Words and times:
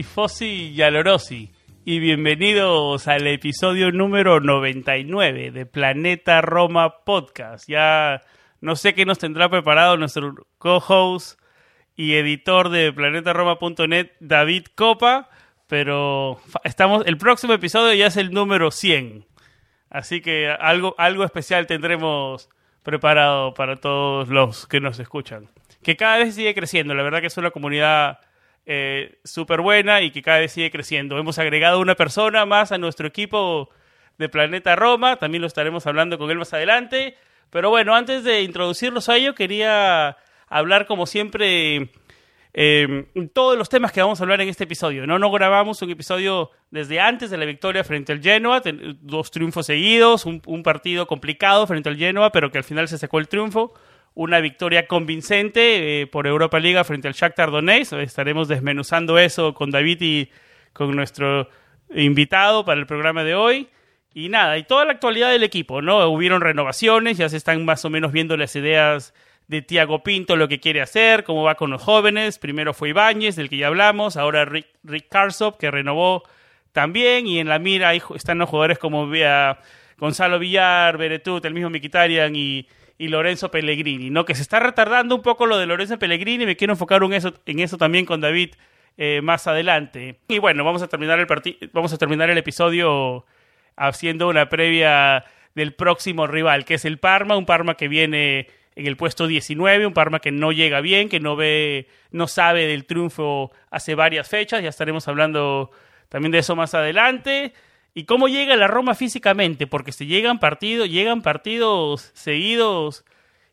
Tifosi 0.00 0.72
y 0.74 1.50
y 1.84 1.98
bienvenidos 1.98 3.06
al 3.06 3.26
episodio 3.26 3.92
número 3.92 4.40
99 4.40 5.50
de 5.50 5.66
Planeta 5.66 6.40
Roma 6.40 7.04
Podcast. 7.04 7.68
Ya 7.68 8.22
no 8.62 8.76
sé 8.76 8.94
qué 8.94 9.04
nos 9.04 9.18
tendrá 9.18 9.50
preparado 9.50 9.98
nuestro 9.98 10.36
co-host 10.56 11.38
y 11.96 12.14
editor 12.14 12.70
de 12.70 12.94
planetaroma.net, 12.94 14.12
David 14.20 14.68
Copa, 14.74 15.28
pero 15.66 16.40
estamos 16.64 17.04
el 17.04 17.18
próximo 17.18 17.52
episodio 17.52 17.92
ya 17.92 18.06
es 18.06 18.16
el 18.16 18.30
número 18.30 18.70
100. 18.70 19.26
Así 19.90 20.22
que 20.22 20.48
algo 20.48 20.94
algo 20.96 21.24
especial 21.24 21.66
tendremos 21.66 22.48
preparado 22.82 23.52
para 23.52 23.76
todos 23.76 24.30
los 24.30 24.66
que 24.66 24.80
nos 24.80 24.98
escuchan. 24.98 25.50
Que 25.82 25.98
cada 25.98 26.16
vez 26.16 26.36
sigue 26.36 26.54
creciendo, 26.54 26.94
la 26.94 27.02
verdad 27.02 27.20
que 27.20 27.26
es 27.26 27.36
una 27.36 27.50
comunidad 27.50 28.18
eh, 28.66 29.18
súper 29.24 29.60
buena 29.60 30.02
y 30.02 30.10
que 30.10 30.22
cada 30.22 30.38
vez 30.38 30.52
sigue 30.52 30.70
creciendo. 30.70 31.18
Hemos 31.18 31.38
agregado 31.38 31.80
una 31.80 31.94
persona 31.94 32.46
más 32.46 32.72
a 32.72 32.78
nuestro 32.78 33.06
equipo 33.06 33.70
de 34.18 34.28
Planeta 34.28 34.76
Roma, 34.76 35.16
también 35.16 35.40
lo 35.40 35.46
estaremos 35.46 35.86
hablando 35.86 36.18
con 36.18 36.30
él 36.30 36.38
más 36.38 36.52
adelante. 36.52 37.16
Pero 37.50 37.70
bueno, 37.70 37.94
antes 37.94 38.22
de 38.22 38.42
introducirlos 38.42 39.08
a 39.08 39.16
ello, 39.16 39.34
quería 39.34 40.16
hablar 40.48 40.86
como 40.86 41.06
siempre 41.06 41.90
eh, 42.52 43.06
todos 43.32 43.56
los 43.56 43.68
temas 43.68 43.92
que 43.92 44.02
vamos 44.02 44.20
a 44.20 44.24
hablar 44.24 44.40
en 44.40 44.48
este 44.48 44.64
episodio. 44.64 45.06
No, 45.06 45.18
no 45.18 45.30
grabamos 45.30 45.82
un 45.82 45.90
episodio 45.90 46.50
desde 46.70 47.00
antes 47.00 47.30
de 47.30 47.38
la 47.38 47.44
victoria 47.44 47.82
frente 47.82 48.12
al 48.12 48.20
Genoa, 48.20 48.62
dos 49.00 49.30
triunfos 49.30 49.66
seguidos, 49.66 50.26
un, 50.26 50.42
un 50.46 50.62
partido 50.62 51.06
complicado 51.06 51.66
frente 51.66 51.88
al 51.88 51.96
Genoa, 51.96 52.30
pero 52.30 52.50
que 52.50 52.58
al 52.58 52.64
final 52.64 52.88
se 52.88 52.98
sacó 52.98 53.18
el 53.18 53.28
triunfo 53.28 53.74
una 54.14 54.40
victoria 54.40 54.86
convincente 54.86 56.02
eh, 56.02 56.06
por 56.06 56.26
Europa 56.26 56.58
Liga 56.58 56.84
frente 56.84 57.08
al 57.08 57.14
Shakhtar 57.14 57.50
Donetsk. 57.50 57.94
Estaremos 57.94 58.48
desmenuzando 58.48 59.18
eso 59.18 59.54
con 59.54 59.70
David 59.70 59.98
y 60.00 60.30
con 60.72 60.94
nuestro 60.94 61.48
invitado 61.94 62.64
para 62.64 62.80
el 62.80 62.86
programa 62.86 63.24
de 63.24 63.34
hoy. 63.34 63.68
Y 64.12 64.28
nada, 64.28 64.58
y 64.58 64.64
toda 64.64 64.84
la 64.84 64.92
actualidad 64.92 65.30
del 65.30 65.44
equipo, 65.44 65.82
¿no? 65.82 66.04
Hubieron 66.08 66.40
renovaciones, 66.40 67.16
ya 67.16 67.28
se 67.28 67.36
están 67.36 67.64
más 67.64 67.84
o 67.84 67.90
menos 67.90 68.10
viendo 68.10 68.36
las 68.36 68.56
ideas 68.56 69.14
de 69.46 69.62
Tiago 69.62 70.02
Pinto, 70.02 70.36
lo 70.36 70.48
que 70.48 70.58
quiere 70.58 70.80
hacer, 70.80 71.22
cómo 71.22 71.44
va 71.44 71.54
con 71.54 71.70
los 71.70 71.82
jóvenes. 71.82 72.38
Primero 72.38 72.74
fue 72.74 72.88
Ibáñez, 72.88 73.36
del 73.36 73.48
que 73.48 73.56
ya 73.56 73.68
hablamos, 73.68 74.16
ahora 74.16 74.44
Rick, 74.44 74.66
Rick 74.82 75.08
Karsop, 75.08 75.58
que 75.58 75.70
renovó 75.70 76.24
también, 76.72 77.26
y 77.26 77.38
en 77.38 77.48
la 77.48 77.58
mira 77.58 77.92
están 77.94 78.38
los 78.38 78.48
jugadores 78.48 78.78
como 78.78 79.08
Gonzalo 79.96 80.38
Villar, 80.38 80.96
Beretut, 80.98 81.44
el 81.44 81.54
mismo 81.54 81.70
Miquitarian 81.70 82.34
y 82.34 82.66
y 83.00 83.08
Lorenzo 83.08 83.50
Pellegrini, 83.50 84.10
¿no? 84.10 84.26
Que 84.26 84.34
se 84.34 84.42
está 84.42 84.60
retardando 84.60 85.14
un 85.14 85.22
poco 85.22 85.46
lo 85.46 85.56
de 85.56 85.64
Lorenzo 85.64 85.98
Pellegrini, 85.98 86.44
me 86.44 86.54
quiero 86.54 86.74
enfocar 86.74 87.02
en 87.02 87.14
eso, 87.14 87.32
en 87.46 87.60
eso 87.60 87.78
también 87.78 88.04
con 88.04 88.20
David 88.20 88.56
eh, 88.98 89.22
más 89.22 89.46
adelante. 89.46 90.18
Y 90.28 90.38
bueno, 90.38 90.64
vamos 90.64 90.82
a 90.82 90.88
terminar 90.88 91.18
el 91.18 91.26
vamos 91.72 91.94
a 91.94 91.96
terminar 91.96 92.28
el 92.28 92.36
episodio 92.36 93.24
haciendo 93.74 94.28
una 94.28 94.50
previa 94.50 95.24
del 95.54 95.72
próximo 95.72 96.26
rival, 96.26 96.66
que 96.66 96.74
es 96.74 96.84
el 96.84 96.98
Parma, 96.98 97.38
un 97.38 97.46
Parma 97.46 97.74
que 97.74 97.88
viene 97.88 98.48
en 98.76 98.86
el 98.86 98.98
puesto 98.98 99.26
19, 99.26 99.86
un 99.86 99.94
Parma 99.94 100.18
que 100.18 100.30
no 100.30 100.52
llega 100.52 100.82
bien, 100.82 101.08
que 101.08 101.20
no 101.20 101.36
ve, 101.36 101.88
no 102.10 102.26
sabe 102.26 102.66
del 102.66 102.84
triunfo 102.84 103.50
hace 103.70 103.94
varias 103.94 104.28
fechas, 104.28 104.62
ya 104.62 104.68
estaremos 104.68 105.08
hablando 105.08 105.70
también 106.10 106.32
de 106.32 106.40
eso 106.40 106.54
más 106.54 106.74
adelante. 106.74 107.54
¿Y 107.94 108.04
cómo 108.04 108.28
llega 108.28 108.56
la 108.56 108.68
Roma 108.68 108.94
físicamente? 108.94 109.66
Porque 109.66 109.92
si 109.92 110.06
llegan 110.06 110.38
partidos, 110.38 110.88
llegan 110.88 111.22
partidos 111.22 112.10
seguidos 112.14 113.04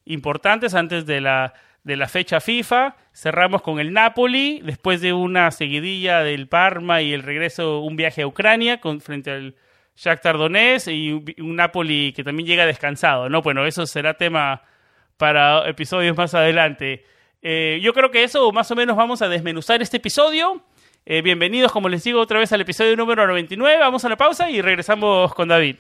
importantes 0.06 0.76
antes 0.76 1.06
de 1.06 1.22
la, 1.22 1.54
de 1.84 1.96
la 1.96 2.08
fecha 2.08 2.40
FIFA. 2.40 2.96
Cerramos 3.14 3.62
con 3.62 3.80
el 3.80 3.94
Napoli, 3.94 4.62
después 4.64 5.02
de 5.02 5.14
una 5.14 5.50
seguidilla 5.52 6.22
del 6.22 6.48
Parma 6.48 7.02
y 7.02 7.14
el 7.14 7.24
regreso, 7.24 7.80
un 7.80 7.96
viaje 7.96 8.22
a 8.22 8.28
Ucrania 8.28 8.80
con, 8.80 9.02
frente 9.02 9.32
al 9.32 9.56
Shakhtar 9.96 10.38
Donetsk 10.38 10.90
y 10.90 11.12
un, 11.12 11.56
Napoli 11.56 12.14
que 12.16 12.24
también 12.24 12.46
llega 12.46 12.66
descansado, 12.68 13.30
¿no? 13.30 13.42
Bueno, 13.42 13.66
eso 13.66 13.88
será 13.88 14.14
tema 14.14 14.62
para 15.18 15.68
episodios 15.68 16.16
más 16.16 16.36
adelante. 16.36 17.04
Eh, 17.42 17.80
yo 17.82 17.94
creo 17.94 18.12
que 18.12 18.24
eso 18.24 18.52
más 18.52 18.70
o 18.70 18.76
menos 18.76 18.96
vamos 18.96 19.24
a 19.24 19.28
desmenuzar 19.28 19.82
este 19.82 19.98
episodio. 19.98 20.62
Eh, 21.10 21.22
bienvenidos, 21.22 21.72
como 21.72 21.88
les 21.88 22.04
digo, 22.04 22.20
otra 22.20 22.38
vez 22.38 22.52
al 22.52 22.60
episodio 22.60 22.98
número 22.98 23.26
99. 23.26 23.80
Vamos 23.80 24.04
a 24.04 24.10
la 24.10 24.18
pausa 24.18 24.50
y 24.50 24.62
regresamos 24.62 25.34
con 25.34 25.48
David. 25.48 25.78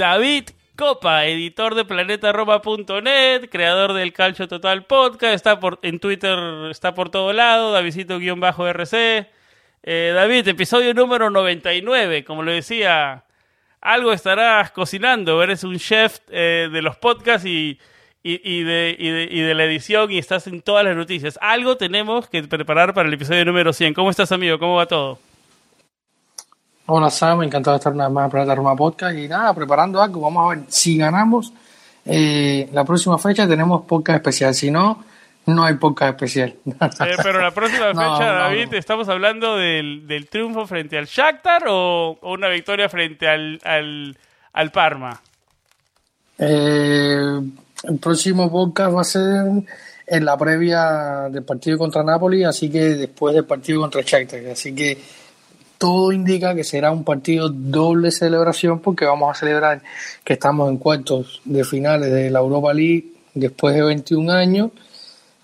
David 0.00 0.44
Copa, 0.76 1.26
editor 1.26 1.74
de 1.74 1.84
planetaroma.net, 1.84 3.50
creador 3.50 3.92
del 3.92 4.14
Calcio 4.14 4.48
Total 4.48 4.86
Podcast, 4.86 5.34
está 5.34 5.60
por, 5.60 5.78
en 5.82 6.00
Twitter, 6.00 6.38
está 6.70 6.94
por 6.94 7.10
todo 7.10 7.34
lado, 7.34 7.70
Davidito-RC. 7.70 9.26
Eh, 9.82 10.12
David, 10.14 10.48
episodio 10.48 10.94
número 10.94 11.28
99, 11.28 12.24
como 12.24 12.42
lo 12.42 12.50
decía, 12.50 13.24
algo 13.82 14.14
estarás 14.14 14.70
cocinando, 14.70 15.42
eres 15.42 15.64
un 15.64 15.78
chef 15.78 16.20
eh, 16.30 16.70
de 16.72 16.80
los 16.80 16.96
podcasts 16.96 17.46
y, 17.46 17.78
y, 18.22 18.62
de, 18.62 18.96
y, 18.98 19.40
de, 19.42 19.54
la 19.54 19.64
edición 19.64 20.10
y 20.10 20.16
estás 20.16 20.46
en 20.46 20.62
todas 20.62 20.82
las 20.82 20.96
noticias. 20.96 21.38
Algo 21.42 21.76
tenemos 21.76 22.26
que 22.26 22.42
preparar 22.44 22.94
para 22.94 23.06
el 23.06 23.12
episodio 23.12 23.44
número 23.44 23.74
100. 23.74 23.92
¿Cómo 23.92 24.08
estás, 24.08 24.32
amigo? 24.32 24.58
¿Cómo 24.58 24.76
va 24.76 24.86
todo? 24.86 25.18
Hola 26.92 27.08
Sam, 27.08 27.44
encantado 27.44 27.76
de 27.76 27.78
estar 27.78 27.92
una 27.92 28.06
vez 28.06 28.12
más 28.12 28.24
en 28.24 28.30
Planeta 28.32 28.54
Roma 28.56 28.74
Podcast 28.74 29.16
y 29.16 29.28
nada, 29.28 29.54
preparando 29.54 30.02
algo, 30.02 30.22
vamos 30.22 30.44
a 30.44 30.56
ver 30.56 30.64
si 30.66 30.98
ganamos 30.98 31.52
eh, 32.04 32.68
la 32.72 32.84
próxima 32.84 33.16
fecha 33.16 33.46
tenemos 33.46 33.82
podcast 33.86 34.16
especial, 34.16 34.52
si 34.56 34.72
no, 34.72 35.04
no 35.46 35.62
hay 35.62 35.74
podcast 35.74 36.14
especial. 36.14 36.56
Eh, 36.66 37.16
pero 37.22 37.40
la 37.40 37.52
próxima 37.52 37.86
fecha, 37.90 38.32
David, 38.32 38.74
¿estamos 38.74 39.08
hablando 39.08 39.56
del, 39.56 40.26
triunfo 40.28 40.66
frente 40.66 40.98
al 40.98 41.06
Shakhtar 41.06 41.62
o, 41.68 42.18
una 42.22 42.48
victoria 42.48 42.88
frente 42.88 43.28
al, 43.28 43.60
al, 44.52 44.72
Parma? 44.72 45.22
Eh, 46.38 47.40
el 47.84 47.98
próximo 48.00 48.50
podcast 48.50 48.96
va 48.96 49.00
a 49.02 49.04
ser 49.04 49.46
en 50.08 50.24
la 50.24 50.36
previa 50.36 51.28
del 51.30 51.44
partido 51.44 51.78
contra 51.78 52.02
Napoli, 52.02 52.42
así 52.42 52.68
que 52.68 52.80
después 52.80 53.32
del 53.32 53.44
partido 53.44 53.80
contra 53.80 54.02
Shakhtar, 54.02 54.44
así 54.46 54.74
que 54.74 55.19
todo 55.80 56.12
indica 56.12 56.54
que 56.54 56.62
será 56.62 56.90
un 56.90 57.04
partido 57.04 57.48
doble 57.48 58.10
celebración 58.10 58.80
porque 58.80 59.06
vamos 59.06 59.34
a 59.34 59.40
celebrar 59.40 59.80
que 60.22 60.34
estamos 60.34 60.68
en 60.68 60.76
cuartos 60.76 61.40
de 61.46 61.64
finales 61.64 62.12
de 62.12 62.28
la 62.28 62.40
Europa 62.40 62.74
League 62.74 63.06
después 63.32 63.74
de 63.74 63.82
21 63.82 64.30
años 64.30 64.72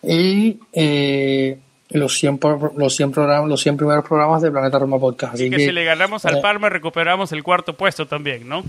y 0.03 0.61
eh, 0.75 1.59
los 1.89 2.19
100, 2.19 2.39
los, 2.77 2.95
100 2.95 3.13
programas, 3.13 3.49
los 3.49 3.63
100 3.63 3.79
primeros 3.79 4.05
programas 4.05 4.43
de 4.43 4.51
Planeta 4.51 4.79
Roma 4.79 4.99
Podcast. 4.99 5.35
Así 5.37 5.49
que, 5.49 5.57
si 5.57 5.73
le 5.73 5.85
ganamos 5.85 6.27
al 6.27 6.37
eh, 6.37 6.43
Parma 6.43 6.69
recuperamos 6.69 7.33
el 7.33 7.43
cuarto 7.43 7.75
puesto 7.75 8.07
también, 8.07 8.47
¿no? 8.47 8.63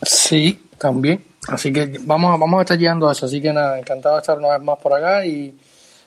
Sí, 0.00 0.58
también. 0.78 1.22
Así 1.48 1.70
que 1.70 1.98
vamos, 2.00 2.40
vamos 2.40 2.60
a 2.60 2.62
estar 2.62 2.78
llegando 2.78 3.10
a 3.10 3.12
eso. 3.12 3.26
Así 3.26 3.42
que 3.42 3.52
nada, 3.52 3.78
encantado 3.78 4.14
de 4.14 4.20
estar 4.22 4.38
una 4.38 4.56
vez 4.56 4.62
más 4.62 4.78
por 4.78 4.94
acá 4.94 5.26
y 5.26 5.54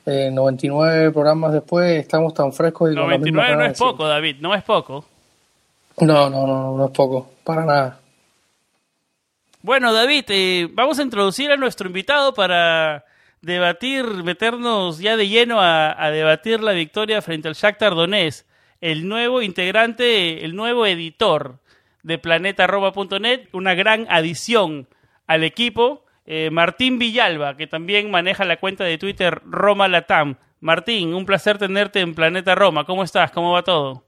99 0.06 1.12
programas 1.12 1.54
después 1.54 2.00
estamos 2.00 2.34
tan 2.34 2.52
frescos 2.52 2.92
y 2.92 2.96
99 2.96 3.56
no 3.56 3.66
es 3.66 3.78
poco, 3.78 4.08
David, 4.08 4.38
no 4.40 4.54
es 4.54 4.64
poco. 4.64 5.06
No, 6.02 6.30
no, 6.30 6.48
no, 6.48 6.78
no 6.78 6.86
es 6.86 6.92
poco, 6.92 7.30
para 7.44 7.66
nada. 7.66 8.00
Bueno, 9.62 9.94
David, 9.94 10.26
eh, 10.28 10.68
vamos 10.74 11.00
a 11.00 11.04
introducir 11.04 11.52
a 11.52 11.56
nuestro 11.56 11.88
invitado 11.88 12.34
para 12.34 13.06
debatir, 13.42 14.06
meternos 14.24 15.00
ya 15.00 15.16
de 15.16 15.30
lleno 15.30 15.60
a, 15.62 16.10
debatir 16.12 16.62
la 16.62 16.74
victoria 16.74 17.22
frente 17.22 17.48
al 17.48 17.54
Shakhtar 17.54 17.96
Donetsk, 17.96 18.46
el 18.82 19.08
nuevo 19.08 19.42
integrante, 19.42 20.44
el 20.44 20.56
nuevo 20.56 20.86
editor 20.86 21.60
de 22.04 22.18
planetaroma.net, 22.18 23.48
una 23.54 23.74
gran 23.74 24.06
adición 24.10 24.88
al 25.28 25.46
equipo, 25.46 26.04
eh, 26.26 26.50
Martín 26.52 27.00
Villalba, 27.00 27.58
que 27.58 27.68
también 27.68 28.10
maneja 28.12 28.46
la 28.46 28.58
cuenta 28.58 28.84
de 28.84 28.98
Twitter 28.98 29.42
Roma 29.46 29.88
Latam. 29.88 30.38
Martín, 30.60 31.14
un 31.14 31.26
placer 31.26 31.58
tenerte 31.58 32.00
en 32.00 32.16
Planeta 32.16 32.56
Roma. 32.56 32.86
¿Cómo 32.86 33.04
estás? 33.04 33.32
¿Cómo 33.32 33.52
va 33.52 33.64
todo? 33.64 34.04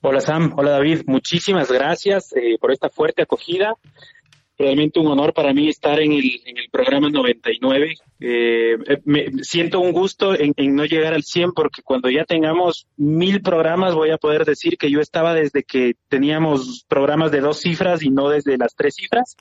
Hola 0.00 0.20
Sam, 0.20 0.52
hola 0.56 0.70
David, 0.70 1.02
muchísimas 1.06 1.72
gracias 1.72 2.32
eh, 2.36 2.56
por 2.60 2.70
esta 2.70 2.88
fuerte 2.88 3.22
acogida 3.22 3.74
realmente 4.58 4.98
un 4.98 5.06
honor 5.06 5.32
para 5.32 5.52
mí 5.54 5.68
estar 5.68 6.00
en 6.00 6.12
el, 6.12 6.42
en 6.44 6.58
el 6.58 6.68
programa 6.70 7.08
99. 7.08 7.94
Eh, 8.20 8.76
me 9.04 9.44
siento 9.44 9.78
un 9.78 9.92
gusto 9.92 10.34
en, 10.34 10.52
no 10.74 10.84
llegar 10.84 11.14
al 11.14 11.22
100 11.22 11.52
porque 11.52 11.82
cuando 11.82 12.10
ya 12.10 12.24
tengamos 12.24 12.88
mil 12.96 13.40
programas 13.40 13.94
voy 13.94 14.10
a 14.10 14.18
poder 14.18 14.44
decir 14.44 14.76
que 14.76 14.90
yo 14.90 15.00
estaba 15.00 15.34
desde 15.34 15.62
que 15.62 15.94
teníamos 16.08 16.84
programas 16.88 17.30
de 17.30 17.40
dos 17.40 17.60
cifras 17.60 18.02
y 18.02 18.10
no 18.10 18.28
desde 18.28 18.58
las 18.58 18.74
tres 18.74 18.96
cifras. 18.96 19.36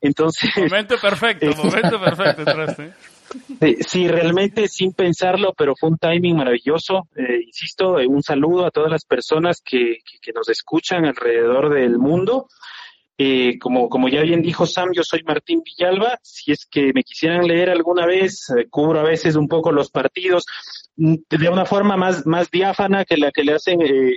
Entonces... 0.00 0.50
Momento 0.56 0.96
perfecto, 1.00 1.46
momento 1.62 2.00
perfecto. 2.00 2.44
Sí, 3.80 4.06
realmente 4.06 4.68
sin 4.68 4.92
pensarlo, 4.92 5.52
pero 5.52 5.74
fue 5.74 5.90
un 5.90 5.98
timing 5.98 6.36
maravilloso. 6.36 7.08
Eh, 7.16 7.40
insisto, 7.44 7.94
un 7.94 8.22
saludo 8.22 8.66
a 8.66 8.70
todas 8.70 8.88
las 8.88 9.04
personas 9.04 9.60
que, 9.60 9.98
que 10.22 10.32
nos 10.32 10.48
escuchan 10.48 11.04
alrededor 11.04 11.74
del 11.74 11.98
mundo. 11.98 12.46
Eh, 13.18 13.58
como, 13.58 13.88
como 13.88 14.08
ya 14.08 14.20
bien 14.20 14.42
dijo 14.42 14.66
Sam, 14.66 14.90
yo 14.92 15.02
soy 15.02 15.22
Martín 15.24 15.62
Villalba. 15.64 16.18
Si 16.22 16.52
es 16.52 16.66
que 16.70 16.92
me 16.92 17.02
quisieran 17.02 17.46
leer 17.46 17.70
alguna 17.70 18.06
vez, 18.06 18.50
eh, 18.50 18.66
cubro 18.68 19.00
a 19.00 19.04
veces 19.04 19.36
un 19.36 19.48
poco 19.48 19.72
los 19.72 19.90
partidos 19.90 20.44
mm, 20.96 21.14
de 21.30 21.48
una 21.48 21.64
forma 21.64 21.96
más, 21.96 22.26
más 22.26 22.50
diáfana 22.50 23.04
que 23.04 23.16
la 23.16 23.30
que 23.32 23.42
le 23.44 23.54
hacen 23.54 23.80
eh, 23.80 24.16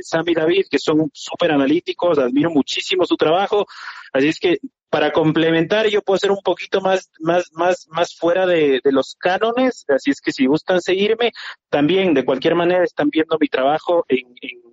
Sam 0.00 0.24
y 0.28 0.34
David, 0.34 0.64
que 0.70 0.78
son 0.78 1.10
súper 1.12 1.52
analíticos, 1.52 2.18
admiro 2.18 2.50
muchísimo 2.50 3.06
su 3.06 3.16
trabajo. 3.16 3.66
Así 4.12 4.28
es 4.28 4.38
que 4.40 4.58
para 4.90 5.12
complementar, 5.12 5.88
yo 5.88 6.02
puedo 6.02 6.18
ser 6.18 6.32
un 6.32 6.42
poquito 6.44 6.82
más, 6.82 7.10
más, 7.20 7.50
más, 7.52 7.86
más 7.88 8.14
fuera 8.14 8.44
de, 8.46 8.80
los 8.84 9.14
cánones. 9.18 9.86
Así 9.88 10.10
es 10.10 10.20
que 10.20 10.32
si 10.32 10.44
gustan 10.46 10.82
seguirme, 10.82 11.32
también 11.70 12.12
de 12.12 12.24
cualquier 12.24 12.56
manera 12.56 12.84
están 12.84 13.08
viendo 13.08 13.38
mi 13.40 13.48
trabajo 13.48 14.04
en 14.08 14.26
en 14.42 14.71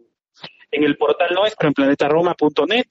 el 0.71 0.98
portal 0.98 1.33
nuestro, 1.33 1.68
en 1.68 1.74
planetaroma.net, 1.74 2.88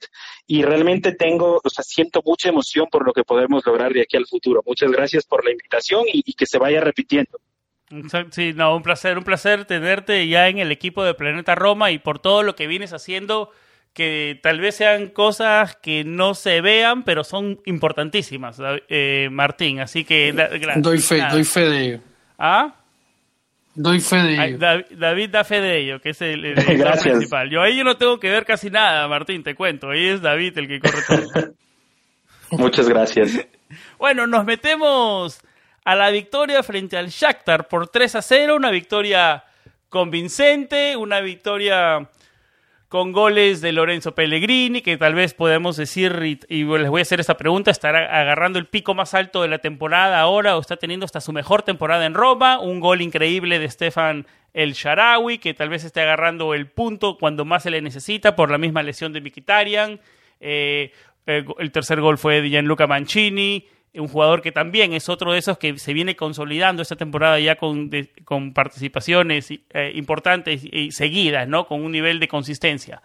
y 0.47 0.61
realmente 0.63 1.13
tengo, 1.13 1.61
o 1.63 1.69
sea, 1.69 1.83
siento 1.83 2.21
mucha 2.25 2.49
emoción 2.49 2.87
por 2.91 3.05
lo 3.05 3.13
que 3.13 3.23
podemos 3.23 3.65
lograr 3.65 3.93
de 3.93 4.01
aquí 4.01 4.17
al 4.17 4.25
futuro. 4.25 4.63
Muchas 4.65 4.91
gracias 4.91 5.25
por 5.25 5.45
la 5.45 5.51
invitación 5.51 6.03
y, 6.11 6.33
que 6.33 6.45
se 6.45 6.57
vaya 6.57 6.81
repitiendo. 6.81 7.39
Sí, 8.31 8.53
no, 8.53 8.75
un 8.75 8.83
placer, 8.83 9.17
un 9.17 9.23
placer 9.23 9.65
tenerte 9.65 10.27
ya 10.27 10.47
en 10.47 10.59
el 10.59 10.71
equipo 10.71 11.03
de 11.03 11.15
Planeta 11.15 11.55
Roma 11.55 11.91
y 11.91 11.97
por 11.97 12.19
todo 12.19 12.43
lo 12.43 12.55
que 12.55 12.67
vienes 12.67 12.93
haciendo, 12.93 13.51
que 13.93 14.39
tal 14.43 14.59
vez 14.59 14.75
sean 14.75 15.07
cosas 15.07 15.75
que 15.75 16.03
no 16.03 16.35
se 16.35 16.61
vean, 16.61 17.03
pero 17.03 17.23
son 17.23 17.59
importantísimas, 17.65 18.61
eh, 18.89 19.29
Martín. 19.31 19.79
Así 19.79 20.03
que... 20.03 20.33
doy 20.77 20.99
fe, 20.99 21.23
doy 21.31 21.43
fe 21.43 21.61
de 21.61 21.85
ello. 21.85 21.99
¿Ah? 22.37 22.78
Doy 23.81 24.01
fe 24.01 24.17
de 24.17 24.33
ello. 24.33 24.57
David, 24.97 25.29
da 25.29 25.45
fe 25.45 25.61
de 25.61 25.77
ello, 25.77 26.01
que 26.01 26.09
es 26.09 26.21
el, 26.21 26.43
el 26.43 26.55
principal. 27.01 27.49
Yo 27.49 27.61
ahí 27.61 27.77
yo 27.77 27.85
no 27.85 27.95
tengo 27.95 28.19
que 28.19 28.29
ver 28.29 28.45
casi 28.45 28.69
nada, 28.69 29.07
Martín, 29.07 29.41
te 29.41 29.55
cuento. 29.55 29.89
Ahí 29.89 30.05
es 30.05 30.21
David 30.21 30.57
el 30.57 30.67
que 30.67 30.81
corre 30.81 31.01
todo. 31.07 31.53
Muchas 32.59 32.89
gracias. 32.89 33.39
bueno, 33.97 34.27
nos 34.27 34.43
metemos 34.43 35.39
a 35.85 35.95
la 35.95 36.09
victoria 36.09 36.61
frente 36.61 36.97
al 36.97 37.07
Shakhtar 37.07 37.69
por 37.69 37.87
3 37.87 38.15
a 38.15 38.21
0, 38.21 38.57
una 38.57 38.69
victoria 38.69 39.45
convincente, 39.87 40.97
una 40.97 41.21
victoria 41.21 42.09
con 42.89 43.11
goles 43.11 43.61
de 43.61 43.71
Lorenzo 43.71 44.15
Pellegrini, 44.15 44.81
que 44.81 44.97
tal 44.97 45.13
vez 45.13 45.35
podemos 45.35 45.77
decir, 45.77 46.39
y, 46.49 46.63
les 46.63 46.89
voy 46.89 47.01
a 47.01 47.03
hacer 47.03 47.19
esta 47.19 47.37
pregunta, 47.37 47.69
¿estará 47.69 48.19
agarrando 48.19 48.57
el 48.57 48.65
pico 48.65 48.95
más 48.95 49.13
alto 49.13 49.43
de 49.43 49.47
la 49.47 49.59
temporada 49.59 50.19
ahora 50.19 50.57
o 50.57 50.59
está 50.59 50.75
teniendo 50.75 51.05
hasta 51.05 51.21
su 51.21 51.31
mejor 51.31 51.61
temporada 51.61 52.07
en 52.07 52.15
Roma? 52.15 52.59
Un 52.59 52.79
gol 52.79 53.01
increíble 53.01 53.59
de 53.59 53.69
Stefan 53.69 54.25
El 54.53 54.73
Sharawi, 54.73 55.37
que 55.37 55.53
tal 55.53 55.69
vez 55.69 55.83
esté 55.83 56.01
agarrando 56.01 56.55
el 56.55 56.65
punto 56.65 57.19
cuando 57.19 57.45
más 57.45 57.61
se 57.61 57.69
le 57.69 57.79
necesita 57.83 58.35
por 58.35 58.49
la 58.49 58.57
misma 58.57 58.81
lesión 58.81 59.13
de 59.13 59.21
Mikitarian. 59.21 59.99
Eh, 60.39 60.91
el 61.27 61.71
tercer 61.71 62.01
gol 62.01 62.17
fue 62.17 62.41
de 62.41 62.49
Gianluca 62.49 62.87
Mancini 62.87 63.67
un 63.99 64.07
jugador 64.07 64.41
que 64.41 64.51
también 64.51 64.93
es 64.93 65.09
otro 65.09 65.31
de 65.31 65.39
esos 65.39 65.57
que 65.57 65.77
se 65.77 65.93
viene 65.93 66.15
consolidando 66.15 66.81
esta 66.81 66.95
temporada 66.95 67.39
ya 67.39 67.55
con, 67.55 67.89
con 68.23 68.53
participaciones 68.53 69.51
eh, 69.51 69.91
importantes 69.95 70.63
y 70.63 70.91
seguidas, 70.91 71.47
¿no? 71.47 71.67
Con 71.67 71.83
un 71.83 71.91
nivel 71.91 72.19
de 72.19 72.27
consistencia. 72.27 73.01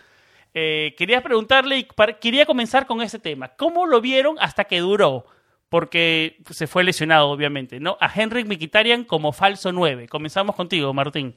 Eh, 0.55 0.94
quería 0.96 1.23
preguntarle, 1.23 1.79
y 1.79 1.88
quería 2.20 2.46
comenzar 2.46 2.87
con 2.87 3.02
ese 3.02 3.19
tema. 3.19 3.49
¿Cómo 3.56 3.87
lo 3.87 4.00
vieron 4.00 4.37
hasta 4.38 4.64
que 4.64 4.81
duró? 4.81 5.26
Porque 5.69 6.38
se 6.50 6.67
fue 6.67 6.85
lesionado, 6.85 7.31
obviamente, 7.31 7.81
¿no? 7.81 7.96
A 8.00 8.08
Henrik 8.14 8.46
Mikitarian 8.46 9.05
como 9.05 9.32
falso 9.32 9.73
9. 9.73 10.08
Comenzamos 10.08 10.55
contigo, 10.55 10.93
Martín. 10.94 11.35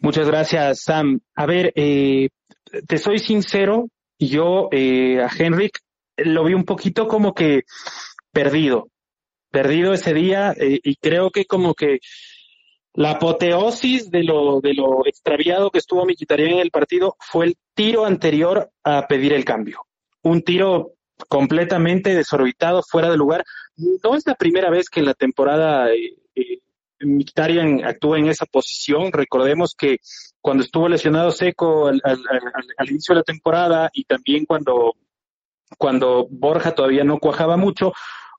Muchas 0.00 0.26
gracias, 0.26 0.82
Sam. 0.82 1.20
A 1.36 1.46
ver, 1.46 1.72
eh, 1.76 2.28
te 2.86 2.98
soy 2.98 3.18
sincero, 3.18 3.88
yo 4.18 4.68
a 4.72 5.28
Henrik 5.38 5.78
lo 6.16 6.44
vi 6.44 6.54
un 6.54 6.64
poquito 6.64 7.08
como 7.08 7.34
que 7.34 7.64
perdido, 8.32 8.88
perdido 9.50 9.92
ese 9.92 10.14
día 10.14 10.54
eh, 10.58 10.80
y 10.82 10.96
creo 10.96 11.30
que 11.30 11.46
como 11.46 11.74
que 11.74 12.00
la 12.94 13.12
apoteosis 13.12 14.10
de 14.10 14.24
lo, 14.24 14.60
de 14.60 14.74
lo 14.74 15.06
extraviado 15.06 15.70
que 15.70 15.78
estuvo 15.78 16.06
Miquitaría 16.06 16.50
en 16.50 16.58
el 16.58 16.70
partido 16.70 17.16
fue 17.20 17.46
el 17.46 17.56
tiro 17.74 18.06
anterior 18.06 18.70
a 18.84 19.06
pedir 19.06 19.34
el 19.34 19.44
cambio. 19.44 19.82
Un 20.22 20.42
tiro 20.42 20.94
completamente 21.28 22.14
desorbitado, 22.14 22.82
fuera 22.82 23.10
de 23.10 23.16
lugar. 23.16 23.44
No 23.76 24.14
es 24.14 24.26
la 24.26 24.34
primera 24.34 24.70
vez 24.70 24.88
que 24.88 25.00
en 25.00 25.06
la 25.06 25.14
temporada 25.14 25.90
eh, 25.92 26.16
eh 26.34 26.60
actúa 27.84 28.18
en 28.18 28.28
esa 28.28 28.46
posición. 28.46 29.12
Recordemos 29.12 29.74
que 29.76 29.98
cuando 30.40 30.64
estuvo 30.64 30.88
lesionado 30.88 31.30
seco 31.30 31.88
al, 31.88 32.00
inicio 32.88 33.14
de 33.14 33.20
la 33.20 33.24
temporada 33.24 33.90
y 33.92 34.04
también 34.04 34.46
cuando 34.46 34.94
cuando 35.78 36.26
Borja 36.30 36.74
todavía 36.74 37.04
no 37.04 37.18
cuajaba 37.18 37.56
mucho, 37.56 37.92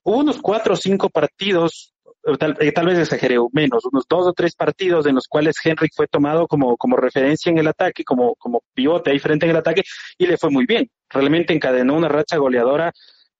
hubo 0.04 0.18
unos 0.18 0.40
cuatro 0.42 0.74
o 0.74 0.78
cinco 0.78 1.10
partidos, 1.10 1.94
tal, 2.40 2.58
eh, 2.60 2.72
tal 2.72 2.88
vez 2.88 3.00
exageré 3.00 3.38
menos, 3.52 3.86
unos 3.92 4.06
dos 4.10 4.28
o 4.28 4.34
tres 4.34 4.56
partidos 4.56 5.06
en 5.06 5.16
los 5.16 5.28
cuales 5.28 5.56
Henrik 5.64 5.92
fue 5.96 6.08
tomado 6.08 6.48
como, 6.48 6.76
referencia 6.98 7.50
en 7.50 7.58
el 7.58 7.68
ataque, 7.68 8.04
como, 8.04 8.36
pivote 8.74 9.12
ahí 9.12 9.20
frente 9.20 9.46
en 9.46 9.52
el 9.52 9.58
ataque, 9.58 9.84
y 10.18 10.28
le 10.28 10.38
fue 10.38 10.50
muy 10.50 10.66
bien. 10.66 10.90
Realmente 11.10 11.54
encadenó 11.54 11.96
una 11.96 12.10
racha 12.10 12.38
goleadora 12.38 12.92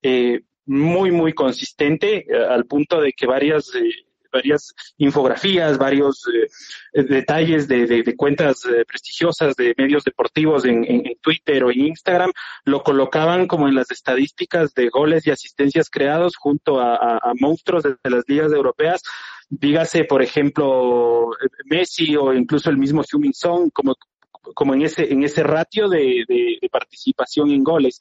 eh, 0.02 0.40
muy, 0.66 1.10
muy 1.10 1.32
consistente, 1.32 2.26
eh, 2.28 2.46
al 2.48 2.66
punto 2.66 3.00
de 3.00 3.12
que 3.12 3.26
varias 3.26 3.72
varias 4.38 4.74
infografías, 4.96 5.78
varios 5.78 6.24
eh, 6.92 7.02
detalles 7.02 7.66
de, 7.68 8.14
cuentas 8.16 8.64
eh, 8.64 8.84
prestigiosas 8.86 9.56
de 9.56 9.74
medios 9.76 10.04
deportivos 10.04 10.64
en, 10.64 10.86
Twitter 11.20 11.64
o 11.64 11.70
en 11.70 11.80
Instagram, 11.86 12.32
lo 12.64 12.82
colocaban 12.82 13.46
como 13.46 13.68
en 13.68 13.74
las 13.74 13.90
estadísticas 13.90 14.72
de 14.74 14.88
goles 14.88 15.26
y 15.26 15.30
asistencias 15.30 15.90
creados 15.90 16.36
junto 16.36 16.80
a, 16.80 17.20
monstruos 17.40 17.82
de, 17.82 17.96
las 18.04 18.24
ligas 18.26 18.52
europeas. 18.52 19.02
Dígase, 19.50 20.04
por 20.04 20.22
ejemplo, 20.22 21.30
Messi 21.64 22.16
o 22.16 22.32
incluso 22.32 22.70
el 22.70 22.76
mismo 22.76 23.02
Heung-Min 23.02 23.32
Son, 23.32 23.70
como 23.70 23.94
como 24.54 24.74
en 24.74 24.82
ese 24.82 25.12
en 25.12 25.22
ese 25.24 25.42
ratio 25.42 25.88
de, 25.88 26.24
participación 26.70 27.50
en 27.50 27.62
goles. 27.62 27.98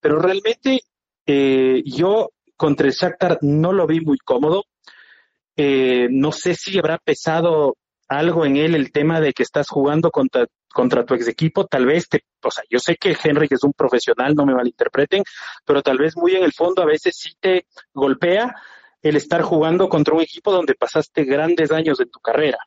Pero 0.00 0.18
realmente 0.18 0.80
eh, 1.26 1.82
yo 1.84 2.30
contra 2.56 2.86
el 2.86 2.92
Shakhtar 2.92 3.38
no 3.42 3.72
lo 3.72 3.86
vi 3.86 4.00
muy 4.00 4.18
cómodo. 4.18 4.64
Eh, 5.62 6.08
no 6.10 6.32
sé 6.32 6.54
si 6.54 6.78
habrá 6.78 6.96
pesado 6.96 7.76
algo 8.08 8.46
en 8.46 8.56
él 8.56 8.74
el 8.74 8.92
tema 8.92 9.20
de 9.20 9.34
que 9.34 9.42
estás 9.42 9.68
jugando 9.68 10.10
contra, 10.10 10.46
contra 10.72 11.04
tu 11.04 11.12
ex 11.12 11.28
equipo, 11.28 11.66
tal 11.66 11.84
vez 11.84 12.08
te, 12.08 12.24
o 12.42 12.50
sea, 12.50 12.64
yo 12.70 12.78
sé 12.78 12.96
que 12.96 13.14
Henry 13.22 13.46
es 13.50 13.62
un 13.62 13.74
profesional, 13.74 14.34
no 14.34 14.46
me 14.46 14.54
malinterpreten, 14.54 15.22
pero 15.66 15.82
tal 15.82 15.98
vez 15.98 16.16
muy 16.16 16.34
en 16.34 16.44
el 16.44 16.54
fondo 16.54 16.80
a 16.80 16.86
veces 16.86 17.14
sí 17.14 17.34
te 17.38 17.66
golpea 17.92 18.54
el 19.02 19.16
estar 19.16 19.42
jugando 19.42 19.90
contra 19.90 20.14
un 20.14 20.22
equipo 20.22 20.50
donde 20.50 20.74
pasaste 20.74 21.24
grandes 21.24 21.70
años 21.72 22.00
en 22.00 22.10
tu 22.10 22.20
carrera. 22.20 22.58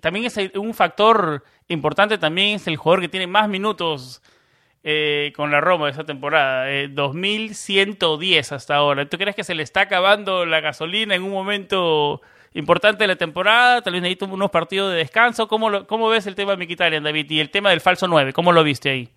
También 0.00 0.24
es 0.24 0.36
un 0.56 0.74
factor 0.74 1.44
importante, 1.68 2.18
también 2.18 2.56
es 2.56 2.66
el 2.66 2.78
jugador 2.78 3.02
que 3.02 3.08
tiene 3.08 3.28
más 3.28 3.48
minutos 3.48 4.22
eh, 4.82 5.32
con 5.36 5.52
la 5.52 5.60
Roma 5.60 5.88
esa 5.88 6.02
temporada, 6.02 6.68
eh, 6.68 6.88
2110 6.88 8.50
hasta 8.50 8.74
ahora. 8.74 9.08
¿Tú 9.08 9.18
crees 9.18 9.36
que 9.36 9.44
se 9.44 9.54
le 9.54 9.62
está 9.62 9.82
acabando 9.82 10.46
la 10.46 10.60
gasolina 10.60 11.14
en 11.14 11.22
un 11.22 11.30
momento 11.30 12.20
importante 12.54 13.06
la 13.06 13.16
temporada, 13.16 13.82
tal 13.82 13.92
vez 13.92 14.02
necesita 14.02 14.26
unos 14.26 14.50
partidos 14.50 14.92
de 14.92 14.98
descanso. 14.98 15.46
¿Cómo, 15.48 15.86
cómo 15.86 16.08
ves 16.08 16.26
el 16.26 16.34
tema 16.34 16.56
de 16.56 16.64
Mkhitaryan, 16.64 17.02
David? 17.02 17.30
Y 17.30 17.40
el 17.40 17.50
tema 17.50 17.70
del 17.70 17.80
falso 17.80 18.08
9, 18.08 18.32
¿cómo 18.32 18.52
lo 18.52 18.64
viste 18.64 18.90
ahí? 18.90 19.08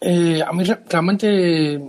Eh, 0.00 0.42
a 0.44 0.52
mí 0.52 0.64
realmente 0.88 1.80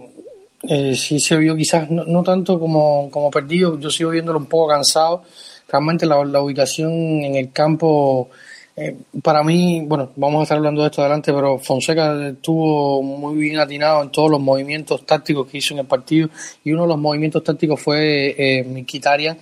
eh, 0.64 0.96
sí 0.96 1.20
se 1.20 1.36
vio 1.38 1.56
quizás 1.56 1.90
no, 1.90 2.24
tanto 2.24 2.60
como, 2.60 3.10
como, 3.12 3.30
perdido, 3.30 3.80
yo 3.80 3.90
sigo 3.90 4.12
viéndolo 4.12 4.40
un 4.40 4.46
poco 4.46 4.70
cansado. 4.70 5.24
Realmente 5.68 6.06
la, 6.06 6.20
ubicación 6.42 6.92
en 6.92 7.36
el 7.36 7.52
campo, 7.52 8.30
eh, 8.76 8.96
para 9.22 9.44
mí, 9.44 9.84
bueno, 9.86 10.12
vamos 10.16 10.42
a 10.42 10.44
estar 10.44 10.58
hablando 10.58 10.82
de 10.82 10.88
esto 10.88 11.02
adelante, 11.02 11.34
pero 11.34 11.58
Fonseca 11.58 12.28
estuvo 12.28 13.02
muy 13.02 13.36
bien 13.36 13.60
atinado 13.60 14.04
en 14.04 14.12
todos 14.12 14.30
los 14.30 14.40
movimientos 14.40 15.06
tácticos 15.06 15.48
que 15.48 15.58
hizo 15.58 15.74
en 15.74 15.82
el 15.82 15.86
partido 15.86 16.30
y 16.64 16.72
uno 16.72 16.84
de 16.84 16.90
los 16.90 17.00
movimientos 17.00 17.44
tácticos 17.44 17.82
fue 17.82 18.36
eh, 18.38 18.64
Mikitarian 18.64 19.38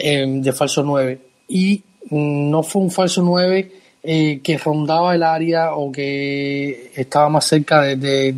eh, 0.00 0.26
de 0.26 0.52
falso 0.52 0.82
9. 0.82 1.18
Y 1.48 1.82
no 2.10 2.62
fue 2.62 2.82
un 2.82 2.90
falso 2.90 3.22
9 3.22 3.72
eh, 4.02 4.40
que 4.42 4.56
rondaba 4.56 5.14
el 5.14 5.22
área 5.22 5.74
o 5.74 5.92
que 5.92 6.90
estaba 6.94 7.28
más 7.28 7.44
cerca 7.46 7.82
de, 7.82 8.34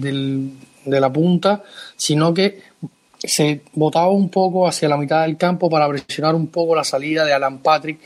la 0.87 1.13
punta, 1.13 1.63
sino 1.97 2.35
que 2.35 2.61
se 3.17 3.61
botaba 3.75 4.11
un 4.11 4.29
poco 4.29 4.67
hacia 4.67 4.89
la 4.89 4.97
mitad 4.97 5.23
del 5.23 5.37
campo 5.37 5.71
para 5.71 5.89
presionar 5.89 6.35
un 6.35 6.49
poco 6.49 6.75
la 6.75 6.83
salida 6.83 7.25
de 7.25 7.33
Alan 7.33 7.59
Patrick, 7.59 8.01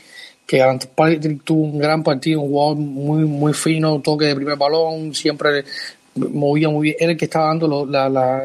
que 0.45 0.61
Alan 0.61 0.79
Patrick 0.93 1.43
tuvo 1.43 1.63
un 1.63 1.79
gran 1.79 2.03
partido, 2.03 2.41
un 2.41 2.49
jugador 2.49 2.77
muy, 2.77 3.25
muy 3.25 3.53
fino, 3.53 3.99
toque 4.01 4.25
de 4.25 4.35
primer 4.35 4.55
balón, 4.55 5.15
siempre 5.15 5.65
movía 6.17 6.69
muy 6.69 6.83
bien, 6.83 6.95
era 6.99 7.11
el 7.11 7.17
que 7.17 7.25
estaba 7.25 7.47
dando 7.47 7.87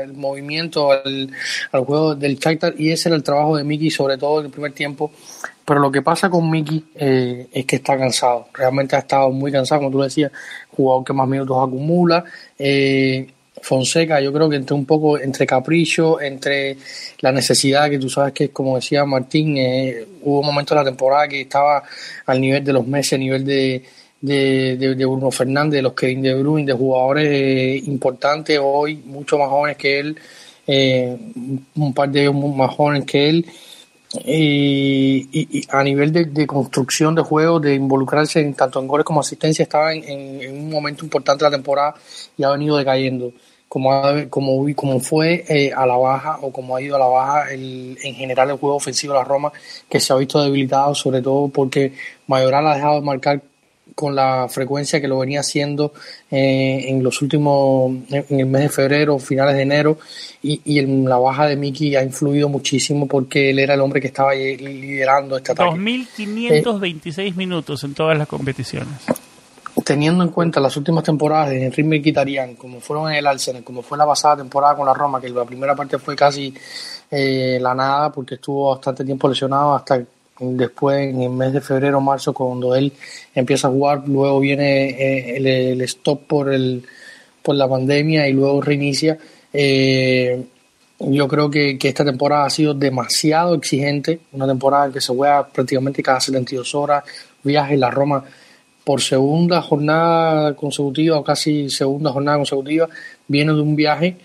el 0.02 0.12
movimiento 0.14 0.90
al, 0.92 1.30
juego 1.72 2.14
del 2.14 2.38
Shakhtar 2.38 2.74
y 2.78 2.90
ese 2.90 3.08
era 3.08 3.16
el 3.16 3.22
trabajo 3.22 3.56
de 3.56 3.64
Miki 3.64 3.90
sobre 3.90 4.18
todo 4.18 4.40
en 4.40 4.46
el 4.46 4.52
primer 4.52 4.72
tiempo. 4.72 5.12
Pero 5.64 5.80
lo 5.80 5.92
que 5.92 6.02
pasa 6.02 6.28
con 6.28 6.50
Miki 6.50 6.84
eh, 6.96 7.46
es 7.52 7.64
que 7.66 7.76
está 7.76 7.96
cansado. 7.96 8.48
Realmente 8.52 8.96
ha 8.96 9.00
estado 9.00 9.30
muy 9.30 9.52
cansado 9.52 9.82
como 9.82 9.92
tú 9.92 10.02
decías 10.02 10.32
jugador 10.70 11.04
que 11.04 11.12
más 11.12 11.28
minutos 11.28 11.56
acumula. 11.60 12.24
Eh, 12.58 13.26
Fonseca 13.62 14.20
yo 14.20 14.32
creo 14.32 14.50
que 14.50 14.56
entre 14.56 14.74
un 14.74 14.84
poco 14.84 15.18
entre 15.18 15.46
capricho 15.46 16.20
entre 16.20 16.76
la 17.20 17.30
necesidad 17.30 17.88
que 17.88 17.98
tú 17.98 18.10
sabes 18.10 18.32
que 18.32 18.50
como 18.50 18.74
decía 18.76 19.04
Martín 19.04 19.56
eh, 19.56 20.04
hubo 20.22 20.42
momentos 20.42 20.76
de 20.76 20.84
la 20.84 20.90
temporada 20.90 21.28
que 21.28 21.42
estaba 21.42 21.82
al 22.26 22.40
nivel 22.40 22.64
de 22.64 22.72
los 22.72 22.86
meses 22.86 23.12
a 23.14 23.18
nivel 23.18 23.44
de 23.44 23.84
de, 24.22 24.76
de, 24.76 25.04
Bruno 25.04 25.30
Fernández, 25.30 25.82
los 25.82 25.94
Kevin 25.94 26.22
De 26.22 26.34
Bruyne, 26.34 26.66
de 26.66 26.72
jugadores 26.72 27.28
eh, 27.28 27.82
importantes 27.86 28.58
hoy, 28.62 28.96
mucho 29.04 29.36
más 29.36 29.48
jóvenes 29.48 29.76
que 29.76 29.98
él, 29.98 30.16
eh, 30.66 31.18
un 31.74 31.92
par 31.92 32.08
de 32.08 32.22
ellos 32.22 32.34
más 32.34 32.70
jóvenes 32.74 33.04
que 33.04 33.28
él. 33.28 33.46
Y, 34.24 35.66
a 35.70 35.82
nivel 35.82 36.12
de, 36.12 36.46
construcción 36.46 37.14
de 37.14 37.22
juego, 37.22 37.58
de 37.58 37.74
involucrarse 37.74 38.40
en, 38.40 38.54
tanto 38.54 38.78
en 38.78 38.86
goles 38.86 39.04
como 39.04 39.20
asistencia, 39.20 39.64
estaba 39.64 39.92
en, 39.92 40.52
un 40.52 40.70
momento 40.70 41.04
importante 41.04 41.44
de 41.44 41.50
la 41.50 41.56
temporada 41.56 41.94
y 42.36 42.44
ha 42.44 42.50
venido 42.50 42.76
decayendo. 42.76 43.32
Como, 43.68 43.90
como, 44.28 44.66
como 44.76 45.00
fue 45.00 45.46
eh, 45.48 45.72
a 45.74 45.86
la 45.86 45.96
baja 45.96 46.38
o 46.42 46.52
como 46.52 46.76
ha 46.76 46.82
ido 46.82 46.94
a 46.96 46.98
la 46.98 47.06
baja 47.06 47.50
el, 47.50 47.96
en 48.02 48.14
general 48.14 48.50
el 48.50 48.58
juego 48.58 48.76
ofensivo 48.76 49.14
de 49.14 49.20
la 49.20 49.24
Roma, 49.24 49.50
que 49.88 49.98
se 49.98 50.12
ha 50.12 50.16
visto 50.16 50.42
debilitado, 50.42 50.94
sobre 50.94 51.22
todo 51.22 51.48
porque 51.48 51.94
Mayoral 52.26 52.66
ha 52.66 52.74
dejado 52.74 52.96
de 52.96 53.06
marcar 53.06 53.42
con 53.94 54.14
la 54.14 54.48
frecuencia 54.48 55.00
que 55.00 55.08
lo 55.08 55.18
venía 55.18 55.40
haciendo 55.40 55.92
eh, 56.30 56.86
en 56.88 57.02
los 57.02 57.20
últimos, 57.22 57.92
en 58.10 58.40
el 58.40 58.46
mes 58.46 58.62
de 58.62 58.68
febrero, 58.68 59.18
finales 59.18 59.56
de 59.56 59.62
enero, 59.62 59.98
y, 60.42 60.60
y 60.64 60.78
en 60.78 61.08
la 61.08 61.18
baja 61.18 61.46
de 61.46 61.56
Miki 61.56 61.94
ha 61.96 62.02
influido 62.02 62.48
muchísimo 62.48 63.06
porque 63.06 63.50
él 63.50 63.58
era 63.58 63.74
el 63.74 63.80
hombre 63.80 64.00
que 64.00 64.08
estaba 64.08 64.34
liderando 64.34 65.36
esta 65.36 65.52
ataque. 65.52 65.70
2.526 65.70 67.34
minutos 67.34 67.84
en 67.84 67.94
todas 67.94 68.16
las 68.16 68.28
competiciones. 68.28 68.88
Teniendo 69.84 70.22
en 70.22 70.30
cuenta 70.30 70.60
las 70.60 70.76
últimas 70.76 71.02
temporadas 71.02 71.50
de 71.50 71.66
Henry 71.66 71.82
Mkhitaryan, 71.82 72.54
como 72.54 72.80
fueron 72.80 73.10
en 73.10 73.16
el 73.16 73.26
Arsenal, 73.26 73.64
como 73.64 73.82
fue 73.82 73.98
la 73.98 74.06
pasada 74.06 74.36
temporada 74.36 74.76
con 74.76 74.86
la 74.86 74.94
Roma, 74.94 75.20
que 75.20 75.28
la 75.28 75.44
primera 75.44 75.74
parte 75.74 75.98
fue 75.98 76.14
casi 76.14 76.54
eh, 77.10 77.58
la 77.60 77.74
nada 77.74 78.12
porque 78.12 78.36
estuvo 78.36 78.70
bastante 78.70 79.04
tiempo 79.04 79.28
lesionado 79.28 79.74
hasta 79.74 80.02
después 80.38 81.08
en 81.08 81.22
el 81.22 81.30
mes 81.30 81.52
de 81.52 81.60
febrero 81.60 82.00
marzo 82.00 82.32
cuando 82.32 82.74
él 82.74 82.92
empieza 83.34 83.68
a 83.68 83.70
jugar 83.70 84.02
luego 84.06 84.40
viene 84.40 84.90
eh, 84.90 85.72
el, 85.72 85.80
stop 85.82 86.26
por 86.26 86.52
el 86.52 86.84
por 87.42 87.54
la 87.54 87.68
pandemia 87.68 88.28
y 88.28 88.32
luego 88.32 88.60
reinicia 88.60 89.18
eh, 89.52 90.42
yo 90.98 91.26
creo 91.26 91.50
que, 91.50 91.76
esta 91.82 92.04
temporada 92.04 92.46
ha 92.46 92.50
sido 92.50 92.74
demasiado 92.74 93.54
exigente 93.54 94.20
una 94.32 94.46
temporada 94.46 94.86
en 94.86 94.92
que 94.92 95.00
se 95.00 95.14
juega 95.14 95.46
prácticamente 95.46 96.02
cada 96.02 96.20
72 96.20 96.74
horas 96.74 97.04
viaje 97.42 97.76
la 97.76 97.90
Roma 97.90 98.24
por 98.84 99.00
segunda 99.00 99.60
jornada 99.62 100.54
consecutiva 100.54 101.18
o 101.18 101.24
casi 101.24 101.68
segunda 101.70 102.10
jornada 102.10 102.38
consecutiva 102.38 102.88
viene 103.28 103.52
de 103.52 103.60
un 103.60 103.76
viaje 103.76 104.16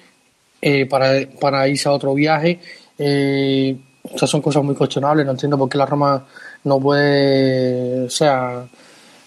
eh, 0.61 0.85
para, 0.85 1.27
para 1.39 1.67
irse 1.67 1.89
a 1.89 1.91
otro 1.91 2.13
viaje 2.13 2.59
esas 4.13 4.29
son 4.29 4.41
cosas 4.41 4.63
muy 4.63 4.75
cuestionables, 4.75 5.25
no 5.25 5.31
entiendo 5.33 5.57
por 5.57 5.69
qué 5.69 5.77
la 5.77 5.85
Roma 5.85 6.25
no 6.63 6.79
puede, 6.79 8.05
o 8.05 8.09
sea, 8.09 8.65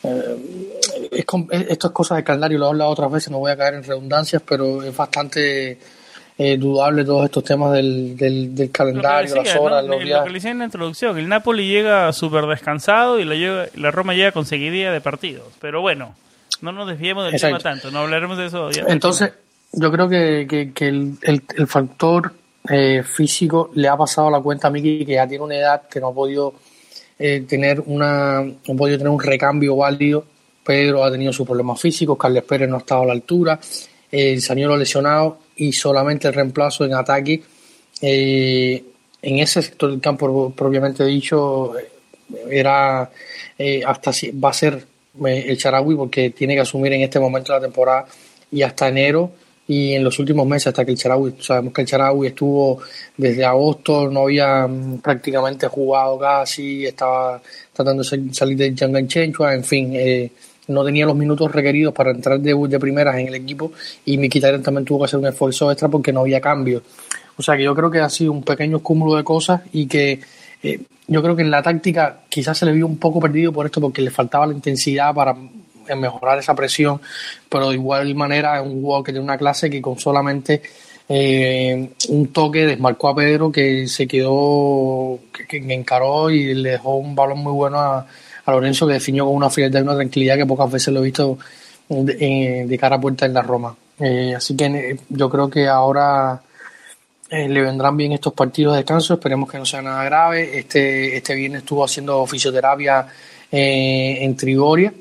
eh, 0.02 1.08
es, 1.10 1.24
esto 1.68 1.86
es 1.88 1.92
cosa 1.92 2.16
de 2.16 2.24
calendario, 2.24 2.58
lo 2.58 2.66
he 2.66 2.68
hablado 2.68 2.90
otras 2.90 3.10
veces, 3.10 3.30
no 3.30 3.38
voy 3.38 3.52
a 3.52 3.56
caer 3.56 3.74
en 3.74 3.84
redundancias, 3.84 4.42
pero 4.46 4.82
es 4.82 4.96
bastante 4.96 5.78
eh, 6.38 6.56
dudable 6.56 7.04
todos 7.04 7.26
estos 7.26 7.44
temas 7.44 7.72
del, 7.72 8.16
del, 8.16 8.70
calendario, 8.70 9.34
las 9.36 9.56
horas, 9.56 9.84
los 9.84 10.02
días. 10.02 10.20
Lo 10.20 10.24
que 10.24 10.30
le 10.30 10.34
decía 10.34 10.50
en 10.50 10.58
la 10.58 10.64
introducción, 10.64 11.18
el 11.18 11.28
Napoli 11.28 11.68
llega 11.68 12.12
súper 12.12 12.46
descansado 12.46 13.20
y 13.20 13.24
la, 13.24 13.68
la 13.74 13.90
Roma 13.90 14.14
llega 14.14 14.32
con 14.32 14.46
seguidilla 14.46 14.90
de 14.92 15.00
partidos, 15.00 15.48
pero 15.60 15.82
bueno, 15.82 16.14
no 16.62 16.72
nos 16.72 16.88
desviemos 16.88 17.30
del 17.30 17.40
tema 17.40 17.58
tanto, 17.58 17.90
no 17.90 18.00
hablaremos 18.00 18.38
de 18.38 18.46
eso. 18.46 18.70
Entonces, 18.86 19.32
yo 19.72 19.92
creo 19.92 20.08
que, 20.08 20.46
que, 20.48 20.72
que 20.72 20.88
el, 20.88 21.18
el, 21.22 21.42
el 21.56 21.66
factor 21.66 22.32
eh, 22.68 23.02
físico 23.02 23.70
le 23.74 23.88
ha 23.88 23.96
pasado 23.96 24.30
la 24.30 24.40
cuenta 24.40 24.68
a 24.68 24.70
Miki 24.70 25.04
que 25.04 25.12
ya 25.12 25.26
tiene 25.26 25.44
una 25.44 25.56
edad 25.56 25.88
que 25.88 25.98
no 25.98 26.08
ha 26.08 26.14
podido 26.14 26.54
eh, 27.18 27.44
tener 27.48 27.82
una 27.86 28.42
no 28.42 28.74
ha 28.74 28.76
podido 28.76 28.98
tener 28.98 29.12
un 29.12 29.20
recambio 29.20 29.76
válido 29.76 30.24
Pedro 30.62 31.02
ha 31.02 31.10
tenido 31.10 31.32
sus 31.32 31.46
problemas 31.46 31.80
físicos. 31.80 32.18
Carles 32.18 32.44
Pérez 32.44 32.68
no 32.68 32.76
ha 32.76 32.80
estado 32.80 33.02
a 33.02 33.06
la 33.06 33.12
altura. 33.12 33.58
Eh, 34.12 34.38
el 34.38 34.78
lesionado 34.78 35.38
y 35.56 35.72
solamente 35.72 36.28
el 36.28 36.34
reemplazo 36.34 36.84
en 36.84 36.94
ataque 36.94 37.42
eh, 38.02 38.84
en 39.22 39.38
ese 39.38 39.62
sector 39.62 39.90
del 39.90 40.00
campo 40.00 40.52
propiamente 40.52 41.04
dicho 41.04 41.72
era 42.48 43.10
hasta 43.86 44.12
si 44.12 44.30
va 44.30 44.50
a 44.50 44.52
ser 44.54 44.86
el 45.24 45.58
Charawi 45.58 45.96
porque 45.96 46.30
tiene 46.30 46.54
que 46.54 46.60
asumir 46.60 46.92
en 46.92 47.02
este 47.02 47.20
momento 47.20 47.52
la 47.52 47.60
temporada 47.60 48.06
y 48.50 48.62
hasta 48.62 48.88
enero 48.88 49.32
y 49.70 49.94
en 49.94 50.02
los 50.02 50.18
últimos 50.18 50.48
meses 50.48 50.66
hasta 50.66 50.84
que 50.84 50.90
el 50.90 50.98
Charaui, 50.98 51.34
sabemos 51.38 51.72
que 51.72 51.82
el 51.82 51.86
Charaui 51.86 52.26
estuvo 52.26 52.80
desde 53.16 53.44
agosto, 53.44 54.10
no 54.10 54.22
había 54.22 54.66
mm, 54.66 54.98
prácticamente 54.98 55.68
jugado 55.68 56.18
casi, 56.18 56.86
estaba 56.86 57.40
tratando 57.72 58.02
de 58.02 58.34
salir 58.34 58.56
de 58.56 58.74
Changanchechua, 58.74 59.54
en 59.54 59.62
fin, 59.62 59.92
eh, 59.94 60.32
no 60.66 60.84
tenía 60.84 61.06
los 61.06 61.14
minutos 61.14 61.52
requeridos 61.52 61.94
para 61.94 62.10
entrar 62.10 62.40
de, 62.40 62.52
de 62.52 62.80
primeras 62.80 63.14
en 63.18 63.28
el 63.28 63.34
equipo 63.36 63.70
y 64.06 64.18
Mikitarian 64.18 64.60
también 64.60 64.84
tuvo 64.84 64.98
que 64.98 65.04
hacer 65.04 65.20
un 65.20 65.26
esfuerzo 65.26 65.70
extra 65.70 65.88
porque 65.88 66.12
no 66.12 66.22
había 66.22 66.40
cambio. 66.40 66.82
O 67.36 67.40
sea 67.42 67.56
que 67.56 67.62
yo 67.62 67.72
creo 67.72 67.92
que 67.92 68.00
ha 68.00 68.10
sido 68.10 68.32
un 68.32 68.42
pequeño 68.42 68.80
cúmulo 68.80 69.14
de 69.14 69.22
cosas 69.22 69.62
y 69.72 69.86
que 69.86 70.18
eh, 70.64 70.80
yo 71.06 71.22
creo 71.22 71.36
que 71.36 71.42
en 71.42 71.50
la 71.52 71.62
táctica 71.62 72.22
quizás 72.28 72.58
se 72.58 72.66
le 72.66 72.72
vio 72.72 72.88
un 72.88 72.98
poco 72.98 73.20
perdido 73.20 73.52
por 73.52 73.66
esto 73.66 73.80
porque 73.80 74.02
le 74.02 74.10
faltaba 74.10 74.48
la 74.48 74.52
intensidad 74.52 75.14
para 75.14 75.36
en 75.92 76.00
mejorar 76.00 76.38
esa 76.38 76.54
presión, 76.54 77.00
pero 77.48 77.68
de 77.68 77.74
igual 77.74 78.14
manera 78.14 78.60
es 78.60 78.66
un 78.66 78.80
jugador 78.80 79.04
que 79.04 79.12
tiene 79.12 79.24
una 79.24 79.38
clase 79.38 79.68
que 79.68 79.82
con 79.82 79.98
solamente 79.98 80.62
eh, 81.12 81.90
un 82.10 82.28
toque 82.28 82.64
desmarcó 82.66 83.08
a 83.08 83.16
Pedro 83.16 83.50
que 83.50 83.88
se 83.88 84.06
quedó, 84.06 85.18
que, 85.48 85.56
encaró 85.56 86.30
y 86.30 86.54
le 86.54 86.70
dejó 86.70 86.98
un 86.98 87.16
balón 87.16 87.40
muy 87.40 87.52
bueno 87.52 87.80
a, 87.80 88.06
Lorenzo 88.46 88.86
que 88.86 88.94
definió 88.94 89.26
con 89.26 89.34
una 89.34 89.50
frialdad 89.50 89.80
y 89.80 89.82
una 89.82 89.94
tranquilidad 89.94 90.36
que 90.36 90.46
pocas 90.46 90.70
veces 90.70 90.92
lo 90.94 91.00
he 91.00 91.04
visto 91.04 91.38
de, 91.88 92.76
cara 92.80 92.96
a 92.96 93.00
puerta 93.00 93.26
en 93.26 93.34
la 93.34 93.42
Roma. 93.42 93.76
Eh, 93.98 94.34
así 94.36 94.56
que 94.56 94.66
eh, 94.66 94.96
yo 95.08 95.28
creo 95.30 95.50
que 95.50 95.68
ahora 95.68 96.40
le 97.30 97.60
vendrán 97.60 97.96
bien 97.96 98.12
estos 98.12 98.32
partidos 98.32 98.72
de 98.72 98.78
descanso, 98.78 99.14
esperemos 99.14 99.50
que 99.50 99.58
no 99.58 99.64
sea 99.64 99.82
nada 99.82 100.02
grave. 100.04 100.58
Este, 100.58 101.16
este 101.16 101.34
viernes 101.34 101.62
estuvo 101.62 101.84
haciendo 101.84 102.24
fisioterapia 102.26 103.06
en 103.52 104.36
Trigoria 104.36 104.92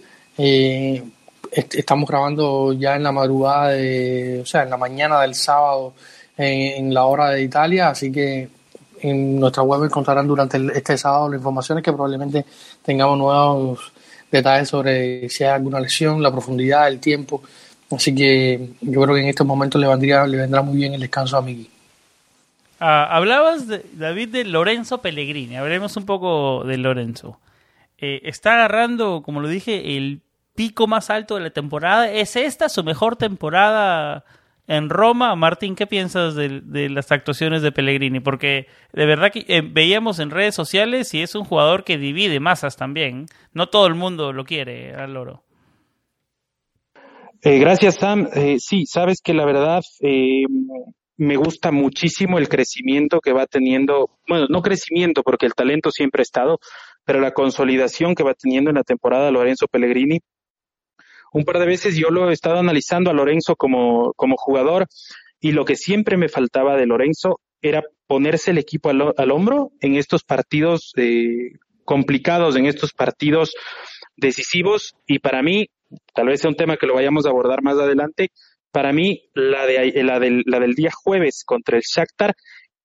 eh, 0.41 1.03
estamos 1.51 2.10
grabando 2.10 2.72
ya 2.72 2.96
en 2.96 3.03
la 3.03 3.12
madrugada, 3.12 3.72
de, 3.72 4.39
o 4.41 4.46
sea, 4.46 4.63
en 4.63 4.69
la 4.69 4.77
mañana 4.77 5.22
del 5.22 5.36
sábado 5.36 5.93
en, 6.38 6.93
la 6.93 7.03
hora 7.03 7.31
de 7.31 7.43
Italia, 7.43 7.89
así 7.89 8.10
que 8.10 8.48
en 9.01 9.39
nuestra 9.39 9.63
web 9.63 9.84
encontrarán 9.84 10.27
durante 10.27 10.58
este 10.74 10.98
sábado 10.98 11.27
las 11.29 11.39
informaciones 11.39 11.84
que 11.84 11.91
probablemente 11.91 12.46
tengamos 12.81 13.17
nuevos 13.17 13.91
detalles 14.31 14.69
sobre 14.69 15.27
si 15.27 15.43
hay 15.43 15.50
alguna 15.51 15.81
lesión, 15.81 16.24
la 16.24 16.31
profundidad, 16.31 16.88
el 16.88 17.00
tiempo. 17.00 17.43
Así 17.91 18.15
que 18.15 18.69
yo 18.79 19.01
creo 19.01 19.15
que 19.15 19.22
en 19.22 19.27
estos 19.27 19.46
momentos 19.46 19.81
le 19.81 19.88
vendría, 19.88 20.25
le 20.25 20.38
vendrá 20.38 20.62
muy 20.62 20.77
bien 20.77 20.93
el 20.93 21.01
descanso 21.01 21.36
a 21.36 21.41
Miki. 21.41 21.69
Ah, 22.79 23.08
hablabas, 23.12 23.67
de, 23.67 23.84
David, 23.93 24.29
de 24.29 24.46
Lorenzo 24.46 25.01
Pellegrini. 25.01 25.58
Hablemos 25.58 25.98
un 25.98 26.05
poco 26.05 26.63
de 26.63 26.77
Lorenzo. 26.77 27.38
Eh, 27.98 28.22
está 28.24 28.53
agarrando, 28.53 29.24
como 29.25 29.41
lo 29.41 29.50
dije, 29.50 29.98
el 29.98 30.22
pico 30.60 30.88
más 30.88 31.10
alto 31.10 31.36
de 31.36 31.42
la 31.42 31.51
temporada. 31.51 32.12
¿Es 32.12 32.36
esta 32.36 32.68
su 32.68 32.84
mejor 32.84 33.16
temporada 33.16 34.25
en 34.68 34.89
Roma? 34.89 35.34
Martín, 35.38 35.74
¿qué 35.74 35.88
piensas 35.88 36.36
de, 36.36 36.89
las 36.89 37.13
actuaciones 37.13 37.62
de 37.62 37.72
Pellegrini? 37.72 38.20
Porque 38.20 38.68
de 38.92 39.06
verdad 39.06 39.32
que 39.32 39.46
eh, 39.48 39.62
veíamos 39.63 40.20
en 40.20 40.32
redes 40.32 40.56
sociales 40.56 41.13
y 41.13 41.22
es 41.22 41.34
un 41.34 41.46
jugador 41.46 41.86
que 41.86 41.98
divide 41.98 42.42
masas 42.42 42.75
también. 42.75 43.28
No 43.54 43.70
todo 43.70 43.88
el 43.88 43.96
mundo 43.96 44.34
lo 44.34 44.44
quiere 44.44 44.94
al 44.96 45.13
loro. 45.13 45.46
Eh, 47.42 47.58
gracias, 47.58 47.96
Sam. 47.96 48.28
sí, 48.58 48.86
sabes 48.86 49.22
que 49.24 49.34
la 49.34 49.46
verdad 49.46 49.80
me 51.16 51.38
gusta 51.38 51.72
muchísimo 51.72 52.38
el 52.38 52.50
crecimiento 52.50 53.22
que 53.22 53.32
va 53.32 53.46
teniendo, 53.46 54.10
bueno, 54.28 54.48
no 54.50 54.62
crecimiento 54.62 55.24
porque 55.24 55.46
el 55.46 55.54
talento 55.54 55.89
siempre 55.89 56.20
ha 56.20 56.24
estado, 56.24 56.60
pero 57.06 57.22
la 57.22 57.32
consolidación 57.32 58.13
que 58.13 58.24
va 58.24 58.34
teniendo 58.34 58.72
en 58.72 58.75
la 58.75 58.84
temporada 58.84 59.32
Lorenzo 59.32 59.68
Pellegrini. 59.72 60.20
Un 61.33 61.43
par 61.43 61.59
de 61.59 61.65
veces 61.65 61.95
yo 61.95 62.09
lo 62.09 62.29
he 62.29 62.33
estado 62.33 62.59
analizando 62.59 63.09
a 63.09 63.13
Lorenzo 63.13 63.55
como, 63.55 64.13
como 64.13 64.36
jugador 64.38 64.88
y 65.39 65.51
lo 65.51 65.65
que 65.65 65.75
siempre 65.75 66.17
me 66.17 66.29
faltaba 66.29 66.75
de 66.75 66.86
Lorenzo 66.86 67.39
era 67.62 67.83
ponerse 68.07 68.51
el 68.51 68.57
equipo 68.57 68.89
al, 68.89 69.31
hombro 69.31 69.71
en 69.81 69.95
estos 69.95 70.24
partidos 70.24 70.93
eh, 70.98 71.51
complicados, 71.86 72.55
en 72.55 72.65
estos 72.65 72.93
partidos 72.93 73.53
decisivos 74.15 74.95
y 75.05 75.19
para 75.19 75.41
mí, 75.41 75.67
tal 76.13 76.27
vez 76.27 76.41
sea 76.41 76.50
un 76.50 76.55
tema 76.55 76.77
que 76.77 76.88
lo 76.88 76.95
vayamos 76.95 77.25
a 77.25 77.29
abordar 77.29 77.62
más 77.62 77.77
adelante, 77.77 78.29
para 78.71 78.93
mí, 78.93 79.24
la, 79.33 79.65
de, 79.65 80.03
la, 80.03 80.19
del, 80.19 80.43
la 80.45 80.59
del 80.59 80.74
día 80.74 80.91
jueves 80.91 81.43
contra 81.45 81.77
el 81.77 81.83
Shakhtar 81.83 82.36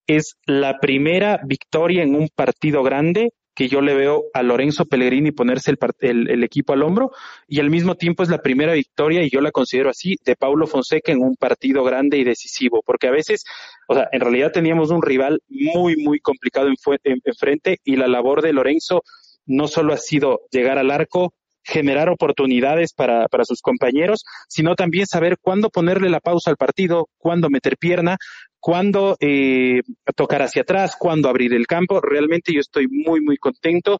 es 0.06 0.36
la 0.46 0.78
primera 0.80 1.40
victoria 1.44 2.02
en 2.02 2.14
un 2.14 2.28
partido 2.34 2.82
grande 2.82 3.30
que 3.54 3.68
yo 3.68 3.80
le 3.80 3.94
veo 3.94 4.24
a 4.34 4.42
Lorenzo 4.42 4.84
Pellegrini 4.84 5.30
ponerse 5.30 5.72
el, 6.00 6.30
el, 6.30 6.44
equipo 6.44 6.72
al 6.72 6.82
hombro 6.82 7.12
y 7.46 7.60
al 7.60 7.70
mismo 7.70 7.94
tiempo 7.94 8.22
es 8.22 8.28
la 8.28 8.42
primera 8.42 8.72
victoria, 8.72 9.22
y 9.22 9.30
yo 9.30 9.40
la 9.40 9.52
considero 9.52 9.90
así, 9.90 10.16
de 10.24 10.36
Paulo 10.36 10.66
Fonseca 10.66 11.12
en 11.12 11.22
un 11.22 11.36
partido 11.36 11.84
grande 11.84 12.18
y 12.18 12.24
decisivo, 12.24 12.82
porque 12.84 13.06
a 13.06 13.12
veces, 13.12 13.44
o 13.86 13.94
sea, 13.94 14.08
en 14.10 14.20
realidad 14.20 14.52
teníamos 14.52 14.90
un 14.90 15.02
rival 15.02 15.40
muy, 15.48 15.96
muy 15.96 16.18
complicado 16.18 16.66
en, 16.68 16.74
en 17.04 17.34
frente 17.34 17.78
y 17.84 17.96
la 17.96 18.08
labor 18.08 18.42
de 18.42 18.52
Lorenzo 18.52 19.02
no 19.46 19.68
solo 19.68 19.92
ha 19.92 19.98
sido 19.98 20.40
llegar 20.50 20.78
al 20.78 20.90
arco, 20.90 21.34
generar 21.64 22.10
oportunidades 22.10 22.92
para, 22.92 23.26
para 23.28 23.44
sus 23.44 23.60
compañeros, 23.60 24.24
sino 24.48 24.74
también 24.74 25.06
saber 25.06 25.38
cuándo 25.40 25.70
ponerle 25.70 26.10
la 26.10 26.20
pausa 26.20 26.50
al 26.50 26.56
partido, 26.56 27.08
cuándo 27.18 27.48
meter 27.48 27.76
pierna, 27.78 28.18
cuándo 28.60 29.16
eh, 29.20 29.80
tocar 30.14 30.42
hacia 30.42 30.62
atrás, 30.62 30.96
cuándo 30.98 31.28
abrir 31.28 31.54
el 31.54 31.66
campo. 31.66 32.00
Realmente 32.00 32.52
yo 32.52 32.60
estoy 32.60 32.86
muy, 32.88 33.20
muy 33.20 33.36
contento. 33.36 33.98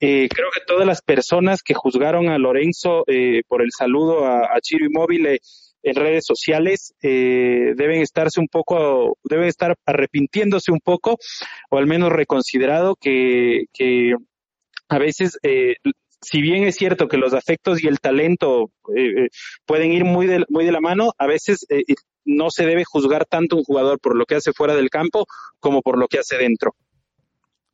Eh, 0.00 0.28
creo 0.28 0.48
que 0.52 0.62
todas 0.66 0.86
las 0.86 1.02
personas 1.02 1.62
que 1.62 1.74
juzgaron 1.74 2.28
a 2.28 2.38
Lorenzo 2.38 3.04
eh, 3.06 3.42
por 3.46 3.62
el 3.62 3.70
saludo 3.70 4.24
a, 4.24 4.46
a 4.54 4.60
Chiro 4.60 4.86
Inmóvil 4.86 5.38
en 5.82 5.94
redes 5.94 6.26
sociales 6.26 6.92
deben 7.00 8.02
estarse 8.02 8.38
un 8.38 8.48
poco, 8.48 9.16
deben 9.24 9.46
estar 9.46 9.76
arrepintiéndose 9.86 10.72
un 10.72 10.80
poco 10.80 11.16
o 11.70 11.78
al 11.78 11.86
menos 11.86 12.12
reconsiderado 12.12 12.96
que, 12.96 13.64
que 13.72 14.14
a 14.88 14.98
veces 14.98 15.38
si 16.22 16.40
bien 16.40 16.64
es 16.64 16.76
cierto 16.76 17.08
que 17.08 17.16
los 17.16 17.32
afectos 17.32 17.82
y 17.82 17.86
el 17.86 18.00
talento 18.00 18.70
eh, 18.94 19.24
eh, 19.24 19.28
pueden 19.64 19.92
ir 19.92 20.04
muy 20.04 20.26
de, 20.26 20.44
muy 20.48 20.64
de 20.64 20.72
la 20.72 20.80
mano, 20.80 21.12
a 21.18 21.26
veces 21.26 21.66
eh, 21.70 21.82
no 22.24 22.50
se 22.50 22.66
debe 22.66 22.84
juzgar 22.84 23.24
tanto 23.24 23.56
un 23.56 23.64
jugador 23.64 23.98
por 23.98 24.16
lo 24.16 24.26
que 24.26 24.34
hace 24.34 24.52
fuera 24.52 24.74
del 24.74 24.90
campo 24.90 25.26
como 25.58 25.80
por 25.80 25.98
lo 25.98 26.08
que 26.08 26.18
hace 26.18 26.36
dentro. 26.36 26.74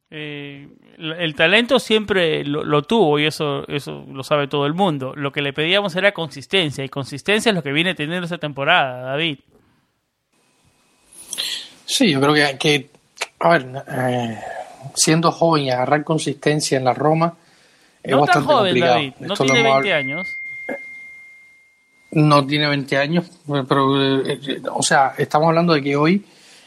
el 0.08 1.34
talento 1.36 1.80
siempre 1.80 2.44
lo, 2.44 2.82
tuvo 2.82 3.18
y 3.18 3.26
eso, 3.26 3.66
eso 3.66 4.06
lo 4.10 4.22
sabe 4.22 4.46
todo 4.46 4.66
el 4.66 4.74
mundo. 4.74 5.14
Lo 5.16 5.32
que 5.32 5.42
le 5.42 5.52
pedíamos 5.52 5.96
era 5.96 6.12
consistencia 6.12 6.84
y 6.84 6.88
consistencia 6.88 7.50
es 7.50 7.56
lo 7.56 7.62
que 7.62 7.72
viene 7.72 7.94
teniendo 7.94 8.24
esta 8.24 8.38
temporada, 8.38 9.10
David. 9.10 9.40
Sí, 11.84 12.12
yo 12.12 12.20
creo 12.20 12.34
que, 12.34 12.58
que 12.58 12.90
a 13.40 13.50
ver, 13.50 13.66
siendo 14.94 15.32
joven 15.32 15.64
y 15.64 15.70
agarrar 15.70 16.04
consistencia 16.04 16.78
en 16.78 16.84
la 16.84 16.94
Roma, 16.94 17.36
no 18.06 18.24
tan 18.24 18.44
joven, 18.44 18.80
David. 18.80 19.12
No 19.20 19.34
tiene 19.34 19.62
20 19.62 19.92
años. 19.92 20.38
No 22.12 22.46
tiene 22.46 22.68
20 22.68 22.96
años, 22.96 23.26
pero, 23.68 24.24
eh, 24.24 24.62
o 24.72 24.82
sea, 24.82 25.14
estamos 25.18 25.48
hablando 25.48 25.74
de 25.74 25.82
que 25.82 25.96
hoy 25.96 26.24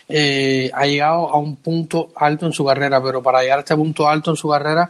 eh, 0.07 0.69
ha 0.73 0.85
llegado 0.85 1.29
a 1.29 1.37
un 1.37 1.55
punto 1.55 2.09
alto 2.15 2.45
en 2.45 2.53
su 2.53 2.65
carrera, 2.65 3.01
pero 3.01 3.23
para 3.23 3.41
llegar 3.41 3.59
a 3.59 3.61
este 3.61 3.75
punto 3.75 4.07
alto 4.07 4.31
en 4.31 4.37
su 4.37 4.49
carrera, 4.49 4.89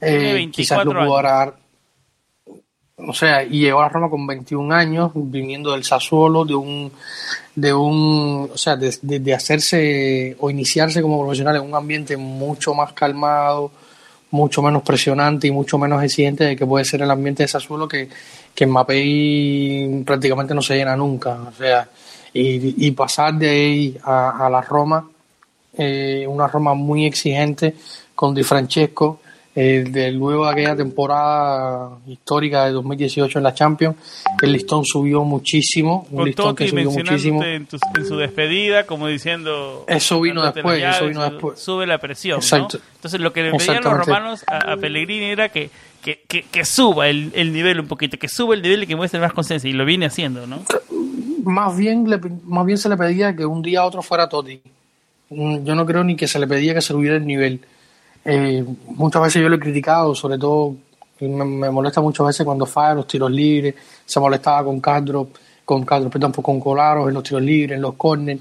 eh, 0.00 0.48
quizás 0.52 0.84
lo 0.84 0.92
pudo 0.92 1.22
dar. 1.22 1.56
O 2.98 3.12
sea, 3.12 3.42
y 3.42 3.60
llegó 3.60 3.80
a 3.80 3.88
Roma 3.88 4.08
con 4.08 4.26
21 4.26 4.74
años, 4.74 5.10
viniendo 5.14 5.72
del 5.72 5.84
Sassuolo, 5.84 6.44
de 6.44 6.54
un, 6.54 6.92
de 7.54 7.74
un, 7.74 8.50
o 8.52 8.56
sea, 8.56 8.76
de 8.76 9.34
hacerse 9.34 10.36
o 10.38 10.50
iniciarse 10.50 11.02
como 11.02 11.20
profesional 11.20 11.56
en 11.56 11.62
un 11.62 11.74
ambiente 11.74 12.16
mucho 12.16 12.74
más 12.74 12.92
calmado, 12.92 13.72
mucho 14.30 14.62
menos 14.62 14.82
presionante 14.82 15.46
y 15.46 15.50
mucho 15.50 15.78
menos 15.78 16.02
exigente 16.02 16.44
de 16.44 16.56
que 16.56 16.66
puede 16.66 16.84
ser 16.84 17.02
el 17.02 17.10
ambiente 17.10 17.42
de 17.42 17.48
Sassuolo 17.48 17.86
que, 17.86 18.08
que 18.54 18.64
en 18.64 18.70
Mapei 18.70 20.02
prácticamente 20.04 20.54
no 20.54 20.62
se 20.62 20.76
llena 20.76 20.96
nunca. 20.96 21.38
O 21.48 21.52
sea, 21.52 21.88
y, 22.32 22.90
pasar 22.90 23.34
de 23.34 23.48
ahí 23.48 23.98
a, 24.04 24.48
la 24.50 24.60
Roma, 24.60 25.08
eh, 25.78 26.26
una 26.28 26.46
Roma 26.46 26.74
muy 26.74 27.06
exigente 27.06 27.74
con 28.14 28.34
Di 28.34 28.42
Francesco, 28.42 29.20
eh, 29.58 29.86
de 29.88 30.12
luego 30.12 30.44
de 30.44 30.52
aquella 30.52 30.76
temporada 30.76 31.98
histórica 32.06 32.66
de 32.66 32.72
2018 32.72 33.38
en 33.38 33.42
la 33.42 33.54
Champions, 33.54 33.96
el 34.42 34.52
listón 34.52 34.84
subió 34.84 35.24
muchísimo, 35.24 36.06
un 36.10 36.26
listón 36.26 36.54
que 36.54 36.68
subió 36.68 36.90
muchísimo. 36.90 37.42
En, 37.42 37.66
su 38.06 38.18
despedida, 38.18 38.84
como 38.84 39.06
diciendo... 39.06 39.86
Eso 39.88 40.20
vino 40.20 40.44
después, 40.44 40.84
eso 40.84 41.06
vino 41.06 41.22
después. 41.22 41.58
Sube 41.58 41.86
la 41.86 41.96
presión, 41.96 42.40
Entonces 42.42 43.18
lo 43.18 43.32
que 43.32 43.44
le 43.44 43.52
pedían 43.52 43.82
los 43.82 43.94
romanos 43.94 44.44
a, 44.46 44.76
Pellegrini 44.76 45.24
era 45.24 45.48
que, 45.48 45.70
que, 46.02 46.20
que, 46.28 46.64
suba 46.66 47.08
el, 47.08 47.32
el, 47.34 47.54
nivel 47.54 47.80
un 47.80 47.88
poquito, 47.88 48.18
que 48.18 48.28
suba 48.28 48.54
el 48.54 48.60
nivel 48.60 48.82
y 48.82 48.86
que 48.86 48.94
muestre 48.94 49.20
más 49.20 49.32
conciencia, 49.32 49.70
y 49.70 49.72
lo 49.72 49.86
viene 49.86 50.04
haciendo, 50.04 50.46
¿no? 50.46 50.62
Más 51.44 51.74
bien, 51.74 52.10
le, 52.10 52.20
más 52.44 52.66
bien 52.66 52.76
se 52.76 52.90
le 52.90 52.98
pedía 52.98 53.34
que 53.34 53.46
un 53.46 53.62
día 53.62 53.80
a 53.80 53.86
otro 53.86 54.02
fuera 54.02 54.28
Totti. 54.28 54.60
Mm, 55.30 55.64
yo 55.64 55.74
no 55.74 55.86
creo 55.86 56.04
ni 56.04 56.14
que 56.14 56.28
se 56.28 56.38
le 56.38 56.46
pedía 56.46 56.74
que 56.74 56.82
se 56.82 56.88
subiera 56.88 57.16
el 57.16 57.26
nivel 57.26 57.62
eh, 58.26 58.64
muchas 58.88 59.22
veces 59.22 59.42
yo 59.42 59.48
lo 59.48 59.56
he 59.56 59.60
criticado, 59.60 60.14
sobre 60.14 60.38
todo 60.38 60.74
me, 61.20 61.70
molesta 61.70 62.00
muchas 62.00 62.26
veces 62.26 62.44
cuando 62.44 62.66
falla 62.66 62.94
los 62.94 63.06
tiros 63.06 63.30
libres, 63.30 63.74
se 64.04 64.20
molestaba 64.20 64.64
con 64.64 64.80
Castro, 64.80 65.28
con 65.64 65.84
Castro, 65.84 66.10
perdón, 66.10 66.32
con 66.32 66.60
Colaros 66.60 67.08
en 67.08 67.14
los 67.14 67.22
tiros 67.22 67.42
libres, 67.42 67.76
en 67.76 67.82
los 67.82 67.94
corners, 67.94 68.40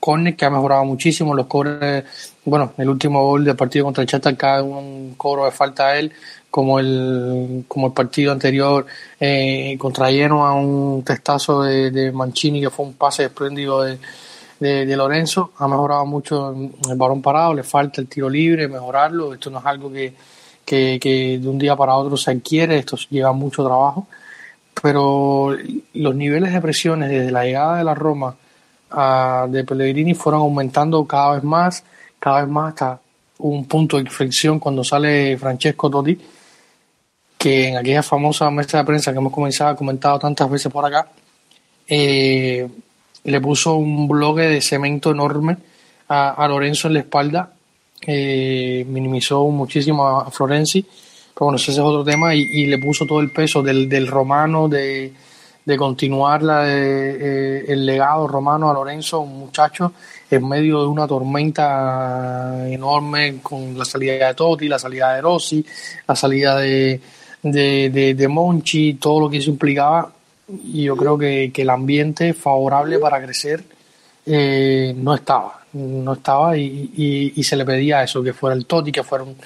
corners 0.00 0.36
que 0.36 0.44
ha 0.44 0.50
mejorado 0.50 0.84
muchísimo, 0.84 1.34
los 1.34 1.46
corners, 1.46 2.34
bueno, 2.44 2.72
el 2.78 2.88
último 2.88 3.22
gol 3.24 3.44
del 3.44 3.54
partido 3.54 3.84
contra 3.84 4.02
el 4.02 4.08
Chata 4.08 4.34
cae 4.36 4.62
un 4.62 5.14
cobro 5.16 5.44
de 5.44 5.50
falta 5.50 5.88
a 5.88 5.98
él, 5.98 6.12
como 6.50 6.78
el, 6.78 7.64
como 7.68 7.88
el 7.88 7.92
partido 7.92 8.32
anterior 8.32 8.86
eh, 9.18 9.76
contra 9.78 10.08
a 10.08 10.52
un 10.52 11.02
testazo 11.02 11.62
de, 11.62 11.90
de 11.90 12.12
Mancini 12.12 12.60
que 12.60 12.70
fue 12.70 12.86
un 12.86 12.94
pase 12.94 13.22
desprendido 13.24 13.82
de 13.82 13.98
de, 14.62 14.96
Lorenzo, 14.96 15.52
ha 15.58 15.66
mejorado 15.66 16.06
mucho 16.06 16.54
el 16.88 16.96
balón 16.96 17.20
parado, 17.20 17.54
le 17.54 17.62
falta 17.62 18.00
el 18.00 18.08
tiro 18.08 18.30
libre, 18.30 18.68
mejorarlo, 18.68 19.34
esto 19.34 19.50
no 19.50 19.58
es 19.58 19.66
algo 19.66 19.92
que, 19.92 20.14
que, 20.64 21.38
de 21.42 21.48
un 21.48 21.58
día 21.58 21.76
para 21.76 21.96
otro 21.96 22.16
se 22.16 22.30
adquiere, 22.30 22.78
esto 22.78 22.96
lleva 23.10 23.32
mucho 23.32 23.64
trabajo, 23.64 24.06
pero 24.80 25.56
los 25.94 26.14
niveles 26.14 26.52
de 26.52 26.60
presiones 26.60 27.10
desde 27.10 27.30
la 27.30 27.44
llegada 27.44 27.78
de 27.78 27.84
la 27.84 27.94
Roma 27.94 28.36
a, 28.90 29.46
de 29.50 29.64
Pellegrini 29.64 30.14
fueron 30.14 30.42
aumentando 30.42 31.04
cada 31.04 31.34
vez 31.34 31.42
más, 31.42 31.84
cada 32.18 32.42
vez 32.42 32.50
más 32.50 32.68
hasta 32.68 33.00
un 33.38 33.66
punto 33.66 33.96
de 33.96 34.04
inflexión 34.04 34.60
cuando 34.60 34.84
sale 34.84 35.36
Francesco 35.36 35.90
Totti, 35.90 36.18
que 37.36 37.68
en 37.68 37.76
aquella 37.76 38.02
famosa 38.02 38.48
mesa 38.50 38.78
de 38.78 38.84
prensa 38.84 39.12
que 39.12 39.18
hemos 39.18 39.32
comenzado, 39.32 39.74
comentado 39.74 40.20
tantas 40.20 40.48
veces 40.48 40.72
por 40.72 40.84
acá, 40.86 41.08
eh, 41.88 42.68
le 43.24 43.40
puso 43.40 43.76
un 43.76 44.08
bloque 44.08 44.42
de 44.42 44.60
cemento 44.60 45.10
enorme 45.10 45.56
a, 46.08 46.46
Lorenzo 46.46 46.88
en 46.88 46.94
la 46.94 47.00
espalda, 47.00 47.52
eh, 48.06 48.84
minimizó 48.86 49.46
muchísimo 49.48 50.06
a, 50.06 50.30
Florenzi, 50.30 50.82
pero 50.82 51.46
bueno, 51.46 51.56
ese 51.56 51.72
es 51.72 51.78
otro 51.78 52.04
tema, 52.04 52.34
y, 52.34 52.66
le 52.66 52.78
puso 52.78 53.06
todo 53.06 53.20
el 53.20 53.30
peso 53.30 53.62
del, 53.62 53.88
del 53.88 54.06
romano, 54.06 54.68
de, 54.68 55.12
de 55.64 55.76
continuar 55.76 56.42
la, 56.42 56.64
eh, 56.68 57.64
el 57.66 57.86
legado 57.86 58.26
romano 58.26 58.70
a 58.70 58.74
Lorenzo, 58.74 59.20
un 59.20 59.38
muchacho 59.38 59.92
en 60.30 60.46
medio 60.46 60.80
de 60.82 60.88
una 60.88 61.06
tormenta 61.06 62.68
enorme 62.68 63.38
con 63.42 63.78
la 63.78 63.84
salida 63.84 64.28
de 64.28 64.34
Totti, 64.34 64.68
la 64.68 64.78
salida 64.78 65.14
de 65.14 65.20
Rossi, 65.22 65.64
la 66.06 66.16
salida 66.16 66.58
de, 66.58 67.00
de, 67.42 68.14
de 68.14 68.28
Monchi, 68.28 68.94
todo 68.94 69.20
lo 69.20 69.30
que 69.30 69.38
eso 69.38 69.50
implicaba 69.50 70.12
y 70.48 70.84
yo 70.84 70.96
creo 70.96 71.16
que, 71.16 71.52
el 71.54 71.70
ambiente 71.70 72.34
favorable 72.34 72.98
para 72.98 73.22
crecer 73.22 73.64
eh, 74.26 74.94
no 74.96 75.14
estaba, 75.14 75.60
no 75.72 76.12
estaba 76.12 76.56
y, 76.56 77.32
y, 77.34 77.44
se 77.44 77.56
le 77.56 77.64
pedía 77.64 78.02
eso, 78.02 78.22
que 78.22 78.32
fuera 78.32 78.54
el 78.54 78.66
Toti, 78.66 78.92
que 78.92 79.02
fuera 79.02 79.24
un, 79.24 79.36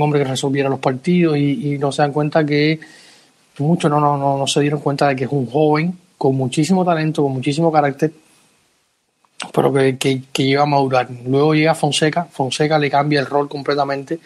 hombre 0.00 0.20
que 0.20 0.30
resolviera 0.30 0.68
los 0.68 0.78
partidos 0.78 1.36
y, 1.36 1.76
no 1.78 1.92
se 1.92 2.02
dan 2.02 2.12
cuenta 2.12 2.44
que 2.44 2.80
muchos 3.58 3.90
no, 3.90 4.00
no, 4.00 4.16
no, 4.16 4.38
no 4.38 4.46
se 4.46 4.60
dieron 4.60 4.80
cuenta 4.80 5.08
de 5.08 5.16
que 5.16 5.24
es 5.24 5.32
un 5.32 5.46
joven 5.46 5.98
con 6.16 6.36
muchísimo 6.36 6.84
talento, 6.84 7.22
con 7.22 7.32
muchísimo 7.32 7.72
carácter, 7.72 8.12
pero 9.52 9.72
que, 9.72 9.98
que, 9.98 10.22
que 10.32 10.44
llega 10.44 10.62
a 10.62 10.66
madurar. 10.66 11.08
Luego 11.26 11.54
llega 11.54 11.74
Fonseca, 11.74 12.24
Fonseca 12.24 12.78
le 12.78 12.90
cambia 12.90 13.20
el 13.20 13.26
rol 13.26 13.48
completamente 13.48 14.20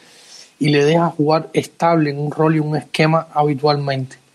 y 0.58 0.68
le 0.68 0.84
deja 0.84 1.08
jugar 1.08 1.48
estable 1.52 2.10
en 2.10 2.18
un 2.18 2.30
rol 2.30 2.56
y 2.56 2.58
un 2.60 2.76
esquema 2.76 3.28
habitualmente. 3.32 4.25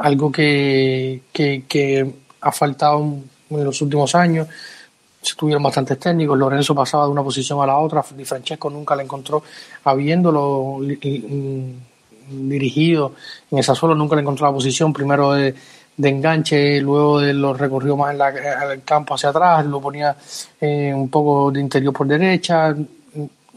Algo 0.00 0.32
que, 0.32 1.22
que, 1.32 2.14
ha 2.40 2.52
faltado 2.52 3.00
en 3.50 3.64
los 3.64 3.80
últimos 3.82 4.14
años. 4.14 4.48
Se 5.20 5.34
tuvieron 5.34 5.62
bastantes 5.62 5.98
técnicos. 5.98 6.38
Lorenzo 6.38 6.74
pasaba 6.74 7.04
de 7.04 7.10
una 7.10 7.22
posición 7.22 7.60
a 7.60 7.66
la 7.66 7.78
otra. 7.78 8.02
y 8.18 8.24
Francesco 8.24 8.70
nunca 8.70 8.96
la 8.96 9.02
encontró. 9.02 9.42
Habiéndolo 9.84 10.78
dirigido 12.30 13.12
en 13.50 13.58
esa 13.58 13.74
solo, 13.74 13.94
nunca 13.94 14.16
le 14.16 14.22
encontró 14.22 14.46
la 14.46 14.52
posición. 14.52 14.92
Primero 14.92 15.32
de, 15.32 15.54
enganche, 15.98 16.80
luego 16.80 17.20
de 17.20 17.34
lo 17.34 17.52
recorrió 17.52 17.96
más 17.96 18.14
en, 18.14 18.70
el 18.70 18.82
campo 18.82 19.14
hacia 19.14 19.28
atrás, 19.28 19.66
lo 19.66 19.80
ponía 19.80 20.16
eh, 20.60 20.92
un 20.94 21.10
poco 21.10 21.50
de 21.50 21.60
interior 21.60 21.92
por 21.92 22.06
derecha, 22.06 22.74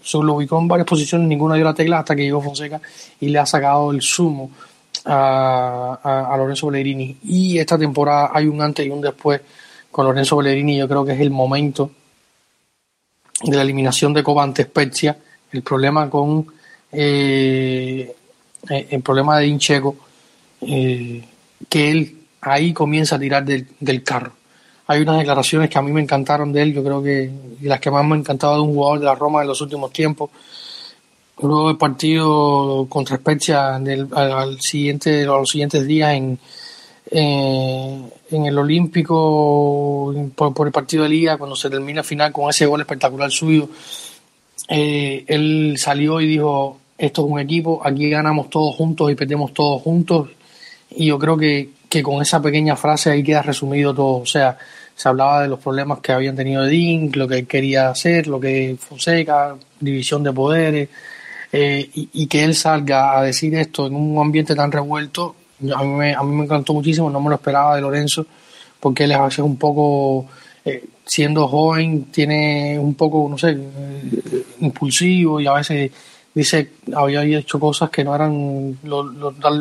se 0.04 0.18
lo 0.18 0.34
ubicó 0.34 0.60
en 0.60 0.68
varias 0.68 0.88
posiciones, 0.88 1.28
ninguna 1.28 1.56
dio 1.56 1.64
la 1.64 1.74
tecla 1.74 2.00
hasta 2.00 2.16
que 2.16 2.24
llegó 2.24 2.42
Fonseca 2.42 2.82
y 3.22 3.30
le 3.30 3.40
ha 3.40 3.46
sacado 3.46 3.92
el 3.92 4.02
sumo 4.02 4.52
a, 5.06 6.36
Lorenzo 6.38 6.68
Pellegrini. 6.68 7.18
Y 7.24 7.58
esta 7.58 7.78
temporada 7.78 8.32
hay 8.34 8.48
un 8.48 8.62
antes 8.62 8.86
y 8.86 8.90
un 8.90 9.02
después 9.02 9.42
con 9.92 10.06
Lorenzo 10.06 10.38
Pellegrini. 10.38 10.78
Yo 10.78 10.88
creo 10.88 11.06
que 11.06 11.14
es 11.14 11.20
el 11.20 11.32
momento 11.32 11.92
de 13.44 13.56
la 13.56 13.64
eliminación 13.64 14.14
de 14.14 14.24
Coba 14.24 14.44
ante 14.44 14.64
Spezia. 14.64 15.18
El 15.52 15.62
problema 15.62 16.10
con 16.10 16.48
eh, 16.92 18.16
el 18.70 19.02
problema 19.02 19.40
de 19.40 19.48
Incheco, 19.48 19.96
eh, 20.62 21.24
que 21.70 21.92
él 21.92 22.18
ahí 22.42 22.74
comienza 22.74 23.16
a 23.16 23.20
tirar 23.20 23.44
del, 23.44 23.68
del 23.80 24.04
carro 24.04 24.34
hay 24.88 25.02
unas 25.02 25.18
declaraciones 25.18 25.70
que 25.70 25.78
a 25.78 25.82
mí 25.82 25.92
me 25.92 26.02
encantaron 26.02 26.52
de 26.52 26.62
él, 26.62 26.74
yo 26.74 26.84
creo 26.84 27.02
que 27.02 27.32
las 27.62 27.80
que 27.80 27.90
más 27.90 28.06
me 28.06 28.16
han 28.16 28.20
encantado 28.20 28.56
de 28.56 28.62
un 28.62 28.74
jugador 28.74 29.00
de 29.00 29.06
la 29.06 29.16
Roma 29.16 29.42
en 29.42 29.48
los 29.48 29.62
últimos 29.62 29.92
tiempos. 29.94 30.30
Luego 31.42 31.68
del 31.68 31.78
partido 31.78 32.86
contra 32.90 33.18
Spezia 33.18 33.76
al, 33.76 34.62
siguiente, 34.62 35.26
los 35.26 35.50
siguientes 35.50 35.86
días 35.86 36.14
en, 36.14 36.40
eh, 37.12 38.02
en 38.32 38.46
el 38.46 38.58
Olímpico 38.58 40.14
por, 40.36 40.68
el 40.68 40.74
partido 40.74 41.04
de 41.04 41.10
Liga, 41.10 41.38
cuando 41.38 41.56
se 41.56 41.70
termina 41.70 42.02
el 42.02 42.06
final 42.06 42.32
con 42.32 42.50
ese 42.50 42.66
gol 42.66 42.82
espectacular 42.82 43.32
suyo, 43.32 43.68
eh, 44.70 45.26
él 45.28 45.76
salió 45.78 46.22
y 46.22 46.28
dijo, 46.28 46.80
esto 46.98 47.26
es 47.26 47.32
un 47.32 47.40
equipo, 47.40 47.82
aquí 47.84 48.10
ganamos 48.10 48.50
todos 48.50 48.76
juntos 48.76 49.12
y 49.12 49.16
perdemos 49.16 49.54
todos 49.54 49.82
juntos. 49.82 50.30
Y 50.92 51.08
yo 51.08 51.18
creo 51.18 51.36
que 51.36 51.72
que 51.94 52.02
con 52.02 52.24
esa 52.24 52.42
pequeña 52.42 52.76
frase 52.76 53.12
ahí 53.12 53.22
queda 53.24 53.44
resumido 53.44 53.94
todo. 53.94 54.18
O 54.18 54.26
sea, 54.26 54.58
se 54.96 55.08
hablaba 55.08 55.44
de 55.44 55.48
los 55.48 55.60
problemas 55.60 56.00
que 56.00 56.12
habían 56.12 56.36
tenido 56.36 56.66
Dink, 56.66 57.16
lo 57.16 57.28
que 57.28 57.38
él 57.38 57.46
quería 57.46 57.90
hacer, 57.90 58.26
lo 58.26 58.40
que 58.40 58.76
Fonseca, 58.80 59.56
división 59.80 60.24
de 60.24 60.34
poderes, 60.34 60.90
eh, 61.56 61.88
y, 61.94 62.26
que 62.26 62.44
él 62.44 62.56
salga 62.56 63.16
a 63.16 63.22
decir 63.22 63.54
esto 63.54 63.86
en 63.86 63.96
un 63.96 64.20
ambiente 64.20 64.56
tan 64.56 64.72
revuelto, 64.72 65.36
a 65.76 65.84
mí 65.84 65.90
me, 65.90 66.16
a 66.16 66.24
mí 66.24 66.36
me 66.36 66.46
encantó 66.46 66.74
muchísimo, 66.74 67.12
no 67.12 67.22
me 67.22 67.30
lo 67.30 67.36
esperaba 67.36 67.76
de 67.76 67.82
Lorenzo, 67.82 68.26
porque 68.80 69.04
él 69.04 69.12
es 69.12 69.18
a 69.20 69.26
veces 69.26 69.40
un 69.46 69.58
poco, 69.58 70.26
eh, 70.66 70.84
siendo 71.06 71.48
joven, 71.48 72.06
tiene 72.06 72.80
un 72.80 72.96
poco, 72.96 73.28
no 73.30 73.38
sé, 73.38 73.52
eh, 73.52 74.46
impulsivo 74.62 75.40
y 75.40 75.46
a 75.46 75.54
veces 75.54 75.92
dice 76.34 76.72
había 76.96 77.22
hecho 77.22 77.60
cosas 77.60 77.92
que 77.92 78.04
no 78.04 78.16
eran 78.16 78.80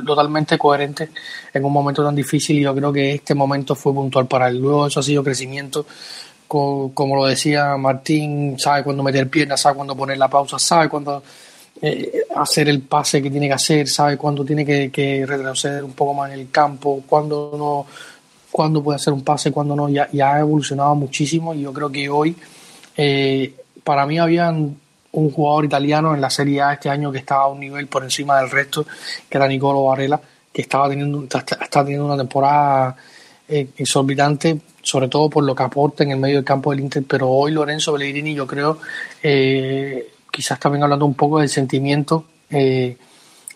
totalmente 0.06 0.56
coherentes 0.56 1.10
en 1.52 1.62
un 1.62 1.72
momento 1.74 2.02
tan 2.02 2.14
difícil 2.14 2.56
y 2.56 2.62
yo 2.62 2.74
creo 2.74 2.90
que 2.90 3.16
este 3.16 3.34
momento 3.34 3.74
fue 3.74 3.92
puntual 3.92 4.26
para 4.26 4.48
él. 4.48 4.58
Luego 4.58 4.86
eso 4.86 5.00
ha 5.00 5.02
sido 5.02 5.22
crecimiento, 5.22 5.84
como, 6.48 7.16
lo 7.16 7.26
decía 7.26 7.76
Martín, 7.76 8.58
sabe 8.58 8.82
cuándo 8.82 9.02
meter 9.02 9.28
piernas, 9.28 9.60
sabe 9.60 9.76
cuándo 9.76 9.94
poner 9.94 10.16
la 10.16 10.28
pausa, 10.28 10.58
sabe 10.58 10.88
cuándo 10.88 11.22
eh, 11.84 12.26
hacer 12.36 12.68
el 12.68 12.80
pase 12.82 13.20
que 13.20 13.28
tiene 13.28 13.48
que 13.48 13.54
hacer, 13.54 13.88
sabe 13.88 14.16
cuándo 14.16 14.44
tiene 14.44 14.64
que, 14.64 15.24
retroceder 15.26 15.82
un 15.82 15.94
poco 15.94 16.14
más 16.14 16.32
en 16.32 16.38
el 16.38 16.50
campo, 16.50 17.02
cuándo 17.08 17.52
no 17.58 17.86
cuándo 18.52 18.84
puede 18.84 18.96
hacer 18.96 19.12
un 19.12 19.24
pase, 19.24 19.50
cuándo 19.50 19.74
no, 19.74 19.88
ya, 19.88 20.08
ha 20.12 20.38
evolucionado 20.38 20.94
muchísimo 20.94 21.54
y 21.54 21.62
yo 21.62 21.72
creo 21.72 21.90
que 21.90 22.08
hoy 22.08 22.36
eh, 22.96 23.52
para 23.82 24.06
mí 24.06 24.18
habían 24.18 24.76
un 25.12 25.30
jugador 25.30 25.64
italiano 25.64 26.14
en 26.14 26.20
la 26.20 26.30
Serie 26.30 26.62
A 26.62 26.74
este 26.74 26.88
año 26.88 27.10
que 27.10 27.18
estaba 27.18 27.44
a 27.44 27.48
un 27.48 27.58
nivel 27.58 27.88
por 27.88 28.04
encima 28.04 28.38
del 28.40 28.50
resto, 28.50 28.86
que 29.28 29.38
era 29.38 29.48
Nicolo 29.48 29.84
Varela, 29.84 30.20
que 30.52 30.62
estaba 30.62 30.88
teniendo, 30.88 31.24
está, 31.24 31.44
teniendo 31.84 32.06
una 32.06 32.16
temporada 32.16 32.94
eh, 33.48 33.70
exorbitante, 33.76 34.60
sobre 34.82 35.08
todo 35.08 35.28
por 35.28 35.42
lo 35.42 35.54
que 35.54 35.62
aporta 35.62 36.04
en 36.04 36.12
el 36.12 36.18
medio 36.18 36.36
del 36.36 36.44
campo 36.44 36.70
del 36.70 36.80
Inter, 36.80 37.02
pero 37.08 37.28
hoy 37.28 37.52
Lorenzo 37.52 37.92
Pellegrini 37.92 38.34
yo 38.34 38.46
creo, 38.46 38.78
eh, 39.22 40.12
quizás 40.32 40.58
también 40.58 40.82
hablando 40.82 41.04
un 41.04 41.14
poco 41.14 41.38
del 41.38 41.48
sentimiento, 41.48 42.24
eh, 42.50 42.96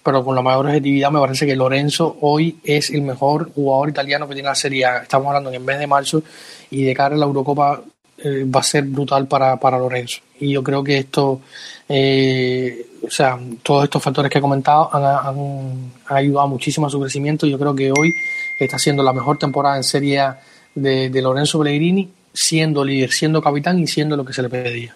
pero 0.05 0.25
con 0.25 0.37
la 0.37 0.43
mayor 0.43 0.67
objetividad 0.67 1.11
me 1.11 1.19
parece 1.19 1.47
que 1.47 1.57
Lorenzo 1.57 2.19
hoy 2.21 2.61
es 2.63 2.91
el 2.91 3.03
mejor 3.03 3.51
jugador 3.53 3.89
italiano 3.89 4.29
que 4.29 4.35
tiene 4.35 4.49
la 4.49 4.55
Serie 4.55 4.85
A. 4.85 4.99
Estamos 4.99 5.27
hablando 5.27 5.49
en 5.49 5.57
el 5.57 5.63
mes 5.63 5.81
de 5.81 5.89
marzo 5.89 6.23
y 6.71 6.85
de 6.85 6.95
cara 6.95 7.17
a 7.17 7.19
la 7.19 7.27
Eurocopa 7.27 7.83
eh, 8.19 8.45
va 8.45 8.61
a 8.61 8.63
ser 8.63 8.85
brutal 8.85 9.27
para, 9.27 9.59
para 9.59 9.79
Lorenzo. 9.79 10.21
Y 10.39 10.53
yo 10.53 10.63
creo 10.63 10.85
que 10.85 10.99
esto, 10.99 11.41
eh, 11.89 12.87
o 13.03 13.11
sea, 13.11 13.39
todos 13.63 13.85
estos 13.85 14.03
factores 14.03 14.31
que 14.31 14.39
he 14.39 14.43
comentado 14.43 14.91
han, 14.93 15.91
ayudado 16.07 16.47
muchísimo 16.47 16.87
a 16.87 16.91
su 16.91 17.01
crecimiento. 17.01 17.47
Yo 17.47 17.59
creo 17.59 17.75
que 17.75 17.91
hoy 17.91 18.13
está 18.61 18.79
siendo 18.79 19.03
la 19.03 19.15
mejor 19.15 19.39
temporada 19.39 19.77
en 19.77 19.83
Serie 19.83 20.21
A 20.21 20.41
de, 20.75 21.11
de 21.11 21.23
Lorenzo 21.23 21.59
Pellegrini, 21.59 22.11
siendo 22.33 22.85
líder, 22.85 23.11
siendo 23.11 23.43
capitán 23.43 23.81
y 23.81 23.87
siendo 23.87 24.17
lo 24.17 24.25
que 24.25 24.35
se 24.35 24.43
le 24.43 24.51
pedía. 24.51 24.95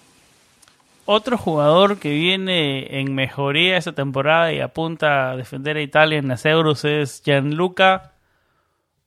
Otro 1.12 1.36
jugador 1.36 1.98
que 1.98 2.10
viene 2.10 3.00
en 3.00 3.16
mejoría 3.16 3.76
esta 3.76 3.92
temporada 3.92 4.52
y 4.52 4.60
apunta 4.60 5.32
a 5.32 5.36
defender 5.36 5.76
a 5.76 5.82
Italia 5.82 6.20
en 6.20 6.28
las 6.28 6.46
Euros 6.46 6.84
es 6.84 7.20
Gianluca 7.24 8.14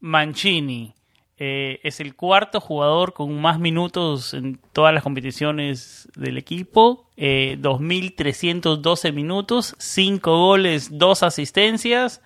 Mancini. 0.01 0.95
Eh, 1.37 1.79
es 1.81 2.01
el 2.01 2.13
cuarto 2.17 2.59
jugador 2.59 3.13
con 3.13 3.39
más 3.39 3.57
minutos 3.57 4.33
en 4.33 4.59
todas 4.73 4.93
las 4.93 5.01
competiciones 5.01 6.09
del 6.17 6.37
equipo. 6.37 7.09
Eh, 7.15 7.57
2.312 7.61 9.13
minutos, 9.13 9.73
5 9.79 10.37
goles, 10.37 10.97
2 10.97 11.23
asistencias. 11.23 12.21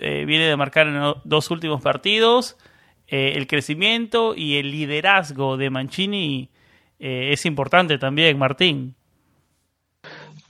Eh, 0.00 0.24
viene 0.24 0.46
de 0.46 0.56
marcar 0.56 0.88
en 0.88 0.98
los 0.98 1.18
dos 1.22 1.48
últimos 1.52 1.80
partidos. 1.80 2.56
Eh, 3.06 3.34
el 3.36 3.46
crecimiento 3.46 4.34
y 4.34 4.56
el 4.56 4.72
liderazgo 4.72 5.56
de 5.56 5.70
Mancini 5.70 6.50
es 6.98 7.46
importante 7.46 7.98
también, 7.98 8.36
Martín. 8.36 8.96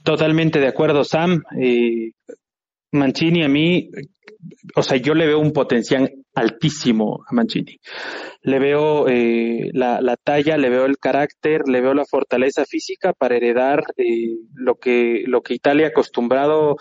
Totalmente 0.05 0.59
de 0.59 0.69
acuerdo, 0.69 1.05
Sam. 1.05 1.43
Mancini 2.93 3.43
a 3.43 3.49
mí, 3.49 3.91
o 4.77 4.83
sea, 4.83 4.99
yo 4.99 5.15
le 5.15 5.27
veo 5.27 5.39
un 5.39 5.53
potencial 5.53 6.13
altísimo 6.35 7.25
a 7.27 7.35
Mancini. 7.35 7.79
Le 8.43 8.59
veo 8.59 9.09
eh, 9.09 9.71
la, 9.73 10.01
la, 10.01 10.17
talla, 10.17 10.57
le 10.57 10.69
veo 10.69 10.85
el 10.85 10.99
carácter, 10.99 11.63
le 11.67 11.81
veo 11.81 11.95
la 11.95 12.05
fortaleza 12.05 12.65
física 12.67 13.13
para 13.13 13.37
heredar 13.37 13.83
eh, 13.97 14.37
lo 14.55 14.77
que 14.77 15.25
lo 15.27 15.43
que 15.43 15.55
Italia 15.55 15.87
ha 15.87 15.91
acostumbrado 15.91 16.77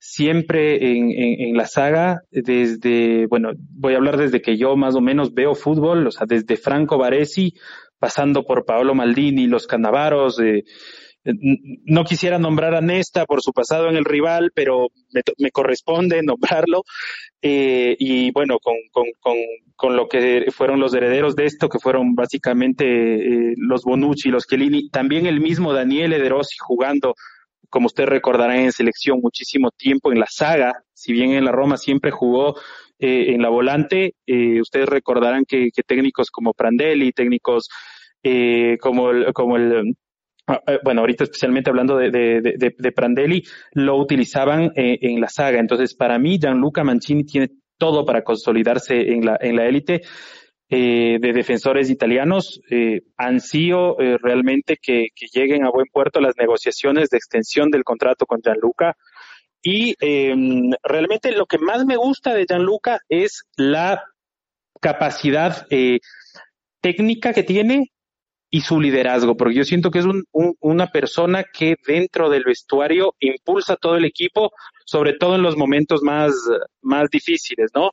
siempre 0.00 0.92
en, 0.92 1.10
en, 1.10 1.56
la 1.56 1.66
saga, 1.66 2.22
desde, 2.30 3.26
bueno, 3.26 3.50
voy 3.56 3.94
a 3.94 3.96
hablar 3.96 4.16
desde 4.16 4.40
que 4.40 4.56
yo 4.56 4.76
más 4.76 4.94
o 4.94 5.00
menos 5.00 5.34
veo 5.34 5.56
fútbol, 5.56 6.06
o 6.06 6.10
sea, 6.12 6.24
desde 6.26 6.56
Franco 6.56 6.98
Baresi, 6.98 7.54
pasando 7.98 8.44
por 8.44 8.64
Paolo 8.64 8.94
Maldini, 8.94 9.48
los 9.48 9.66
Cannavaros, 9.66 10.38
eh, 10.40 10.62
no 11.24 12.04
quisiera 12.04 12.38
nombrar 12.38 12.74
a 12.74 12.80
Nesta 12.80 13.26
por 13.26 13.42
su 13.42 13.52
pasado 13.52 13.88
en 13.88 13.96
el 13.96 14.04
rival, 14.04 14.50
pero 14.54 14.88
me, 15.38 15.50
corresponde 15.50 16.22
nombrarlo. 16.22 16.84
Eh, 17.42 17.96
y 17.98 18.30
bueno, 18.32 18.58
con, 18.58 18.74
con, 18.90 19.06
con, 19.20 19.36
con, 19.76 19.96
lo 19.96 20.08
que 20.08 20.46
fueron 20.50 20.80
los 20.80 20.94
herederos 20.94 21.36
de 21.36 21.46
esto, 21.46 21.68
que 21.68 21.78
fueron 21.78 22.14
básicamente 22.14 22.84
eh, 22.84 23.54
los 23.56 23.84
Bonucci, 23.84 24.30
los 24.30 24.46
Chiellini, 24.46 24.88
también 24.90 25.26
el 25.26 25.40
mismo 25.40 25.72
Daniel 25.72 26.12
Ederossi 26.12 26.56
jugando, 26.58 27.14
como 27.68 27.86
usted 27.86 28.06
recordará, 28.06 28.60
en 28.60 28.72
selección 28.72 29.20
muchísimo 29.20 29.70
tiempo 29.70 30.12
en 30.12 30.20
la 30.20 30.26
saga, 30.28 30.82
si 30.94 31.12
bien 31.12 31.32
en 31.32 31.44
la 31.44 31.52
Roma 31.52 31.76
siempre 31.76 32.10
jugó 32.10 32.56
eh, 32.98 33.34
en 33.34 33.42
la 33.42 33.50
volante, 33.50 34.14
ustedes 34.60 34.88
recordarán 34.88 35.44
que, 35.46 35.68
que, 35.72 35.82
técnicos 35.82 36.30
como 36.30 36.54
Prandelli, 36.54 37.12
técnicos 37.12 37.68
como 38.80 39.10
como 39.32 39.56
el 39.56 39.84
Ah, 39.84 39.84
eh, 39.84 40.07
bueno, 40.82 41.00
ahorita 41.02 41.24
especialmente 41.24 41.70
hablando 41.70 41.96
de, 41.96 42.10
de, 42.10 42.92
Prandelli, 42.92 43.42
lo 43.72 43.96
utilizaban 43.96 44.72
eh, 44.76 44.98
en 45.02 45.20
la 45.20 45.28
saga. 45.28 45.58
Entonces, 45.58 45.94
para 45.94 46.18
mí, 46.18 46.38
Gianluca 46.38 46.84
Mancini 46.84 47.24
tiene 47.24 47.50
todo 47.76 48.04
para 48.04 48.22
consolidarse 48.22 49.12
en 49.12 49.24
la 49.24 49.38
en 49.40 49.56
la 49.56 49.66
élite. 49.66 50.02
eh, 50.70 51.18
de 51.18 51.32
defensores 51.32 51.88
italianos 51.88 52.60
eh, 52.70 53.00
ansío 53.16 53.98
eh, 53.98 54.18
realmente 54.20 54.76
que, 54.76 55.08
que, 55.14 55.26
lleguen 55.32 55.64
a 55.64 55.70
buen 55.70 55.86
puerto 55.90 56.20
las 56.20 56.34
negociaciones 56.36 57.08
de 57.08 57.16
extensión 57.16 57.70
del 57.70 57.84
contrato 57.84 58.26
con 58.26 58.42
Gianluca. 58.42 58.94
Y 59.62 59.94
em, 60.00 60.70
realmente 60.82 61.32
lo 61.32 61.46
que 61.46 61.58
más 61.58 61.84
me 61.84 61.96
gusta 61.96 62.34
de 62.34 62.44
Gianluca 62.46 63.00
es 63.08 63.44
la 63.56 64.04
capacidad 64.80 65.66
eh, 65.70 65.98
técnica 66.80 67.32
que 67.32 67.42
tiene 67.42 67.90
y 68.50 68.62
su 68.62 68.80
liderazgo, 68.80 69.36
porque 69.36 69.56
yo 69.56 69.64
siento 69.64 69.90
que 69.90 69.98
es 69.98 70.06
un, 70.06 70.24
una 70.60 70.86
persona 70.86 71.44
que 71.44 71.76
dentro 71.86 72.30
del 72.30 72.44
vestuario 72.44 73.14
impulsa 73.20 73.76
todo 73.76 73.96
el 73.96 74.06
equipo, 74.06 74.52
sobre 74.86 75.14
todo 75.14 75.34
en 75.34 75.42
los 75.42 75.56
momentos 75.56 76.02
más, 76.02 76.32
más 76.80 77.10
difíciles, 77.10 77.70
¿no? 77.74 77.90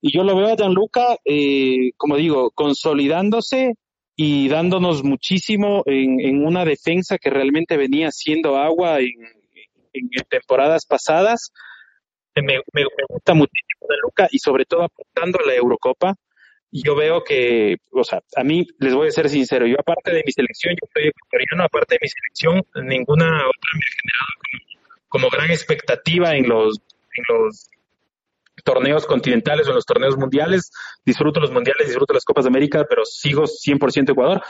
Y 0.00 0.12
yo 0.12 0.24
lo 0.24 0.36
veo 0.36 0.48
a 0.48 0.56
Gianluca, 0.56 1.16
eh, 1.24 1.92
como 1.96 2.16
digo, 2.16 2.50
consolidándose 2.50 3.74
y 4.14 4.48
dándonos 4.48 5.02
muchísimo 5.04 5.82
en, 5.86 6.20
en, 6.20 6.46
una 6.46 6.64
defensa 6.64 7.18
que 7.18 7.30
realmente 7.30 7.76
venía 7.76 8.10
siendo 8.10 8.56
agua 8.56 9.00
en, 9.00 9.14
en 9.92 10.08
temporadas 10.28 10.86
pasadas. 10.86 11.50
Me, 12.36 12.42
me, 12.42 12.82
me 12.82 13.04
gusta 13.08 13.34
muchísimo 13.34 13.86
Gianluca 13.88 14.28
y 14.30 14.38
sobre 14.38 14.66
todo 14.66 14.84
apuntando 14.84 15.38
a 15.40 15.46
la 15.46 15.54
Eurocopa 15.54 16.14
yo 16.70 16.94
veo 16.94 17.24
que, 17.24 17.76
o 17.92 18.04
sea, 18.04 18.20
a 18.36 18.44
mí 18.44 18.66
les 18.78 18.94
voy 18.94 19.08
a 19.08 19.12
ser 19.12 19.28
sincero, 19.28 19.66
yo 19.66 19.76
aparte 19.78 20.12
de 20.12 20.22
mi 20.24 20.32
selección, 20.32 20.74
yo 20.74 20.88
soy 20.92 21.08
ecuatoriano, 21.08 21.64
aparte 21.64 21.94
de 21.94 22.00
mi 22.02 22.08
selección, 22.08 22.86
ninguna 22.86 23.26
otra 23.26 23.70
me 23.74 23.80
ha 23.80 23.96
generado 24.00 25.08
como, 25.08 25.30
gran 25.30 25.50
expectativa 25.50 26.36
en 26.36 26.48
los, 26.48 26.78
en 27.14 27.24
los 27.28 27.70
torneos 28.64 29.06
continentales 29.06 29.66
o 29.66 29.70
en 29.70 29.76
los 29.76 29.86
torneos 29.86 30.18
mundiales. 30.18 30.70
Disfruto 31.04 31.40
los 31.40 31.50
mundiales, 31.50 31.86
disfruto 31.86 32.12
las 32.12 32.24
Copas 32.24 32.44
de 32.44 32.48
América, 32.48 32.84
pero 32.88 33.04
sigo 33.06 33.44
100% 33.44 34.10
Ecuador. 34.10 34.42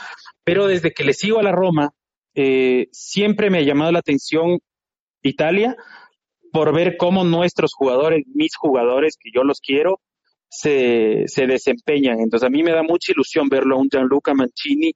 Pero 0.43 0.67
desde 0.67 0.93
que 0.93 1.05
le 1.05 1.13
sigo 1.13 1.39
a 1.39 1.45
la 1.45 1.53
Roma, 1.53 1.93
eh, 2.35 2.89
siempre 2.91 3.51
me 3.51 3.59
ha 3.59 3.63
llamado 3.63 3.93
la 3.93 4.01
atención 4.01 4.59
Italia 5.23 5.77
por 6.53 6.75
ver 6.75 6.97
cómo 6.97 7.25
nuestros 7.25 7.73
jugadores, 7.75 8.25
mis 8.35 8.57
jugadores, 8.57 9.17
que 9.21 9.31
yo 9.33 9.45
los 9.45 9.61
quiero, 9.61 10.01
se, 10.49 11.25
se 11.27 11.47
desempeñan. 11.47 12.21
Entonces 12.21 12.47
a 12.47 12.51
mí 12.51 12.63
me 12.63 12.73
da 12.73 12.83
mucha 12.83 13.13
ilusión 13.13 13.49
verlo 13.49 13.77
a 13.77 13.79
un 13.79 13.89
Gianluca 13.89 14.35
Mancini 14.35 14.93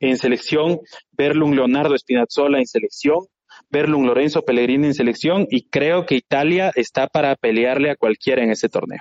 en 0.00 0.16
selección, 0.16 0.80
verlo 1.12 1.46
un 1.46 1.56
Leonardo 1.56 1.96
Spinazzola 1.96 2.58
en 2.58 2.66
selección, 2.66 3.26
verlo 3.70 3.98
un 3.98 4.06
Lorenzo 4.06 4.42
Pellegrini 4.42 4.86
en 4.86 4.94
selección 4.94 5.46
y 5.50 5.68
creo 5.68 6.06
que 6.06 6.14
Italia 6.14 6.72
está 6.74 7.08
para 7.08 7.34
pelearle 7.36 7.90
a 7.90 7.96
cualquiera 7.96 8.42
en 8.42 8.50
ese 8.50 8.68
torneo. 8.68 9.00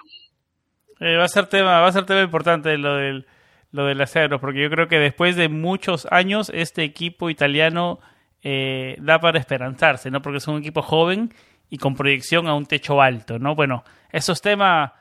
Eh, 0.99 1.15
va 1.15 1.25
a 1.25 1.29
ser 1.29 1.47
tema, 1.47 1.79
va 1.79 1.87
a 1.87 1.91
ser 1.91 2.05
tema 2.05 2.21
importante 2.21 2.75
lo 2.77 2.95
del 2.95 3.25
lo 3.71 3.85
del 3.85 4.01
acero, 4.01 4.39
porque 4.39 4.61
yo 4.63 4.69
creo 4.69 4.87
que 4.87 4.97
después 4.97 5.35
de 5.35 5.49
muchos 5.49 6.07
años 6.09 6.51
este 6.53 6.83
equipo 6.83 7.29
italiano 7.29 7.99
eh, 8.41 8.95
da 8.99 9.19
para 9.19 9.39
esperanzarse, 9.39 10.09
¿no? 10.09 10.21
Porque 10.21 10.37
es 10.37 10.47
un 10.47 10.57
equipo 10.57 10.81
joven 10.81 11.33
y 11.69 11.77
con 11.77 11.95
proyección 11.95 12.47
a 12.47 12.55
un 12.55 12.65
techo 12.65 13.01
alto, 13.01 13.39
¿no? 13.39 13.55
Bueno, 13.55 13.83
esos 14.11 14.41
temas 14.41 14.91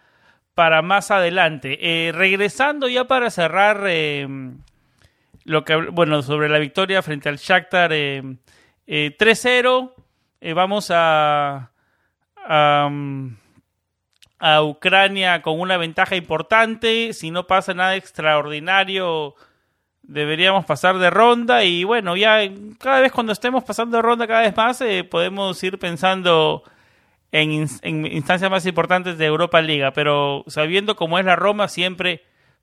para 0.57 0.81
más 0.81 1.11
adelante. 1.11 1.79
Eh, 1.83 2.13
regresando 2.13 2.89
ya 2.89 3.05
para 3.05 3.29
cerrar 3.29 3.85
eh, 3.89 4.27
lo 5.45 5.65
que 5.67 5.77
bueno 5.77 6.23
sobre 6.23 6.49
la 6.49 6.59
victoria 6.59 7.03
frente 7.03 7.29
al 7.29 7.37
Shakhtar 7.37 7.91
eh, 7.93 8.23
3-0. 8.87 9.93
Eh, 10.41 10.55
vamos 10.55 10.91
a, 10.91 11.73
a, 12.37 12.91
a 14.39 14.63
Ucrania 14.63 15.43
con 15.43 15.61
una 15.61 15.77
ventaja 15.77 16.17
importante. 16.17 17.13
Si 17.13 17.31
no 17.31 17.47
pasa 17.47 17.75
nada 17.75 17.95
extraordinario, 17.95 19.35
deberíamos 20.05 20.65
pasar 20.65 20.97
de 20.97 21.11
ronda. 21.11 21.65
Y 21.65 21.85
bueno, 21.85 22.17
ya 22.17 22.39
cada 22.79 23.01
vez 23.01 23.13
cuando 23.13 23.35
estemos 23.35 23.63
pasando 23.63 23.99
de 23.99 24.03
ronda, 24.03 24.27
cada 24.27 24.41
vez 24.41 24.57
más, 24.57 24.83
podemos 25.11 25.63
ir 25.63 25.79
pensando 25.79 26.63
en, 27.33 27.67
en, 27.83 28.07
instancias 28.07 28.51
más 28.51 28.67
importantes 28.67 29.19
de 29.19 29.27
Europa 29.27 29.61
Liga, 29.61 29.93
pero 29.93 30.45
sabiendo 30.47 30.97
cómo 30.97 31.19
es 31.19 31.25
la 31.25 31.37
Roma, 31.37 31.69
siempre 31.69 32.23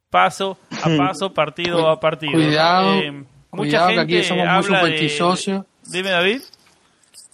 paso 0.09 0.59
a 0.83 0.89
hmm. 0.89 0.97
paso, 0.97 1.33
partido 1.33 1.89
a 1.89 1.99
partido. 1.99 2.33
Cuidado, 2.33 2.93
eh, 2.95 3.23
mucha 3.51 3.87
gente 3.87 4.05
que 4.07 4.17
aquí 4.19 4.23
somos 4.23 4.47
muy 4.47 4.63
supersticiosos. 4.63 5.65
Dime, 5.91 6.09
David. 6.11 6.41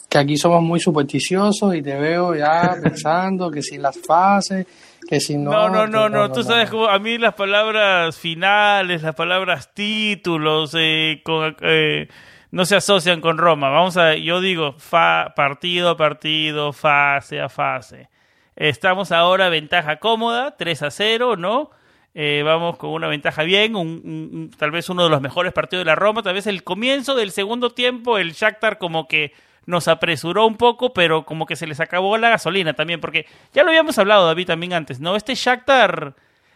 Que 0.10 0.18
aquí 0.18 0.38
somos 0.38 0.64
muy 0.64 0.80
supersticiosos 0.80 1.76
y 1.76 1.82
te 1.82 1.96
veo 1.96 2.34
ya 2.36 2.76
pensando 2.84 3.52
que 3.52 3.62
si 3.62 3.78
las 3.78 4.00
fases, 4.00 4.66
que 5.08 5.20
si 5.20 5.38
no. 5.38 5.52
No, 5.52 5.70
no, 5.70 5.88
no, 5.88 6.10
no, 6.10 6.32
tú 6.32 6.42
sabes 6.44 6.70
cómo 6.70 6.88
a 6.88 6.98
mí 7.00 7.18
las 7.18 7.36
palabras 7.36 8.18
finales, 8.18 9.04
las 9.04 9.16
palabras 9.16 9.74
títulos, 9.74 10.76
eh, 10.78 11.22
con. 11.24 11.56
Eh, 11.62 12.08
no 12.52 12.66
se 12.66 12.76
asocian 12.76 13.22
con 13.22 13.38
Roma. 13.38 13.70
Vamos 13.70 13.98
a, 13.98 14.16
yo 14.16 14.42
digo, 14.42 14.74
fa, 14.78 15.34
partido 15.36 15.90
a 15.90 15.98
partido, 15.98 16.74
fase 16.74 17.40
a 17.40 17.50
fase. 17.50 18.10
Estamos 18.56 19.12
ahora 19.12 19.50
ventaja 19.50 19.98
cómoda, 19.98 20.58
3 20.58 20.84
a 20.84 20.92
0, 20.92 21.36
¿no? 21.38 21.72
Eh, 22.16 22.42
vamos 22.44 22.78
con 22.78 22.90
una 22.90 23.08
ventaja 23.08 23.44
bien, 23.44 23.76
un, 23.76 24.52
tal 24.58 24.72
vez 24.72 24.90
uno 24.90 25.04
de 25.04 25.10
los 25.10 25.22
mejores 25.22 25.54
partidos 25.54 25.82
de 25.82 25.92
la 25.92 25.96
Roma, 25.96 26.24
tal 26.24 26.34
vez 26.34 26.48
el 26.48 26.64
comienzo 26.64 27.16
del 27.16 27.32
segundo 27.32 27.70
tiempo, 27.70 28.18
el 28.18 28.34
Shakhtar 28.34 28.80
como 28.80 29.08
que 29.08 29.32
nos 29.68 29.88
apresuró 29.88 30.48
un 30.48 30.58
poco, 30.58 30.92
pero 30.92 31.24
como 31.24 31.46
que 31.46 31.56
se 31.56 31.68
les 31.68 31.80
acabó 31.80 32.18
la 32.18 32.30
gasolina 32.30 32.74
también, 32.74 33.00
porque 33.00 33.28
ya 33.54 33.64
lo 33.64 33.70
habíamos 33.70 34.00
hablado, 34.00 34.26
David, 34.26 34.48
también 34.48 34.74
antes, 34.74 35.00
¿no? 35.00 35.16
Este 35.16 35.36
Shakhtar 35.36 36.16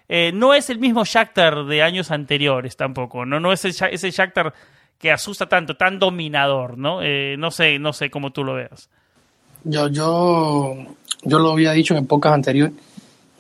eh, 0.10 0.32
no 0.34 0.56
es 0.56 0.72
el 0.72 0.80
mismo 0.80 1.06
Shakhtar 1.06 1.66
de 1.66 1.84
años 1.84 2.10
anteriores 2.10 2.76
tampoco, 2.76 3.26
¿no? 3.26 3.40
No 3.40 3.54
es 3.54 3.64
ese 3.64 4.12
Shakhtar 4.12 4.54
que 5.00 5.12
asusta 5.12 5.48
tanto, 5.48 5.76
tan 5.76 6.00
dominador, 6.00 6.78
¿no? 6.78 7.02
Eh, 7.02 7.36
no 7.38 7.52
sé, 7.52 7.80
no 7.80 7.94
sé 7.94 8.10
cómo 8.10 8.32
tú 8.32 8.44
lo 8.44 8.56
veas. 8.56 8.90
Yo, 9.64 9.88
yo, 9.88 10.76
yo 11.24 11.40
lo 11.40 11.52
había 11.52 11.72
dicho 11.72 11.94
en 11.94 12.04
épocas 12.04 12.34
anteriores 12.34 12.74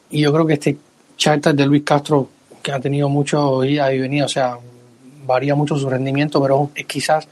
y 0.09 0.21
yo 0.21 0.31
creo 0.33 0.45
que 0.45 0.53
este 0.53 0.77
charter 1.17 1.55
de 1.55 1.65
Luis 1.65 1.83
Castro, 1.83 2.29
que 2.61 2.71
ha 2.71 2.79
tenido 2.79 3.09
mucho 3.09 3.63
ida 3.63 3.93
y 3.93 3.99
venida, 3.99 4.25
o 4.25 4.29
sea, 4.29 4.57
varía 5.25 5.55
mucho 5.55 5.77
su 5.77 5.89
rendimiento, 5.89 6.41
pero 6.41 6.69
es 6.75 6.85
quizás 6.85 7.27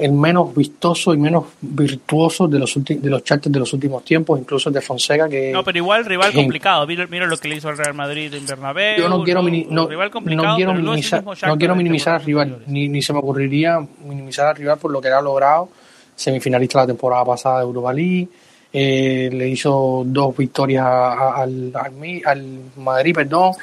el 0.00 0.12
menos 0.12 0.54
vistoso 0.54 1.12
y 1.12 1.18
menos 1.18 1.44
virtuoso 1.60 2.48
de 2.48 2.58
los 2.58 2.72
de 2.84 3.10
los 3.10 3.24
charters 3.24 3.52
de 3.52 3.58
los 3.58 3.72
últimos 3.72 4.04
tiempos, 4.04 4.38
incluso 4.38 4.68
el 4.68 4.74
de 4.74 4.80
Fonseca 4.80 5.28
que 5.28 5.52
no, 5.52 5.64
pero 5.64 5.78
igual 5.78 6.04
rival 6.04 6.32
complicado. 6.32 6.86
Mira, 6.86 7.06
mira, 7.06 7.26
lo 7.26 7.36
que 7.36 7.48
le 7.48 7.56
hizo 7.56 7.68
al 7.68 7.78
Real 7.78 7.94
Madrid 7.94 8.32
en 8.34 8.46
Bernabéu. 8.46 8.98
Yo 8.98 9.08
no 9.08 9.22
quiero, 9.24 9.42
no, 9.42 9.50
no, 9.70 9.88
no 9.88 10.56
quiero 10.56 10.74
minimizar, 10.74 11.24
no 11.24 11.58
quiero 11.58 11.74
minimizar 11.74 12.14
al 12.14 12.24
rival, 12.24 12.62
ni, 12.66 12.88
ni 12.88 13.02
se 13.02 13.12
me 13.12 13.18
ocurriría 13.18 13.78
minimizar 14.04 14.48
al 14.48 14.56
rival 14.56 14.78
por 14.78 14.90
lo 14.90 15.00
que 15.00 15.08
ha 15.08 15.20
logrado, 15.20 15.68
semifinalista 16.14 16.80
la 16.80 16.86
temporada 16.86 17.24
pasada 17.24 17.58
de 17.58 17.64
Europa 17.64 17.92
League. 17.92 18.28
Eh, 18.70 19.30
le 19.32 19.48
hizo 19.48 20.02
dos 20.04 20.36
victorias 20.36 20.84
a, 20.84 21.12
a, 21.12 21.42
al, 21.42 21.72
al, 21.74 22.22
al, 22.24 22.60
Madrid, 22.76 23.14
perdón, 23.14 23.54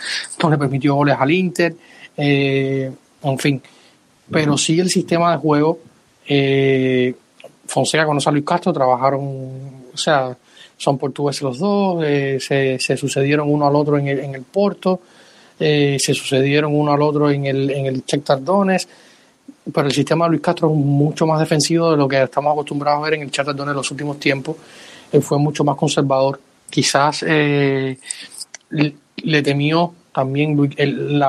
no 0.41 0.49
le 0.49 0.57
permitió 0.57 0.95
goles 0.95 1.15
al 1.19 1.31
Inter, 1.31 1.75
eh, 2.17 2.91
en 3.21 3.37
fin. 3.37 3.61
Pero 4.31 4.57
sí 4.57 4.79
el 4.79 4.89
sistema 4.89 5.33
de 5.33 5.37
juego 5.37 5.77
eh, 6.27 7.13
Fonseca 7.67 8.05
con 8.05 8.17
Luis 8.17 8.45
Castro 8.45 8.73
trabajaron, 8.73 9.21
o 9.93 9.97
sea, 9.97 10.35
son 10.77 10.97
portugueses 10.97 11.41
los 11.41 11.59
dos, 11.59 12.03
eh, 12.05 12.37
se, 12.39 12.97
sucedieron 12.97 13.49
uno 13.49 13.65
al 13.67 13.75
otro 13.75 13.97
en 13.97 14.07
el, 14.07 14.19
en 14.19 14.35
el 14.35 14.43
Porto, 14.43 15.01
eh, 15.59 15.97
se 15.99 16.13
sucedieron 16.13 16.75
uno 16.75 16.93
al 16.93 17.01
otro 17.01 17.29
en 17.29 17.45
el, 17.45 17.69
en 17.71 17.85
el 17.85 18.03
Tardones, 18.03 18.87
pero 19.73 19.87
el 19.87 19.93
sistema 19.93 20.25
de 20.25 20.31
Luis 20.31 20.41
Castro 20.41 20.69
es 20.69 20.75
mucho 20.75 21.25
más 21.25 21.39
defensivo 21.39 21.91
de 21.91 21.97
lo 21.97 22.07
que 22.07 22.21
estamos 22.21 22.51
acostumbrados 22.51 23.01
a 23.01 23.05
ver 23.05 23.15
en 23.15 23.21
el 23.21 23.31
Tardones 23.31 23.69
en 23.69 23.75
los 23.75 23.91
últimos 23.91 24.19
tiempos, 24.19 24.57
él 25.11 25.21
fue 25.21 25.39
mucho 25.39 25.63
más 25.63 25.75
conservador, 25.75 26.39
quizás 26.69 27.23
eh, 27.27 27.97
le 28.69 29.41
temió 29.41 29.93
también 30.13 30.71
el, 30.77 31.21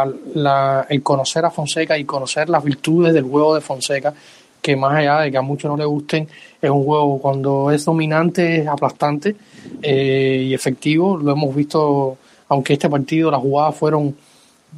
el 0.89 1.03
conocer 1.03 1.45
a 1.45 1.51
Fonseca 1.51 1.99
y 1.99 2.05
conocer 2.05 2.49
las 2.49 2.63
virtudes 2.63 3.13
del 3.13 3.25
juego 3.25 3.55
de 3.55 3.61
Fonseca 3.61 4.15
que 4.61 4.77
más 4.77 4.95
allá 4.95 5.21
de 5.21 5.31
que 5.31 5.37
a 5.37 5.43
muchos 5.43 5.71
no 5.71 5.77
les 5.77 5.87
gusten, 5.87 6.29
es 6.61 6.71
un 6.71 6.85
juego 6.85 7.19
cuando 7.21 7.71
es 7.71 7.85
dominante, 7.85 8.63
es 8.63 8.67
aplastante 8.67 9.37
eh, 9.83 10.47
y 10.49 10.55
efectivo. 10.55 11.17
Lo 11.17 11.33
hemos 11.33 11.55
visto, 11.55 12.17
aunque 12.49 12.75
este 12.75 12.89
partido 12.89 13.31
las 13.31 13.41
jugadas 13.41 13.77
fueron 13.77 14.15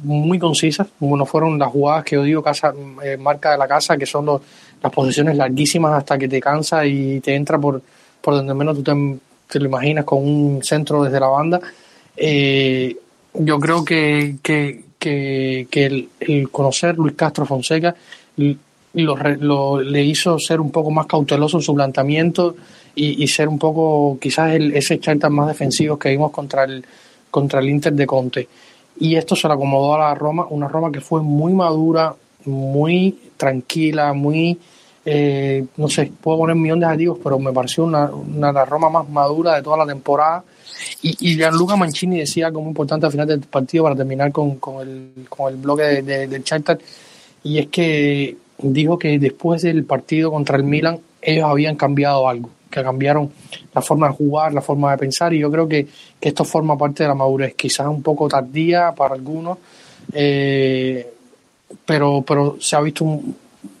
muy 0.03 0.39
concisas, 0.39 0.87
no 0.99 1.25
fueron 1.25 1.59
las 1.59 1.69
jugadas 1.69 2.05
que 2.05 2.15
yo 2.15 2.23
digo 2.23 2.41
casa, 2.41 2.73
eh, 3.03 3.17
marca 3.17 3.51
de 3.51 3.57
la 3.57 3.67
casa, 3.67 3.97
que 3.97 4.05
son 4.05 4.25
los, 4.25 4.41
las 4.81 4.91
posiciones 4.91 5.35
larguísimas 5.35 5.93
hasta 5.93 6.17
que 6.17 6.27
te 6.27 6.39
cansa 6.39 6.85
y 6.85 7.19
te 7.19 7.35
entra 7.35 7.57
por, 7.57 7.81
por 8.21 8.35
donde 8.35 8.53
menos 8.53 8.81
tú 8.81 8.83
te, 8.83 9.59
lo 9.59 9.65
imaginas 9.65 10.05
con 10.05 10.23
un 10.23 10.63
centro 10.63 11.03
desde 11.03 11.19
la 11.19 11.27
banda. 11.27 11.59
Eh, 12.15 12.95
yo 13.33 13.59
creo 13.59 13.83
que, 13.83 14.37
que, 14.41 14.83
que, 14.97 15.67
que 15.69 15.85
el, 16.19 16.49
conocer 16.49 16.97
Luis 16.97 17.15
Castro 17.15 17.45
Fonseca 17.45 17.95
lo, 18.93 19.15
lo, 19.15 19.81
le 19.81 20.03
hizo 20.03 20.39
ser 20.39 20.59
un 20.59 20.71
poco 20.71 20.91
más 20.91 21.05
cauteloso 21.05 21.57
en 21.57 21.63
su 21.63 21.75
planteamiento 21.75 22.55
y, 22.95 23.23
y 23.23 23.27
ser 23.27 23.47
un 23.47 23.59
poco 23.59 24.17
quizás 24.19 24.53
el, 24.53 24.75
ese 24.75 24.99
charter 24.99 25.29
más 25.29 25.47
defensivo 25.47 25.97
que 25.97 26.09
vimos 26.09 26.31
contra 26.31 26.63
el, 26.63 26.83
contra 27.29 27.59
el 27.59 27.69
Inter 27.69 27.93
de 27.93 28.07
Conte. 28.07 28.47
y 28.99 29.15
esto 29.15 29.35
se 29.35 29.47
le 29.47 29.53
acomodó 29.53 29.95
a 29.95 29.99
la 29.99 30.15
Roma, 30.15 30.47
una 30.49 30.67
Roma 30.67 30.91
que 30.91 31.01
fue 31.01 31.21
muy 31.21 31.53
madura, 31.53 32.13
muy 32.45 33.17
tranquila, 33.37 34.13
muy, 34.13 34.57
eh, 35.05 35.65
no 35.77 35.87
sé, 35.87 36.11
puedo 36.21 36.39
poner 36.39 36.55
un 36.55 36.61
millón 36.61 36.79
de 36.79 36.85
adjetivos, 36.87 37.19
pero 37.23 37.39
me 37.39 37.53
pareció 37.53 37.85
una, 37.85 38.09
una 38.11 38.51
la 38.51 38.65
Roma 38.65 38.89
más 38.89 39.09
madura 39.09 39.55
de 39.55 39.61
toda 39.61 39.77
la 39.77 39.85
temporada. 39.85 40.43
Y, 41.01 41.31
y 41.31 41.35
Gianluca 41.35 41.75
Mancini 41.75 42.19
decía 42.19 42.47
algo 42.47 42.61
muy 42.61 42.69
importante 42.69 43.05
al 43.05 43.11
final 43.11 43.27
del 43.27 43.41
partido 43.41 43.83
para 43.83 43.95
terminar 43.95 44.31
con, 44.31 44.57
con, 44.57 44.87
el, 44.87 45.27
con 45.27 45.53
el 45.53 45.59
bloque 45.59 45.83
de, 45.83 46.01
de, 46.01 46.27
del 46.27 46.43
y 47.43 47.57
es 47.59 47.67
que 47.67 48.35
dijo 48.61 48.97
que 48.99 49.17
después 49.19 49.61
del 49.61 49.83
partido 49.85 50.31
contra 50.31 50.57
el 50.57 50.63
Milan 50.63 50.99
ellos 51.21 51.45
habían 51.45 51.75
cambiado 51.75 52.27
algo, 52.27 52.49
que 52.69 52.83
cambiaron 52.83 53.31
la 53.73 53.81
forma 53.81 54.07
de 54.07 54.13
jugar, 54.13 54.53
la 54.53 54.61
forma 54.61 54.91
de 54.91 54.97
pensar, 54.97 55.33
y 55.33 55.39
yo 55.39 55.51
creo 55.51 55.67
que, 55.67 55.87
que 56.19 56.29
esto 56.29 56.43
forma 56.43 56.77
parte 56.77 57.03
de 57.03 57.09
la 57.09 57.15
madurez, 57.15 57.55
quizás 57.55 57.87
un 57.87 58.01
poco 58.01 58.27
tardía 58.27 58.93
para 58.95 59.15
algunos, 59.15 59.57
eh, 60.13 61.07
pero, 61.85 62.23
pero 62.25 62.57
se 62.59 62.75
ha 62.75 62.81
visto 62.81 63.05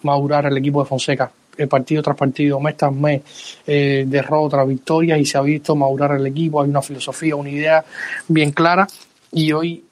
madurar 0.03 0.45
el 0.45 0.57
equipo 0.57 0.81
de 0.81 0.89
Fonseca, 0.89 1.31
el 1.57 1.67
partido 1.67 2.01
tras 2.01 2.15
partido, 2.15 2.59
mes 2.59 2.77
tras 2.77 2.93
mes, 2.93 3.21
eh, 3.67 4.05
derrota, 4.07 4.63
victoria, 4.63 5.17
y 5.17 5.25
se 5.25 5.37
ha 5.37 5.41
visto 5.41 5.75
madurar 5.75 6.13
el 6.13 6.27
equipo, 6.27 6.61
hay 6.61 6.69
una 6.69 6.81
filosofía, 6.81 7.35
una 7.35 7.49
idea 7.49 7.83
bien 8.27 8.51
clara, 8.51 8.87
y 9.31 9.51
hoy, 9.51 9.83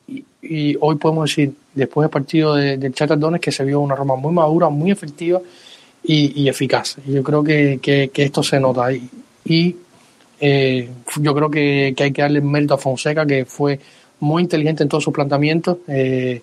y 0.42 0.76
hoy 0.80 0.96
podemos 0.96 1.30
decir, 1.30 1.54
después 1.78 2.06
del 2.06 2.12
partido 2.12 2.56
de, 2.56 2.78
del 2.78 2.92
Shakhtar 2.92 3.20
Donetsk, 3.20 3.44
que 3.44 3.52
se 3.52 3.64
vio 3.64 3.80
una 3.80 3.96
Roma 3.96 4.16
muy 4.16 4.34
madura, 4.34 4.70
muy 4.70 4.92
efectiva, 4.92 5.42
y, 6.04 6.42
y 6.42 6.50
eficaz. 6.50 6.98
Yo 7.06 7.22
creo 7.22 7.44
que, 7.44 7.80
que, 7.82 8.10
esto 8.16 8.42
se 8.42 8.60
nota 8.60 8.92
y, 8.92 9.10
y 9.46 9.76
eh, 10.40 10.90
yo 11.20 11.36
creo 11.36 11.50
que, 11.52 11.94
hay 11.98 12.12
que 12.12 12.22
darle 12.22 12.42
mérito 12.42 12.76
a 12.76 12.78
Fonseca, 12.78 13.26
que 13.26 13.46
fue 13.46 13.80
muy 14.22 14.44
inteligente 14.44 14.84
en 14.84 14.90
todos 14.90 15.04
sus 15.04 15.14
planteamientos. 15.14 15.78
Eh, 15.88 16.42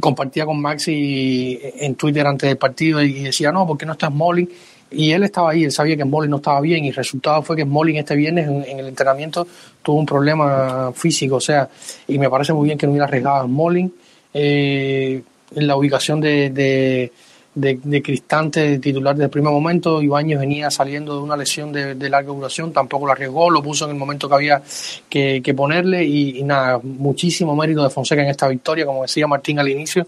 compartía 0.00 0.44
con 0.44 0.60
Maxi 0.60 1.58
en 1.62 1.94
Twitter 1.94 2.26
antes 2.26 2.48
del 2.48 2.58
partido 2.58 3.00
y 3.02 3.24
decía, 3.24 3.52
no, 3.52 3.66
¿por 3.66 3.78
qué 3.78 3.86
no 3.86 3.92
está 3.92 4.08
Smalling? 4.08 4.48
Y 4.90 5.12
él 5.12 5.22
estaba 5.24 5.50
ahí, 5.50 5.64
él 5.64 5.72
sabía 5.72 5.96
que 5.96 6.02
Smalling 6.02 6.30
no 6.30 6.36
estaba 6.36 6.60
bien 6.60 6.84
y 6.84 6.88
el 6.88 6.94
resultado 6.94 7.42
fue 7.42 7.56
que 7.56 7.62
Smalling 7.62 7.96
este 7.96 8.16
viernes 8.16 8.48
en, 8.48 8.78
el 8.78 8.88
entrenamiento 8.88 9.46
tuvo 9.82 9.98
un 9.98 10.06
problema 10.06 10.92
físico, 10.94 11.36
o 11.36 11.40
sea, 11.40 11.68
y 12.06 12.18
me 12.18 12.30
parece 12.30 12.52
muy 12.52 12.66
bien 12.66 12.78
que 12.78 12.86
no 12.86 12.92
hubiera 12.92 13.06
arriesgado 13.06 13.42
a 13.42 13.44
Smalling. 13.44 13.92
Eh, 14.34 15.22
en 15.54 15.66
la 15.66 15.76
ubicación 15.76 16.20
de, 16.20 16.50
de 16.50 17.12
de, 17.54 17.80
de 17.82 18.02
Cristante 18.02 18.78
titular 18.78 19.16
del 19.16 19.30
primer 19.30 19.52
momento. 19.52 20.00
Ibáñez 20.02 20.38
venía 20.38 20.70
saliendo 20.70 21.16
de 21.16 21.22
una 21.22 21.36
lesión 21.36 21.72
de, 21.72 22.08
larga 22.08 22.32
duración, 22.32 22.72
tampoco 22.72 23.06
lo 23.06 23.12
arriesgó, 23.12 23.50
lo 23.50 23.62
puso 23.62 23.84
en 23.84 23.92
el 23.92 23.96
momento 23.96 24.28
que 24.28 24.34
había 24.34 24.62
que, 25.08 25.54
ponerle 25.56 26.04
y, 26.04 26.42
nada, 26.42 26.80
muchísimo 26.82 27.56
mérito 27.56 27.82
de 27.82 27.90
Fonseca 27.90 28.22
en 28.22 28.28
esta 28.28 28.48
victoria, 28.48 28.86
como 28.86 29.02
decía 29.02 29.26
Martín 29.26 29.58
al 29.58 29.68
inicio, 29.68 30.06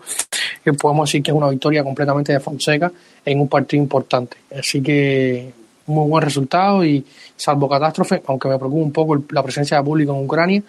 que 0.64 0.72
podemos 0.72 1.08
decir 1.08 1.22
que 1.22 1.30
es 1.30 1.36
una 1.36 1.48
victoria 1.48 1.82
completamente 1.82 2.32
de 2.32 2.40
Fonseca 2.40 2.92
en 3.24 3.40
un 3.40 3.48
partido 3.48 3.82
importante. 3.82 4.36
Así 4.56 4.82
que 4.82 5.52
muy 5.86 6.08
buen 6.08 6.22
resultado 6.22 6.84
y 6.84 7.04
salvo 7.36 7.68
catástrofe, 7.68 8.22
aunque 8.26 8.48
me 8.48 8.58
preocupa 8.58 8.82
un 8.82 8.92
poco 8.92 9.24
la 9.30 9.42
presencia 9.42 9.78
de 9.78 9.82
público 9.82 10.14
en 10.14 10.24
Ucrania, 10.24 10.62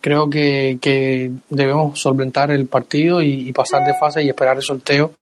creo 0.00 0.28
que, 0.28 1.30
debemos 1.48 2.00
solventar 2.00 2.50
el 2.50 2.66
partido 2.66 3.22
y 3.22 3.52
pasar 3.52 3.86
de 3.86 3.94
fase 3.94 4.22
y 4.22 4.28
esperar 4.28 4.56
el 4.56 4.62
sorteo 4.62 5.12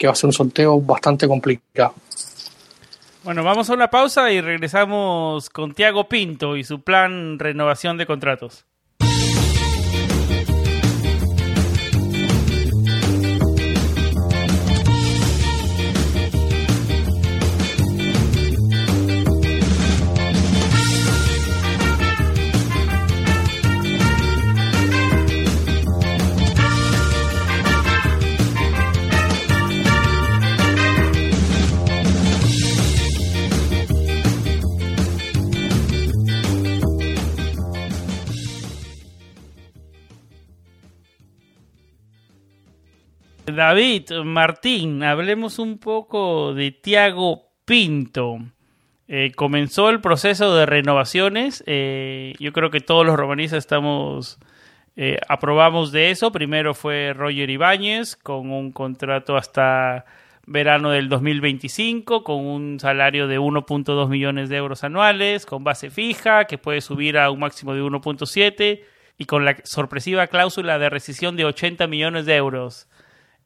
que 0.00 0.06
va 0.06 0.14
a 0.14 0.16
ser 0.16 0.28
un 0.28 0.32
sorteo 0.32 0.80
bastante 0.80 1.28
complicado. 1.28 1.92
Bueno, 3.22 3.44
vamos 3.44 3.68
a 3.68 3.74
una 3.74 3.90
pausa 3.90 4.32
y 4.32 4.40
regresamos 4.40 5.50
con 5.50 5.74
Tiago 5.74 6.08
Pinto 6.08 6.56
y 6.56 6.64
su 6.64 6.80
plan 6.80 7.38
renovación 7.38 7.98
de 7.98 8.06
contratos. 8.06 8.64
David, 43.60 44.12
Martín, 44.24 45.02
hablemos 45.02 45.58
un 45.58 45.76
poco 45.76 46.54
de 46.54 46.70
Tiago 46.70 47.50
Pinto. 47.66 48.38
Eh, 49.06 49.32
comenzó 49.36 49.90
el 49.90 50.00
proceso 50.00 50.56
de 50.56 50.64
renovaciones. 50.64 51.62
Eh, 51.66 52.32
yo 52.38 52.54
creo 52.54 52.70
que 52.70 52.80
todos 52.80 53.04
los 53.04 53.16
romanistas 53.16 53.58
estamos 53.58 54.38
eh, 54.96 55.18
aprobamos 55.28 55.92
de 55.92 56.10
eso. 56.10 56.32
Primero 56.32 56.72
fue 56.72 57.12
Roger 57.12 57.50
Ibáñez 57.50 58.16
con 58.16 58.50
un 58.50 58.72
contrato 58.72 59.36
hasta 59.36 60.06
verano 60.46 60.88
del 60.88 61.10
2025 61.10 62.24
con 62.24 62.46
un 62.46 62.80
salario 62.80 63.28
de 63.28 63.38
1.2 63.38 64.08
millones 64.08 64.48
de 64.48 64.56
euros 64.56 64.84
anuales 64.84 65.44
con 65.44 65.64
base 65.64 65.90
fija 65.90 66.46
que 66.46 66.56
puede 66.56 66.80
subir 66.80 67.18
a 67.18 67.30
un 67.30 67.40
máximo 67.40 67.74
de 67.74 67.82
1.7 67.82 68.80
y 69.18 69.26
con 69.26 69.44
la 69.44 69.58
sorpresiva 69.64 70.28
cláusula 70.28 70.78
de 70.78 70.88
rescisión 70.88 71.36
de 71.36 71.44
80 71.44 71.86
millones 71.88 72.24
de 72.24 72.36
euros 72.36 72.88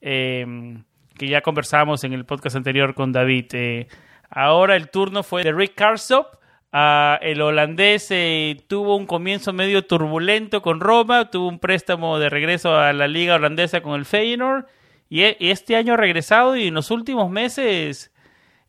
eh, 0.06 0.76
que 1.16 1.28
ya 1.28 1.40
conversábamos 1.40 2.04
en 2.04 2.12
el 2.12 2.24
podcast 2.24 2.56
anterior 2.56 2.94
con 2.94 3.12
David. 3.12 3.46
Eh, 3.52 3.88
ahora 4.28 4.76
el 4.76 4.90
turno 4.90 5.22
fue 5.22 5.42
de 5.42 5.52
Rick 5.52 5.74
Karsop. 5.74 6.34
Uh, 6.72 7.16
el 7.20 7.40
holandés 7.40 8.08
eh, 8.10 8.56
tuvo 8.66 8.96
un 8.96 9.06
comienzo 9.06 9.52
medio 9.52 9.86
turbulento 9.86 10.60
con 10.60 10.80
Roma, 10.80 11.30
tuvo 11.30 11.46
un 11.46 11.60
préstamo 11.60 12.18
de 12.18 12.28
regreso 12.28 12.76
a 12.76 12.92
la 12.92 13.06
liga 13.06 13.36
holandesa 13.36 13.80
con 13.80 13.94
el 13.94 14.04
Feyenoord 14.04 14.66
y, 15.08 15.22
e 15.22 15.36
este 15.38 15.76
año 15.76 15.94
ha 15.94 15.96
regresado 15.96 16.56
y 16.56 16.66
en 16.66 16.74
los 16.74 16.90
últimos 16.90 17.30
meses 17.30 18.12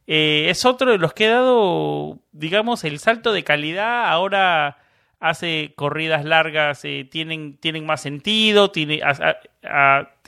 eh, 0.06 0.46
es 0.52 0.66
otro 0.66 0.92
de 0.92 1.00
los 1.00 1.14
que 1.14 1.26
ha 1.26 1.32
dado, 1.32 2.20
digamos, 2.32 2.84
el 2.84 3.00
salto 3.00 3.34
de 3.34 3.44
calidad. 3.44 4.06
Ahora 4.06 4.78
hace 5.20 5.74
corridas 5.76 6.26
largas, 6.26 6.84
tienen, 7.10 7.58
tienen 7.58 7.88
más 7.88 8.02
sentido, 8.02 8.70
tiene, 8.70 9.02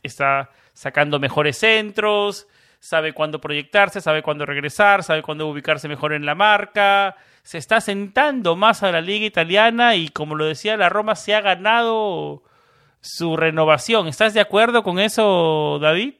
está 0.01 0.49
sacando 0.77 1.19
mejores 1.19 1.57
centros, 1.57 2.45
sabe 2.79 3.11
cuándo 3.13 3.41
proyectarse, 3.41 3.99
sabe 3.99 4.21
cuándo 4.21 4.45
regresar, 4.45 5.03
sabe 5.03 5.23
cuándo 5.23 5.47
ubicarse 5.47 5.87
mejor 5.87 6.13
en 6.13 6.23
la 6.23 6.35
marca, 6.35 7.15
se 7.41 7.57
está 7.57 7.81
sentando 7.81 8.55
más 8.55 8.83
a 8.83 8.91
la 8.91 9.01
liga 9.01 9.25
italiana 9.25 9.95
y 9.95 10.09
como 10.09 10.35
lo 10.35 10.45
decía 10.45 10.77
la 10.77 10.89
Roma 10.89 11.15
se 11.15 11.33
ha 11.33 11.41
ganado 11.41 12.43
su 13.01 13.35
renovación. 13.35 14.07
¿Estás 14.07 14.35
de 14.35 14.39
acuerdo 14.39 14.83
con 14.83 14.99
eso, 14.99 15.79
David? 15.81 16.13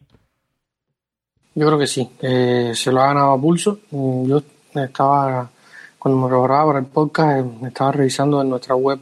Yo 1.54 1.68
creo 1.68 1.78
que 1.78 1.86
sí, 1.86 2.10
eh, 2.24 2.72
se 2.74 2.92
lo 2.92 3.02
ha 3.02 3.08
ganado 3.10 3.34
a 3.34 3.40
pulso. 3.40 3.82
Yo 3.92 4.42
estaba, 4.74 5.52
cuando 6.00 6.20
me 6.20 6.28
preparaba 6.30 6.66
para 6.66 6.80
el 6.80 6.88
podcast, 6.88 7.46
estaba 7.64 7.92
revisando 7.92 8.42
en 8.42 8.50
nuestra 8.50 8.74
web 8.74 9.00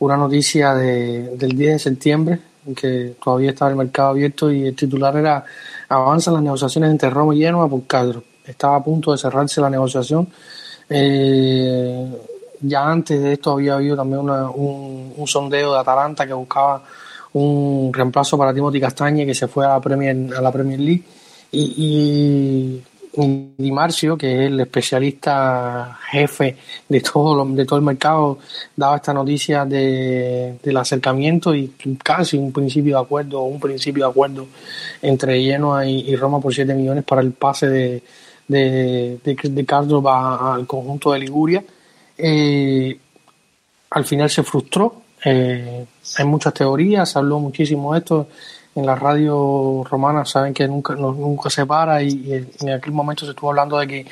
una 0.00 0.18
noticia 0.18 0.74
de, 0.74 1.34
del 1.38 1.56
10 1.56 1.72
de 1.72 1.78
septiembre 1.78 2.51
que 2.76 3.16
todavía 3.22 3.50
estaba 3.50 3.70
el 3.70 3.76
mercado 3.76 4.10
abierto 4.10 4.50
y 4.50 4.66
el 4.66 4.76
titular 4.76 5.16
era 5.16 5.44
avanzan 5.88 6.34
las 6.34 6.42
negociaciones 6.42 6.90
entre 6.90 7.10
Roma 7.10 7.34
y 7.34 7.40
Genoa 7.40 7.68
por 7.68 7.86
Cadro. 7.86 8.22
Estaba 8.44 8.76
a 8.76 8.84
punto 8.84 9.12
de 9.12 9.18
cerrarse 9.18 9.60
la 9.60 9.70
negociación. 9.70 10.28
Eh, 10.88 12.06
ya 12.60 12.86
antes 12.86 13.20
de 13.20 13.32
esto 13.34 13.52
había 13.52 13.74
habido 13.74 13.96
también 13.96 14.20
un, 14.20 15.12
un, 15.16 15.26
sondeo 15.26 15.72
de 15.72 15.80
Atalanta 15.80 16.26
que 16.26 16.32
buscaba 16.32 16.82
un 17.32 17.92
reemplazo 17.92 18.38
para 18.38 18.54
Timothy 18.54 18.80
Castañe 18.80 19.26
que 19.26 19.34
se 19.34 19.48
fue 19.48 19.64
a 19.64 19.70
la 19.70 19.80
Premier, 19.80 20.34
a 20.36 20.40
la 20.40 20.52
Premier 20.52 20.78
League 20.78 21.02
y 21.50 22.80
Di 23.14 23.70
Marcio, 23.70 24.16
que 24.16 24.32
es 24.32 24.40
el 24.50 24.60
especialista 24.60 25.98
jefe 26.10 26.56
de 26.88 27.00
todo, 27.02 27.44
de 27.44 27.66
todo 27.66 27.78
el 27.78 27.84
mercado, 27.84 28.38
daba 28.74 28.96
esta 28.96 29.12
noticia 29.12 29.66
de, 29.66 30.58
del 30.62 30.76
acercamiento 30.78 31.54
y 31.54 31.74
casi 32.02 32.38
un 32.38 32.52
principio 32.52 32.96
de 32.96 33.02
acuerdo, 33.02 33.42
un 33.42 33.60
principio 33.60 34.06
de 34.06 34.10
acuerdo 34.10 34.46
entre 35.02 35.42
Genoa 35.42 35.86
y, 35.86 36.16
Roma 36.16 36.40
por 36.40 36.54
7 36.54 36.72
millones 36.74 37.04
para 37.04 37.20
el 37.20 37.32
pase 37.32 37.68
de, 37.68 38.02
de, 38.48 39.18
de, 39.22 39.36
de 39.42 39.66
al 39.68 40.66
conjunto 40.66 41.12
de 41.12 41.18
Liguria. 41.18 41.62
Eh, 42.16 42.98
al 43.90 44.04
final 44.06 44.30
se 44.30 44.42
frustró. 44.42 45.02
Eh, 45.22 45.84
hay 46.16 46.24
muchas 46.24 46.54
teorías, 46.54 47.10
se 47.10 47.18
habló 47.18 47.38
muchísimo 47.38 47.92
de 47.92 47.98
esto 47.98 48.28
en 48.74 48.86
la 48.86 48.94
radio 48.94 49.84
romana 49.84 50.24
saben 50.24 50.54
que 50.54 50.66
nunca, 50.66 50.94
nunca 50.94 51.50
se 51.50 51.66
para 51.66 52.02
y, 52.02 52.46
en 52.60 52.70
aquel 52.70 52.92
momento 52.92 53.24
se 53.24 53.32
estuvo 53.32 53.50
hablando 53.50 53.78
de 53.78 53.86
que 53.86 54.06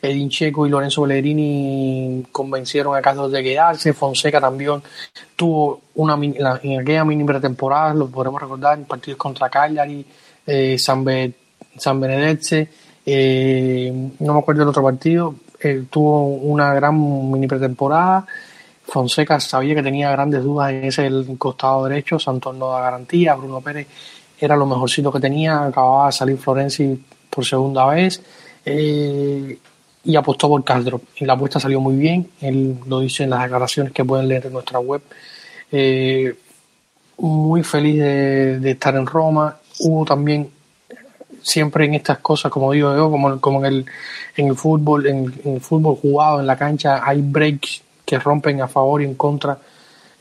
Edin 0.00 0.30
Checo 0.30 0.66
y 0.66 0.70
Lorenzo 0.70 1.02
Pellegrini 1.02 2.24
convencieron 2.32 2.96
a 2.96 3.02
Carlos 3.02 3.30
de 3.30 3.42
quedarse, 3.42 3.92
Fonseca 3.92 4.40
también 4.40 4.82
tuvo 5.34 5.82
una 5.96 6.14
en 6.14 6.80
aquella 6.80 7.04
mini 7.04 7.24
pretemporada, 7.24 7.92
lo 7.94 8.08
podemos 8.08 8.40
recordar, 8.40 8.78
en 8.78 8.84
partidos 8.86 9.18
contra 9.18 9.50
Cagliari, 9.50 10.04
eh, 10.46 10.76
San, 10.78 11.04
San 11.76 12.00
Benedetto, 12.00 12.70
eh, 13.04 14.10
no 14.18 14.32
me 14.32 14.38
acuerdo 14.40 14.60
del 14.60 14.68
otro 14.70 14.82
partido, 14.82 15.34
eh, 15.60 15.84
tuvo 15.90 16.26
una 16.26 16.74
gran 16.74 16.96
mini 17.30 17.46
pretemporada, 17.46 18.26
Fonseca 18.86 19.40
sabía 19.40 19.74
que 19.74 19.82
tenía 19.82 20.10
grandes 20.10 20.42
dudas 20.42 20.70
en 20.70 20.84
ese 20.84 21.10
costado 21.38 21.84
derecho, 21.86 22.18
Santos 22.18 22.54
no 22.56 22.70
da 22.70 22.80
garantía, 22.80 23.34
Bruno 23.34 23.60
Pérez 23.60 23.86
era 24.38 24.56
lo 24.56 24.66
mejorcito 24.66 25.10
que 25.10 25.20
tenía, 25.20 25.64
acababa 25.64 26.06
de 26.06 26.12
salir 26.12 26.38
Florenzi 26.38 27.02
por 27.30 27.44
segunda 27.44 27.86
vez 27.86 28.22
eh, 28.64 29.58
y 30.04 30.16
apostó 30.16 30.48
por 30.48 30.62
Castro. 30.62 31.00
Y 31.16 31.24
la 31.24 31.32
apuesta 31.32 31.58
salió 31.58 31.80
muy 31.80 31.96
bien, 31.96 32.28
él 32.40 32.78
lo 32.86 33.00
dice 33.00 33.24
en 33.24 33.30
las 33.30 33.42
declaraciones 33.42 33.92
que 33.92 34.04
pueden 34.04 34.28
leer 34.28 34.46
en 34.46 34.52
nuestra 34.52 34.78
web. 34.78 35.02
Eh, 35.72 36.34
muy 37.18 37.62
feliz 37.62 37.98
de, 37.98 38.70
estar 38.70 38.94
en 38.94 39.06
Roma. 39.06 39.56
Hubo 39.80 40.04
también 40.04 40.50
siempre 41.42 41.86
en 41.86 41.94
estas 41.94 42.18
cosas, 42.18 42.52
como 42.52 42.72
digo 42.72 42.94
yo, 42.94 43.10
como, 43.10 43.40
como 43.40 43.64
en, 43.64 43.72
el, 43.72 43.86
en 44.36 44.48
el 44.48 44.56
fútbol, 44.56 45.06
en, 45.06 45.32
en 45.44 45.54
el 45.54 45.60
fútbol 45.60 45.96
jugado 45.96 46.40
en 46.40 46.46
la 46.46 46.56
cancha, 46.56 47.00
hay 47.02 47.22
breaks 47.22 47.82
que 48.06 48.18
rompen 48.18 48.62
a 48.62 48.68
favor 48.68 49.02
y 49.02 49.04
en 49.04 49.14
contra 49.14 49.58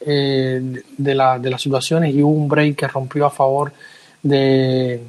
eh, 0.02 0.84
de, 0.98 1.16
la, 1.16 1.40
de 1.40 1.50
las 1.50 1.62
situaciones 1.62 2.14
y 2.14 2.22
hubo 2.22 2.32
un 2.32 2.50
break 2.50 2.76
que 2.76 2.88
rompió 2.88 3.28
a 3.28 3.30
favor 3.30 3.72
de, 4.22 5.02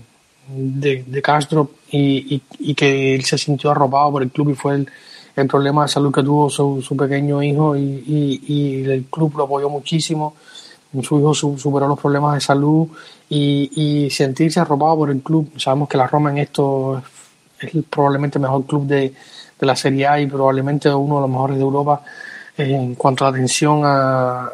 de, 0.48 1.22
Castro 1.22 1.70
y, 1.90 2.40
y, 2.58 2.74
que 2.74 3.14
él 3.14 3.24
se 3.24 3.38
sintió 3.38 3.70
arropado 3.70 4.12
por 4.12 4.22
el 4.22 4.30
club 4.30 4.50
y 4.50 4.54
fue 4.54 4.74
el, 4.74 4.88
el 5.34 5.46
problema 5.48 5.82
de 5.82 5.88
salud 5.88 6.12
que 6.12 6.22
tuvo 6.22 6.48
su, 6.50 6.82
su 6.82 6.96
pequeño 6.96 7.42
hijo 7.42 7.76
y, 7.76 8.42
y, 8.46 8.84
el 8.84 9.04
club 9.06 9.36
lo 9.36 9.44
apoyó 9.44 9.68
muchísimo. 9.68 10.34
Su 11.02 11.18
hijo 11.18 11.34
superó 11.34 11.88
los 11.88 11.98
problemas 11.98 12.34
de 12.34 12.40
salud 12.40 12.88
y, 13.28 14.08
sentirse 14.10 14.60
arropado 14.60 14.96
por 14.96 15.10
el 15.10 15.20
club. 15.20 15.50
Sabemos 15.58 15.88
que 15.88 15.98
la 15.98 16.06
Roma 16.06 16.30
en 16.30 16.38
esto 16.38 17.02
es 17.58 17.70
probablemente 17.90 18.38
el 18.38 18.42
mejor 18.42 18.64
club 18.64 18.86
de, 18.86 19.12
de 19.58 19.66
la 19.66 19.76
Serie 19.76 20.06
A 20.06 20.20
y 20.20 20.26
probablemente 20.26 20.88
uno 20.94 21.16
de 21.16 21.20
los 21.22 21.30
mejores 21.30 21.56
de 21.56 21.62
Europa 21.62 22.02
en 22.56 22.94
cuanto 22.94 23.24
a 23.24 23.28
atención 23.28 23.82
a, 23.84 24.50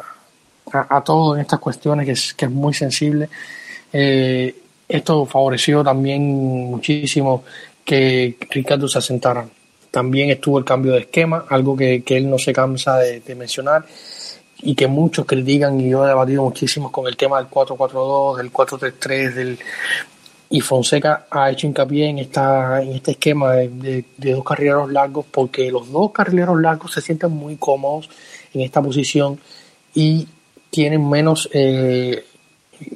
a, 0.71 1.03
todo 1.03 1.35
en 1.35 1.41
estas 1.41 1.59
cuestiones, 1.59 2.05
que 2.05 2.11
es, 2.13 2.33
que 2.33 2.45
es 2.45 2.51
muy 2.51 2.73
sensible. 2.73 3.29
Eh, 3.91 4.55
esto 4.87 5.25
favoreció 5.25 5.83
también 5.83 6.21
muchísimo 6.69 7.43
que 7.85 8.37
Ricardo 8.49 8.87
se 8.87 8.99
asentara. 8.99 9.45
También 9.91 10.29
estuvo 10.31 10.57
el 10.57 10.65
cambio 10.65 10.93
de 10.93 11.01
esquema, 11.01 11.45
algo 11.49 11.77
que, 11.77 12.03
que 12.03 12.17
él 12.17 12.29
no 12.29 12.39
se 12.39 12.53
cansa 12.53 12.97
de, 12.97 13.35
mencionar 13.35 13.85
y 14.61 14.75
que 14.75 14.87
muchos 14.87 15.25
critican 15.25 15.79
y 15.79 15.89
yo 15.89 16.05
he 16.05 16.07
debatido 16.07 16.43
muchísimo 16.43 16.91
con 16.91 17.07
el 17.07 17.17
tema 17.17 17.37
del 17.37 17.49
4-4-2, 17.49 18.37
del 18.37 18.51
4-3-3, 18.51 19.33
del, 19.33 19.59
y 20.53 20.61
Fonseca 20.61 21.25
ha 21.31 21.49
hecho 21.49 21.65
hincapié 21.65 22.09
en, 22.09 22.19
esta, 22.19 22.79
en 22.79 22.91
este 22.91 23.11
esquema 23.13 23.53
de, 23.53 24.05
dos 24.17 24.43
carrileros 24.43 24.91
largos 24.91 25.25
porque 25.31 25.71
los 25.71 25.91
dos 25.91 26.11
carrileros 26.11 26.61
largos 26.61 26.93
se 26.93 27.01
sienten 27.01 27.31
muy 27.31 27.55
cómodos 27.55 28.07
en 28.53 28.61
esta 28.61 28.79
posición 28.79 29.39
y 29.95 30.27
tienen 30.69 31.09
menos 31.09 31.49
eh, 31.53 32.23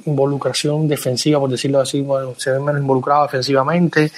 involucración 0.06 0.86
defensiva, 0.86 1.40
por 1.40 1.50
decirlo 1.50 1.80
así, 1.80 2.06
se 2.36 2.52
ven 2.52 2.64
menos 2.64 2.80
involucrados 2.80 3.32
defensivamente, 3.32 4.12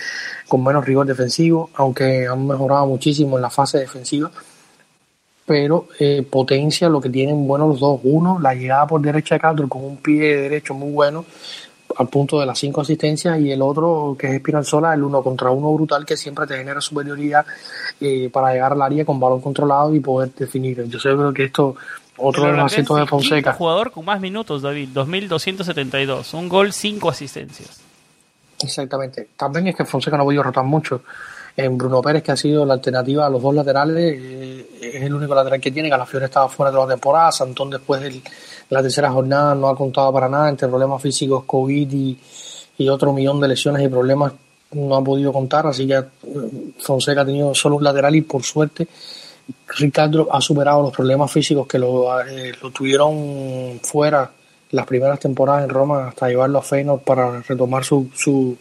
con 0.46 0.62
menos 0.62 0.84
rigor 0.84 1.06
defensivo, 1.06 1.70
aunque 1.76 2.26
han 2.26 2.46
mejorado 2.46 2.84
muchísimo 2.88 3.38
en 3.38 3.42
la 3.42 3.50
fase 3.50 3.78
defensiva, 3.78 4.30
pero 5.46 5.88
eh, 5.98 6.22
potencia 6.28 6.90
lo 6.90 7.00
que 7.00 7.08
tienen 7.08 7.46
bueno 7.48 7.68
los 7.68 7.80
dos. 7.80 8.00
Uno, 8.04 8.38
la 8.38 8.54
llegada 8.54 8.86
por 8.86 9.00
derecha 9.00 9.36
de 9.36 9.40
Castro 9.40 9.66
con 9.66 9.82
un 9.82 9.96
pie 9.96 10.36
derecho 10.36 10.74
muy 10.74 10.92
bueno, 10.92 11.24
al 12.00 12.08
punto 12.08 12.40
de 12.40 12.46
las 12.46 12.58
cinco 12.58 12.80
asistencias 12.80 13.38
y 13.40 13.52
el 13.52 13.60
otro 13.60 14.16
que 14.18 14.28
es 14.28 14.32
Espinalzola, 14.34 14.94
el 14.94 15.02
uno 15.02 15.22
contra 15.22 15.50
uno 15.50 15.70
brutal 15.74 16.06
que 16.06 16.16
siempre 16.16 16.46
te 16.46 16.56
genera 16.56 16.80
superioridad 16.80 17.44
eh, 18.00 18.30
para 18.32 18.54
llegar 18.54 18.72
al 18.72 18.80
área 18.80 19.04
con 19.04 19.20
balón 19.20 19.42
controlado 19.42 19.94
y 19.94 20.00
poder 20.00 20.32
definir. 20.34 20.82
Yo 20.88 20.98
sé 20.98 21.10
que 21.34 21.44
esto 21.44 21.76
otro 22.16 22.46
de 22.46 22.52
los 22.52 22.72
asientos 22.72 22.96
de 22.96 23.06
Fonseca. 23.06 23.52
jugador 23.52 23.90
con 23.90 24.06
más 24.06 24.18
minutos, 24.18 24.62
David, 24.62 24.88
2272, 24.92 26.32
un 26.34 26.48
gol, 26.48 26.72
cinco 26.72 27.10
asistencias. 27.10 27.80
Exactamente. 28.62 29.28
También 29.36 29.68
es 29.68 29.76
que 29.76 29.84
Fonseca 29.84 30.16
no 30.16 30.22
ha 30.22 30.26
podido 30.26 30.42
rotar 30.42 30.64
mucho. 30.64 31.02
En 31.56 31.76
Bruno 31.76 32.00
Pérez, 32.00 32.22
que 32.22 32.32
ha 32.32 32.36
sido 32.36 32.64
la 32.64 32.74
alternativa 32.74 33.26
a 33.26 33.30
los 33.30 33.42
dos 33.42 33.54
laterales, 33.54 34.14
eh, 34.16 34.39
es 34.80 35.02
el 35.02 35.14
único 35.14 35.34
lateral 35.34 35.60
que 35.60 35.70
tiene. 35.70 35.88
Galafiore 35.88 36.26
estaba 36.26 36.48
fuera 36.48 36.70
de 36.72 36.78
la 36.78 36.86
temporada. 36.86 37.32
Santón, 37.32 37.70
después 37.70 38.00
del 38.00 38.22
la 38.70 38.82
tercera 38.82 39.10
jornada 39.10 39.54
no 39.54 39.68
ha 39.68 39.76
contado 39.76 40.12
para 40.12 40.28
nada, 40.28 40.48
entre 40.48 40.68
problemas 40.68 41.02
físicos, 41.02 41.44
COVID 41.44 41.92
y, 41.92 42.18
otro 42.88 43.12
millón 43.12 43.38
de 43.40 43.48
lesiones 43.48 43.82
y 43.82 43.88
problemas 43.88 44.32
no 44.72 44.96
ha 44.96 45.04
podido 45.04 45.34
contar, 45.34 45.66
así 45.66 45.86
que 45.86 45.96
eh, 45.96 46.04
Fonseca 46.78 47.20
ha 47.20 47.26
tenido 47.26 47.54
solo 47.54 47.76
un 47.76 47.84
lateral 47.84 48.16
y 48.16 48.22
por 48.22 48.42
suerte 48.42 48.88
Ricardo 49.76 50.28
ha 50.32 50.40
superado 50.40 50.80
los 50.84 50.92
problemas 50.92 51.30
físicos 51.30 51.66
que 51.66 51.78
lo, 51.78 52.18
eh, 52.22 52.54
tuvieron 52.72 53.80
fuera 53.82 54.30
las 54.70 54.86
primeras 54.86 55.20
temporadas 55.20 55.64
en 55.64 55.68
Roma 55.68 56.08
hasta 56.08 56.28
llevarlo 56.28 56.60
a 56.60 56.62
Feyenoord 56.62 57.02
para 57.02 57.42
retomar 57.42 57.84
su, 57.84 58.08
su, 58.14 58.56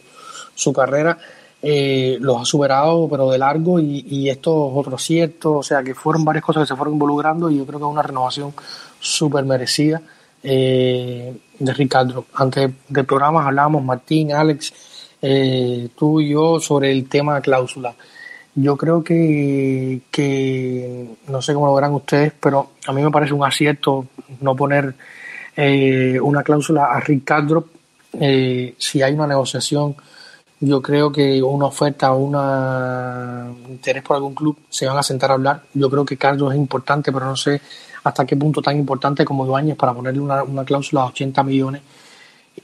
su 0.54 0.72
carrera. 0.72 1.16
Eh, 1.62 2.16
los 2.20 2.40
ha 2.40 2.44
superado, 2.46 3.06
pero 3.10 3.30
de 3.30 3.36
largo, 3.36 3.78
y, 3.78 4.04
y 4.08 4.30
esto 4.30 4.70
es 4.70 4.72
otro 4.76 4.96
cierto, 4.96 5.56
o 5.56 5.62
sea 5.62 5.82
que 5.82 5.94
fueron 5.94 6.24
varias 6.24 6.42
cosas 6.42 6.62
que 6.62 6.68
se 6.68 6.76
fueron 6.76 6.94
involucrando 6.94 7.50
y 7.50 7.58
yo 7.58 7.66
creo 7.66 7.78
que 7.78 7.84
es 7.84 7.92
una 7.92 8.02
renovación 8.02 8.54
súper 8.98 9.44
merecida 9.44 10.00
eh, 10.42 11.36
de 11.58 11.74
Ricardo. 11.74 12.24
Antes 12.34 12.70
del 12.88 13.04
programa 13.04 13.46
hablábamos, 13.46 13.84
Martín, 13.84 14.32
Alex, 14.32 14.72
eh, 15.20 15.88
tú 15.96 16.20
y 16.20 16.30
yo, 16.30 16.58
sobre 16.60 16.92
el 16.92 17.08
tema 17.08 17.36
de 17.36 17.42
cláusula. 17.42 17.94
Yo 18.54 18.76
creo 18.76 19.04
que, 19.04 20.00
que, 20.10 21.08
no 21.28 21.42
sé 21.42 21.54
cómo 21.54 21.66
lo 21.66 21.74
verán 21.74 21.92
ustedes, 21.92 22.32
pero 22.40 22.70
a 22.86 22.92
mí 22.92 23.02
me 23.02 23.10
parece 23.10 23.34
un 23.34 23.44
acierto 23.44 24.06
no 24.40 24.56
poner 24.56 24.94
eh, 25.56 26.18
una 26.20 26.42
cláusula 26.42 26.86
a 26.86 27.00
Ricardo 27.00 27.66
si 28.12 29.02
hay 29.02 29.12
una 29.12 29.26
negociación 29.28 29.94
yo 30.60 30.82
creo 30.82 31.10
que 31.10 31.42
una 31.42 31.66
oferta 31.66 32.12
o 32.12 32.18
un 32.18 33.70
interés 33.70 34.02
por 34.02 34.16
algún 34.16 34.34
club 34.34 34.58
se 34.68 34.86
van 34.86 34.98
a 34.98 35.02
sentar 35.02 35.30
a 35.30 35.34
hablar. 35.34 35.62
Yo 35.72 35.88
creo 35.90 36.04
que 36.04 36.16
Carlos 36.16 36.52
es 36.52 36.58
importante, 36.58 37.10
pero 37.12 37.26
no 37.26 37.36
sé 37.36 37.60
hasta 38.04 38.26
qué 38.26 38.36
punto 38.36 38.60
tan 38.60 38.76
importante 38.76 39.24
como 39.24 39.46
Ibáñez 39.46 39.76
para 39.76 39.94
ponerle 39.94 40.20
una, 40.20 40.64
cláusula 40.64 41.02
de 41.02 41.08
80 41.08 41.42
millones 41.44 41.82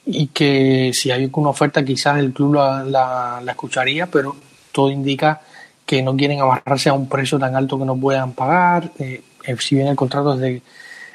y 0.04 0.28
que 0.28 0.90
si 0.92 1.10
hay 1.10 1.30
una 1.32 1.50
oferta 1.50 1.84
quizás 1.84 2.18
el 2.18 2.32
club 2.32 2.54
la, 2.54 3.42
escucharía, 3.48 4.06
pero 4.06 4.36
todo 4.72 4.90
indica 4.90 5.40
que 5.84 6.02
no 6.02 6.16
quieren 6.16 6.40
amarrarse 6.40 6.90
a 6.90 6.92
un 6.92 7.08
precio 7.08 7.38
tan 7.38 7.56
alto 7.56 7.78
que 7.78 7.84
no 7.84 7.96
puedan 7.96 8.32
pagar. 8.32 8.90
Eh, 8.98 9.22
eh, 9.44 9.56
si 9.58 9.76
bien 9.76 9.88
el 9.88 9.96
contrato 9.96 10.34
es 10.34 10.40
de, 10.40 10.62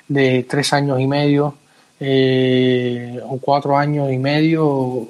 de 0.07 0.43
tres 0.49 0.73
años 0.73 0.99
y 0.99 1.07
medio 1.07 1.55
eh, 2.03 3.19
o 3.23 3.37
cuatro 3.37 3.77
años 3.77 4.11
y 4.11 4.17
medio, 4.17 5.07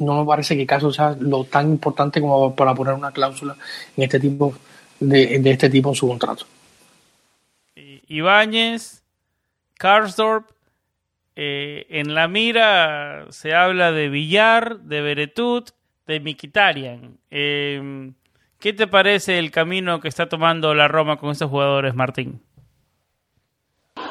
no 0.00 0.20
me 0.20 0.26
parece 0.26 0.56
que 0.56 0.66
caso 0.66 0.92
sea 0.92 1.16
lo 1.18 1.44
tan 1.44 1.70
importante 1.70 2.20
como 2.20 2.54
para 2.54 2.74
poner 2.74 2.94
una 2.94 3.12
cláusula 3.12 3.56
en 3.96 4.04
este 4.04 4.20
tipo 4.20 4.54
de, 5.00 5.40
este 5.44 5.70
tipo 5.70 5.90
en 5.90 5.94
su 5.94 6.08
contrato. 6.08 6.46
Ibáñez, 8.08 9.02
Karsdorp, 9.74 10.50
eh, 11.34 11.86
en 11.90 12.14
la 12.14 12.28
mira 12.28 13.26
se 13.30 13.54
habla 13.54 13.92
de 13.92 14.08
Villar, 14.08 14.80
de 14.80 15.00
Beretut, 15.02 15.70
de 16.06 16.20
Mikitarian. 16.20 17.18
Eh, 17.30 18.12
¿Qué 18.58 18.72
te 18.72 18.86
parece 18.86 19.38
el 19.38 19.50
camino 19.50 20.00
que 20.00 20.08
está 20.08 20.28
tomando 20.28 20.74
la 20.74 20.88
Roma 20.88 21.18
con 21.18 21.30
estos 21.30 21.50
jugadores, 21.50 21.94
Martín? 21.94 22.40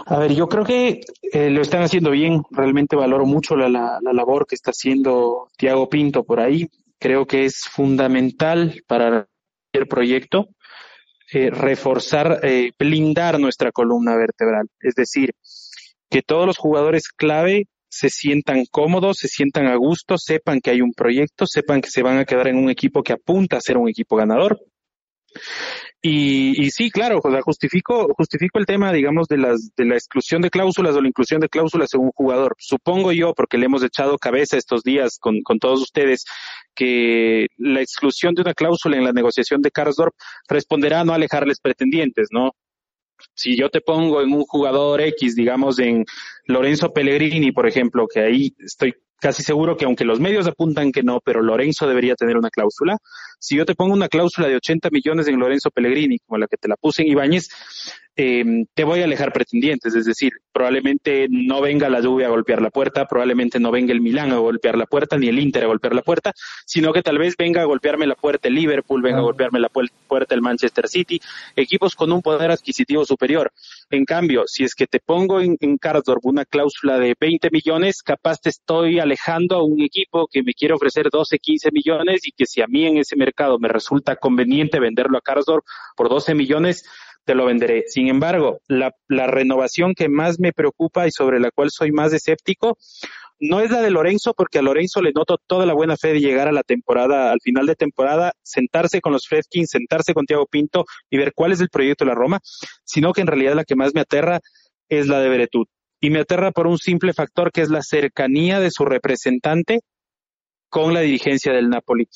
A 0.07 0.19
ver, 0.19 0.35
yo 0.35 0.47
creo 0.47 0.63
que 0.63 1.01
eh, 1.33 1.49
lo 1.49 1.61
están 1.61 1.81
haciendo 1.81 2.11
bien. 2.11 2.43
Realmente 2.51 2.95
valoro 2.95 3.25
mucho 3.25 3.55
la, 3.55 3.67
la, 3.69 4.13
labor 4.13 4.45
que 4.45 4.53
está 4.53 4.69
haciendo 4.69 5.47
Tiago 5.57 5.89
Pinto 5.89 6.23
por 6.23 6.39
ahí. 6.39 6.69
Creo 6.99 7.25
que 7.25 7.45
es 7.45 7.61
fundamental 7.61 8.83
para 8.87 9.27
el 9.73 9.87
proyecto 9.87 10.49
eh, 11.33 11.49
reforzar, 11.49 12.39
eh, 12.43 12.71
blindar 12.77 13.39
nuestra 13.39 13.71
columna 13.71 14.15
vertebral. 14.15 14.67
Es 14.79 14.93
decir, 14.93 15.31
que 16.07 16.21
todos 16.21 16.45
los 16.45 16.59
jugadores 16.59 17.07
clave 17.07 17.67
se 17.89 18.09
sientan 18.09 18.65
cómodos, 18.69 19.17
se 19.17 19.27
sientan 19.27 19.65
a 19.65 19.75
gusto, 19.75 20.19
sepan 20.19 20.61
que 20.61 20.69
hay 20.69 20.81
un 20.81 20.93
proyecto, 20.93 21.47
sepan 21.47 21.81
que 21.81 21.89
se 21.89 22.03
van 22.03 22.19
a 22.19 22.25
quedar 22.25 22.47
en 22.47 22.57
un 22.57 22.69
equipo 22.69 23.01
que 23.01 23.13
apunta 23.13 23.57
a 23.57 23.61
ser 23.61 23.77
un 23.77 23.89
equipo 23.89 24.15
ganador 24.15 24.59
Y, 26.07 26.69
sí, 26.69 26.91
claro, 26.91 27.19
justifico, 27.43 28.13
justifico 28.15 28.59
el 28.59 28.67
tema, 28.67 28.93
digamos, 28.93 29.27
de, 29.27 29.39
las, 29.39 29.71
de 29.75 29.85
la 29.85 29.95
exclusión 29.95 30.39
de 30.39 30.51
cláusulas 30.51 30.95
o 30.95 31.01
la 31.01 31.07
inclusión 31.07 31.41
de 31.41 31.49
cláusulas 31.49 31.91
en 31.95 32.01
un 32.01 32.11
jugador. 32.11 32.55
Supongo 32.59 33.11
yo, 33.11 33.33
porque 33.33 33.57
le 33.57 33.65
hemos 33.65 33.83
echado 33.83 34.19
cabeza 34.19 34.55
estos 34.55 34.83
días 34.83 35.17
con, 35.19 35.41
con 35.41 35.57
todos 35.57 35.81
ustedes, 35.81 36.25
que 36.75 37.47
la 37.57 37.81
exclusión 37.81 38.35
de 38.35 38.43
una 38.43 38.53
cláusula 38.53 38.97
en 38.97 39.03
la 39.03 39.13
negociación 39.13 39.63
de 39.63 39.71
Karsdorp 39.71 40.13
responderá 40.47 40.99
a 40.99 41.05
no 41.05 41.13
alejarles 41.13 41.59
pretendientes, 41.59 42.27
¿no? 42.29 42.51
si 43.33 43.57
yo 43.57 43.69
te 43.69 43.81
pongo 43.81 44.21
en 44.21 44.31
un 44.33 44.43
jugador 44.43 45.01
X, 45.01 45.35
digamos 45.35 45.79
en 45.79 46.05
Lorenzo 46.45 46.93
Pellegrini, 46.93 47.51
por 47.51 47.65
ejemplo, 47.65 48.07
que 48.13 48.19
ahí 48.19 48.53
estoy 48.59 48.93
casi 49.19 49.43
seguro 49.43 49.77
que 49.77 49.85
aunque 49.85 50.05
los 50.05 50.19
medios 50.19 50.47
apuntan 50.47 50.91
que 50.91 51.03
no, 51.03 51.19
pero 51.23 51.41
Lorenzo 51.41 51.87
debería 51.87 52.15
tener 52.15 52.37
una 52.37 52.49
cláusula. 52.49 52.97
Si 53.39 53.55
yo 53.55 53.65
te 53.65 53.75
pongo 53.75 53.93
una 53.93 54.07
cláusula 54.07 54.47
de 54.47 54.55
80 54.55 54.89
millones 54.91 55.27
en 55.27 55.39
Lorenzo 55.39 55.71
Pellegrini, 55.71 56.19
como 56.19 56.37
la 56.37 56.47
que 56.47 56.57
te 56.57 56.67
la 56.67 56.75
puse 56.75 57.01
en 57.01 57.09
Ibáñez, 57.09 57.49
eh, 58.15 58.65
te 58.73 58.83
voy 58.83 59.01
a 59.01 59.05
alejar 59.05 59.33
pretendientes, 59.33 59.93
es 59.93 60.05
decir, 60.05 60.31
probablemente 60.53 61.27
no 61.29 61.61
venga 61.61 61.89
la 61.89 61.99
lluvia 61.99 62.27
a 62.27 62.29
golpear 62.29 62.61
la 62.61 62.69
puerta, 62.69 63.07
probablemente 63.07 63.59
no 63.59 63.71
venga 63.71 63.91
el 63.91 63.99
Milán 63.99 64.31
a 64.31 64.37
golpear 64.37 64.77
la 64.77 64.85
puerta, 64.85 65.17
ni 65.17 65.27
el 65.27 65.39
Inter 65.39 65.65
a 65.65 65.67
golpear 65.67 65.93
la 65.93 66.01
puerta, 66.01 66.31
sino 66.65 66.93
que 66.93 67.01
tal 67.01 67.17
vez 67.17 67.35
venga 67.37 67.61
a 67.61 67.65
golpearme 67.65 68.07
la 68.07 68.15
puerta 68.15 68.47
el 68.47 68.55
Liverpool, 68.55 69.01
venga 69.01 69.19
a 69.19 69.23
golpearme 69.23 69.59
la 69.59 69.69
puerta 69.69 70.33
el 70.33 70.41
Manchester 70.41 70.87
City, 70.87 71.19
equipos 71.55 71.95
con 71.95 72.11
un 72.11 72.21
poder 72.21 72.51
adquisitivo 72.51 73.05
superior. 73.05 73.51
En 73.89 74.05
cambio, 74.05 74.43
si 74.47 74.63
es 74.63 74.75
que 74.75 74.87
te 74.87 74.99
pongo 74.99 75.41
en, 75.41 75.57
en 75.59 75.77
una 76.23 76.45
cláusula 76.45 76.97
de 76.97 77.15
20 77.19 77.49
millones, 77.51 78.01
capaz 78.01 78.39
te 78.39 78.49
estoy 78.49 78.99
alejando 78.99 79.57
a 79.57 79.63
un 79.63 79.81
equipo 79.81 80.27
que 80.31 80.41
me 80.41 80.53
quiere 80.53 80.73
ofrecer 80.73 81.09
12, 81.11 81.37
15 81.37 81.69
millones 81.71 82.25
y 82.27 82.31
que 82.31 82.45
si 82.45 82.61
a 82.61 82.67
mí 82.67 82.85
en 82.85 82.97
ese 82.97 83.15
mercado 83.15 83.59
me 83.59 83.67
resulta 83.67 84.15
conveniente 84.15 84.79
venderlo 84.79 85.17
a 85.17 85.21
Karsdorp 85.21 85.65
por 85.95 86.09
12 86.09 86.33
millones, 86.33 86.85
te 87.25 87.35
lo 87.35 87.45
venderé. 87.45 87.83
Sin 87.87 88.07
embargo, 88.07 88.59
la, 88.67 88.91
renovación 89.27 89.93
que 89.93 90.07
más 90.07 90.39
me 90.39 90.53
preocupa 90.53 91.07
y 91.07 91.11
sobre 91.11 91.39
la 91.39 91.51
cual 91.51 91.69
soy 91.71 91.91
más 91.91 92.13
escéptico 92.13 92.77
no 93.39 93.59
es 93.59 93.69
la 93.69 93.81
de 93.81 93.91
Lorenzo, 93.91 94.33
porque 94.33 94.59
a 94.59 94.61
Lorenzo 94.61 95.01
le 95.01 95.11
noto 95.11 95.37
toda 95.45 95.65
la 95.65 95.73
buena 95.73 95.97
fe 95.97 96.13
de 96.13 96.21
llegar 96.21 96.47
a 96.47 96.53
la 96.53 96.63
temporada, 96.63 97.31
al 97.31 97.41
final 97.41 97.65
de 97.65 97.75
temporada, 97.75 98.31
sentarse 98.43 99.01
con 99.01 99.11
los 99.11 99.27
Fredkins, 99.27 99.71
sentarse 99.71 100.13
con 100.13 100.25
Tiago 100.25 100.45
Pinto 100.45 100.85
y 101.09 101.17
ver 101.17 101.33
cuál 101.35 101.51
es 101.51 101.59
el 101.59 101.69
proyecto 101.69 102.05
de 102.05 102.09
la 102.09 102.15
Roma, 102.15 102.39
sino 102.85 103.11
que 103.11 103.21
en 103.21 103.27
realidad 103.27 103.55
la 103.55 103.65
que 103.65 103.75
más 103.75 103.93
me 103.93 104.01
aterra 104.01 104.39
es 104.87 105.07
la 105.07 105.19
de 105.19 105.27
Beretud. 105.27 105.65
Y 105.99 106.11
me 106.11 106.19
aterra 106.19 106.51
por 106.51 106.67
un 106.67 106.77
simple 106.77 107.13
factor 107.13 107.51
que 107.51 107.61
es 107.61 107.69
la 107.69 107.81
cercanía 107.81 108.59
de 108.59 108.71
su 108.71 108.85
representante 108.85 109.81
con 110.69 110.93
la 110.93 111.01
dirigencia 111.01 111.51
del 111.51 111.69
Napoli. 111.69 112.07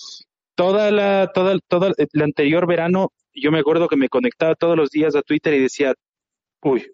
Toda 0.56 0.92
la, 0.92 1.32
toda, 1.34 1.58
todo 1.68 1.94
el 1.98 2.22
anterior 2.22 2.68
verano 2.68 3.12
yo 3.34 3.52
me 3.52 3.60
acuerdo 3.60 3.88
que 3.88 3.96
me 3.96 4.10
conectaba 4.10 4.56
todos 4.56 4.76
los 4.76 4.90
días 4.90 5.16
a 5.16 5.22
Twitter 5.22 5.54
y 5.54 5.62
decía, 5.62 5.94
uy, 6.62 6.86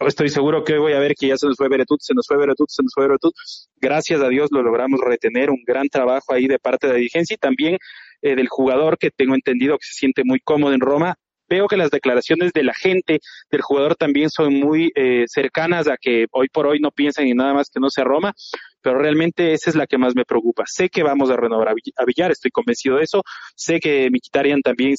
estoy 0.00 0.28
seguro 0.28 0.64
que 0.64 0.74
hoy 0.74 0.78
voy 0.78 0.92
a 0.92 0.98
ver 0.98 1.14
que 1.14 1.28
ya 1.28 1.36
se 1.36 1.46
nos 1.46 1.56
fue 1.56 1.68
Beretut, 1.68 2.00
se 2.00 2.14
nos 2.14 2.26
fue 2.26 2.36
Beretut, 2.36 2.68
se 2.68 2.82
nos 2.82 2.92
fue 2.94 3.06
Beretut. 3.06 3.34
Gracias 3.76 4.20
a 4.20 4.28
Dios 4.28 4.50
lo 4.52 4.62
logramos 4.62 5.00
retener, 5.00 5.50
un 5.50 5.62
gran 5.66 5.88
trabajo 5.88 6.32
ahí 6.32 6.46
de 6.46 6.58
parte 6.58 6.86
de 6.86 6.92
la 6.94 6.98
dirigencia 6.98 7.34
y 7.34 7.38
también 7.38 7.78
eh, 8.22 8.34
del 8.34 8.48
jugador 8.48 8.98
que 8.98 9.10
tengo 9.10 9.34
entendido 9.34 9.78
que 9.78 9.86
se 9.86 9.94
siente 9.94 10.22
muy 10.24 10.40
cómodo 10.40 10.72
en 10.72 10.80
Roma 10.80 11.16
veo 11.48 11.66
que 11.68 11.76
las 11.76 11.90
declaraciones 11.90 12.52
de 12.52 12.64
la 12.64 12.74
gente, 12.74 13.20
del 13.50 13.62
jugador 13.62 13.96
también 13.96 14.30
son 14.30 14.54
muy 14.54 14.92
eh, 14.94 15.24
cercanas 15.28 15.88
a 15.88 15.96
que 15.96 16.26
hoy 16.32 16.48
por 16.48 16.66
hoy 16.66 16.80
no 16.80 16.90
piensan 16.90 17.26
en 17.26 17.36
nada 17.36 17.54
más 17.54 17.70
que 17.70 17.80
no 17.80 17.90
sea 17.90 18.04
Roma, 18.04 18.34
pero 18.82 18.98
realmente 18.98 19.52
esa 19.52 19.70
es 19.70 19.76
la 19.76 19.86
que 19.86 19.98
más 19.98 20.14
me 20.14 20.24
preocupa. 20.24 20.64
Sé 20.66 20.88
que 20.88 21.02
vamos 21.02 21.30
a 21.30 21.36
renovar 21.36 21.68
a 21.70 22.04
Villar, 22.04 22.30
estoy 22.30 22.50
convencido 22.50 22.96
de 22.96 23.04
eso, 23.04 23.22
sé 23.54 23.80
que 23.80 24.10
Miquitarian 24.10 24.62
también 24.62 24.94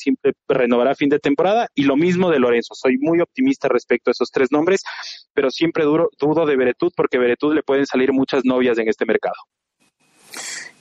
renovará 0.47 0.91
a 0.91 0.95
fin 0.95 1.09
de 1.09 1.19
temporada 1.19 1.69
y 1.73 1.83
lo 1.83 1.95
mismo 1.95 2.29
de 2.29 2.39
Lorenzo, 2.39 2.73
soy 2.75 2.97
muy 2.99 3.21
optimista 3.21 3.67
respecto 3.69 4.09
a 4.09 4.11
esos 4.11 4.29
tres 4.31 4.51
nombres, 4.51 4.83
pero 5.33 5.49
siempre 5.51 5.85
duro, 5.85 6.09
dudo 6.19 6.45
de 6.45 6.57
Beretud 6.57 6.91
porque 6.95 7.17
Beretud 7.17 7.53
le 7.53 7.63
pueden 7.63 7.85
salir 7.85 8.11
muchas 8.11 8.43
novias 8.43 8.77
en 8.77 8.89
este 8.89 9.05
mercado. 9.05 9.35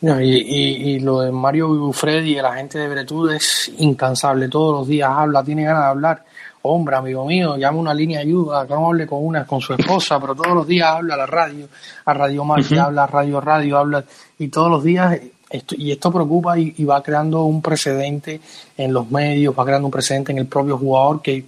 No, 0.02 0.20
y, 0.20 0.28
y, 0.28 1.00
lo 1.00 1.20
de 1.20 1.32
Mario 1.32 1.90
y 2.04 2.34
la 2.34 2.54
gente 2.54 2.78
de 2.78 2.88
Bretud 2.88 3.32
es 3.32 3.72
incansable. 3.78 4.48
Todos 4.48 4.80
los 4.80 4.88
días 4.88 5.08
habla, 5.10 5.42
tiene 5.42 5.64
ganas 5.64 5.84
de 5.84 5.88
hablar. 5.88 6.24
Hombre, 6.62 6.96
amigo 6.96 7.24
mío, 7.24 7.56
llama 7.56 7.78
una 7.78 7.94
línea 7.94 8.18
de 8.18 8.26
ayuda, 8.26 8.66
que 8.66 8.74
no 8.74 8.88
hable 8.88 9.06
con 9.06 9.24
una, 9.24 9.46
con 9.46 9.60
su 9.60 9.72
esposa, 9.72 10.20
pero 10.20 10.34
todos 10.34 10.54
los 10.54 10.66
días 10.66 10.88
habla 10.88 11.14
a 11.14 11.18
la 11.18 11.26
radio, 11.26 11.68
a 12.04 12.12
Radio 12.12 12.44
Marca, 12.44 12.84
habla 12.84 13.04
a 13.04 13.06
Radio 13.06 13.40
Radio, 13.40 13.78
habla, 13.78 14.04
y 14.38 14.48
todos 14.48 14.68
los 14.68 14.82
días, 14.82 15.18
esto, 15.48 15.76
y 15.78 15.92
esto 15.92 16.12
preocupa 16.12 16.58
y, 16.58 16.74
y 16.76 16.84
va 16.84 17.02
creando 17.02 17.44
un 17.44 17.62
precedente 17.62 18.40
en 18.76 18.92
los 18.92 19.10
medios, 19.10 19.54
va 19.56 19.64
creando 19.64 19.86
un 19.86 19.92
precedente 19.92 20.32
en 20.32 20.38
el 20.38 20.46
propio 20.46 20.76
jugador 20.76 21.22
que 21.22 21.44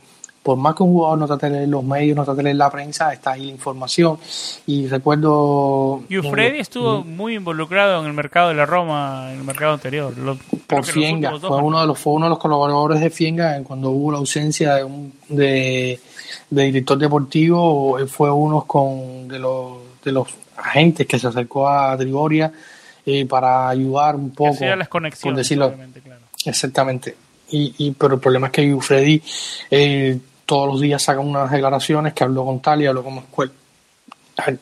por 0.49 0.57
más 0.57 0.75
que 0.75 0.83
un 0.83 0.93
jugador 0.93 1.19
no 1.19 1.27
trate 1.27 1.51
de 1.51 1.57
leer 1.59 1.69
los 1.69 1.85
medios, 1.85 2.17
no 2.17 2.25
trate 2.25 2.39
de 2.39 2.45
leer 2.45 2.57
la 2.57 2.71
prensa, 2.71 3.13
está 3.13 3.33
ahí 3.33 3.45
la 3.45 3.53
información. 3.53 4.19
Y 4.67 4.87
recuerdo. 4.87 6.05
Y 6.09 6.17
Freddy 6.23 6.61
estuvo 6.61 7.05
muy 7.05 7.35
involucrado 7.35 8.01
en 8.01 8.07
el 8.07 8.15
mercado 8.15 8.49
de 8.49 8.55
la 8.55 8.65
Roma, 8.65 9.29
en 9.31 9.41
el 9.41 9.45
mercado 9.45 9.75
anterior. 9.75 10.15
por 10.67 10.87
Fienga, 10.87 11.39
fue 11.39 11.59
uno, 11.59 11.83
de 11.83 11.87
los, 11.87 11.99
fue 11.99 12.15
uno 12.15 12.25
de 12.25 12.31
los 12.31 12.39
colaboradores 12.39 12.99
de 12.99 13.11
Fienga 13.11 13.63
cuando 13.63 13.91
hubo 13.91 14.11
la 14.11 14.17
ausencia 14.17 14.77
de, 14.77 14.85
un, 14.85 15.13
de, 15.29 16.01
director 16.49 16.97
deportivo. 16.97 17.99
fue 18.07 18.31
uno 18.31 18.63
con, 18.63 19.29
de, 19.29 19.39
los, 19.39 19.73
de 20.03 20.13
los 20.13 20.29
agentes 20.57 21.07
que 21.07 21.19
se 21.19 21.27
acercó 21.27 21.69
a 21.69 21.95
Trigoria 21.99 22.51
eh, 23.05 23.27
para 23.27 23.69
ayudar 23.69 24.17
un 24.17 24.31
poco. 24.31 24.65
las 24.65 24.89
conexiones. 24.89 25.37
decirlo. 25.37 25.75
Exactamente. 26.47 27.15
Y, 27.51 27.75
y, 27.77 27.91
pero 27.93 28.15
el 28.15 28.21
problema 28.21 28.47
es 28.47 28.53
que 28.55 28.79
Freddy 28.81 29.23
eh, 29.71 30.19
todos 30.49 30.67
los 30.67 30.81
días 30.81 31.03
saca 31.03 31.21
unas 31.21 31.51
declaraciones 31.51 32.15
que 32.15 32.25
habló 32.25 32.43
con 32.47 32.61
tal 32.61 32.81
y 32.81 32.87
habló 32.87 33.05
con 33.05 33.19
Escuela. 33.19 33.53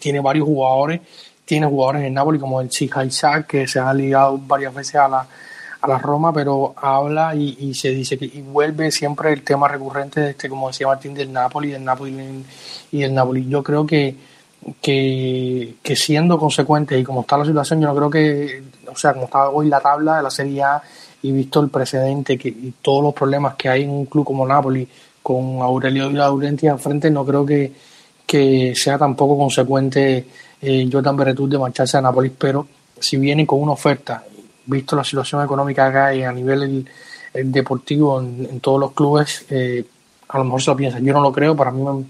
Tiene 0.01 0.19
varios 0.19 0.45
jugadores, 0.45 1.01
tiene 1.45 1.69
jugadores 1.69 2.03
en 2.03 2.13
Napoli 2.13 2.41
como 2.41 2.61
el 2.61 2.69
Chica 2.69 3.05
Isaac, 3.05 3.47
que 3.47 3.69
se 3.69 3.79
ha 3.79 3.95
ligado 3.95 4.37
varias 4.37 4.75
veces 4.75 4.97
a 4.97 5.07
la, 5.07 5.29
a 5.81 5.89
la 5.89 5.99
Roma, 5.99 6.33
pero 6.33 6.75
habla 6.77 7.37
y, 7.37 7.73
se 7.75 7.91
dice 7.91 8.19
que 8.19 8.25
y 8.25 8.41
vuelve 8.43 8.91
siempre 8.91 9.33
el 9.33 9.45
tema 9.45 9.69
recurrente 9.69 10.21
de 10.21 10.31
este, 10.31 10.49
como 10.49 10.67
decía 10.67 10.89
Martín, 10.89 11.15
del 11.15 11.33
Napoli, 11.33 11.71
del 11.71 11.85
Napoli 11.85 12.45
y 12.91 12.99
del 12.99 13.15
Napoli. 13.15 13.49
Yo 13.49 13.63
creo 13.63 13.87
que, 13.87 14.17
que, 14.83 15.95
siendo 15.95 16.37
consecuente 16.37 16.99
y 16.99 17.05
como 17.05 17.21
está 17.21 17.39
la 17.39 17.45
situación, 17.45 17.81
yo 17.81 17.87
no 17.87 17.95
creo 17.95 18.11
que, 18.11 18.65
o 18.89 18.97
sea, 18.97 19.13
como 19.13 19.27
está 19.27 19.51
hoy 19.51 19.69
la 19.69 19.79
tabla 19.79 20.17
de 20.17 20.25
la 20.25 20.31
Serie 20.31 20.65
A 20.65 20.83
y 21.23 21.31
visto 21.31 21.61
el 21.61 21.69
precedente 21.69 22.37
que, 22.37 22.49
y 22.49 22.75
todos 22.83 23.05
los 23.05 23.15
problemas 23.15 23.55
que 23.55 23.69
hay 23.69 23.85
en 23.85 23.91
un 23.91 24.07
club 24.07 24.25
como 24.25 24.45
Napoli, 24.45 24.89
con 25.27 25.61
Aurelio 25.61 26.09
y 26.09 26.13
Laurenti 26.13 26.69
al 26.69 26.79
frente, 26.79 27.11
no 27.11 27.27
creo 27.27 27.45
que, 27.45 27.73
que 28.25 28.73
sea 28.77 28.97
tampoco 28.97 29.37
consecuente 29.37 30.25
eh, 30.63 30.89
Jordan 30.89 31.17
Beretud 31.17 31.51
de 31.51 31.59
marcharse 31.59 31.97
a 31.97 32.01
Nápoles, 32.01 32.31
pero 32.39 32.69
si 33.01 33.17
viene 33.17 33.45
con 33.45 33.61
una 33.61 33.73
oferta, 33.73 34.23
visto 34.67 34.95
la 34.95 35.03
situación 35.03 35.43
económica 35.43 35.91
que 35.91 35.99
hay 35.99 36.23
a 36.23 36.31
nivel 36.31 36.89
deportivo 37.35 38.21
en, 38.21 38.61
todos 38.61 38.79
los 38.79 38.93
clubes, 38.93 39.45
eh, 39.51 39.85
a 40.29 40.39
lo 40.39 40.45
mejor 40.45 40.63
se 40.63 40.71
lo 40.71 40.77
piensa. 40.77 41.01
Yo 41.01 41.13
no 41.13 41.21
lo 41.21 41.33
creo, 41.33 41.57
para 41.57 41.73
mí 41.73 41.83
no, 41.83 42.05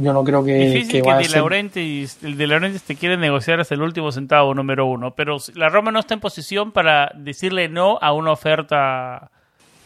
yo 0.00 0.12
no 0.12 0.22
creo 0.22 0.44
que, 0.44 0.54
Difícil 0.54 1.02
que, 1.02 1.12
de 1.12 1.28
Laurentiis, 1.30 2.18
el 2.22 2.36
de 2.36 2.46
Laurentiis 2.46 2.84
te 2.84 2.94
quiere 2.94 3.16
negociar 3.16 3.58
hasta 3.58 3.74
el 3.74 3.82
último 3.82 4.12
centavo 4.12 4.54
número 4.54 4.86
uno, 4.86 5.10
pero 5.10 5.38
la 5.56 5.70
Roma 5.70 5.90
no 5.90 5.98
está 5.98 6.14
en 6.14 6.20
posición 6.20 6.70
para 6.70 7.10
decirle 7.16 7.68
no 7.68 7.98
a 8.00 8.12
una 8.12 8.30
oferta 8.30 9.32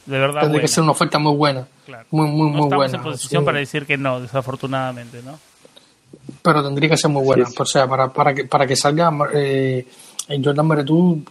de 0.08 0.18
verdad. 0.18 0.40
Tendría 0.40 0.62
que 0.62 0.68
ser 0.68 0.82
una 0.82 0.92
oferta 0.92 1.18
muy 1.18 1.36
buena. 1.36 1.68
Muy, 2.10 2.28
muy, 2.28 2.50
muy 2.50 2.68
buena. 2.68 2.96
en 2.96 3.02
posición 3.02 3.44
para 3.44 3.58
decir 3.58 3.84
que 3.84 3.98
no, 3.98 4.20
desafortunadamente, 4.20 5.22
¿no? 5.22 5.38
Pero 6.40 6.64
tendría 6.64 6.88
que 6.88 6.96
ser 6.96 7.10
muy 7.10 7.22
buena. 7.22 7.46
O 7.56 7.64
sea, 7.66 7.86
para, 7.86 8.10
para, 8.10 8.34
que, 8.34 8.44
para 8.44 8.66
que 8.66 8.74
salga 8.74 9.12
eh, 9.34 9.86
en 10.28 10.42
Jordan 10.42 10.66
Beretú 10.66 11.22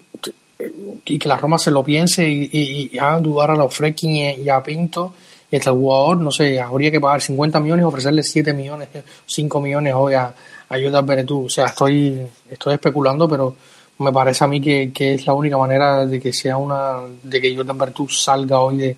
y 1.06 1.18
que 1.18 1.28
la 1.28 1.38
Roma 1.38 1.58
se 1.58 1.72
lo 1.72 1.84
piense 1.84 2.28
y, 2.30 2.92
y, 2.94 2.98
hagan 3.00 3.24
dudar 3.24 3.52
a 3.52 3.56
los 3.56 3.74
Freaking 3.74 4.44
y, 4.44 4.50
a 4.50 4.62
Pinto. 4.62 5.14
Y 5.50 5.56
este 5.56 5.72
jugador, 5.72 6.18
no 6.18 6.30
sé, 6.30 6.62
habría 6.62 6.92
que 6.92 7.02
pagar 7.02 7.22
50 7.22 7.60
millones 7.60 7.82
y 7.82 7.86
ofrecerle 7.86 8.22
7 8.22 8.54
millones, 8.54 8.90
5 9.26 9.60
millones 9.60 9.94
hoy 9.96 10.14
a, 10.14 10.26
a 10.70 10.76
Jordan 10.80 11.06
Beretú. 11.06 11.46
O 11.46 11.50
sea, 11.50 11.66
estoy, 11.66 12.28
estoy 12.48 12.76
especulando, 12.76 13.28
pero 13.28 13.56
me 14.00 14.12
parece 14.12 14.43
a 14.43 14.48
mí 14.48 14.62
que, 14.62 14.91
que, 14.93 15.16
es 15.16 15.26
la 15.26 15.34
única 15.34 15.58
manera 15.58 16.06
de 16.06 16.20
que 16.20 16.32
sea 16.32 16.58
una 16.58 17.00
de 17.24 17.41
que 17.41 17.56
Jordan 17.56 17.78
Bertú 17.78 18.08
salga 18.08 18.60
hoy 18.60 18.78
de, 18.78 18.98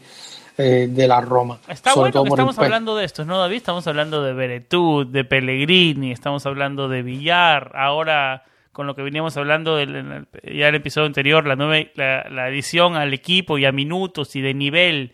eh, 0.58 0.88
de 0.90 1.08
la 1.08 1.22
Roma. 1.22 1.60
Está 1.68 1.94
bueno 1.94 2.24
que 2.24 2.30
estamos 2.30 2.60
hablando 2.60 2.96
de 2.96 3.06
esto, 3.06 3.24
¿no, 3.24 3.38
David? 3.38 3.58
Estamos 3.58 3.88
hablando 3.88 4.24
de 4.24 4.34
Beretú, 4.34 5.10
de 5.10 5.24
Pellegrini, 5.24 6.12
estamos 6.12 6.46
hablando 6.46 6.90
de 6.90 7.02
Villar, 7.02 7.72
ahora 7.76 8.44
con 8.72 8.88
lo 8.88 8.96
que 8.96 9.02
veníamos 9.02 9.36
hablando 9.36 9.76
del, 9.76 10.28
ya 10.44 10.70
el 10.70 10.76
episodio 10.76 11.08
anterior, 11.08 11.46
la, 11.46 11.56
nueva, 11.56 11.86
la, 11.96 12.50
edición 12.50 12.96
al 12.96 13.14
equipo 13.14 13.58
y 13.58 13.66
a 13.66 13.72
minutos 13.72 14.36
y 14.36 14.42
de 14.42 14.54
nivel 14.54 15.12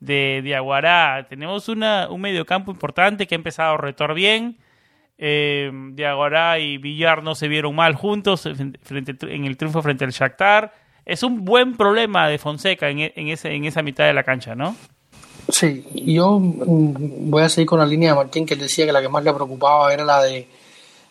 de, 0.00 0.40
de 0.44 0.54
Aguará. 0.54 1.26
Tenemos 1.28 1.68
una, 1.68 2.08
un 2.10 2.20
mediocampo 2.20 2.70
importante 2.70 3.26
que 3.26 3.34
ha 3.34 3.36
empezado 3.36 3.74
a 3.74 3.76
retor 3.76 4.14
bien 4.14 4.58
eh, 5.18 5.70
Diagorá 5.92 6.58
y 6.58 6.78
Villar 6.78 7.22
no 7.22 7.34
se 7.34 7.48
vieron 7.48 7.74
mal 7.74 7.94
juntos 7.94 8.48
frente, 8.82 9.16
en 9.32 9.44
el 9.44 9.56
triunfo 9.56 9.82
frente 9.82 10.04
al 10.04 10.10
Shakhtar. 10.10 10.72
Es 11.04 11.22
un 11.22 11.44
buen 11.44 11.76
problema 11.76 12.28
de 12.28 12.38
Fonseca 12.38 12.88
en, 12.88 13.00
ese, 13.00 13.52
en 13.52 13.64
esa 13.64 13.82
mitad 13.82 14.04
de 14.04 14.12
la 14.12 14.22
cancha, 14.22 14.54
¿no? 14.54 14.76
Sí, 15.48 15.84
yo 16.06 16.38
mm, 16.38 17.30
voy 17.30 17.42
a 17.42 17.48
seguir 17.48 17.66
con 17.66 17.80
la 17.80 17.86
línea 17.86 18.10
de 18.10 18.16
Martín 18.16 18.46
que 18.46 18.56
decía 18.56 18.86
que 18.86 18.92
la 18.92 19.02
que 19.02 19.08
más 19.08 19.24
le 19.24 19.32
preocupaba 19.32 19.92
era 19.92 20.04
la 20.04 20.22
de, 20.22 20.46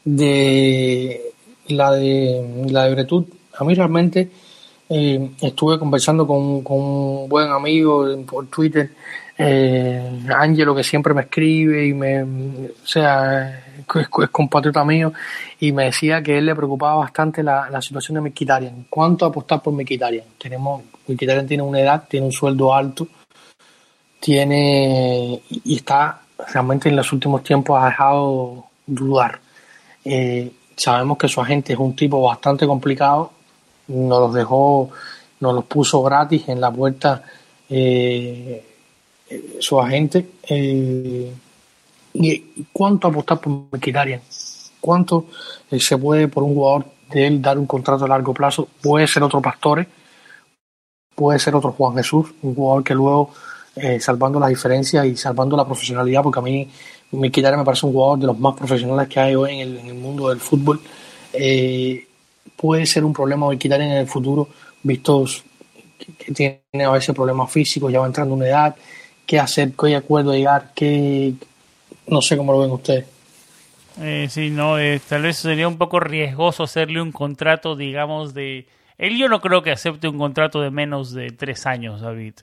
de 0.05 1.21
la 1.67 1.91
de 1.91 2.65
la 2.69 2.85
de 2.85 2.95
Bretud. 2.95 3.25
A 3.57 3.63
mí 3.63 3.73
realmente 3.73 4.29
eh, 4.89 5.31
estuve 5.41 5.77
conversando 5.79 6.25
con, 6.25 6.63
con, 6.63 6.77
un 6.77 7.29
buen 7.29 7.49
amigo 7.49 8.05
por 8.25 8.47
Twitter, 8.47 8.91
eh, 9.37 10.19
Ángelo, 10.35 10.75
que 10.75 10.83
siempre 10.83 11.13
me 11.13 11.21
escribe 11.21 11.85
y 11.85 11.93
me, 11.93 12.23
o 12.23 12.85
sea, 12.85 13.65
es, 13.99 14.29
compatriota 14.29 14.83
mío, 14.83 15.13
y 15.59 15.71
me 15.71 15.85
decía 15.85 16.21
que 16.21 16.37
él 16.37 16.45
le 16.45 16.55
preocupaba 16.55 16.95
bastante 16.95 17.43
la, 17.43 17.81
situación 17.81 18.15
de 18.15 18.21
Miquitarian. 18.21 18.85
¿Cuánto 18.89 19.25
apostar 19.25 19.61
por 19.61 19.73
Miquitarian? 19.73 20.25
Tenemos, 20.37 20.83
Miquitarian 21.07 21.47
tiene 21.47 21.63
una 21.63 21.79
edad, 21.79 22.03
tiene 22.07 22.27
un 22.27 22.31
sueldo 22.31 22.73
alto, 22.73 23.07
tiene 24.19 25.41
y 25.49 25.75
está 25.75 26.21
realmente 26.53 26.89
en 26.89 26.95
los 26.95 27.11
últimos 27.11 27.43
tiempos 27.43 27.81
ha 27.81 27.87
dejado 27.87 28.65
dudar. 28.85 29.39
Eh, 30.03 30.51
sabemos 30.75 31.17
que 31.17 31.27
su 31.27 31.41
agente 31.41 31.73
es 31.73 31.79
un 31.79 31.95
tipo 31.95 32.21
bastante 32.21 32.65
complicado, 32.65 33.31
nos 33.87 34.19
los 34.19 34.33
dejó, 34.33 34.89
nos 35.39 35.55
los 35.55 35.65
puso 35.65 36.01
gratis 36.03 36.47
en 36.47 36.61
la 36.61 36.71
puerta 36.71 37.23
eh, 37.69 38.65
su 39.59 39.79
agente. 39.79 40.27
Eh, 40.47 41.31
¿Y 42.13 42.65
cuánto 42.71 43.07
apostar 43.07 43.39
por 43.39 43.53
Mkhitaryan? 43.71 44.21
¿Cuánto 44.79 45.27
se 45.77 45.97
puede 45.97 46.27
por 46.27 46.43
un 46.43 46.55
jugador 46.55 46.85
de 47.09 47.27
él 47.27 47.41
dar 47.41 47.57
un 47.57 47.67
contrato 47.67 48.05
a 48.05 48.07
largo 48.07 48.33
plazo? 48.33 48.67
Puede 48.81 49.07
ser 49.07 49.23
otro 49.23 49.41
Pastore, 49.41 49.87
puede 51.15 51.39
ser 51.39 51.55
otro 51.55 51.71
Juan 51.71 51.95
Jesús, 51.95 52.33
un 52.41 52.55
jugador 52.55 52.83
que 52.83 52.95
luego 52.95 53.31
eh, 53.75 53.99
salvando 53.99 54.39
las 54.39 54.49
diferencias 54.49 55.05
y 55.05 55.15
salvando 55.15 55.55
la 55.55 55.65
profesionalidad, 55.65 56.23
porque 56.23 56.39
a 56.39 56.41
mí 56.41 56.67
Mkhitaryan 57.11 57.59
me 57.59 57.65
parece 57.65 57.85
un 57.85 57.93
jugador 57.93 58.19
de 58.19 58.27
los 58.27 58.39
más 58.39 58.55
profesionales 58.55 59.07
que 59.07 59.19
hay 59.19 59.35
hoy 59.35 59.61
en 59.61 59.87
el, 59.87 59.93
mundo 59.93 60.29
del 60.29 60.39
fútbol. 60.39 60.81
Eh, 61.31 62.05
puede 62.55 62.85
ser 62.85 63.05
un 63.05 63.13
problema 63.13 63.49
Mkhitaryan 63.49 63.91
en 63.91 63.97
el 63.97 64.07
futuro, 64.07 64.49
vistos 64.83 65.43
que, 65.97 66.33
tiene 66.33 66.85
a 66.85 66.89
veces 66.89 67.15
problemas 67.15 67.51
físicos, 67.51 67.91
ya 67.91 67.99
va 67.99 68.07
entrando 68.07 68.33
en 68.33 68.41
una 68.41 68.49
edad, 68.49 68.75
qué 69.25 69.39
hacer, 69.39 69.73
qué 69.73 69.95
acuerdo 69.95 70.33
llegar, 70.33 70.71
qué... 70.75 71.33
No 72.07 72.21
sé 72.21 72.37
cómo 72.37 72.51
lo 72.51 72.59
ven 72.59 72.71
ustedes. 72.71 73.05
Eh, 73.99 74.27
sí, 74.29 74.49
no, 74.49 74.79
eh, 74.79 75.01
tal 75.07 75.23
vez 75.23 75.37
sería 75.37 75.67
un 75.67 75.77
poco 75.77 75.99
riesgoso 75.99 76.63
hacerle 76.63 77.01
un 77.01 77.11
contrato, 77.11 77.75
digamos, 77.75 78.33
de... 78.33 78.67
Él 78.97 79.17
yo 79.17 79.27
no 79.27 79.41
creo 79.41 79.63
que 79.63 79.71
acepte 79.71 80.07
un 80.07 80.17
contrato 80.17 80.61
de 80.61 80.71
menos 80.71 81.11
de 81.11 81.31
tres 81.31 81.65
años, 81.65 82.01
David 82.01 82.35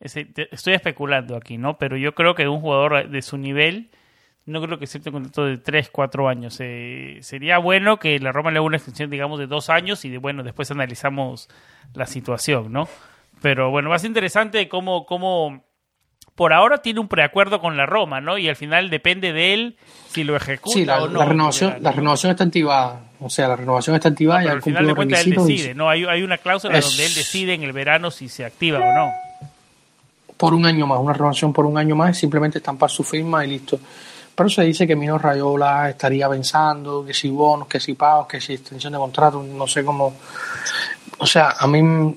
estoy 0.00 0.74
especulando 0.74 1.36
aquí, 1.36 1.58
¿no? 1.58 1.78
Pero 1.78 1.96
yo 1.96 2.14
creo 2.14 2.34
que 2.34 2.48
un 2.48 2.60
jugador 2.60 3.08
de 3.08 3.22
su 3.22 3.36
nivel, 3.36 3.90
no 4.46 4.62
creo 4.62 4.78
que 4.78 4.84
acepte 4.84 5.10
un 5.10 5.14
contrato 5.14 5.44
de 5.44 5.58
3, 5.58 5.90
4 5.90 6.28
años. 6.28 6.56
Eh, 6.60 7.18
sería 7.20 7.58
bueno 7.58 7.98
que 7.98 8.18
la 8.18 8.32
Roma 8.32 8.50
le 8.50 8.58
haga 8.58 8.66
una 8.66 8.78
extensión, 8.78 9.10
digamos, 9.10 9.38
de 9.38 9.46
2 9.46 9.70
años 9.70 10.04
y 10.04 10.10
de, 10.10 10.18
bueno, 10.18 10.42
después 10.42 10.70
analizamos 10.70 11.48
la 11.94 12.06
situación, 12.06 12.72
¿no? 12.72 12.88
Pero 13.42 13.70
bueno, 13.70 13.90
va 13.90 13.96
a 13.96 13.98
ser 13.98 14.08
interesante 14.08 14.68
cómo, 14.68 15.06
cómo 15.06 15.64
por 16.34 16.52
ahora 16.52 16.78
tiene 16.78 17.00
un 17.00 17.08
preacuerdo 17.08 17.60
con 17.60 17.76
la 17.76 17.86
Roma, 17.86 18.20
¿no? 18.20 18.38
Y 18.38 18.48
al 18.48 18.56
final 18.56 18.90
depende 18.90 19.32
de 19.32 19.54
él 19.54 19.76
si 20.08 20.24
lo 20.24 20.36
ejecuta 20.36 20.74
sí, 20.74 20.84
la, 20.84 21.02
o 21.02 21.08
no. 21.08 21.18
La 21.18 21.24
renovación, 21.26 21.76
la 21.80 21.92
renovación 21.92 22.30
está 22.32 22.44
activada. 22.44 23.00
O 23.20 23.28
sea, 23.28 23.48
la 23.48 23.56
renovación 23.56 23.96
está 23.96 24.08
activada 24.08 24.44
y 24.44 24.48
al 24.48 24.62
final 24.62 24.86
de 24.86 24.94
cuentas 24.94 25.26
él 25.26 25.34
decide, 25.34 25.74
¿no? 25.74 25.90
Hay, 25.90 26.04
hay 26.04 26.22
una 26.22 26.38
cláusula 26.38 26.80
donde 26.80 27.04
él 27.04 27.14
decide 27.14 27.54
en 27.54 27.62
el 27.62 27.72
verano 27.72 28.10
si 28.10 28.28
se 28.28 28.44
activa 28.44 28.78
o 28.78 28.94
no 28.94 29.12
por 30.40 30.54
un 30.54 30.64
año 30.64 30.86
más, 30.86 30.98
una 30.98 31.12
renovación 31.12 31.52
por 31.52 31.66
un 31.66 31.76
año 31.76 31.94
más, 31.94 32.16
simplemente 32.16 32.58
estampar 32.58 32.88
su 32.90 33.04
firma 33.04 33.44
y 33.44 33.48
listo. 33.48 33.78
Pero 34.34 34.48
se 34.48 34.62
dice 34.62 34.86
que 34.86 34.96
Mino 34.96 35.18
Rayola 35.18 35.90
estaría 35.90 36.30
pensando 36.30 37.04
que 37.04 37.12
si 37.12 37.28
bonos, 37.28 37.68
que 37.68 37.78
si 37.78 37.92
pagos, 37.92 38.26
que 38.26 38.40
si 38.40 38.54
extensión 38.54 38.94
de 38.94 38.98
contrato, 38.98 39.42
no 39.42 39.66
sé 39.66 39.84
cómo. 39.84 40.14
O 41.18 41.26
sea, 41.26 41.56
a 41.58 41.66
mí 41.66 42.16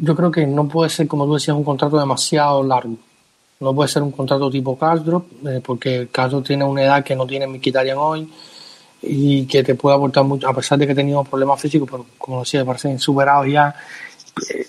yo 0.00 0.14
creo 0.14 0.30
que 0.30 0.46
no 0.46 0.68
puede 0.68 0.90
ser, 0.90 1.06
como 1.06 1.26
tú 1.26 1.34
decías, 1.34 1.56
un 1.56 1.64
contrato 1.64 1.98
demasiado 1.98 2.62
largo. 2.62 2.96
No 3.60 3.74
puede 3.74 3.88
ser 3.88 4.02
un 4.02 4.10
contrato 4.10 4.50
tipo 4.50 4.78
Castro, 4.78 5.26
eh, 5.46 5.60
porque 5.64 6.08
Castro 6.10 6.42
tiene 6.42 6.64
una 6.64 6.82
edad 6.82 7.04
que 7.04 7.14
no 7.14 7.26
tiene 7.26 7.46
Miquitarian 7.46 7.96
hoy 7.98 8.28
y 9.00 9.46
que 9.46 9.62
te 9.62 9.74
puede 9.74 9.96
aportar 9.96 10.24
mucho, 10.24 10.48
a 10.48 10.54
pesar 10.54 10.78
de 10.78 10.86
que 10.86 10.92
ha 10.92 10.96
tenido 10.96 11.22
problemas 11.24 11.60
físicos, 11.60 11.88
pero 11.90 12.06
como 12.18 12.40
decía, 12.40 12.64
parecen 12.64 12.98
superados 12.98 13.46
ya. 13.46 13.74
Eh, 14.50 14.66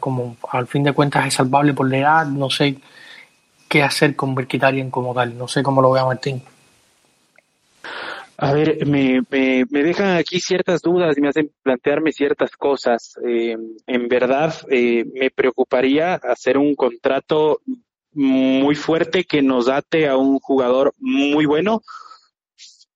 como 0.00 0.36
al 0.50 0.66
fin 0.66 0.84
de 0.84 0.92
cuentas 0.92 1.26
es 1.26 1.34
salvable 1.34 1.74
por 1.74 1.90
la 1.90 1.98
edad, 1.98 2.26
no 2.26 2.48
sé 2.48 2.78
qué 3.68 3.82
hacer 3.82 4.14
con 4.14 4.34
Berkitarian 4.34 4.90
como 4.90 5.12
tal, 5.12 5.36
no 5.36 5.48
sé 5.48 5.62
cómo 5.62 5.82
lo 5.82 5.90
vea 5.90 6.04
Martín. 6.04 6.42
A 8.36 8.52
ver, 8.52 8.84
me, 8.86 9.22
me, 9.30 9.82
dejan 9.82 10.16
aquí 10.16 10.40
ciertas 10.40 10.82
dudas 10.82 11.16
y 11.16 11.20
me 11.20 11.28
hacen 11.28 11.52
plantearme 11.62 12.12
ciertas 12.12 12.50
cosas. 12.56 13.16
Eh, 13.26 13.56
en 13.86 14.08
verdad, 14.08 14.54
eh, 14.70 15.04
me 15.14 15.30
preocuparía 15.30 16.14
hacer 16.14 16.58
un 16.58 16.74
contrato 16.74 17.60
muy 18.12 18.74
fuerte 18.74 19.24
que 19.24 19.42
nos 19.42 19.68
ate 19.68 20.08
a 20.08 20.16
un 20.16 20.38
jugador 20.40 20.94
muy 20.98 21.46
bueno, 21.46 21.82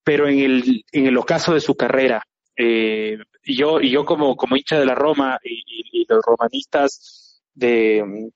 pero 0.03 0.27
en 0.27 0.39
el, 0.39 0.83
en 0.91 1.07
el 1.07 1.17
ocaso 1.17 1.53
de 1.53 1.61
su 1.61 1.75
carrera. 1.75 2.23
Eh, 2.57 3.17
yo, 3.43 3.79
yo 3.79 4.05
como, 4.05 4.35
como 4.35 4.57
hincha 4.57 4.79
de 4.79 4.85
la 4.85 4.95
Roma 4.95 5.39
y, 5.43 6.05
los 6.09 6.25
romanistas 6.25 7.39
de, 7.53 8.31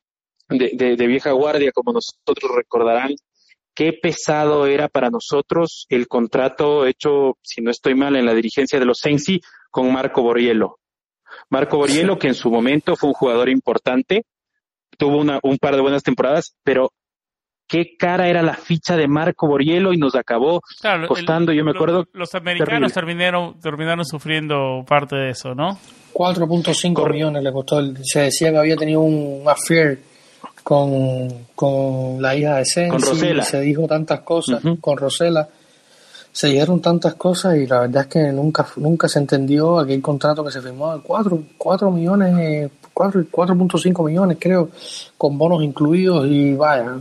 de, 0.48 1.08
vieja 1.08 1.32
guardia, 1.32 1.72
como 1.72 1.92
nosotros 1.92 2.56
recordarán, 2.56 3.16
qué 3.74 3.94
pesado 3.94 4.66
era 4.66 4.88
para 4.88 5.10
nosotros 5.10 5.86
el 5.90 6.08
contrato 6.08 6.86
hecho, 6.86 7.38
si 7.42 7.62
no 7.62 7.72
estoy 7.72 7.96
mal, 7.96 8.16
en 8.16 8.26
la 8.26 8.34
dirigencia 8.34 8.80
de 8.80 8.86
los 8.86 9.00
Sensi 9.00 9.42
con 9.72 9.92
Marco 9.92 10.22
Borriello. 10.22 10.78
Marco 11.50 11.78
Borriello, 11.78 12.18
que 12.18 12.28
en 12.28 12.36
su 12.36 12.50
momento 12.50 12.96
fue 12.96 13.10
un 13.10 13.16
jugador 13.16 13.50
importante, 13.50 14.26
tuvo 14.98 15.18
una, 15.18 15.40
un 15.44 15.58
par 15.58 15.76
de 15.76 15.82
buenas 15.82 16.04
temporadas, 16.04 16.56
pero 16.64 16.92
qué 17.68 17.96
cara 17.98 18.28
era 18.28 18.44
la 18.44 18.54
ficha 18.54 18.96
de 18.96 19.08
Marco 19.08 19.48
Borriello 19.48 19.94
y 19.94 19.98
nos 19.98 20.16
acabó 20.16 20.62
costando, 21.08 21.52
yo 21.54 21.64
me 21.64 21.72
acuerdo. 21.72 22.06
Los, 22.14 22.36
americanos 22.36 22.94
terminaron, 22.94 23.60
terminaron 23.60 24.06
sufriendo 24.06 24.84
parte 24.88 25.16
de 25.16 25.30
eso, 25.32 25.56
¿no? 25.56 25.78
4.5 26.14 27.12
millones 27.12 27.44
le 27.44 27.52
costó. 27.52 27.82
Se 28.04 28.22
decía 28.22 28.52
que 28.52 28.58
había 28.58 28.76
tenido 28.76 29.02
un 29.02 29.44
affair 29.48 30.13
con, 30.64 31.28
con 31.56 32.22
la 32.22 32.36
hija 32.36 32.58
de 32.58 32.66
Sensi, 32.66 33.42
se 33.44 33.60
dijo 33.60 33.88
tantas 33.88 34.22
cosas, 34.22 34.62
con 34.80 34.98
Rosela. 34.98 35.48
Se 36.32 36.48
dijeron 36.48 36.82
tantas 36.82 37.14
cosas 37.14 37.58
y 37.58 37.68
la 37.68 37.82
verdad 37.82 38.04
es 38.04 38.08
que 38.08 38.32
nunca 38.32 38.66
nunca 38.78 39.08
se 39.08 39.20
entendió 39.20 39.78
aquel 39.78 40.02
contrato 40.02 40.44
que 40.44 40.52
se 40.52 40.62
firmó 40.62 40.96
de 40.96 41.02
4, 41.04 41.44
4 41.60 41.92
millones, 41.92 42.72
4.5 42.92 44.06
millones 44.06 44.38
creo, 44.40 44.70
con 45.16 45.38
bonos 45.38 45.62
incluidos 45.62 46.26
y 46.28 46.56
vaya, 46.56 46.98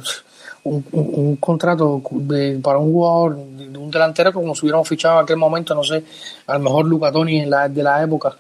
un, 0.65 0.85
un, 0.93 1.37
contrato 1.37 2.03
de, 2.11 2.59
para 2.63 2.79
un 2.79 2.93
jugador, 2.93 3.37
de 3.37 3.79
un 3.79 3.91
delantero 3.91 4.33
como 4.35 4.55
si 4.55 4.67
hubiéramos 4.67 4.89
fichado 4.89 5.19
en 5.19 5.25
aquel 5.25 5.37
momento, 5.39 5.75
no 5.75 5.83
sé, 5.83 6.05
a 6.47 6.53
lo 6.55 6.61
mejor 6.61 6.87
Luca 6.87 7.11
Toni 7.11 7.41
en 7.41 7.51
la, 7.51 7.69
de 7.69 7.83
la 7.83 8.03
época. 8.03 8.37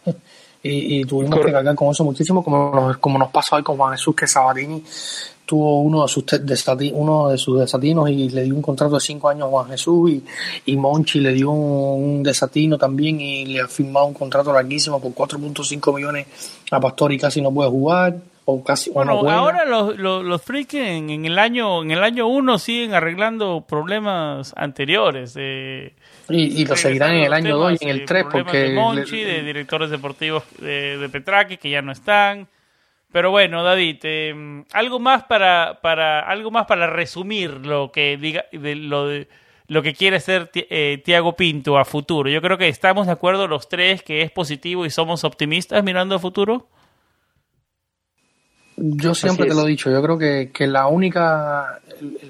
Y, 0.65 1.05
tuvimos 1.05 1.41
que 1.41 1.51
cargar 1.51 1.75
con 1.75 1.91
eso 1.91 2.05
muchísimo, 2.05 2.45
como 2.45 2.71
nos, 2.73 2.99
como 2.99 3.19
nos 3.19 3.31
pasa 3.31 3.57
hoy 3.57 3.63
con 3.63 3.77
Juan 3.77 3.93
Jesús, 3.93 4.15
que 4.15 4.29
Sabatini 4.29 4.83
tuvo 5.45 5.81
uno 5.81 6.03
de 6.03 6.09
sus 6.09 6.25
uno 6.93 7.29
de 7.29 7.37
sus 7.37 7.61
desatinos 7.61 8.09
y 8.09 8.29
le 8.31 8.45
dio 8.45 8.55
un 8.55 8.63
contrato 8.63 8.95
de 8.95 9.01
cinco 9.01 9.29
años 9.29 9.49
a 9.49 9.51
Juan 9.51 9.69
Jesús 9.69 10.11
y, 10.11 10.25
y 10.67 10.77
Monchi 10.77 11.21
le 11.21 11.33
dio 11.33 11.51
un, 11.51 12.23
desatino 12.23 12.79
también 12.79 13.21
y 13.21 13.47
le 13.47 13.61
ha 13.61 13.69
firmado 13.69 14.07
un 14.07 14.15
contrato 14.15 14.53
larguísimo 14.53 15.01
por 15.01 15.13
4.5 15.13 15.95
millones 15.95 16.27
a 16.71 16.81
Pastor 16.81 17.13
y 17.13 17.19
casi 17.19 17.43
no 17.43 17.53
puede 17.53 17.69
jugar 17.69 18.17
o 18.45 18.63
casi 18.63 18.91
bueno 18.91 19.29
ahora 19.29 19.65
los, 19.65 19.97
los, 19.99 20.25
los 20.25 20.43
en, 20.73 21.25
el 21.25 21.39
año 21.39 21.83
en 21.83 21.91
el 21.91 22.03
año 22.03 22.27
uno 22.29 22.59
siguen 22.59 22.95
arreglando 22.95 23.65
problemas 23.69 24.53
anteriores 24.57 25.35
y, 26.29 26.63
y 26.63 26.65
lo 26.65 26.77
seguirán 26.77 27.13
en 27.17 27.25
el 27.25 27.33
año 27.33 27.57
2 27.57 27.81
y 27.81 27.85
en 27.85 27.91
el 27.91 28.05
3 28.05 28.27
porque 28.31 28.59
de 28.59 28.75
Monchi 28.75 29.23
de 29.23 29.43
directores 29.43 29.91
deportivos 29.91 30.45
de, 30.59 30.99
de 30.99 31.59
que 31.59 31.71
ya 31.71 31.83
no 31.83 31.93
están 31.93 32.49
pero 33.11 33.31
bueno 33.31 33.63
David 33.63 33.99
eh, 34.03 34.65
algo 34.73 34.99
más 34.99 35.25
para 35.25 35.81
para 35.83 36.21
algo 36.21 36.51
más 36.51 36.67
para 36.67 36.87
resumir 36.87 37.67
lo 37.67 37.93
que 37.93 38.17
diga 38.17 38.47
de 38.53 38.75
lo 38.75 39.07
de 39.07 39.29
lo 39.73 39.83
que 39.83 39.95
quiere 39.95 40.21
ser 40.21 40.51
eh, 40.55 41.01
Tiago 41.03 41.35
Pinto 41.35 41.79
a 41.79 41.87
futuro. 41.87 42.29
Yo 42.29 42.43
creo 42.43 42.59
que 42.59 42.69
estamos 42.69 43.07
de 43.07 43.13
acuerdo 43.13 43.49
los 43.49 43.69
tres 43.69 44.03
que 44.03 44.21
es 44.21 44.31
positivo 44.31 44.85
y 44.85 44.91
somos 44.91 45.25
optimistas 45.25 45.83
mirando 45.83 46.15
a 46.15 46.19
futuro. 46.19 46.69
Yo 48.77 49.15
siempre 49.15 49.47
te 49.47 49.55
lo 49.55 49.67
he 49.67 49.71
dicho, 49.71 49.91
yo 49.91 50.03
creo 50.03 50.17
que, 50.17 50.51
que 50.53 50.67
la 50.67 50.87
única, 50.87 51.81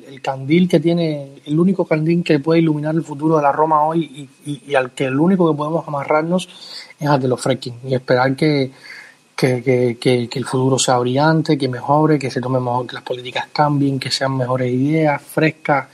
el, 0.09 0.21
candil 0.21 0.69
que 0.69 0.81
tiene, 0.81 1.41
el 1.45 1.59
único 1.59 1.85
candil 1.85 2.25
que 2.25 2.41
puede 2.41 2.61
iluminar 2.61 2.95
el 2.95 3.05
futuro 3.05 3.37
de 3.37 3.43
la 3.43 3.53
Roma 3.53 3.85
hoy 3.85 4.29
y, 4.45 4.61
y, 4.67 4.75
al 4.75 4.91
que 4.91 5.05
el 5.05 5.19
único 5.19 5.51
que 5.51 5.57
podemos 5.57 5.87
amarrarnos 5.87 6.49
es 6.99 7.09
al 7.09 7.21
de 7.21 7.29
los 7.29 7.41
Freaking 7.41 7.77
y 7.87 7.95
esperar 7.95 8.35
que, 8.35 8.73
que, 9.37 9.63
que, 9.99 10.29
que, 10.29 10.39
el 10.39 10.45
futuro 10.45 10.79
sea 10.79 10.99
brillante, 10.99 11.57
que 11.57 11.69
mejore, 11.69 12.19
que 12.19 12.31
se 12.31 12.41
tome 12.41 12.59
mejor, 12.59 12.87
que 12.87 12.95
las 12.95 13.05
políticas 13.05 13.47
cambien, 13.53 13.99
que 13.99 14.11
sean 14.11 14.37
mejores 14.37 14.73
ideas, 14.73 15.23
frescas. 15.23 15.89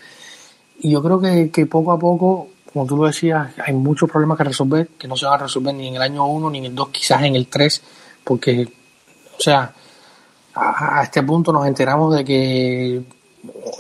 Y 0.80 0.92
yo 0.92 1.03
creo 1.03 1.20
que, 1.20 1.51
que 1.51 1.66
poco 1.66 1.92
a 1.92 1.99
poco, 1.99 2.49
como 2.72 2.86
tú 2.86 2.96
lo 2.96 3.07
decías, 3.07 3.51
hay 3.64 3.74
muchos 3.74 4.11
problemas 4.11 4.38
que 4.38 4.44
resolver, 4.44 4.88
que 4.99 5.09
no 5.09 5.16
se 5.16 5.26
van 5.26 5.34
a 5.34 5.44
resolver 5.44 5.74
ni 5.74 5.88
en 5.88 5.96
el 5.96 6.03
año 6.03 6.26
1 6.26 6.51
ni 6.51 6.59
en 6.59 6.64
el 6.66 6.74
2, 6.74 6.88
quizás 6.88 7.22
en 7.22 7.36
el 7.36 7.46
3, 7.46 7.82
porque, 8.24 8.68
o 9.38 9.40
sea, 9.40 9.74
a, 10.59 11.02
este 11.02 11.22
punto 11.22 11.52
nos 11.52 11.66
enteramos 11.66 12.14
de 12.14 12.24
que, 12.24 13.02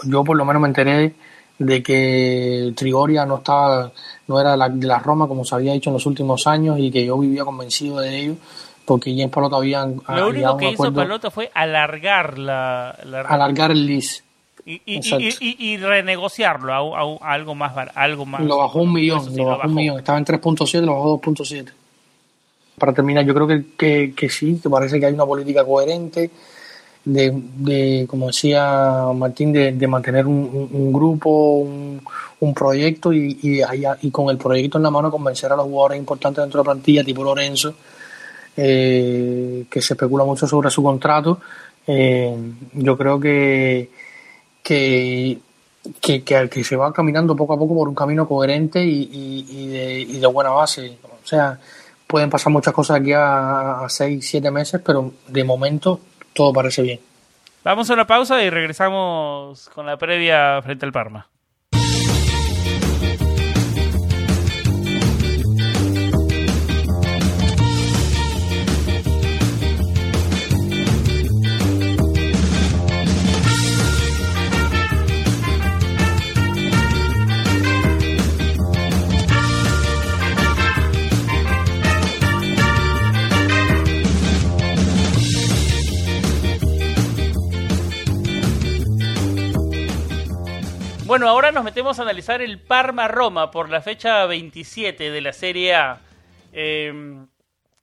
yo 0.04 0.24
por 0.24 0.36
lo 0.36 0.44
menos 0.44 0.62
me 0.62 0.68
enteré 0.68 1.14
de 1.58 1.82
que 1.82 2.72
Trigoria 2.76 3.26
no 3.26 3.38
estaba, 3.38 3.90
no 4.28 4.40
era 4.40 4.56
la, 4.56 4.68
de 4.68 4.86
la 4.86 4.98
Roma 4.98 5.26
como 5.26 5.44
se 5.44 5.54
había 5.54 5.72
dicho 5.72 5.90
en 5.90 5.94
los 5.94 6.06
últimos 6.06 6.46
años 6.46 6.78
y 6.78 6.90
que 6.90 7.04
yo 7.04 7.18
vivía 7.18 7.44
convencido 7.44 7.98
de 7.98 8.16
ello 8.16 8.34
porque 8.84 9.10
James 9.10 9.30
Palota 9.30 9.56
había 9.56 9.84
lo 9.84 10.28
único 10.28 10.56
que 10.56 10.70
hizo 10.70 10.92
Palota 10.92 11.30
fue 11.30 11.50
alargar 11.52 12.38
la, 12.38 12.90
alargar 12.90 13.70
el 13.70 13.86
lease. 13.86 14.22
Y, 14.64 15.00
y, 15.40 15.76
renegociarlo 15.78 16.94
a, 16.94 17.32
algo 17.32 17.54
más 17.54 17.72
algo 17.94 18.26
más 18.26 18.42
lo 18.42 18.58
bajó 18.58 18.80
un 18.80 18.92
millón 18.92 19.34
lo, 19.34 19.46
bajó 19.46 19.66
un 19.66 19.74
millón. 19.74 19.98
Estaba 19.98 20.18
en 20.18 20.26
3.7 20.26 20.82
lo 20.82 20.94
bajó 20.94 21.20
2.7 21.22 21.72
para 22.78 22.92
terminar 22.92 23.24
yo 23.24 23.34
creo 23.34 23.46
que, 23.46 23.64
que, 23.78 24.14
que 24.14 24.28
sí 24.28 24.60
que 24.62 24.68
parece 24.68 25.00
que 25.00 25.06
hay 25.06 25.14
una 25.14 25.24
política 25.24 25.64
coherente 25.64 26.30
de, 27.08 27.32
de 27.56 28.06
como 28.08 28.26
decía 28.26 29.06
Martín 29.14 29.52
de, 29.52 29.72
de 29.72 29.86
mantener 29.86 30.26
un, 30.26 30.92
grupo 30.92 31.66
un, 32.40 32.54
proyecto 32.54 33.12
y, 33.12 33.38
y, 33.42 33.60
y 34.02 34.10
con 34.10 34.28
el 34.30 34.36
proyecto 34.36 34.78
en 34.78 34.84
la 34.84 34.90
mano 34.90 35.10
convencer 35.10 35.50
a 35.52 35.56
los 35.56 35.66
jugadores 35.66 35.98
importantes 35.98 36.42
dentro 36.42 36.62
de 36.62 36.66
la 36.66 36.72
plantilla 36.72 37.04
tipo 37.04 37.24
Lorenzo 37.24 37.74
eh, 38.56 39.66
que 39.70 39.80
se 39.80 39.94
especula 39.94 40.24
mucho 40.24 40.46
sobre 40.46 40.68
su 40.68 40.82
contrato. 40.82 41.40
Eh, 41.86 42.36
yo 42.72 42.98
creo 42.98 43.20
que, 43.20 43.88
que, 44.62 45.38
que, 46.00 46.24
que, 46.24 46.64
se 46.64 46.74
va 46.74 46.92
caminando 46.92 47.36
poco 47.36 47.54
a 47.54 47.58
poco 47.58 47.76
por 47.76 47.88
un 47.88 47.94
camino 47.94 48.26
coherente 48.26 48.84
y, 48.84 50.18
de, 50.18 50.26
buena 50.26 50.50
base. 50.50 50.98
O 51.04 51.26
sea, 51.26 51.58
pueden 52.06 52.28
pasar 52.28 52.52
muchas 52.52 52.74
cosas 52.74 53.00
aquí 53.00 53.12
a, 53.12 53.84
a 53.84 53.88
seis, 53.88 54.28
siete 54.28 54.50
meses, 54.50 54.80
pero 54.84 55.12
de 55.28 55.44
momento 55.44 56.00
todo 56.34 56.52
parece 56.52 56.82
bien. 56.82 57.00
Vamos 57.64 57.90
a 57.90 57.94
una 57.94 58.06
pausa 58.06 58.42
y 58.42 58.50
regresamos 58.50 59.68
con 59.74 59.86
la 59.86 59.96
previa 59.96 60.60
frente 60.62 60.86
al 60.86 60.92
Parma. 60.92 61.28
Bueno, 91.08 91.26
ahora 91.26 91.52
nos 91.52 91.64
metemos 91.64 91.98
a 91.98 92.02
analizar 92.02 92.42
el 92.42 92.60
Parma-Roma 92.60 93.50
por 93.50 93.70
la 93.70 93.80
fecha 93.80 94.26
27 94.26 95.10
de 95.10 95.20
la 95.22 95.32
Serie 95.32 95.74
A. 95.74 96.02
Em, 96.52 97.26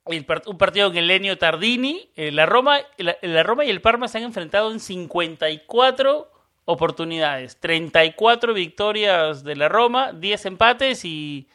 un 0.04 0.56
partido 0.56 0.86
en 0.86 0.96
el 0.96 1.08
Lenio 1.08 1.36
Tardini. 1.36 2.08
Eh, 2.14 2.30
la, 2.30 2.46
Roma, 2.46 2.78
la, 2.98 3.42
Roma 3.42 3.64
y 3.64 3.70
el 3.70 3.80
Parma 3.80 4.06
se 4.06 4.18
han 4.18 4.24
enfrentado 4.24 4.70
en 4.70 4.78
54 4.78 6.30
oportunidades. 6.66 7.58
34 7.58 8.54
victorias 8.54 9.42
de 9.42 9.56
la 9.56 9.68
Roma, 9.68 10.12
10 10.12 10.46
empates 10.46 11.04
y 11.04 11.48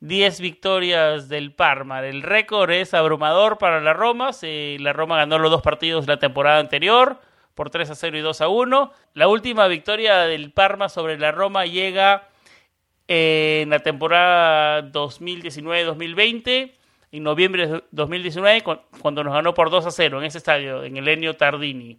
10 0.00 0.40
victorias 0.40 1.28
del 1.28 1.52
Parma. 1.52 2.00
El 2.06 2.22
récord 2.22 2.70
es 2.70 2.94
abrumador 2.94 3.58
para 3.58 3.82
la 3.82 3.92
Roma. 3.92 4.30
la 4.40 4.92
Roma 4.94 5.18
ganó 5.18 5.38
los 5.38 5.50
dos 5.50 5.60
partidos 5.60 6.06
la 6.06 6.18
temporada 6.18 6.58
anterior 6.58 7.20
por 7.58 7.70
3 7.70 7.90
a 7.90 7.96
0 7.96 8.16
y 8.16 8.20
2 8.20 8.40
a 8.40 8.46
1. 8.46 8.92
La 9.14 9.26
última 9.26 9.66
victoria 9.66 10.18
del 10.18 10.52
Parma 10.52 10.88
sobre 10.88 11.18
la 11.18 11.32
Roma 11.32 11.66
llega 11.66 12.28
en 13.08 13.68
la 13.70 13.80
temporada 13.80 14.84
2019-2020, 14.92 16.72
en 17.10 17.22
noviembre 17.24 17.66
de 17.66 17.82
2019, 17.90 18.62
cuando 19.00 19.24
nos 19.24 19.34
ganó 19.34 19.54
por 19.54 19.70
2 19.70 19.86
a 19.86 19.90
0 19.90 20.20
en 20.20 20.26
ese 20.26 20.38
estadio, 20.38 20.84
en 20.84 20.98
el 20.98 21.08
Ennio 21.08 21.34
Tardini. 21.34 21.98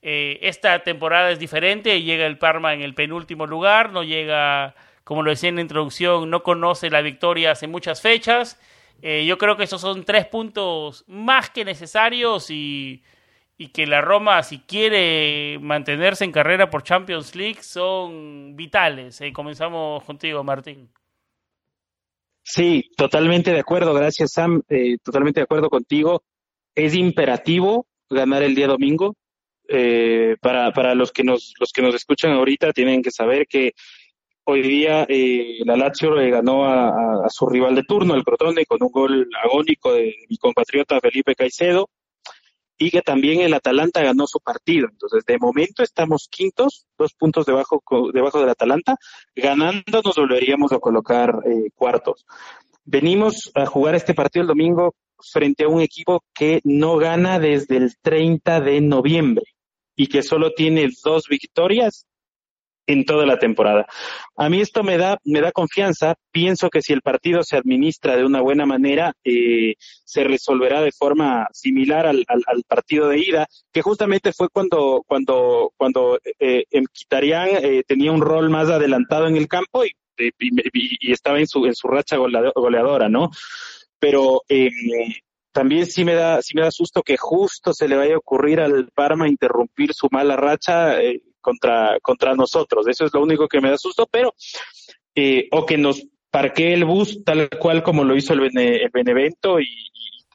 Eh, 0.00 0.38
esta 0.42 0.78
temporada 0.84 1.32
es 1.32 1.40
diferente, 1.40 2.02
llega 2.02 2.24
el 2.24 2.38
Parma 2.38 2.72
en 2.72 2.82
el 2.82 2.94
penúltimo 2.94 3.48
lugar, 3.48 3.90
no 3.90 4.04
llega, 4.04 4.76
como 5.02 5.24
lo 5.24 5.30
decía 5.30 5.48
en 5.48 5.56
la 5.56 5.62
introducción, 5.62 6.30
no 6.30 6.44
conoce 6.44 6.88
la 6.88 7.00
victoria 7.00 7.50
hace 7.50 7.66
muchas 7.66 8.00
fechas. 8.00 8.60
Eh, 9.02 9.24
yo 9.26 9.38
creo 9.38 9.56
que 9.56 9.64
esos 9.64 9.80
son 9.80 10.04
tres 10.04 10.26
puntos 10.26 11.04
más 11.08 11.50
que 11.50 11.64
necesarios 11.64 12.48
y 12.48 13.02
y 13.60 13.68
que 13.68 13.86
la 13.86 14.00
Roma, 14.00 14.42
si 14.42 14.60
quiere 14.60 15.58
mantenerse 15.58 16.24
en 16.24 16.32
carrera 16.32 16.70
por 16.70 16.82
Champions 16.82 17.36
League, 17.36 17.62
son 17.62 18.56
vitales. 18.56 19.20
Eh, 19.20 19.34
comenzamos 19.34 20.02
contigo, 20.04 20.42
Martín. 20.42 20.88
Sí, 22.42 22.90
totalmente 22.96 23.52
de 23.52 23.60
acuerdo. 23.60 23.92
Gracias, 23.92 24.32
Sam. 24.32 24.62
Eh, 24.66 24.96
totalmente 25.02 25.40
de 25.40 25.44
acuerdo 25.44 25.68
contigo. 25.68 26.22
Es 26.74 26.94
imperativo 26.94 27.86
ganar 28.08 28.42
el 28.42 28.54
día 28.54 28.66
domingo. 28.66 29.14
Eh, 29.68 30.36
para, 30.40 30.72
para 30.72 30.94
los 30.94 31.12
que 31.12 31.22
nos 31.22 31.52
los 31.60 31.70
que 31.70 31.82
nos 31.82 31.94
escuchan 31.94 32.32
ahorita 32.32 32.72
tienen 32.72 33.02
que 33.02 33.10
saber 33.10 33.46
que 33.46 33.72
hoy 34.44 34.62
día 34.62 35.06
la 35.66 35.76
Lazio 35.76 36.14
le 36.14 36.30
ganó 36.30 36.64
a, 36.64 37.26
a, 37.26 37.28
su 37.28 37.46
rival 37.46 37.74
de 37.74 37.82
turno, 37.82 38.14
el 38.14 38.24
Crotone, 38.24 38.64
con 38.64 38.82
un 38.82 38.90
gol 38.90 39.28
agónico 39.44 39.92
de 39.92 40.14
mi 40.30 40.38
compatriota 40.38 40.98
Felipe 40.98 41.34
Caicedo 41.34 41.90
y 42.82 42.90
que 42.90 43.02
también 43.02 43.42
el 43.42 43.52
Atalanta 43.52 44.02
ganó 44.02 44.26
su 44.26 44.40
partido. 44.40 44.88
Entonces, 44.90 45.22
de 45.26 45.36
momento 45.38 45.82
estamos 45.82 46.28
quintos, 46.30 46.86
dos 46.96 47.12
puntos 47.12 47.44
debajo, 47.44 47.82
debajo 48.14 48.40
del 48.40 48.48
Atalanta. 48.48 48.96
Ganando 49.36 50.00
nos 50.02 50.16
volveríamos 50.16 50.72
a 50.72 50.78
colocar 50.78 51.42
eh, 51.44 51.68
cuartos. 51.74 52.24
Venimos 52.86 53.52
a 53.54 53.66
jugar 53.66 53.94
este 53.96 54.14
partido 54.14 54.44
el 54.44 54.48
domingo 54.48 54.94
frente 55.18 55.64
a 55.64 55.68
un 55.68 55.82
equipo 55.82 56.24
que 56.32 56.62
no 56.64 56.96
gana 56.96 57.38
desde 57.38 57.76
el 57.76 57.98
30 58.00 58.62
de 58.62 58.80
noviembre 58.80 59.44
y 59.94 60.06
que 60.06 60.22
solo 60.22 60.54
tiene 60.54 60.88
dos 61.04 61.24
victorias 61.28 62.06
en 62.92 63.04
toda 63.04 63.24
la 63.24 63.38
temporada. 63.38 63.86
A 64.36 64.48
mí 64.48 64.60
esto 64.60 64.82
me 64.82 64.98
da, 64.98 65.18
me 65.24 65.40
da 65.40 65.52
confianza. 65.52 66.16
Pienso 66.32 66.68
que 66.70 66.82
si 66.82 66.92
el 66.92 67.02
partido 67.02 67.42
se 67.42 67.56
administra 67.56 68.16
de 68.16 68.24
una 68.24 68.40
buena 68.40 68.66
manera, 68.66 69.12
eh, 69.24 69.74
se 69.78 70.24
resolverá 70.24 70.82
de 70.82 70.92
forma 70.92 71.46
similar 71.52 72.06
al, 72.06 72.24
al, 72.28 72.62
partido 72.66 73.08
de 73.08 73.18
ida, 73.18 73.46
que 73.72 73.82
justamente 73.82 74.32
fue 74.32 74.48
cuando, 74.48 75.04
cuando, 75.06 75.72
cuando 75.76 76.18
eh, 76.38 76.64
eh, 76.70 77.82
tenía 77.86 78.12
un 78.12 78.20
rol 78.20 78.50
más 78.50 78.68
adelantado 78.68 79.28
en 79.28 79.36
el 79.36 79.46
campo 79.46 79.84
y, 79.84 79.92
y, 80.18 81.12
estaba 81.12 81.38
en 81.38 81.46
su, 81.46 81.64
en 81.66 81.74
su 81.74 81.88
racha 81.88 82.16
goleadora, 82.16 83.08
¿no? 83.08 83.30
Pero 83.98 84.42
em, 84.48 84.70
también 85.52 85.86
sí 85.86 86.04
me 86.04 86.14
da 86.14 86.42
sí 86.42 86.54
me 86.54 86.62
da 86.62 86.70
susto 86.70 87.02
que 87.02 87.16
justo 87.16 87.72
se 87.74 87.88
le 87.88 87.96
vaya 87.96 88.14
a 88.14 88.18
ocurrir 88.18 88.60
al 88.60 88.88
Parma 88.94 89.28
interrumpir 89.28 89.92
su 89.92 90.08
mala 90.10 90.36
racha 90.36 91.00
eh, 91.00 91.22
contra, 91.40 91.98
contra 92.00 92.34
nosotros. 92.34 92.86
Eso 92.88 93.06
es 93.06 93.14
lo 93.14 93.22
único 93.22 93.48
que 93.48 93.60
me 93.60 93.70
da 93.70 93.78
susto, 93.78 94.08
pero, 94.10 94.34
eh, 95.14 95.48
o 95.52 95.66
que 95.66 95.78
nos 95.78 96.06
parquee 96.30 96.74
el 96.74 96.84
bus 96.84 97.24
tal 97.24 97.48
cual 97.58 97.82
como 97.82 98.04
lo 98.04 98.16
hizo 98.16 98.32
el, 98.34 98.56
el 98.56 98.90
Benevento 98.90 99.60
y, 99.60 99.66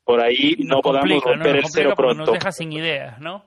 por 0.06 0.22
ahí 0.22 0.56
no 0.60 0.82
podamos 0.82 1.24
romper 1.24 1.58
el 1.58 1.66
cero 1.68 1.94
pronto. 1.98 2.26
Nos 2.26 2.34
deja 2.34 2.52
sin 2.52 2.72
ideas, 2.72 3.20
¿no? 3.20 3.44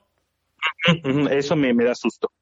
Eso 1.31 1.55
me, 1.55 1.73
me 1.73 1.85
da 1.85 1.95
susto. 1.95 2.33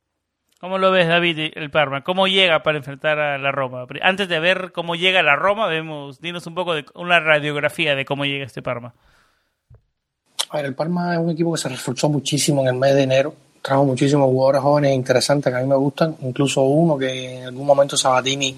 ¿Cómo 0.58 0.78
lo 0.78 0.90
ves, 0.90 1.06
David, 1.06 1.52
el 1.54 1.70
Parma? 1.70 2.02
¿Cómo 2.02 2.26
llega 2.26 2.62
para 2.62 2.78
enfrentar 2.78 3.18
a 3.18 3.36
la 3.36 3.52
Roma? 3.52 3.86
Antes 4.00 4.26
de 4.28 4.40
ver 4.40 4.72
cómo 4.72 4.96
llega 4.96 5.22
la 5.22 5.36
Roma, 5.36 5.66
vemos, 5.66 6.18
dinos 6.22 6.46
un 6.46 6.54
poco 6.54 6.74
de 6.74 6.86
una 6.94 7.20
radiografía 7.20 7.94
de 7.94 8.06
cómo 8.06 8.24
llega 8.24 8.46
este 8.46 8.62
Parma. 8.62 8.94
A 10.48 10.56
ver, 10.56 10.66
el 10.66 10.74
Parma 10.74 11.12
es 11.12 11.20
un 11.20 11.30
equipo 11.30 11.52
que 11.52 11.60
se 11.60 11.68
reforzó 11.68 12.08
muchísimo 12.08 12.62
en 12.62 12.68
el 12.68 12.74
mes 12.74 12.94
de 12.94 13.02
enero 13.02 13.34
trajo 13.66 13.84
muchísimos 13.84 14.26
jugadores 14.26 14.62
jóvenes 14.62 14.94
interesantes 14.94 15.52
que 15.52 15.58
a 15.58 15.60
mí 15.60 15.66
me 15.66 15.74
gustan, 15.74 16.14
incluso 16.22 16.62
uno 16.62 16.96
que 16.96 17.38
en 17.38 17.46
algún 17.46 17.66
momento 17.66 17.96
Sabatini 17.96 18.50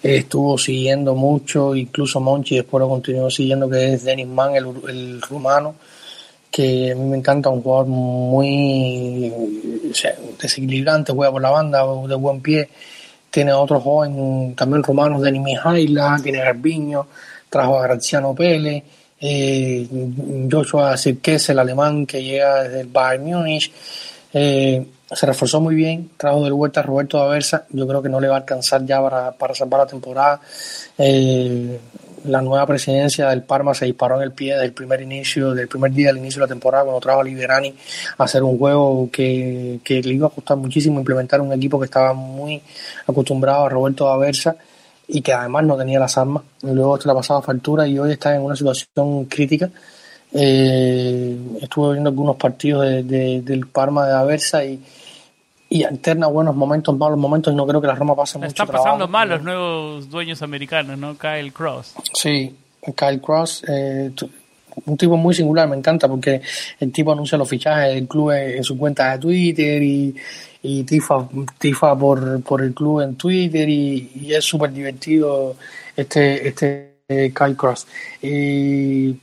eh, 0.00 0.18
estuvo 0.18 0.56
siguiendo 0.56 1.16
mucho, 1.16 1.74
incluso 1.74 2.20
Monchi 2.20 2.54
después 2.54 2.80
lo 2.80 2.88
continuó 2.88 3.28
siguiendo, 3.28 3.68
que 3.68 3.94
es 3.94 4.04
Denis 4.04 4.28
Mann, 4.28 4.54
el, 4.54 5.20
rumano, 5.22 5.74
que 6.52 6.92
a 6.92 6.94
mí 6.94 7.04
me 7.04 7.16
encanta, 7.16 7.48
un 7.48 7.62
jugador 7.62 7.88
muy 7.88 9.32
desequilibrante, 10.40 11.12
juega 11.12 11.32
por 11.32 11.42
la 11.42 11.50
banda, 11.50 11.84
de 12.06 12.14
buen 12.14 12.40
pie. 12.40 12.68
Tiene 13.30 13.52
otro 13.52 13.80
joven, 13.80 14.54
también 14.54 14.84
rumano, 14.84 15.20
Denis 15.20 15.42
Mijaila, 15.42 16.20
tiene 16.22 16.38
Garbiño, 16.38 17.08
trajo 17.50 17.80
a 17.80 17.82
Graziano 17.82 18.32
Pérez, 18.36 18.84
eh, 19.20 19.84
Joshua 20.48 20.96
Sirkes, 20.96 21.48
el 21.48 21.58
alemán 21.58 22.06
que 22.06 22.22
llega 22.22 22.62
desde 22.62 22.82
el 22.82 22.86
Bayern 22.86 23.24
Múnich, 23.24 23.72
eh, 24.34 24.86
se 25.10 25.26
reforzó 25.26 25.60
muy 25.60 25.74
bien, 25.74 26.10
trajo 26.16 26.42
del 26.42 26.52
vuelta 26.52 26.80
a 26.80 26.82
Roberto 26.82 27.18
Aversa, 27.22 27.66
yo 27.70 27.86
creo 27.86 28.02
que 28.02 28.08
no 28.08 28.20
le 28.20 28.28
va 28.28 28.34
a 28.34 28.38
alcanzar 28.38 28.84
ya 28.84 29.00
para, 29.00 29.32
para 29.32 29.54
salvar 29.54 29.80
la 29.80 29.86
temporada. 29.86 30.40
Eh, 30.98 31.78
la 32.24 32.40
nueva 32.40 32.66
presidencia 32.66 33.28
del 33.28 33.42
Parma 33.42 33.74
se 33.74 33.84
disparó 33.84 34.16
en 34.16 34.22
el 34.22 34.32
pie 34.32 34.56
del 34.56 34.72
primer 34.72 35.02
inicio, 35.02 35.52
del 35.52 35.68
primer 35.68 35.92
día 35.92 36.08
del 36.08 36.18
inicio 36.18 36.40
de 36.40 36.46
la 36.46 36.48
temporada, 36.48 36.84
cuando 36.84 37.00
trajo 37.00 37.20
a 37.20 37.24
Liberani 37.24 37.74
a 38.16 38.24
hacer 38.24 38.42
un 38.42 38.58
juego 38.58 39.08
que, 39.12 39.78
que 39.84 40.02
le 40.02 40.14
iba 40.14 40.26
a 40.26 40.30
costar 40.30 40.56
muchísimo 40.56 40.98
implementar 40.98 41.40
un 41.40 41.52
equipo 41.52 41.78
que 41.78 41.84
estaba 41.84 42.14
muy 42.14 42.62
acostumbrado 43.06 43.66
a 43.66 43.68
Roberto 43.68 44.08
Aversa 44.08 44.56
y 45.06 45.20
que 45.20 45.32
además 45.32 45.64
no 45.64 45.76
tenía 45.76 45.98
las 45.98 46.16
armas. 46.16 46.44
Luego 46.62 46.98
se 47.00 47.08
la 47.08 47.14
pasaba 47.14 47.42
factura 47.42 47.86
y 47.86 47.98
hoy 47.98 48.12
está 48.12 48.34
en 48.34 48.42
una 48.42 48.56
situación 48.56 49.26
crítica. 49.26 49.70
Eh, 50.36 51.38
estuve 51.62 51.92
viendo 51.92 52.10
algunos 52.10 52.34
partidos 52.34 52.84
de, 52.84 53.40
del 53.40 53.66
Parma 53.68 54.06
de 54.06 54.14
Aversa 54.14 54.64
y, 54.64 54.80
y 55.68 55.84
alterna 55.84 56.26
buenos 56.26 56.56
momentos, 56.56 56.96
malos 56.98 57.18
momentos 57.18 57.52
y 57.52 57.56
no 57.56 57.64
creo 57.66 57.80
que 57.80 57.86
la 57.86 57.94
Roma 57.94 58.16
pase 58.16 58.38
mucho 58.38 58.48
Está 58.48 58.66
pasando 58.66 59.06
mal 59.06 59.28
los 59.28 59.42
nuevos 59.42 60.10
dueños 60.10 60.42
americanos, 60.42 60.98
¿no? 60.98 61.16
Kyle 61.16 61.52
Cross. 61.52 61.94
Sí, 62.12 62.52
Kyle 62.96 63.20
Cross, 63.20 63.64
eh, 63.68 64.10
un 64.86 64.96
tipo 64.96 65.16
muy 65.16 65.34
singular, 65.34 65.68
me 65.68 65.76
encanta 65.76 66.08
porque 66.08 66.42
el 66.80 66.90
tipo 66.90 67.12
anuncia 67.12 67.38
los 67.38 67.48
fichajes 67.48 67.94
del 67.94 68.08
club 68.08 68.32
en, 68.32 68.64
su 68.64 68.76
cuenta 68.76 69.12
de 69.12 69.18
Twitter 69.20 69.82
y, 69.82 70.16
y 70.62 70.82
tifa, 70.82 71.28
tifa 71.58 71.96
por, 71.96 72.42
por 72.42 72.60
el 72.60 72.74
club 72.74 73.02
en 73.02 73.14
Twitter 73.14 73.68
y, 73.68 74.32
es 74.32 74.44
súper 74.44 74.72
divertido 74.72 75.54
este, 75.96 76.48
este 76.48 76.94
Kyle 77.06 77.56
Cross. 77.56 77.86
Y, 78.20 79.16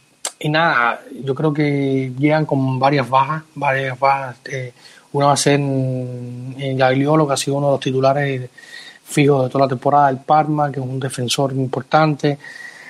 y, 0.43 0.49
nada, 0.49 1.01
yo 1.23 1.35
creo 1.35 1.53
que 1.53 2.11
llegan 2.17 2.45
con 2.45 2.79
varias 2.79 3.09
bajas, 3.09 3.43
varias 3.55 3.99
bajas. 3.99 4.37
Eh, 4.45 4.73
una 5.13 5.27
va 5.27 5.33
a 5.33 5.37
ser 5.37 5.55
en, 5.55 6.55
en 6.57 6.77
que 6.77 6.83
ha 6.83 7.37
sido 7.37 7.57
uno 7.57 7.67
de 7.67 7.73
los 7.73 7.79
titulares 7.79 8.49
fijos 9.03 9.43
de 9.43 9.49
toda 9.49 9.65
la 9.65 9.69
temporada 9.69 10.07
del 10.07 10.17
Parma, 10.17 10.71
que 10.71 10.79
es 10.79 10.85
un 10.85 10.99
defensor 10.99 11.53
importante. 11.53 12.37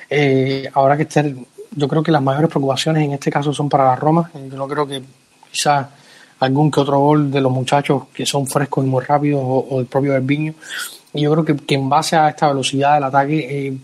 Eh, 0.09 0.69
habrá 0.73 0.95
que 0.95 1.03
estar, 1.03 1.25
yo 1.71 1.87
creo 1.87 2.03
que 2.03 2.11
las 2.11 2.21
mayores 2.21 2.49
preocupaciones 2.49 3.03
en 3.03 3.13
este 3.13 3.31
caso 3.31 3.53
son 3.53 3.67
para 3.69 3.85
la 3.85 3.95
Roma. 3.95 4.29
Yo 4.33 4.57
no 4.57 4.67
creo 4.67 4.87
que 4.87 5.01
quizás 5.51 5.87
algún 6.39 6.71
que 6.71 6.79
otro 6.79 6.99
gol 6.99 7.31
de 7.31 7.41
los 7.41 7.51
muchachos 7.51 8.03
que 8.13 8.25
son 8.25 8.47
frescos 8.47 8.85
y 8.85 8.87
muy 8.87 9.03
rápidos 9.03 9.41
o, 9.43 9.67
o 9.69 9.77
del 9.77 9.87
propio 9.87 10.11
Berbiño. 10.13 10.53
Y 11.13 11.21
yo 11.21 11.31
creo 11.31 11.45
que, 11.45 11.55
que, 11.55 11.75
en 11.75 11.89
base 11.89 12.15
a 12.15 12.29
esta 12.29 12.47
velocidad 12.47 12.95
del 12.95 13.03
ataque 13.03 13.67
eh, 13.67 13.77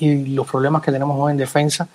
y 0.00 0.26
los 0.26 0.46
problemas 0.46 0.82
que 0.82 0.90
tenemos 0.90 1.16
hoy 1.18 1.32
en 1.32 1.38
defensa, 1.38 1.88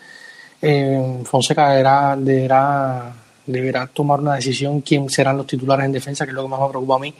eh, 0.61 1.21
Fonseca 1.25 1.69
deberá, 1.71 2.15
deberá 2.17 3.13
deberá 3.51 3.87
tomar 3.87 4.19
una 4.19 4.35
decisión 4.35 4.81
quién 4.81 5.09
serán 5.09 5.37
los 5.37 5.47
titulares 5.47 5.85
en 5.85 5.91
defensa, 5.91 6.25
que 6.25 6.31
es 6.31 6.35
lo 6.35 6.43
que 6.43 6.49
más 6.49 6.61
me 6.61 6.69
preocupa 6.69 6.95
a 6.95 6.99
mí. 6.99 7.13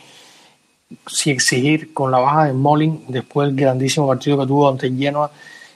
Si 1.07 1.31
exigir 1.31 1.93
con 1.93 2.11
la 2.11 2.19
baja 2.19 2.45
de 2.45 2.53
Molin, 2.53 3.05
después 3.07 3.47
del 3.47 3.55
grandísimo 3.55 4.07
partido 4.07 4.39
que 4.39 4.47
tuvo 4.47 4.69
ante 4.69 4.91
Genoa, 4.91 5.31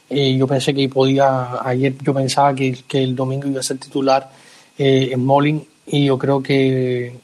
eh, 0.09 0.35
yo 0.37 0.47
pensé 0.47 0.73
que 0.73 0.87
podía, 0.89 1.59
ayer 1.63 1.95
yo 2.01 2.13
pensaba 2.13 2.53
que, 2.53 2.83
que 2.87 3.03
el 3.03 3.15
domingo 3.15 3.47
iba 3.47 3.59
a 3.59 3.63
ser 3.63 3.77
titular 3.77 4.29
eh, 4.77 5.09
en 5.11 5.25
Molin 5.25 5.65
y 5.87 6.05
yo 6.05 6.17
creo 6.17 6.41
que 6.41 7.15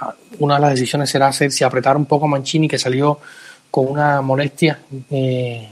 ah, 0.00 0.14
una 0.38 0.56
de 0.56 0.60
las 0.60 0.70
decisiones 0.72 1.10
será 1.10 1.28
hacer 1.28 1.50
si 1.50 1.64
apretar 1.64 1.96
un 1.96 2.06
poco 2.06 2.26
a 2.26 2.28
Mancini, 2.28 2.68
que 2.68 2.78
salió 2.78 3.18
con 3.70 3.86
una 3.88 4.20
molestia 4.20 4.80
eh, 5.10 5.68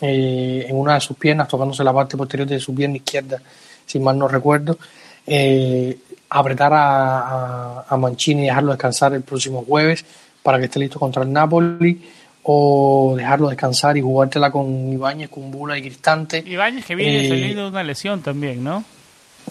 eh, 0.00 0.66
en 0.68 0.76
una 0.76 0.94
de 0.94 1.00
sus 1.00 1.16
piernas, 1.16 1.48
tocándose 1.48 1.84
la 1.84 1.92
parte 1.92 2.16
posterior 2.16 2.48
de 2.48 2.60
su 2.60 2.74
pierna 2.74 2.96
izquierda, 2.96 3.40
si 3.86 3.98
mal 3.98 4.18
no 4.18 4.28
recuerdo. 4.28 4.78
Eh, 5.26 5.96
apretar 6.30 6.72
a, 6.72 7.18
a, 7.20 7.84
a, 7.88 7.96
Mancini 7.96 8.42
y 8.42 8.46
dejarlo 8.46 8.72
descansar 8.72 9.14
el 9.14 9.22
próximo 9.22 9.64
jueves 9.64 10.04
para 10.42 10.58
que 10.58 10.64
esté 10.64 10.78
listo 10.78 10.98
contra 10.98 11.22
el 11.22 11.32
Napoli 11.32 12.02
o 12.44 13.14
dejarlo 13.16 13.48
descansar 13.48 13.96
y 13.96 14.02
jugártela 14.02 14.50
con 14.50 14.92
Ibáñez, 14.92 15.30
con 15.30 15.50
Bula 15.50 15.78
y 15.78 15.82
Cristante. 15.82 16.44
Ibáñez 16.46 16.84
que 16.84 16.94
viene 16.94 17.24
eh, 17.24 17.28
saliendo 17.28 17.62
de 17.62 17.68
una 17.68 17.82
lesión 17.82 18.20
también, 18.20 18.62
¿no? 18.62 18.84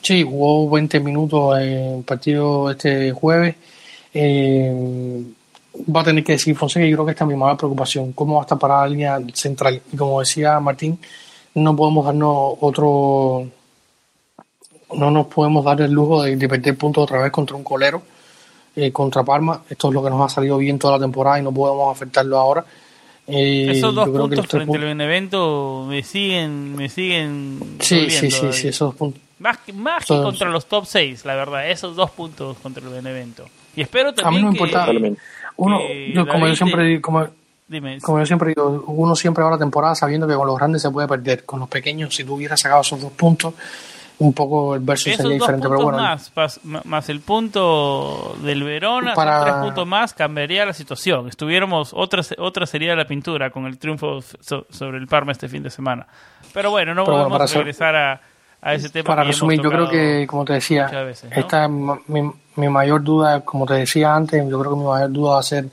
Sí, 0.01 0.23
jugó 0.23 0.69
20 0.69 0.99
minutos 0.99 1.59
en 1.59 1.97
el 1.97 2.03
partido 2.03 2.69
este 2.69 3.11
jueves. 3.11 3.55
Eh, 4.13 5.23
va 5.73 6.01
a 6.01 6.03
tener 6.03 6.23
que 6.23 6.33
decir 6.33 6.55
Fonseca, 6.55 6.85
yo 6.85 6.95
creo 6.95 7.05
que 7.05 7.11
esta 7.11 7.23
es 7.23 7.29
mi 7.29 7.35
mayor 7.35 7.57
preocupación, 7.57 8.13
cómo 8.13 8.35
va 8.35 8.41
a 8.41 8.43
estar 8.43 8.59
para 8.59 8.81
la 8.81 8.87
línea 8.87 9.19
central. 9.33 9.81
Y 9.91 9.97
como 9.97 10.19
decía 10.19 10.59
Martín, 10.59 10.99
no 11.55 11.75
podemos 11.75 12.05
darnos 12.05 12.55
otro 12.61 13.47
no 14.95 15.11
nos 15.11 15.27
podemos 15.27 15.65
dar 15.65 15.81
el 15.81 15.91
lujo 15.91 16.23
de, 16.23 16.35
de 16.35 16.47
perder 16.47 16.77
puntos 16.77 17.03
otra 17.03 17.21
vez 17.21 17.31
contra 17.31 17.55
un 17.55 17.63
colero, 17.63 18.01
eh, 18.75 18.91
contra 18.91 19.23
Parma. 19.23 19.63
Esto 19.69 19.87
es 19.89 19.93
lo 19.93 20.03
que 20.03 20.09
nos 20.09 20.21
ha 20.21 20.35
salido 20.35 20.57
bien 20.57 20.79
toda 20.79 20.97
la 20.97 21.03
temporada 21.03 21.39
y 21.39 21.43
no 21.43 21.51
podemos 21.51 21.95
afectarlo 21.95 22.37
ahora. 22.37 22.65
Eh, 23.25 23.71
Esos 23.71 23.95
dos 23.95 24.09
puntos 24.09 24.47
frente 24.47 24.77
al 24.77 24.83
Benevento 24.83 25.85
me 25.87 26.03
siguen, 26.03 26.75
me 26.75 26.89
siguen. 26.89 27.77
Sí, 27.79 28.09
sí, 28.09 28.29
sí, 28.29 28.51
sí, 28.51 28.67
esos 28.67 28.89
dos 28.89 28.95
puntos. 28.95 29.21
Más, 29.39 29.59
más 29.73 30.05
que 30.05 30.13
contra 30.13 30.49
los 30.49 30.67
top 30.67 30.85
6, 30.85 31.25
la 31.25 31.35
verdad, 31.35 31.69
esos 31.69 31.95
dos 31.95 32.11
puntos 32.11 32.57
contra 32.59 32.83
el 32.83 32.89
Benevento. 32.89 33.45
Y 33.75 33.81
espero 33.81 34.13
también. 34.13 34.27
A 34.27 34.51
mí 34.51 34.57
no 34.57 34.65
me 34.65 34.69
importa. 34.71 35.15
Uno, 35.57 35.79
yo, 36.13 36.27
como 36.27 36.47
yo 36.47 36.55
siempre 36.55 36.83
digo, 36.83 37.01
como, 37.01 37.27
Dime. 37.67 37.99
como 38.01 38.19
yo 38.19 38.25
siempre 38.25 38.49
digo, 38.49 38.83
uno 38.87 39.15
siempre 39.15 39.43
va 39.43 39.49
a 39.49 39.53
la 39.53 39.57
temporada 39.59 39.95
sabiendo 39.95 40.27
que 40.27 40.35
con 40.35 40.47
los 40.47 40.57
grandes 40.57 40.81
se 40.81 40.89
puede 40.91 41.07
perder. 41.07 41.45
Con 41.45 41.59
los 41.59 41.69
pequeños, 41.69 42.13
si 42.15 42.23
tú 42.23 42.35
hubieras 42.35 42.59
sacado 42.59 42.81
esos 42.81 43.01
dos 43.01 43.11
puntos, 43.13 43.53
un 44.19 44.31
poco 44.33 44.75
el 44.75 44.81
versus 44.81 45.15
sería 45.15 45.33
diferente, 45.33 45.67
pero 45.67 45.81
bueno. 45.81 45.97
más, 45.97 46.59
más 46.85 47.09
el 47.09 47.19
punto 47.63 48.35
del 48.41 48.63
Verona, 48.63 49.13
Para- 49.15 49.41
tres 49.43 49.55
puntos 49.55 49.87
más, 49.87 50.13
cambiaría 50.13 50.65
la 50.65 50.73
situación. 50.73 51.27
Estuviéramos, 51.27 51.91
otra, 51.93 52.21
otra 52.37 52.65
sería 52.65 52.95
la 52.95 53.05
pintura 53.05 53.49
con 53.49 53.65
el 53.65 53.77
triunfo 53.77 54.21
so- 54.21 54.65
sobre 54.69 54.97
el 54.97 55.07
Parma 55.07 55.31
este 55.31 55.49
fin 55.49 55.63
de 55.63 55.69
semana. 55.69 56.05
Pero 56.53 56.69
bueno, 56.71 56.93
no 56.93 57.03
Pero 57.03 57.17
bueno, 57.17 57.31
para 57.31 57.45
hacer- 57.45 57.57
regresar 57.59 57.95
a, 57.95 58.21
a 58.61 58.73
ese 58.75 58.89
tema. 58.89 59.07
Para 59.07 59.23
resumir, 59.23 59.59
yo 59.61 59.69
creo 59.71 59.89
que, 59.89 60.25
como 60.27 60.45
te 60.45 60.53
decía, 60.53 60.85
veces, 61.03 61.31
¿no? 61.31 61.35
esta 61.37 61.67
mi, 61.67 62.31
mi 62.55 62.69
mayor 62.69 63.03
duda, 63.03 63.41
como 63.41 63.65
te 63.65 63.75
decía 63.75 64.15
antes, 64.15 64.43
yo 64.49 64.59
creo 64.59 64.71
que 64.71 64.79
mi 64.79 64.85
mayor 64.85 65.11
duda 65.11 65.31
va 65.33 65.39
a 65.39 65.43
ser 65.43 65.65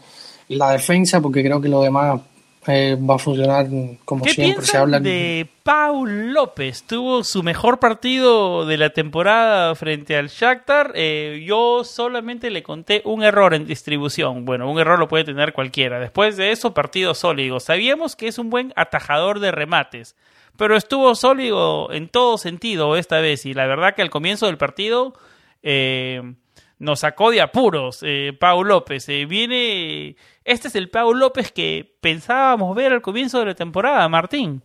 la 0.49 0.73
defensa, 0.73 1.21
porque 1.21 1.43
creo 1.43 1.61
que 1.61 1.69
lo 1.69 1.83
demás 1.83 2.21
eh, 2.67 2.95
va 3.01 3.15
a 3.15 3.19
funcionar 3.19 3.67
como 4.05 4.23
¿Qué 4.23 4.33
siempre. 4.35 4.67
Se 4.67 4.77
habla 4.77 5.01
de 5.01 5.49
Paul 5.63 6.33
López? 6.35 6.83
Tuvo 6.83 7.25
su 7.25 7.43
mejor 7.43 7.79
partido 7.79 8.67
de 8.67 8.77
la 8.77 8.91
temporada 8.91 9.75
frente 9.75 10.15
al 10.17 10.29
Shakhtar. 10.29 10.93
Eh, 10.95 11.43
yo 11.47 11.85
solamente 11.85 12.51
le 12.51 12.63
conté 12.63 13.01
un 13.07 13.23
error 13.23 13.55
en 13.55 13.67
distribución. 13.67 14.45
Bueno, 14.45 14.71
un 14.71 14.79
error 14.79 14.99
lo 14.99 15.09
puede 15.09 15.25
tener 15.25 15.55
cualquiera. 15.55 15.99
Después 15.99 16.37
de 16.37 16.53
eso, 16.53 16.75
partido 16.75 17.15
sólido. 17.15 17.61
Sabíamos 17.61 18.15
que 18.15 18.29
es 18.29 18.39
un 18.39 18.51
buen 18.51 18.75
atajador 18.77 19.41
de 19.41 19.53
remates, 19.53 20.15
pero 20.57 20.77
estuvo 20.77 21.15
sólido 21.15 21.91
en 21.93 22.09
todo 22.09 22.37
sentido 22.37 22.97
esta 22.97 23.21
vez. 23.21 23.47
Y 23.47 23.55
la 23.55 23.67
verdad 23.67 23.95
que 23.95 24.03
al 24.03 24.11
comienzo 24.11 24.47
del 24.47 24.59
partido 24.59 25.15
eh, 25.63 26.35
nos 26.81 27.01
sacó 27.01 27.31
de 27.31 27.43
apuros 27.43 28.01
eh, 28.03 28.33
Pau 28.39 28.65
López. 28.65 29.09
Eh, 29.09 29.27
viene. 29.27 30.17
Este 30.45 30.69
es 30.69 30.75
el 30.75 30.91
Pau 30.91 31.15
López 31.15 31.53
que 31.53 31.95
pensábamos 32.01 32.75
ver 32.75 32.93
al 32.93 33.03
comienzo 33.03 33.39
de 33.39 33.47
la 33.47 33.55
temporada, 33.55 34.09
Martín. 34.09 34.63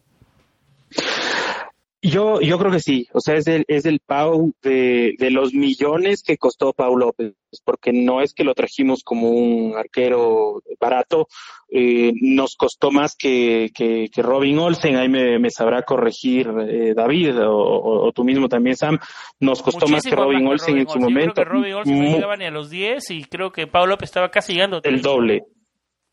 Yo, 2.07 2.39
yo 2.39 2.59
creo 2.59 2.71
que 2.71 2.79
sí, 2.79 3.07
o 3.13 3.19
sea, 3.19 3.35
es 3.35 3.47
el, 3.47 3.65
es 3.67 3.85
el 3.85 3.99
Pau 3.99 4.53
de, 4.61 5.15
de 5.17 5.31
los 5.31 5.53
millones 5.53 6.21
que 6.21 6.37
costó 6.37 6.71
Pau 6.71 6.95
López, 6.95 7.33
porque 7.63 7.91
no 7.93 8.21
es 8.21 8.35
que 8.35 8.43
lo 8.43 8.53
trajimos 8.53 9.01
como 9.03 9.29
un 9.29 9.75
arquero 9.75 10.61
barato, 10.79 11.27
eh, 11.69 12.13
nos 12.21 12.55
costó 12.55 12.91
más 12.91 13.15
que, 13.15 13.71
que, 13.73 14.09
que 14.13 14.21
Robin 14.21 14.59
Olsen, 14.59 14.97
ahí 14.97 15.09
me, 15.09 15.39
me 15.39 15.49
sabrá 15.49 15.81
corregir 15.81 16.47
eh, 16.69 16.93
David 16.95 17.39
o, 17.41 17.57
o, 17.57 18.07
o 18.07 18.11
tú 18.11 18.23
mismo 18.23 18.47
también 18.47 18.75
Sam, 18.75 18.99
nos 19.39 19.63
costó 19.63 19.87
más 19.87 20.03
que 20.03 20.15
Robin 20.15 20.43
más 20.43 20.63
que 20.63 20.71
Olsen 20.73 20.77
en 20.77 20.87
su. 20.87 20.99
Yo 20.99 21.05
momento, 21.05 21.33
creo 21.33 21.45
que 21.45 21.51
Robin 21.51 21.73
Olsen 21.73 22.03
no 22.03 22.11
llegaba 22.11 22.37
ni 22.37 22.45
a 22.45 22.51
los 22.51 22.69
10 22.69 23.09
y 23.11 23.23
creo 23.23 23.51
que 23.51 23.65
Pau 23.65 23.87
López 23.87 24.09
estaba 24.09 24.29
casi 24.29 24.53
llegando 24.53 24.77
el 24.77 24.83
30. 24.83 25.09
doble. 25.09 25.43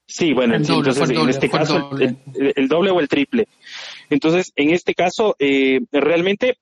Sí, 0.06 0.32
bueno, 0.32 0.54
El 0.56 0.64
doble, 0.64 0.90
entonces 0.90 1.16
en 1.16 1.28
este 1.28 1.48
caso 1.48 1.78
doble. 1.78 2.16
el, 2.34 2.52
el 2.56 2.68
doble 2.68 2.90
o 2.90 3.00
el 3.00 3.08
triple. 3.08 3.48
Entonces, 4.10 4.52
en 4.56 4.70
este 4.70 4.94
caso, 4.94 5.36
eh, 5.38 5.80
realmente 5.90 6.58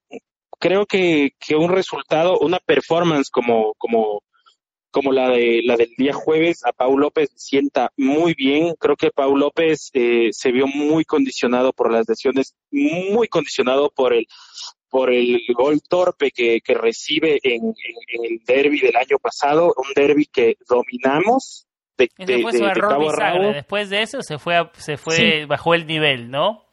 creo 0.60 0.86
que, 0.86 1.32
que 1.40 1.56
un 1.56 1.70
resultado, 1.70 2.38
una 2.38 2.58
performance 2.60 3.30
como, 3.30 3.74
como, 3.78 4.22
como 4.92 5.10
la 5.10 5.30
de 5.30 5.62
la 5.64 5.76
del 5.76 5.90
día 5.96 6.12
jueves 6.12 6.64
a 6.64 6.72
Pau 6.72 6.96
López 6.98 7.30
sienta 7.34 7.90
muy 7.96 8.34
bien. 8.34 8.74
Creo 8.78 8.94
que 8.94 9.10
Pau 9.10 9.36
López 9.36 9.90
eh, 9.94 10.28
se 10.32 10.52
vio 10.52 10.66
muy 10.66 11.04
condicionado 11.04 11.72
por 11.72 11.90
las 11.90 12.08
lesiones, 12.08 12.54
muy 12.70 13.26
condicionado 13.28 13.90
por 13.90 14.12
el 14.12 14.26
por 14.90 15.12
el 15.12 15.40
gol 15.54 15.80
torpe 15.88 16.32
que, 16.32 16.60
que 16.60 16.74
recibe 16.74 17.38
en, 17.44 17.62
en, 17.66 17.74
en 18.08 18.32
el 18.32 18.44
derby 18.44 18.80
del 18.80 18.96
año 18.96 19.18
pasado, 19.22 19.72
un 19.76 19.92
derby 19.94 20.26
que 20.26 20.56
dominamos 20.68 21.68
de, 22.08 22.10
Ese 22.24 22.32
de- 22.36 22.42
fue 22.42 22.52
de- 22.52 22.58
su 22.58 22.64
de 22.64 22.70
error 22.70 22.90
cabo 22.90 23.02
a 23.08 23.12
bisagra. 23.12 23.32
rabo. 23.38 23.52
Después 23.52 23.90
de 23.90 24.02
eso 24.02 24.22
se 24.22 24.38
fue, 24.38 24.56
a- 24.56 24.70
se 24.76 24.96
fue 24.96 25.14
Sí. 25.16 25.44
bajó 25.46 25.74
el 25.74 25.86
nivel, 25.86 26.30
¿no? 26.30 26.64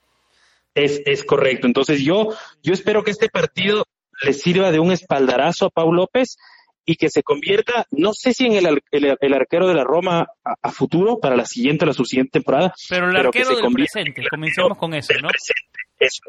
Es, 0.75 1.01
es 1.05 1.23
correcto. 1.23 1.65
Entonces 1.67 2.01
yo, 2.03 2.33
yo 2.63 2.73
espero 2.73 3.03
que 3.03 3.11
este 3.11 3.29
partido 3.29 3.85
le 4.23 4.33
sirva 4.33 4.71
de 4.71 4.79
un 4.79 4.91
espaldarazo 4.91 5.65
a 5.67 5.69
Pau 5.69 5.91
López 5.93 6.37
y 6.85 6.95
que 6.95 7.09
se 7.09 7.21
convierta, 7.21 7.85
no 7.91 8.13
sé 8.13 8.33
si 8.33 8.45
en 8.45 8.53
el, 8.53 8.79
el, 8.91 9.33
arquero 9.33 9.67
de 9.67 9.73
la 9.73 9.83
Roma 9.83 10.27
a, 10.43 10.71
futuro, 10.71 11.19
para 11.19 11.35
la 11.35 11.45
siguiente 11.45 11.83
o 11.83 11.87
la 11.87 11.93
subsiguiente 11.93 12.31
temporada. 12.31 12.73
Pero 12.87 13.09
el 13.09 13.15
arquero 13.17 13.49
del 13.57 13.73
presente, 13.73 14.23
comencemos 14.29 14.77
con 14.77 14.93
eso, 14.93 15.13
¿no? 15.21 15.27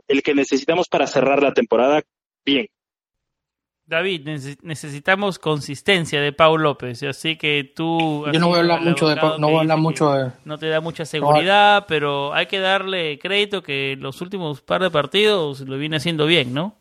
el 0.08 0.22
que 0.22 0.34
necesitamos 0.34 0.88
para 0.88 1.06
cerrar 1.06 1.42
la 1.42 1.52
temporada 1.52 2.02
bien. 2.44 2.66
David, 3.88 4.28
necesitamos 4.60 5.38
consistencia 5.38 6.20
de 6.20 6.34
Pau 6.34 6.58
López, 6.58 7.02
así 7.04 7.36
que 7.36 7.72
tú... 7.74 8.26
Yo 8.30 8.38
no 8.38 8.48
voy 8.48 8.58
a 8.58 8.60
hablar 8.60 8.82
mucho 8.82 9.08
de 9.08 9.16
no 9.16 9.38
voy 9.48 9.56
a 9.56 9.60
hablar 9.60 9.78
mucho 9.78 10.12
de... 10.12 10.30
No 10.44 10.58
te 10.58 10.68
da 10.68 10.82
mucha 10.82 11.06
seguridad, 11.06 11.86
pero 11.88 12.34
hay 12.34 12.44
que 12.44 12.58
darle 12.58 13.18
crédito 13.18 13.62
que 13.62 13.96
los 13.98 14.20
últimos 14.20 14.60
par 14.60 14.82
de 14.82 14.90
partidos 14.90 15.60
lo 15.60 15.78
viene 15.78 15.96
haciendo 15.96 16.26
bien, 16.26 16.52
¿no? 16.52 16.74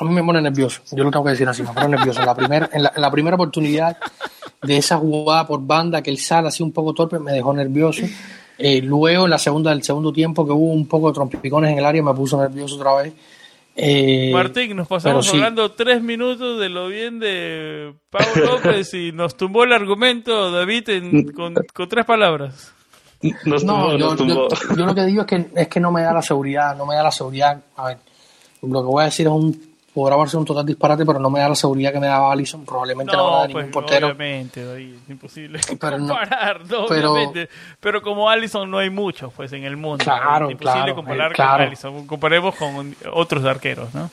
A 0.00 0.04
mí 0.04 0.14
me 0.14 0.22
pone 0.22 0.40
nervioso, 0.40 0.82
yo 0.92 1.02
lo 1.02 1.10
tengo 1.10 1.24
que 1.24 1.32
decir 1.32 1.48
así, 1.48 1.64
me 1.64 1.72
pone 1.72 1.88
nervioso. 1.88 2.20
En 2.20 2.26
la, 2.26 2.34
primer, 2.36 2.70
en 2.72 2.82
la, 2.84 3.10
primera 3.10 3.34
oportunidad 3.34 3.96
de 4.62 4.76
esa 4.76 4.98
jugada 4.98 5.48
por 5.48 5.66
banda 5.66 6.00
que 6.00 6.10
él 6.10 6.18
sale 6.18 6.46
así 6.46 6.62
un 6.62 6.70
poco 6.70 6.94
torpe, 6.94 7.18
me 7.18 7.32
dejó 7.32 7.52
nervioso. 7.52 8.02
Eh, 8.56 8.80
luego, 8.82 9.24
en 9.24 9.30
la 9.30 9.38
segunda 9.38 9.72
del 9.72 9.82
segundo 9.82 10.12
tiempo, 10.12 10.46
que 10.46 10.52
hubo 10.52 10.72
un 10.72 10.86
poco 10.86 11.08
de 11.08 11.14
trompicones 11.14 11.72
en 11.72 11.78
el 11.78 11.84
área, 11.84 12.04
me 12.04 12.14
puso 12.14 12.40
nervioso 12.40 12.76
otra 12.76 13.02
vez. 13.02 13.12
Eh, 13.76 14.30
Martín, 14.32 14.76
nos 14.76 14.86
pasamos 14.86 15.28
hablando 15.30 15.72
tres 15.72 16.00
minutos 16.00 16.60
de 16.60 16.68
lo 16.68 16.88
bien 16.88 17.18
de 17.18 17.94
Pablo 18.08 18.52
López 18.52 18.94
y 18.94 19.10
nos 19.10 19.36
tumbó 19.36 19.64
el 19.64 19.72
argumento, 19.72 20.52
David, 20.52 21.32
con, 21.34 21.88
tres 21.88 22.04
palabras. 22.04 22.72
no, 23.44 23.96
yo, 23.96 24.14
lo 24.76 24.94
que 24.94 25.04
digo 25.06 25.22
es 25.22 25.26
que, 25.26 25.46
es 25.56 25.68
que 25.68 25.80
no 25.80 25.90
me 25.90 26.02
da 26.02 26.12
la 26.12 26.22
seguridad, 26.22 26.76
no 26.76 26.86
me 26.86 26.94
da 26.94 27.02
la 27.02 27.10
seguridad. 27.10 27.60
A 27.76 27.86
ver, 27.86 27.98
lo 28.62 28.80
que 28.80 28.86
voy 28.86 29.02
a 29.02 29.06
decir 29.06 29.26
es 29.26 29.32
un 29.32 29.73
podrá 29.94 30.26
ser 30.26 30.40
un 30.40 30.44
total 30.44 30.66
disparate, 30.66 31.06
pero 31.06 31.20
no 31.20 31.30
me 31.30 31.38
da 31.38 31.48
la 31.48 31.54
seguridad 31.54 31.92
que 31.92 32.00
me 32.00 32.08
daba 32.08 32.32
Allison. 32.32 32.64
Probablemente 32.64 33.12
no, 33.16 33.18
no 33.18 33.30
me 33.30 33.38
da 33.38 33.46
ningún 33.46 33.62
pues, 33.62 33.72
portero. 33.72 34.06
Obviamente, 34.08 34.64
David, 34.64 34.94
es 35.04 35.10
imposible 35.10 35.60
pero 35.80 35.98
comparar, 35.98 36.66
no, 36.66 36.86
pero, 36.86 37.12
obviamente. 37.12 37.48
Pero 37.78 38.02
como 38.02 38.28
Allison 38.28 38.68
no 38.68 38.78
hay 38.78 38.90
muchos 38.90 39.32
pues 39.32 39.52
en 39.52 39.62
el 39.62 39.76
mundo. 39.76 40.04
Claro, 40.04 40.46
es 40.46 40.52
imposible 40.52 40.94
comparar 40.94 41.34
con 41.34 41.46
Allison. 41.46 42.06
Comparemos 42.08 42.56
con 42.56 42.96
otros 43.12 43.44
arqueros, 43.44 43.94
¿no? 43.94 44.10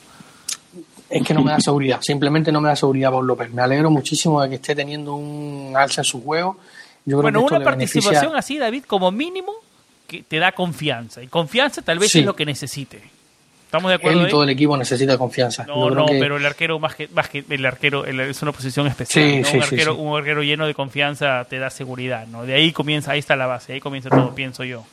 Es 1.10 1.22
que 1.26 1.34
no 1.34 1.42
me 1.42 1.50
da 1.50 1.60
seguridad, 1.60 2.00
simplemente 2.00 2.50
no 2.50 2.60
me 2.60 2.68
da 2.68 2.76
seguridad 2.76 3.10
Paul 3.10 3.26
López. 3.26 3.52
Me 3.52 3.60
alegro 3.60 3.90
muchísimo 3.90 4.40
de 4.40 4.48
que 4.48 4.54
esté 4.54 4.74
teniendo 4.74 5.14
un 5.14 5.74
alza 5.76 6.00
en 6.00 6.04
su 6.06 6.22
juego. 6.22 6.56
Yo 7.04 7.20
bueno, 7.20 7.42
una 7.42 7.60
participación 7.60 8.34
así, 8.36 8.56
David, 8.56 8.84
como 8.84 9.10
mínimo, 9.10 9.52
que 10.06 10.22
te 10.22 10.38
da 10.38 10.52
confianza. 10.52 11.22
Y 11.22 11.26
confianza 11.26 11.82
tal 11.82 11.98
vez 11.98 12.14
es 12.14 12.24
lo 12.24 12.34
que 12.34 12.46
necesite. 12.46 13.02
¿Estamos 13.72 13.88
de 13.88 13.94
acuerdo? 13.94 14.20
Él 14.20 14.26
y 14.26 14.30
todo 14.30 14.42
el 14.42 14.50
equipo 14.50 14.76
necesita 14.76 15.16
confianza. 15.16 15.64
No, 15.64 15.88
no, 15.88 16.04
pero 16.04 16.36
el 16.36 16.44
arquero 16.44 16.78
más 16.78 16.94
que, 16.94 17.08
más 17.08 17.30
que 17.30 17.42
el 17.48 17.64
arquero 17.64 18.04
es 18.04 18.42
una 18.42 18.52
posición 18.52 18.86
especial. 18.86 19.42
un, 19.50 19.62
arquero, 19.62 19.96
un 19.96 20.18
arquero 20.18 20.42
lleno 20.42 20.66
de 20.66 20.74
confianza 20.74 21.46
te 21.48 21.58
da 21.58 21.70
seguridad, 21.70 22.26
¿no? 22.26 22.44
De 22.44 22.52
ahí 22.52 22.70
comienza, 22.72 23.12
ahí 23.12 23.20
está 23.20 23.34
la 23.34 23.46
base, 23.46 23.72
ahí 23.72 23.80
comienza 23.80 24.10
todo, 24.10 24.34
pienso 24.34 24.62
yo. 24.64 24.84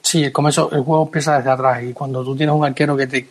Sí, 0.00 0.24
el, 0.24 0.32
comienzo, 0.32 0.70
el 0.72 0.80
juego 0.80 1.04
empieza 1.04 1.36
desde 1.36 1.50
atrás 1.50 1.82
y 1.82 1.92
cuando 1.92 2.24
tú 2.24 2.34
tienes 2.34 2.54
un 2.54 2.64
arquero 2.64 2.96
que 2.96 3.06
te, 3.06 3.28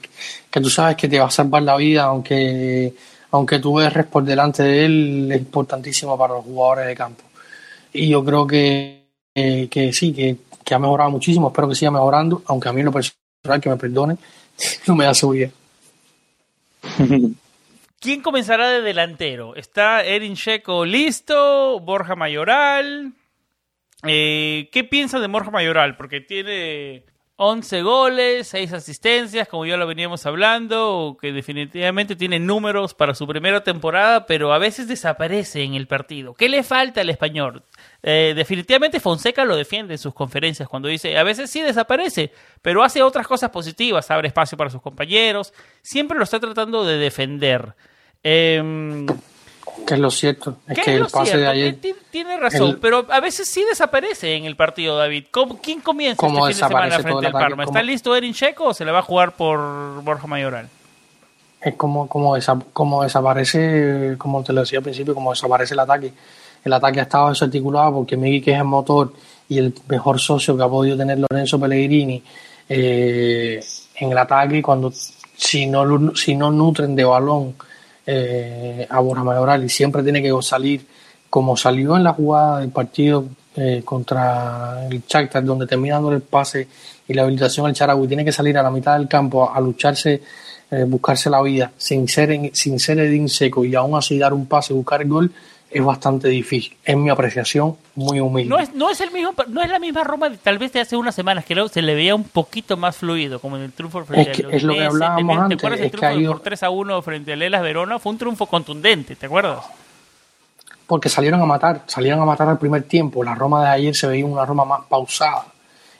que 0.52 0.62
tú 0.62 0.70
sabes 0.70 0.96
que 0.96 1.08
te 1.08 1.18
va 1.18 1.26
a 1.26 1.32
salvar 1.32 1.64
la 1.64 1.78
vida, 1.78 2.04
aunque, 2.04 2.94
aunque 3.32 3.58
tú 3.58 3.80
erres 3.80 4.06
por 4.06 4.24
delante 4.24 4.62
de 4.62 4.86
él, 4.86 5.32
es 5.32 5.40
importantísimo 5.40 6.16
para 6.16 6.36
los 6.36 6.44
jugadores 6.46 6.86
de 6.86 6.96
campo. 6.96 7.24
Y 7.92 8.10
yo 8.10 8.24
creo 8.24 8.46
que, 8.46 9.02
que 9.34 9.92
sí, 9.94 10.14
que, 10.14 10.38
que 10.64 10.76
ha 10.76 10.80
mejorado 10.80 11.10
muchísimo, 11.10 11.48
espero 11.48 11.70
que 11.70 11.74
siga 11.74 11.90
mejorando, 11.90 12.44
aunque 12.46 12.70
a 12.70 12.74
mí 12.74 12.84
lo 12.84 12.92
personal 12.92 13.60
que 13.60 13.70
me 13.72 13.78
perdonen, 13.78 14.20
no 14.88 14.96
me 14.96 15.06
da 15.06 15.14
seguridad. 15.14 15.52
¿Quién 18.00 18.22
comenzará 18.22 18.70
de 18.70 18.82
delantero? 18.82 19.56
¿Está 19.56 20.04
Erin 20.04 20.36
Checo 20.36 20.86
listo? 20.86 21.80
¿Borja 21.80 22.16
Mayoral? 22.16 23.14
Eh, 24.04 24.70
¿Qué 24.72 24.84
piensa 24.84 25.20
de 25.20 25.28
Borja 25.28 25.50
Mayoral? 25.50 25.98
Porque 25.98 26.22
tiene 26.22 27.04
11 27.38 27.82
goles, 27.82 28.48
6 28.48 28.72
asistencias, 28.72 29.48
como 29.50 29.66
ya 29.66 29.76
lo 29.76 29.86
veníamos 29.86 30.26
hablando, 30.26 31.18
que 31.20 31.34
definitivamente 31.34 32.16
tiene 32.16 32.40
números 32.40 32.94
para 32.94 33.14
su 33.14 33.28
primera 33.28 33.62
temporada, 33.62 34.26
pero 34.26 34.54
a 34.54 34.58
veces 34.58 34.88
desaparece 34.88 35.64
en 35.64 35.74
el 35.74 35.86
partido. 35.86 36.34
¿Qué 36.34 36.48
le 36.48 36.64
falta 36.64 37.02
al 37.02 37.10
español? 37.10 37.64
Eh, 38.04 38.34
definitivamente 38.36 39.02
Fonseca 39.02 39.44
lo 39.44 39.58
defiende 39.58 39.96
en 39.96 39.98
sus 39.98 40.14
conferencias 40.14 40.70
cuando 40.70 40.88
dice, 40.88 41.18
a 41.18 41.24
veces 41.24 41.50
sí 41.50 41.62
desaparece, 41.62 42.32
pero 42.62 42.84
hace 42.84 43.04
otras 43.04 43.28
cosas 43.28 43.50
positivas, 43.50 44.10
abre 44.12 44.30
espacio 44.30 44.58
para 44.58 44.70
sus 44.70 44.82
compañeros, 44.82 45.54
siempre 45.82 46.18
lo 46.18 46.24
está 46.24 46.40
tratando 46.40 46.86
de 46.86 46.98
defender. 46.98 47.76
Eh, 48.24 49.06
que 49.86 49.94
es 49.94 50.00
lo 50.00 50.10
cierto, 50.10 50.58
es 50.68 50.80
que 50.80 50.96
el 50.96 51.08
pase 51.08 51.38
de 51.38 51.48
ayer... 51.48 51.78
Tiene 52.12 52.38
razón, 52.38 52.80
pero 52.82 53.06
a 53.10 53.20
veces 53.20 53.50
sí 53.50 53.64
desaparece 53.64 54.36
en 54.36 54.46
el 54.46 54.56
partido, 54.56 54.98
David. 54.98 55.26
¿Quién 55.62 55.82
comienza 55.82 56.26
este 56.26 56.36
fin 56.36 56.48
de 56.48 56.54
semana 56.54 57.00
frente 57.00 57.28
al 57.28 57.34
Parma? 57.34 57.64
¿Está 57.64 57.84
listo 57.84 58.16
Erin 58.16 58.34
Checo 58.34 58.66
o 58.66 58.74
se 58.74 58.86
le 58.86 58.92
va 58.92 59.00
a 59.00 59.04
jugar 59.04 59.36
por 59.36 60.02
Borja 60.02 60.28
Mayoral? 60.28 60.70
Es 61.62 61.76
como, 61.76 62.08
como, 62.08 62.38
como 62.74 63.04
desaparece, 63.04 64.16
como 64.18 64.44
te 64.44 64.54
lo 64.54 64.62
decía 64.62 64.80
al 64.80 64.84
principio, 64.84 65.14
como 65.14 65.32
desaparece 65.32 65.74
el 65.74 65.80
ataque 65.80 66.14
el 66.66 66.74
ataque 66.74 67.00
ha 67.00 67.04
estado 67.04 67.30
desarticulado 67.30 67.94
porque 67.94 68.18
Miguel, 68.18 68.44
que 68.44 68.52
es 68.52 68.58
el 68.58 68.64
motor 68.64 69.14
y 69.48 69.60
el 69.60 69.74
mejor 69.88 70.20
socio 70.20 70.58
que 70.58 70.64
ha 70.64 70.68
podido 70.68 70.98
tener 70.98 71.20
Lorenzo 71.20 71.60
Pellegrini 71.60 72.22
eh, 72.68 73.64
en 73.96 74.12
el 74.12 74.18
ataque, 74.18 74.64
cuando 74.64 74.92
si 74.92 75.68
no, 75.68 76.16
si 76.16 76.36
no 76.36 76.52
nutren 76.52 76.96
de 76.96 77.04
balón 77.06 77.56
eh, 78.06 78.88
a 78.90 79.00
Borja 79.00 79.24
Mayoral 79.24 79.64
y 79.64 79.70
siempre 79.70 80.04
tiene 80.04 80.22
que 80.22 80.32
salir 80.42 80.86
como 81.30 81.58
salió 81.58 81.98
en 81.98 82.04
la 82.04 82.14
jugada 82.14 82.60
del 82.60 82.70
partido 82.70 83.26
eh, 83.56 83.82
contra 83.84 84.88
el 84.90 85.04
Shakhtar 85.08 85.44
donde 85.44 85.68
termina 85.68 85.96
dando 85.96 86.12
el 86.12 86.22
pase 86.22 86.68
y 87.08 87.14
la 87.14 87.24
habilitación 87.24 87.66
al 87.66 87.74
Charagüi 87.74 88.08
tiene 88.08 88.26
que 88.26 88.32
salir 88.32 88.58
a 88.58 88.64
la 88.64 88.72
mitad 88.72 88.98
del 88.98 89.08
campo 89.08 89.52
a 89.52 89.60
lucharse 89.60 90.22
buscarse 90.88 91.30
la 91.30 91.42
vida 91.44 91.72
sin 91.78 92.08
ser 92.08 92.52
sin 92.54 92.80
ser 92.80 93.00
Edín 93.00 93.30
seco 93.30 93.64
y 93.64 93.76
aún 93.76 93.96
así 93.96 94.18
dar 94.18 94.34
un 94.34 94.48
pase 94.48 94.74
buscar 94.74 95.04
el 95.04 95.08
gol 95.08 95.32
es 95.70 95.84
bastante 95.84 96.30
difícil. 96.30 96.78
En 96.86 97.04
mi 97.04 97.10
apreciación, 97.10 97.76
muy 97.96 98.20
humilde. 98.20 98.50
No 98.50 98.60
es, 98.60 98.74
no 98.74 98.90
es 98.90 99.02
el 99.02 99.12
mismo, 99.12 99.34
no 99.48 99.62
es 99.62 99.70
la 99.70 99.80
misma 99.80 100.04
Roma 100.04 100.32
tal 100.42 100.58
vez 100.58 100.72
de 100.74 100.80
hace 100.80 100.96
unas 100.96 101.16
semanas 101.16 101.46
que 101.46 101.56
se 101.70 101.82
le 101.82 101.96
veía 101.96 102.16
un 102.16 102.24
poquito 102.24 102.78
más 102.78 102.96
fluido, 102.96 103.40
como 103.40 103.58
en 103.58 103.64
el 103.64 103.74
triunfo 103.74 104.06
frente 104.06 104.32
es 104.32 104.38
que, 104.38 104.56
Es 104.56 104.64
lo 104.64 104.74
que 104.74 104.86
hablábamos 104.86 105.38
antes. 105.38 105.58
¿Te 105.58 105.66
acuerdas 105.66 105.86
el 105.86 105.92
triunfo 105.92 106.32
por 106.34 106.42
3 106.42 106.64
a 106.64 106.70
1 106.70 107.02
frente 107.02 107.34
al 107.34 107.42
Elas 107.42 107.62
Verona? 107.62 108.00
Fue 108.00 108.12
un 108.12 108.18
triunfo 108.18 108.46
contundente, 108.46 109.16
¿te 109.16 109.26
acuerdas? 109.26 109.66
Porque 110.88 111.10
salieron 111.10 111.42
a 111.42 111.46
matar, 111.46 111.82
salieron 111.88 112.22
a 112.22 112.26
matar 112.26 112.48
al 112.48 112.60
primer 112.60 112.84
tiempo. 112.84 113.24
La 113.24 113.34
Roma 113.34 113.64
de 113.64 113.70
ayer 113.70 113.96
se 113.96 114.08
veía 114.08 114.26
una 114.26 114.46
Roma 114.46 114.66
más 114.66 114.82
pausada. 114.88 115.46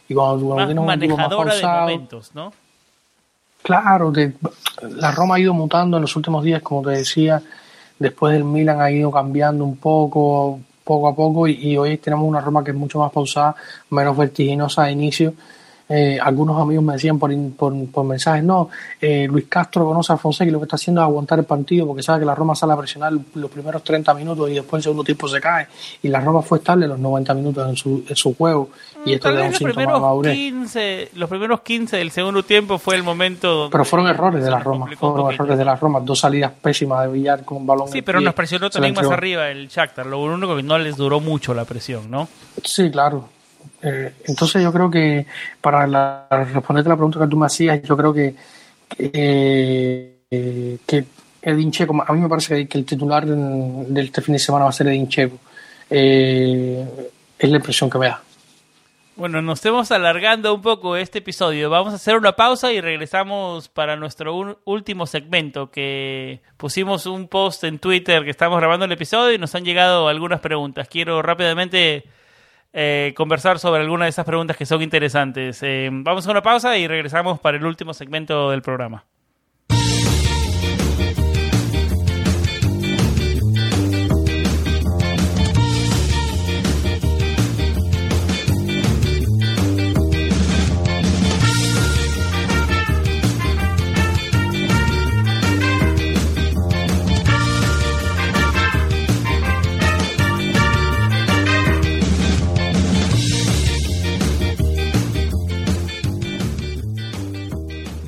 Y 0.08 0.14
cuando, 0.14 0.56
más 0.56 0.74
manejadora 0.74 1.46
más 1.46 1.60
pausado, 1.62 1.88
de 1.88 1.94
momentos, 1.94 2.32
¿no? 2.36 2.54
Claro, 3.64 4.14
la 4.82 5.12
Roma 5.12 5.36
ha 5.36 5.40
ido 5.40 5.54
mutando 5.54 5.98
en 5.98 6.02
los 6.02 6.16
últimos 6.16 6.44
días, 6.44 6.62
como 6.62 6.84
te 6.84 6.92
decía 6.92 7.42
Después 8.00 8.34
del 8.34 8.44
Milan 8.44 8.82
ha 8.82 8.92
ido 8.92 9.12
cambiando 9.12 9.64
un 9.64 9.78
poco, 9.78 10.60
poco 10.84 11.08
a 11.08 11.16
poco, 11.16 11.48
y, 11.48 11.78
hoy 11.78 11.98
tenemos 11.98 12.28
una 12.28 12.42
Roma 12.42 12.64
que 12.64 12.72
es 12.72 12.78
mucho 12.78 13.00
más 13.00 13.12
pausada, 13.12 13.56
menos 13.90 14.18
vertiginosa 14.18 14.84
de 14.84 14.92
inicio 14.92 15.34
eh, 15.88 16.18
algunos 16.20 16.60
amigos 16.60 16.84
me 16.84 16.94
decían 16.94 17.20
por, 17.20 17.32
por, 17.56 18.04
mensajes, 18.06 18.44
no, 18.44 18.70
eh, 19.00 19.28
Luis 19.30 19.46
Castro 19.48 19.86
conoce 19.86 20.14
a 20.14 20.18
Fonseca 20.18 20.50
y 20.50 20.52
lo 20.52 20.60
que 20.60 20.66
está 20.66 20.78
haciendo 20.78 21.02
es 21.02 21.06
aguantar 21.06 21.38
el 21.38 21.46
partido 21.46 21.86
porque 21.86 22.02
sabe 22.02 22.22
que 22.22 22.26
la 22.26 22.34
Roma 22.34 22.56
sale 22.56 22.74
a 22.74 22.78
presionar 22.78 23.14
los 23.36 23.52
primeros 23.52 23.84
30 23.84 24.14
minutos 24.16 24.50
y 24.50 24.56
después 24.56 24.80
el 24.80 24.84
segundo 24.84 25.04
tiempo 25.04 25.28
se 25.28 25.40
cae. 25.40 25.68
Y 26.02 26.08
la 26.08 26.22
Roma 26.22 26.42
fue 26.42 26.58
estable 26.58 26.88
los 26.88 26.98
90 26.98 27.34
minutos 27.36 27.70
en 27.70 27.76
su, 27.76 28.04
en 28.08 28.16
su 28.16 28.34
juego. 28.36 28.70
Y 29.06 29.14
esto 29.14 29.30
le 29.30 29.38
da 29.38 29.44
un 29.46 29.52
los 29.52 29.62
primeros 29.62 30.24
15, 30.24 31.10
Los 31.14 31.30
primeros 31.30 31.62
15 31.62 31.98
del 31.98 32.10
segundo 32.10 32.42
tiempo 32.42 32.80
fue 32.80 32.96
el 32.96 33.04
momento 33.04 33.70
Pero 33.72 33.86
fueron 33.86 34.08
errores 34.08 34.44
de 34.44 34.50
la 34.50 34.60
Roma, 34.60 34.88
fueron 34.98 35.32
errores 35.32 35.58
de 35.58 35.66
la 35.66 35.76
Roma, 35.76 36.00
dos 36.00 36.20
salidas 36.20 36.52
pésimas 36.60 37.06
de 37.06 37.14
Villar 37.14 37.46
con 37.46 37.58
un 37.58 37.68
balón. 37.68 37.88
Sí, 37.90 38.02
pero 38.02 38.20
nos 38.20 38.34
presionó 38.34 38.72
también 38.72 38.96
más 38.96 39.10
arriba 39.12 39.50
el 39.50 39.68
Shakhtar, 39.68 40.08
lo 40.08 40.20
único 40.20 40.56
que 40.56 40.64
no 40.64 40.80
les 40.80 40.98
duró 40.98 41.20
mucho 41.20 41.54
la 41.54 41.66
presión, 41.66 42.10
¿no? 42.10 42.28
Sí, 42.64 42.90
claro, 42.90 43.30
eh, 43.82 44.14
entonces 44.26 44.62
yo 44.64 44.72
creo 44.72 44.90
que 44.90 45.26
para 45.62 45.86
la, 45.88 46.28
responderte 46.30 46.90
la 46.90 46.96
pregunta 46.96 47.20
que 47.20 47.28
tú 47.28 47.38
me 47.38 47.46
hacías, 47.46 47.82
yo 47.84 47.96
creo 47.96 48.14
que, 48.14 48.36
eh, 48.98 50.18
que 50.86 51.06
Edin 51.42 51.72
Checo, 51.72 52.04
a 52.06 52.14
mí 52.14 52.20
me 52.20 52.30
parece 52.30 52.68
que, 52.68 52.78
el 52.78 52.86
titular 52.86 53.26
de 53.26 54.02
este 54.02 54.22
fin 54.22 54.34
de 54.34 54.40
semana 54.40 54.66
va 54.66 54.70
a 54.70 54.74
ser 54.74 54.88
Edin 54.88 55.08
Checo. 55.08 55.38
Eh, 55.90 57.12
es 57.38 57.50
la 57.50 57.58
impresión 57.58 57.90
que 57.90 58.00
me 58.00 58.08
da. 58.08 58.22
Bueno, 59.18 59.42
nos 59.42 59.60
estamos 59.60 59.92
alargando 59.92 60.54
un 60.54 60.62
poco 60.62 60.98
este 60.98 61.20
episodio. 61.20 61.70
Vamos 61.70 61.94
a 61.94 61.96
hacer 61.96 62.18
una 62.18 62.34
pausa 62.34 62.74
y 62.74 62.82
regresamos 62.82 63.70
para 63.70 63.96
nuestro 63.96 64.60
último 64.66 65.06
segmento 65.06 65.72
que 65.72 66.42
pusimos 66.58 67.06
un 67.06 67.30
post 67.30 67.64
en 67.64 67.80
Twitter 67.80 68.26
que 68.26 68.32
estamos 68.32 68.60
grabando 68.60 68.84
el 68.86 68.92
episodio 68.92 69.34
y 69.34 69.38
nos 69.38 69.56
han 69.56 69.64
llegado 69.64 70.10
algunas 70.10 70.42
preguntas. 70.42 70.90
Quiero 70.90 71.22
rápidamente 71.22 72.04
eh, 72.78 73.14
conversar 73.16 73.58
sobre 73.58 73.82
algunas 73.82 74.08
de 74.08 74.10
esas 74.10 74.26
preguntas 74.26 74.58
que 74.58 74.66
son 74.66 74.82
interesantes. 74.82 75.64
Eh, 75.64 75.90
vamos 75.92 76.28
a 76.28 76.32
una 76.32 76.42
pausa 76.42 76.78
y 76.78 76.88
regresamos 76.88 77.40
para 77.40 77.56
el 77.56 77.66
último 77.66 77.94
segmento 77.94 78.52
del 78.52 78.62
programa. 78.62 79.06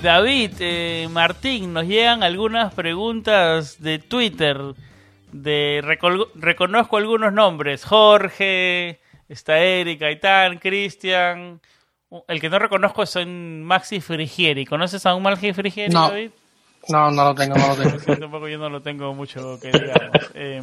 David, 0.07 0.53
eh, 0.61 1.09
Martín, 1.11 1.73
nos 1.73 1.85
llegan 1.85 2.23
algunas 2.23 2.73
preguntas 2.73 3.81
de 3.83 3.99
Twitter. 3.99 4.57
De 5.33 5.81
reconozco 6.33 6.95
algunos 6.95 7.33
nombres. 7.33 7.83
Jorge, 7.83 9.01
está 9.27 9.59
Eric, 9.59 10.01
Aitán, 10.03 10.59
Cristian. 10.59 11.59
El 12.29 12.39
que 12.39 12.49
no 12.49 12.57
reconozco 12.57 13.03
es 13.03 13.17
Maxi 13.27 13.99
Frigieri. 13.99 14.65
¿Conoces 14.65 15.05
a 15.05 15.13
un 15.13 15.23
Maxi 15.23 15.51
Frigieri, 15.51 15.93
no. 15.93 16.07
David? 16.07 16.31
No, 16.87 17.11
no 17.11 17.25
lo 17.25 17.35
tengo, 17.35 17.55
no 17.57 17.67
lo 17.67 17.75
tengo. 17.75 18.17
tampoco 18.21 18.47
yo 18.47 18.57
no 18.59 18.69
lo 18.69 18.81
tengo 18.81 19.13
mucho 19.13 19.59
que 19.59 19.71
digamos. 19.71 20.31
Eh, 20.35 20.61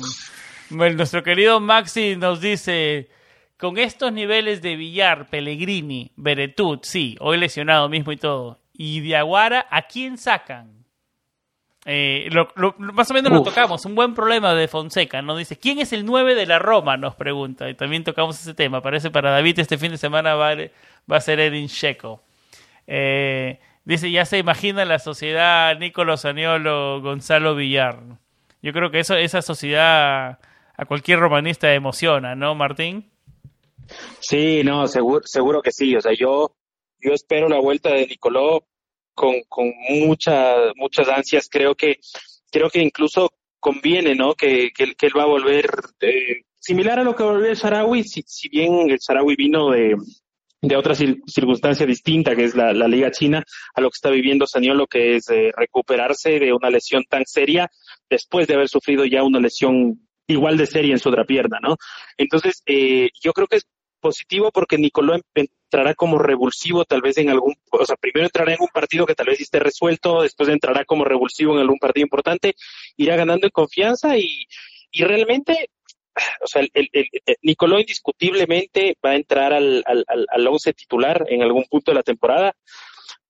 nuestro 0.71 1.23
querido 1.23 1.61
Maxi 1.61 2.17
nos 2.17 2.41
dice, 2.41 3.11
con 3.59 3.77
estos 3.77 4.11
niveles 4.11 4.63
de 4.63 4.75
Villar, 4.77 5.29
Pellegrini, 5.29 6.13
Beretut, 6.17 6.85
sí, 6.85 7.19
hoy 7.21 7.37
lesionado 7.37 7.91
mismo 7.91 8.11
y 8.11 8.17
todo, 8.17 8.64
y 8.75 9.01
Diaguara, 9.01 9.67
¿a 9.71 9.83
quién 9.83 10.19
sacan? 10.19 10.85
Eh, 11.87 12.29
más 12.79 13.11
o 13.11 13.15
menos 13.15 13.33
lo 13.33 13.43
tocamos, 13.43 13.85
un 13.85 13.95
buen 13.95 14.15
problema 14.15 14.55
de 14.55 14.69
Fonseca, 14.69 15.23
¿no? 15.23 15.37
Dice, 15.37 15.59
¿quién 15.59 15.79
es 15.79 15.93
el 15.93 16.05
9 16.05 16.35
de 16.35 16.47
la 16.47 16.59
Roma? 16.59 16.97
Nos 16.97 17.15
pregunta, 17.15 17.69
y 17.69 17.75
también 17.75 18.05
tocamos 18.05 18.41
ese 18.41 18.55
tema. 18.55 18.81
Parece 18.81 19.11
para 19.11 19.31
David 19.31 19.59
este 19.59 19.79
fin 19.79 19.91
de 19.91 19.99
semana 19.99 20.35
va, 20.35 20.55
va 21.11 21.17
a 21.17 21.21
ser 21.21 21.41
Edin 21.41 21.69
Checo. 21.69 22.23
Eh, 22.87 23.61
dice, 23.85 24.11
ya 24.11 24.25
se 24.25 24.39
imagina 24.39 24.85
la 24.85 24.99
sociedad 24.99 25.79
Nicolás 25.79 26.25
Aniolo, 26.25 27.01
Gonzalo 27.01 27.55
Villar. 27.55 28.01
Yo 28.63 28.73
creo 28.73 28.91
que 28.91 29.01
eso, 29.01 29.15
esa 29.15 29.43
sociedad 29.43 30.39
a 30.77 30.85
cualquier 30.87 31.21
romanista 31.21 31.73
emociona, 31.75 32.35
¿no, 32.35 32.55
Martín? 32.55 33.11
Sí, 34.21 34.63
no, 34.65 34.87
seguro, 34.87 35.21
seguro 35.25 35.61
que 35.61 35.71
sí. 35.71 35.95
O 35.95 36.01
sea, 36.01 36.13
yo, 36.15 36.51
yo 37.05 37.13
espero 37.13 37.49
la 37.49 37.61
vuelta 37.61 37.93
de 37.93 38.07
Nicoló 38.07 38.67
con, 39.15 39.43
con 39.49 39.73
muchas, 39.89 40.73
muchas 40.77 41.09
ansias. 41.09 41.49
Creo 41.51 41.75
que, 41.75 41.99
creo 42.51 42.71
que 42.71 42.83
incluso 42.83 43.31
conviene, 43.61 44.15
¿no? 44.15 44.35
Que, 44.35 44.71
que, 44.75 44.85
él 44.85 45.13
va 45.17 45.23
a 45.23 45.27
volver 45.27 45.67
eh, 46.01 46.43
similar 46.59 46.99
a 46.99 47.05
lo 47.05 47.15
que 47.15 47.23
volvió 47.23 47.51
el 47.51 47.57
Sarawi, 47.57 48.05
si, 48.05 48.23
si 48.27 48.49
bien 48.49 48.91
el 48.91 48.99
Sarawi 49.01 49.37
vino 49.37 49.71
de, 49.71 49.97
de 50.61 50.77
otra 50.77 50.95
circunstancia 50.95 51.87
distinta, 51.87 52.35
que 52.35 52.45
es 52.45 52.55
la, 52.55 52.73
la, 52.73 52.89
Liga 52.89 53.11
China, 53.11 53.43
a 53.75 53.81
lo 53.81 53.91
que 53.91 53.97
está 53.97 54.11
viviendo 54.11 54.47
Saniolo, 54.47 54.87
que 54.87 55.17
es 55.17 55.29
eh, 55.31 55.51
recuperarse 55.57 56.39
de 56.39 56.53
una 56.53 56.71
lesión 56.71 57.05
tan 57.09 57.25
seria 57.27 57.71
después 58.09 58.47
de 58.47 58.55
haber 58.55 58.69
sufrido 58.69 59.05
ya 59.05 59.23
una 59.23 59.41
lesión 59.41 60.01
igual 60.27 60.57
de 60.57 60.67
seria 60.67 60.93
en 60.93 60.99
su 60.99 61.11
otra 61.11 61.25
pierna, 61.25 61.59
¿no? 61.63 61.77
Entonces, 62.17 62.63
eh, 62.67 63.11
yo 63.23 63.33
creo 63.33 63.47
que 63.47 63.57
es 63.57 63.67
positivo 64.05 64.51
porque 64.53 64.77
Nicoló 64.77 65.19
entrará 65.35 65.95
como 65.95 66.19
revulsivo 66.19 66.85
tal 66.85 67.01
vez 67.01 67.17
en 67.17 67.31
algún, 67.31 67.55
o 67.71 67.87
sea, 67.87 67.97
primero 67.97 68.27
entrará 68.27 68.53
en 68.53 68.61
un 68.61 68.69
partido 68.69 69.07
que 69.07 69.15
tal 69.15 69.29
vez 69.29 69.41
esté 69.41 69.61
resuelto, 69.61 70.21
después 70.21 70.51
entrará 70.51 70.85
como 70.85 71.07
revulsivo 71.07 71.55
en 71.55 71.61
algún 71.61 71.79
partido 71.79 72.05
importante, 72.05 72.55
irá 72.99 73.17
ganando 73.17 73.47
en 73.47 73.51
confianza 73.51 74.19
y, 74.19 74.47
y 74.91 75.05
realmente, 75.05 75.71
o 76.43 76.47
sea, 76.47 76.61
el, 76.61 76.71
el, 76.93 77.07
Nicoló 77.41 77.81
indiscutiblemente 77.81 78.99
va 79.03 79.13
a 79.13 79.17
entrar 79.17 79.55
al, 79.55 79.83
al, 79.87 80.05
al 80.07 80.47
once 80.49 80.75
titular 80.75 81.25
en 81.31 81.43
algún 81.43 81.65
punto 81.65 81.91
de 81.91 81.97
la 81.97 82.03
temporada, 82.03 82.55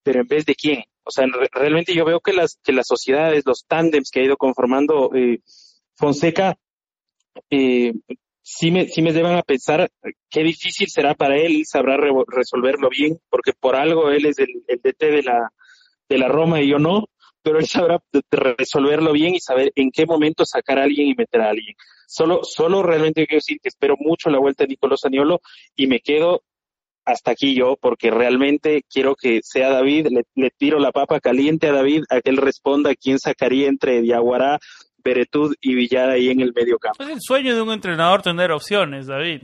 pero 0.03 0.19
en 0.19 0.27
vez 0.27 0.45
de 0.45 0.55
quién. 0.55 0.83
O 1.05 1.11
sea, 1.11 1.25
realmente 1.53 1.93
yo 1.93 2.03
veo 2.03 2.19
que 2.19 2.33
las, 2.33 2.59
que 2.61 2.73
las 2.73 2.87
sociedades, 2.87 3.45
los 3.45 3.65
tándems 3.65 4.11
que 4.11 4.19
ha 4.19 4.23
ido 4.23 4.35
conformando 4.35 5.11
eh, 5.15 5.39
Fonseca, 5.95 6.57
eh, 7.49 7.93
sí 8.47 8.69
me, 8.69 8.87
sí 8.87 9.01
me 9.01 9.11
llevan 9.11 9.35
a 9.35 9.41
pensar 9.41 9.89
qué 10.29 10.43
difícil 10.43 10.87
será 10.87 11.15
para 11.15 11.35
él, 11.35 11.63
sabrá 11.65 11.97
resolverlo 12.27 12.89
bien, 12.89 13.19
porque 13.27 13.53
por 13.59 13.75
algo 13.75 14.11
él 14.11 14.27
es 14.27 14.37
el, 14.37 14.49
el, 14.67 14.79
DT 14.83 14.99
de 14.99 15.23
la, 15.23 15.49
de 16.07 16.17
la 16.19 16.27
Roma 16.27 16.61
y 16.61 16.69
yo 16.69 16.77
no, 16.77 17.05
pero 17.41 17.57
él 17.57 17.65
sabrá 17.65 17.99
resolverlo 18.29 19.13
bien 19.13 19.33
y 19.33 19.39
saber 19.39 19.71
en 19.75 19.89
qué 19.89 20.05
momento 20.05 20.45
sacar 20.45 20.77
a 20.77 20.83
alguien 20.83 21.07
y 21.07 21.15
meter 21.15 21.41
a 21.41 21.49
alguien. 21.49 21.75
Solo, 22.07 22.41
solo 22.43 22.83
realmente 22.83 23.25
quiero 23.25 23.39
decir 23.39 23.57
que 23.59 23.69
espero 23.69 23.95
mucho 23.99 24.29
la 24.29 24.37
vuelta 24.37 24.63
de 24.63 24.69
Nicolás 24.69 25.01
Saniolo 25.01 25.41
y 25.75 25.87
me 25.87 25.99
quedo 25.99 26.43
hasta 27.03 27.31
aquí 27.31 27.55
yo, 27.55 27.77
porque 27.81 28.11
realmente 28.11 28.83
quiero 28.87 29.15
que 29.15 29.39
sea 29.43 29.69
David, 29.69 30.07
le, 30.11 30.23
le, 30.35 30.51
tiro 30.51 30.79
la 30.79 30.91
papa 30.91 31.19
caliente 31.19 31.67
a 31.67 31.71
David, 31.71 32.03
a 32.09 32.21
que 32.21 32.29
él 32.29 32.37
responda 32.37 32.95
quién 32.95 33.19
sacaría 33.19 33.67
entre 33.67 34.01
Diaguará, 34.01 34.59
Peretud 35.05 35.55
y 35.61 35.75
Villar 35.75 36.09
ahí 36.09 36.31
en 36.31 36.41
el 36.41 36.51
medio 36.51 36.79
campo. 36.79 37.03
Es 37.03 37.09
el 37.09 37.21
sueño 37.21 37.53
de 37.53 37.61
un 37.61 37.71
entrenador 37.71 38.23
tener 38.23 38.51
opciones, 38.51 39.05
David. 39.05 39.43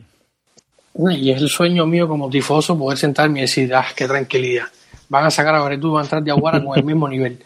Y 1.12 1.30
es 1.30 1.40
el 1.40 1.50
sueño 1.50 1.86
mío 1.86 2.08
como 2.08 2.32
tifoso 2.32 2.76
poder 2.76 2.98
sentarme 2.98 3.38
y 3.38 3.42
decir, 3.44 3.72
ah, 3.76 3.86
qué 3.96 4.08
tranquilidad. 4.08 4.66
Van 5.08 5.26
a 5.26 5.30
sacar 5.30 5.54
a 5.54 5.64
Beretud, 5.64 5.92
van 5.92 6.02
a 6.02 6.06
entrar 6.06 6.24
de 6.24 6.32
Aguara 6.32 6.64
con 6.64 6.80
el 6.80 6.84
mismo 6.84 7.08
nivel. 7.08 7.38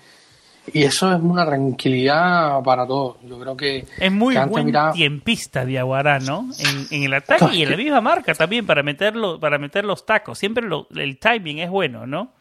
Y 0.71 0.83
eso 0.83 1.13
es 1.13 1.19
una 1.21 1.45
tranquilidad 1.45 2.63
para 2.63 2.87
todos. 2.87 3.17
Yo 3.27 3.37
creo 3.37 3.57
que. 3.57 3.85
Es 3.99 4.11
muy 4.13 4.37
buen 4.47 4.73
tiempista 4.93 5.65
de 5.65 5.77
Aguara, 5.77 6.19
¿no? 6.19 6.49
En, 6.89 7.03
el 7.03 7.13
ataque 7.13 7.53
y 7.53 7.63
en 7.63 7.71
la 7.71 7.77
misma 7.77 7.99
marca 7.99 8.33
también 8.33 8.65
para 8.65 8.81
meterlo, 8.81 9.41
para 9.41 9.57
meter 9.57 9.83
los 9.83 10.05
tacos. 10.05 10.39
Siempre 10.39 10.65
el 10.95 11.17
timing 11.17 11.59
es 11.59 11.69
bueno, 11.69 12.07
¿no? 12.07 12.31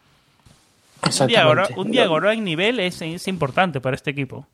Un 1.19 1.27
Diaguara, 1.27 1.67
un 1.75 2.37
en 2.37 2.43
nivel 2.45 2.79
es, 2.79 3.01
es 3.01 3.27
importante 3.27 3.81
para 3.81 3.97
este 3.97 4.11
equipo. 4.11 4.47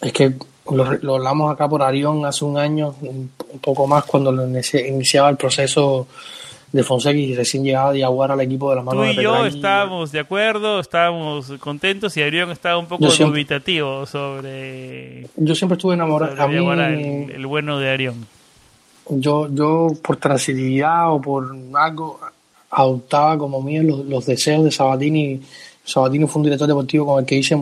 Es 0.00 0.12
que 0.12 0.32
lo, 0.70 1.14
hablamos 1.14 1.52
acá 1.52 1.68
por 1.68 1.82
Arión 1.82 2.24
hace 2.24 2.44
un 2.44 2.58
año, 2.58 2.94
un, 3.00 3.30
poco 3.60 3.86
más, 3.86 4.04
cuando 4.04 4.32
iniciaba 4.52 5.28
el 5.30 5.36
proceso 5.36 6.06
de 6.72 6.82
Fonseca 6.82 7.16
y 7.16 7.34
recién 7.34 7.64
llegaba 7.64 7.92
Diaguara 7.92 8.34
al 8.34 8.40
equipo 8.42 8.68
de 8.70 8.76
la 8.76 8.82
mano 8.82 9.00
Tú 9.00 9.06
y 9.06 9.22
yo 9.22 9.46
estábamos 9.46 10.12
de 10.12 10.20
acuerdo, 10.20 10.80
estábamos 10.80 11.52
contentos 11.60 12.16
y 12.16 12.22
Arión 12.22 12.50
estaba 12.50 12.76
un 12.78 12.86
poco 12.86 13.06
dubitativo 13.06 14.04
sobre. 14.04 15.26
Yo 15.36 15.54
siempre 15.54 15.76
estuve 15.76 15.94
enamorado. 15.94 16.40
A 16.40 16.46
el, 16.46 17.30
el, 17.30 17.46
bueno 17.46 17.78
de 17.78 17.88
Arión. 17.88 18.26
Yo, 19.08 19.48
yo 19.50 19.88
por 20.02 20.18
transibilidad 20.18 21.10
o 21.10 21.20
por 21.20 21.56
algo 21.74 22.20
adoptaba 22.70 23.38
como 23.38 23.62
mío 23.62 23.82
los, 23.82 24.04
los 24.04 24.26
deseos 24.26 24.64
de 24.64 24.70
Sabatini. 24.70 25.40
Sabatini 25.84 26.26
fue 26.26 26.40
un 26.40 26.44
director 26.44 26.68
deportivo 26.68 27.06
con 27.06 27.20
el 27.20 27.26
que 27.26 27.36
hice 27.36 27.56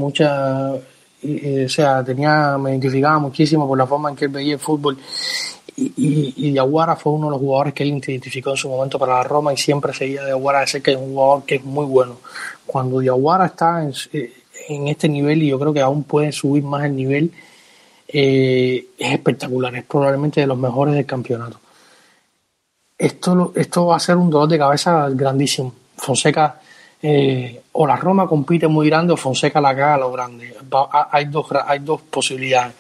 mucha 1.23 1.65
o 1.65 1.69
sea, 1.69 2.05
tenía, 2.05 2.59
me 2.59 2.71
identificaba 2.71 3.19
muchísimo 3.19 3.67
por 3.67 3.79
la 3.79 3.87
forma 3.87 4.11
en 4.11 4.17
que 4.17 4.27
él 4.27 4.31
veía 4.31 4.55
el 4.55 4.61
fútbol. 4.61 4.99
Y, 5.77 6.33
y, 6.37 6.53
Diaguara 6.53 6.97
fue 6.97 7.13
uno 7.13 7.27
de 7.27 7.33
los 7.33 7.41
jugadores 7.41 7.75
que 7.75 7.83
él 7.83 7.91
identificó 7.91 8.51
en 8.51 8.57
su 8.57 8.69
momento 8.69 8.99
para 8.99 9.15
la 9.15 9.25
Roma 9.25 9.53
y 9.53 9.59
siempre 9.59 9.93
seguía 9.93 10.25
Diaguara 10.25 10.61
de 10.61 10.79
es 10.79 10.97
un 10.97 11.13
jugador 11.13 11.45
que 11.45 11.57
es 11.57 11.65
muy 11.65 11.85
bueno. 11.85 12.19
Cuando 12.65 13.01
Diaguara 13.01 13.47
está 13.47 13.83
en, 13.83 13.93
en, 14.69 14.89
este 14.89 15.09
nivel 15.09 15.43
y 15.43 15.49
yo 15.49 15.59
creo 15.59 15.75
que 15.75 15.81
aún 15.81 16.05
puede 16.05 16.33
subir 16.33 16.63
más 16.63 16.85
el 16.85 16.97
nivel, 16.97 17.31
eh, 18.09 18.87
es 18.99 19.13
espectacular, 19.13 19.75
es 19.77 19.85
probablemente 19.85 20.41
de 20.41 20.47
los 20.47 20.57
mejores 20.57 20.95
del 20.95 21.05
campeonato. 21.05 21.61
Esto, 22.97 23.53
esto 23.55 23.87
va 23.87 23.97
a 23.97 24.01
ser 24.01 24.17
un 24.17 24.31
dolor 24.31 24.49
de 24.49 24.59
cabeza 24.59 25.11
grandísimo. 25.11 25.75
Fonseca 25.99 26.61
eh, 27.03 27.63
o 27.73 27.87
la 27.87 27.97
Roma 27.97 28.27
compite 28.27 28.69
muy 28.69 28.89
grande 28.89 29.13
o 29.13 29.17
Fonseca 29.17 29.61
la 29.61 29.75
caga 29.75 29.95
a 29.95 29.99
lo 29.99 30.13
grande. 30.13 30.55
hay, 31.11 31.27
dos, 31.27 31.47
hay 31.67 31.79
dos 31.81 32.03
posibilidades. 32.03 32.75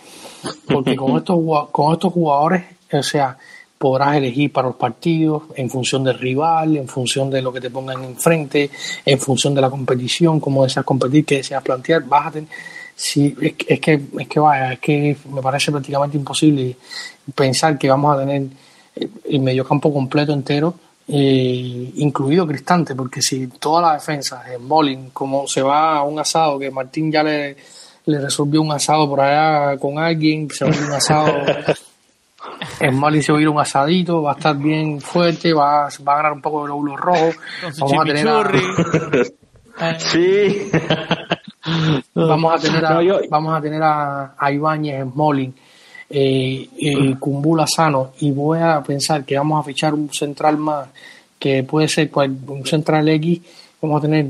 Porque 0.66 0.97
con 0.97 1.16
estos, 1.18 1.38
con 1.70 1.93
estos 1.93 2.12
jugadores, 2.12 2.64
o 2.93 3.02
sea, 3.02 3.36
podrás 3.78 4.16
elegir 4.16 4.52
para 4.52 4.68
los 4.68 4.76
partidos 4.76 5.44
en 5.55 5.68
función 5.68 6.02
del 6.02 6.18
rival, 6.18 6.76
en 6.76 6.88
función 6.88 7.30
de 7.30 7.43
lo 7.43 7.52
que 7.52 7.60
te 7.60 7.70
pongan 7.70 8.02
enfrente, 8.05 8.70
en 9.05 9.18
función 9.18 9.55
de 9.55 9.60
la 9.60 9.70
competición, 9.70 10.40
cómo 10.40 10.64
deseas 10.64 10.84
competir, 10.84 11.24
qué 11.24 11.36
deseas 11.36 11.62
plantear. 11.62 12.02
Vas 12.05 12.28
a 12.28 12.30
tener, 12.30 12.48
si, 12.94 13.36
es, 13.40 13.55
es, 13.66 13.80
que, 13.80 14.01
es 14.18 14.28
que 14.28 14.40
vaya, 14.40 14.72
es 14.72 14.78
que 14.78 15.16
me 15.30 15.43
parece 15.43 15.70
prácticamente 15.70 16.16
imposible 16.16 16.76
pensar 17.34 17.76
que 17.76 17.90
vamos 17.90 18.16
a 18.16 18.20
tener 18.20 18.44
el 19.28 19.40
mediocampo 19.40 19.93
completo 19.93 20.32
entero 20.32 20.74
eh, 21.08 21.92
incluido 21.96 22.46
Cristante, 22.46 22.94
porque 22.94 23.22
si 23.22 23.46
toda 23.46 23.80
la 23.80 23.92
defensa, 23.94 24.42
en 24.52 24.66
Molin, 24.66 25.10
como 25.10 25.46
se 25.46 25.62
va 25.62 25.98
a 25.98 26.02
un 26.02 26.18
asado, 26.18 26.58
que 26.58 26.70
Martín 26.70 27.12
ya 27.12 27.22
le, 27.22 27.56
le 28.06 28.20
resolvió 28.20 28.60
un 28.60 28.72
asado 28.72 29.08
por 29.08 29.20
allá 29.20 29.78
con 29.78 29.98
alguien, 29.98 30.50
se 30.50 30.64
va 30.64 30.72
a 30.72 30.74
ir 30.74 30.82
un 30.82 30.92
asado, 30.92 31.32
en 32.80 32.94
Molin 32.98 33.22
se 33.22 33.32
va 33.32 33.38
a 33.38 33.42
ir 33.42 33.48
un 33.48 33.60
asadito, 33.60 34.22
va 34.22 34.32
a 34.32 34.34
estar 34.34 34.56
bien 34.56 35.00
fuerte, 35.00 35.52
va, 35.52 35.88
va 36.06 36.12
a 36.12 36.16
ganar 36.16 36.32
un 36.32 36.42
poco 36.42 36.62
de 36.62 36.68
lóbulos 36.68 36.98
rojos, 36.98 37.36
vamos 37.78 38.00
a 38.00 38.04
tener 38.04 38.28
a, 38.28 39.98
sí. 39.98 40.70
vamos 42.14 42.54
a 42.54 42.58
tener 42.58 42.84
a, 42.84 43.00
vamos 43.30 43.56
a 43.56 43.60
tener 43.60 43.82
a, 43.82 44.34
a 44.36 44.52
Ibáñez 44.52 45.00
en 45.02 45.12
Molin 45.14 45.54
eh, 46.08 46.68
eh, 46.78 47.14
Kumbula 47.18 47.66
sano 47.66 48.12
y 48.20 48.30
voy 48.30 48.60
a 48.60 48.82
pensar 48.82 49.24
que 49.24 49.36
vamos 49.36 49.60
a 49.60 49.64
fichar 49.64 49.94
un 49.94 50.12
central 50.12 50.56
más 50.56 50.88
que 51.38 51.64
puede 51.64 51.88
ser 51.88 52.10
pues, 52.10 52.30
un 52.46 52.64
central 52.64 53.08
X, 53.08 53.40
vamos 53.80 53.98
a 53.98 54.02
tener 54.02 54.26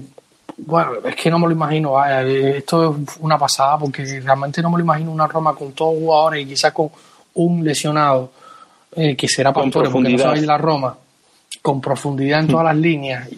bueno, 0.58 0.92
es 1.04 1.14
que 1.16 1.30
no 1.30 1.38
me 1.38 1.46
lo 1.46 1.52
imagino, 1.52 1.92
vaya, 1.92 2.22
esto 2.22 2.96
es 2.96 3.16
una 3.20 3.36
pasada 3.36 3.78
porque 3.78 4.20
realmente 4.20 4.62
no 4.62 4.70
me 4.70 4.78
lo 4.78 4.84
imagino 4.84 5.12
una 5.12 5.26
Roma 5.26 5.54
con 5.54 5.72
todos 5.72 5.98
jugadores 5.98 6.44
y 6.44 6.48
quizás 6.48 6.72
con 6.72 6.90
un 7.34 7.62
lesionado 7.62 8.32
eh, 8.94 9.14
que 9.14 9.28
será 9.28 9.52
Pastore 9.52 9.90
porque 9.90 10.16
no 10.16 10.32
de 10.32 10.46
la 10.46 10.56
Roma, 10.56 10.96
con 11.60 11.80
profundidad 11.80 12.40
en 12.40 12.48
todas 12.48 12.64
las 12.64 12.76
líneas. 12.76 13.28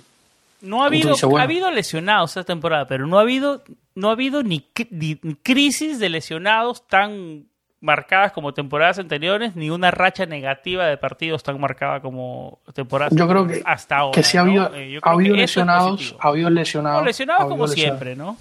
No 0.60 0.82
ha 0.82 0.86
habido, 0.86 1.14
ha 1.36 1.42
habido 1.42 1.70
lesionados 1.70 2.30
esta 2.30 2.44
temporada, 2.44 2.86
pero 2.86 3.06
no 3.06 3.18
ha 3.18 3.22
habido, 3.22 3.62
no 3.94 4.08
ha 4.08 4.12
habido 4.12 4.42
ni, 4.42 4.64
ni, 4.90 5.16
crisis 5.42 5.98
de 5.98 6.08
lesionados 6.08 6.86
tan 6.86 7.46
marcadas 7.80 8.32
como 8.32 8.52
temporadas 8.54 8.98
anteriores, 8.98 9.54
ni 9.54 9.70
una 9.70 9.90
racha 9.90 10.26
negativa 10.26 10.86
de 10.86 10.96
partidos 10.96 11.42
tan 11.42 11.60
marcada 11.60 12.00
como 12.00 12.58
temporadas 12.74 13.14
Yo 13.14 13.28
creo 13.28 13.46
que, 13.46 13.62
hasta 13.64 13.98
ahora. 13.98 14.14
Que 14.14 14.22
sí 14.22 14.36
ha 14.36 14.40
habido, 14.40 14.74
eh, 14.74 14.98
ha 15.02 15.10
habido 15.10 15.36
lesionados, 15.36 16.16
ha 16.18 16.28
habido 16.28 16.50
lesionados. 16.50 17.04
lesionados 17.04 17.46
como 17.48 17.68
siempre, 17.68 18.16
¿no? 18.16 18.36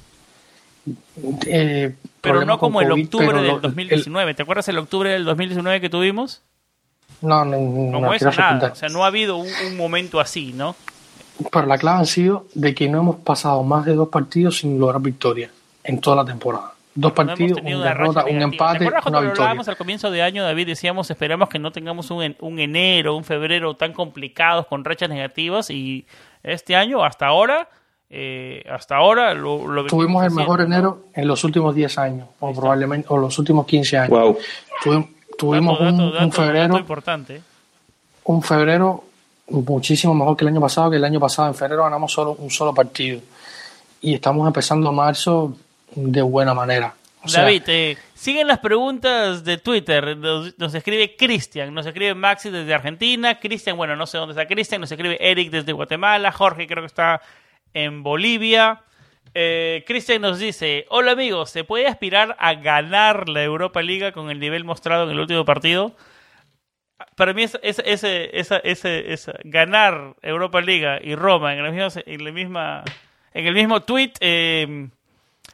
Eh, 1.46 1.94
pero 2.22 2.46
no 2.46 2.58
como 2.58 2.82
el 2.82 2.92
octubre 2.92 3.42
del 3.42 3.62
2019. 3.62 4.34
¿Te 4.34 4.44
acuerdas 4.44 4.68
el 4.70 4.78
octubre 4.78 5.12
del 5.12 5.26
2019 5.26 5.82
que 5.82 5.90
tuvimos? 5.90 6.42
No, 7.22 7.44
no, 7.46 7.58
no, 7.58 8.00
no 8.00 8.32
nada. 8.38 8.72
O 8.72 8.76
sea, 8.76 8.90
no 8.90 9.04
ha 9.04 9.08
habido 9.08 9.38
un, 9.38 9.76
momento 9.76 10.20
así, 10.20 10.54
¿no? 10.54 10.76
Pero 11.52 11.66
la 11.66 11.78
clave 11.78 12.02
ha 12.02 12.06
sido 12.06 12.48
de 12.54 12.74
que 12.74 12.88
no 12.88 13.00
hemos 13.00 13.18
pasado 13.18 13.64
más 13.64 13.86
de 13.86 13.96
dos 13.96 14.10
partidos 14.10 14.60
sin 14.60 14.80
lograr 14.80 15.02
victoria 15.02 15.52
en 15.84 16.00
toda 16.00 16.18
la 16.18 16.26
temporada. 16.26 16.74
Dos 16.99 17.11
partidos, 17.11 17.61
una 17.61 17.84
derrota, 17.84 18.26
un 18.26 18.41
empate, 18.41 18.86
¿Te 18.86 18.91
cuando 18.91 19.19
una 19.19 19.30
hablábamos 19.30 19.68
al 19.68 19.78
comienzo 19.78 20.10
de 20.10 20.24
año, 20.24 20.44
David? 20.44 20.65
Decíamos, 20.65 21.11
esperamos 21.11 21.48
que 21.48 21.60
no 21.60 21.72
tengamos 21.72 22.10
un, 22.10 22.36
un 22.40 22.60
enero, 22.60 23.15
un 23.15 23.24
febrero 23.24 23.76
tan 23.76 23.94
complicados 23.94 24.65
con 24.65 24.84
rachas 24.84 25.07
negativas 25.07 25.69
y 25.69 26.07
este 26.41 26.76
año, 26.76 27.03
hasta 27.03 27.28
ahora, 27.28 27.69
eh, 28.10 28.64
hasta 28.72 28.95
ahora 28.95 29.36
lo, 29.36 29.86
tuvimos 29.86 30.24
el 30.26 30.32
mejor 30.32 30.61
enero 30.61 31.03
en 31.14 31.28
los 31.28 31.44
últimos 31.44 31.76
10 31.76 31.98
años 31.99 32.28
o 32.40 32.52
probablemente 32.52 33.07
o 33.11 33.18
los 33.18 33.38
últimos 33.38 33.68
15 33.68 33.98
años. 33.98 34.10
Wow. 34.10 34.38
tuvimos, 35.38 35.80
un, 35.80 36.32
febrero 36.32 36.80
importante 36.80 37.41
un 38.24 38.41
febrero 38.41 39.03
muchísimo 39.49 40.15
mejor 40.15 40.36
que 40.36 40.45
el 40.45 40.49
año 40.49 40.61
pasado 40.61 40.90
que 40.90 40.98
el 40.98 41.06
año 41.06 41.19
pasado 41.19 41.49
en 41.49 41.53
febrero 41.53 41.84
ganamos 41.84 42.11
solo 42.11 42.32
un 42.40 42.49
solo 42.49 42.74
partido. 42.74 43.22
Y 44.02 44.15
estamos 44.15 44.48
empezando 44.48 44.91
marzo 44.91 45.56
de 45.98 46.22
buena 46.22 46.53
manera 46.53 46.94
David, 47.34 47.64
eh, 47.68 47.98
siguen 48.14 48.48
las 48.48 48.60
preguntas 48.60 49.44
de 49.44 49.57
Twitter. 49.57 50.18
Nos, 50.18 50.74
escribe 50.74 51.15
Cristian, 51.15 51.74
nos 51.74 51.86
escribe 51.86 52.15
Maxi 52.15 52.49
desde 52.49 52.74
Argentina. 52.74 53.40
Cristian, 53.40 53.78
bueno, 53.78 53.95
no 53.95 54.06
sé 54.06 54.18
dónde 54.18 54.34
está 54.34 54.48
Cristian. 54.48 54.82
Nos 54.82 54.91
escribe 54.91 55.18
Eric 55.19 55.49
desde 55.49 55.74
Guatemala. 55.74 56.32
Jorge 56.32 56.68
creo 56.68 56.84
que 56.84 56.88
está 56.88 57.22
en 57.74 58.03
Bolivia. 58.03 58.82
Eh, 59.34 59.84
Cristian 59.86 60.22
nos 60.22 60.40
dice, 60.40 60.86
hola 60.90 61.11
amigos, 61.11 61.49
¿se 61.52 61.64
puede 61.64 61.88
aspirar 61.88 62.36
a 62.40 62.53
ganar 62.56 63.28
la 63.30 63.44
Europa 63.44 63.82
Liga 63.82 64.11
con 64.11 64.32
el 64.32 64.40
nivel 64.40 64.64
mostrado 64.64 65.03
en 65.03 65.11
el 65.11 65.19
último 65.19 65.45
partido? 65.45 65.95
Para 67.15 67.34
mí 67.34 67.44
es, 67.44 67.57
ese, 67.61 68.30
esa, 68.34 69.34
ganar 69.44 70.15
Europa 70.22 70.61
Liga 70.61 70.99
y 71.03 71.14
Roma 71.15 71.53
en 71.53 71.64
la 71.64 71.72
misma, 71.72 72.02
en 72.06 72.24
la 72.24 72.32
misma 72.32 72.84
en 73.34 73.45
el 73.45 73.53
mismo 73.53 73.82
tweet, 73.82 74.14
eh, 74.19 74.90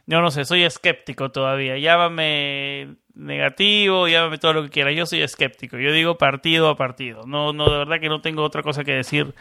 yo 0.05 0.21
no 0.21 0.31
sé, 0.31 0.45
soy 0.45 0.63
escéptico 0.63 1.31
todavía. 1.31 1.77
Llámame 1.77 2.95
negativo, 3.15 4.07
llámame 4.07 4.37
todo 4.37 4.53
lo 4.53 4.63
que 4.63 4.69
quiera. 4.69 4.91
Yo 4.91 5.05
soy 5.05 5.21
escéptico. 5.21 5.77
Yo 5.77 5.91
digo 5.91 6.17
partido 6.17 6.69
a 6.69 6.75
partido. 6.75 7.23
No, 7.25 7.53
no, 7.53 7.69
de 7.69 7.77
verdad 7.77 7.99
que 7.99 8.09
no 8.09 8.21
tengo 8.21 8.43
otra 8.43 8.63
cosa 8.63 8.83
que 8.83 8.93
decir 8.93 9.33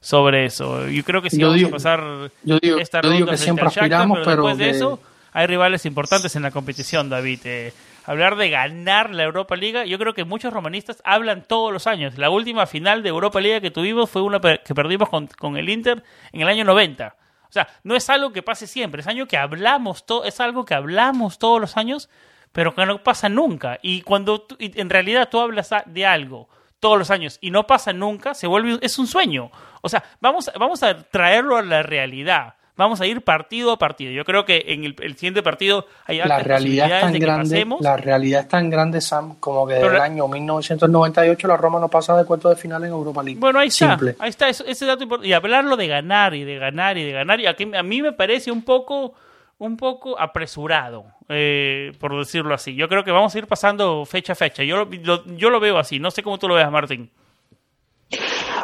sobre 0.00 0.44
eso. 0.44 0.88
Yo 0.88 1.04
creo 1.04 1.22
que 1.22 1.30
si 1.30 1.42
vamos 1.42 1.62
a 1.62 1.70
pasar 1.70 2.30
yo 2.42 2.58
digo, 2.60 2.78
esta 2.78 3.00
ronda 3.02 3.32
que 3.32 3.36
siempre 3.36 3.66
aspiramos, 3.66 4.18
pero, 4.24 4.30
después 4.30 4.58
de 4.58 4.70
eso 4.70 5.00
hay 5.32 5.46
rivales 5.46 5.86
importantes 5.86 6.34
en 6.36 6.42
la 6.42 6.50
competición, 6.50 7.08
David. 7.08 7.40
Eh, 7.44 7.72
hablar 8.04 8.36
de 8.36 8.50
ganar 8.50 9.14
la 9.14 9.24
Europa 9.24 9.54
Liga, 9.54 9.84
yo 9.84 9.98
creo 9.98 10.14
que 10.14 10.24
muchos 10.24 10.52
romanistas 10.52 11.00
hablan 11.04 11.44
todos 11.46 11.72
los 11.72 11.86
años. 11.86 12.18
La 12.18 12.30
última 12.30 12.66
final 12.66 13.02
de 13.02 13.10
Europa 13.10 13.40
Liga 13.40 13.60
que 13.60 13.70
tuvimos 13.70 14.10
fue 14.10 14.22
una 14.22 14.40
que 14.40 14.74
perdimos 14.74 15.08
con, 15.08 15.26
con 15.26 15.56
el 15.56 15.68
Inter 15.68 16.02
en 16.32 16.40
el 16.40 16.48
año 16.48 16.64
90. 16.64 17.14
O 17.48 17.52
sea, 17.52 17.68
no 17.82 17.96
es 17.96 18.08
algo 18.10 18.32
que 18.32 18.42
pase 18.42 18.66
siempre, 18.66 19.00
es 19.00 19.06
algo 19.06 19.26
que 19.26 19.38
hablamos, 19.38 20.04
es 20.24 20.40
algo 20.40 20.64
que 20.64 20.74
hablamos 20.74 21.38
todos 21.38 21.60
los 21.60 21.76
años, 21.76 22.08
pero 22.52 22.74
que 22.74 22.84
no 22.84 23.02
pasa 23.02 23.28
nunca. 23.28 23.78
Y 23.82 24.02
cuando 24.02 24.46
en 24.58 24.90
realidad 24.90 25.28
tú 25.30 25.40
hablas 25.40 25.70
de 25.86 26.06
algo 26.06 26.48
todos 26.80 26.98
los 26.98 27.10
años 27.10 27.38
y 27.40 27.50
no 27.50 27.66
pasa 27.66 27.92
nunca, 27.92 28.34
se 28.34 28.46
vuelve 28.46 28.78
es 28.82 28.98
un 28.98 29.06
sueño. 29.06 29.50
O 29.82 29.88
sea, 29.88 30.04
vamos, 30.20 30.50
vamos 30.58 30.82
a 30.82 31.02
traerlo 31.02 31.56
a 31.56 31.62
la 31.62 31.82
realidad. 31.82 32.54
Vamos 32.78 33.00
a 33.00 33.06
ir 33.08 33.22
partido 33.22 33.72
a 33.72 33.76
partido. 33.76 34.12
Yo 34.12 34.24
creo 34.24 34.44
que 34.44 34.62
en 34.68 34.84
el, 34.84 34.94
siguiente 35.16 35.42
partido 35.42 35.84
hay 36.06 36.18
la 36.18 36.38
realidad 36.38 36.86
es 36.86 37.00
tan 37.00 37.12
grande, 37.18 37.66
La 37.80 37.96
realidad 37.96 38.42
es 38.42 38.48
tan 38.48 38.70
grande, 38.70 39.00
Sam, 39.00 39.34
como 39.40 39.66
que 39.66 39.74
desde 39.74 39.96
el 39.96 40.00
año 40.00 40.28
1998 40.28 41.48
la 41.48 41.56
Roma 41.56 41.80
no 41.80 41.88
pasa 41.88 42.16
de 42.16 42.24
cuarto 42.24 42.48
de 42.48 42.54
final 42.54 42.84
en 42.84 42.90
Europa 42.90 43.24
League. 43.24 43.40
Bueno, 43.40 43.58
ahí 43.58 43.66
está. 43.66 43.98
Ahí 44.20 44.30
está 44.30 44.48
ese, 44.48 44.86
dato 44.86 45.02
importante. 45.02 45.28
Y 45.28 45.32
hablarlo 45.32 45.76
de 45.76 45.88
ganar 45.88 46.36
y 46.36 46.44
de 46.44 46.56
ganar 46.56 46.96
y 46.96 47.02
de 47.02 47.10
ganar. 47.10 47.40
Y 47.40 47.46
a, 47.46 47.56
a 47.76 47.82
mí 47.82 48.00
me 48.00 48.12
parece 48.12 48.52
un 48.52 48.62
poco 48.62 49.12
un 49.58 49.76
poco 49.76 50.16
apresurado, 50.16 51.04
eh, 51.28 51.90
por 51.98 52.16
decirlo 52.16 52.54
así. 52.54 52.76
Yo 52.76 52.88
creo 52.88 53.02
que 53.02 53.10
vamos 53.10 53.34
a 53.34 53.38
ir 53.38 53.48
pasando 53.48 54.04
fecha 54.04 54.34
a 54.34 54.36
fecha. 54.36 54.62
Yo 54.62 54.84
lo, 54.84 55.24
yo 55.36 55.50
lo 55.50 55.58
veo 55.58 55.78
así. 55.78 55.98
No 55.98 56.12
sé 56.12 56.22
cómo 56.22 56.38
tú 56.38 56.46
lo 56.46 56.54
veas, 56.54 56.70
Martín. 56.70 57.10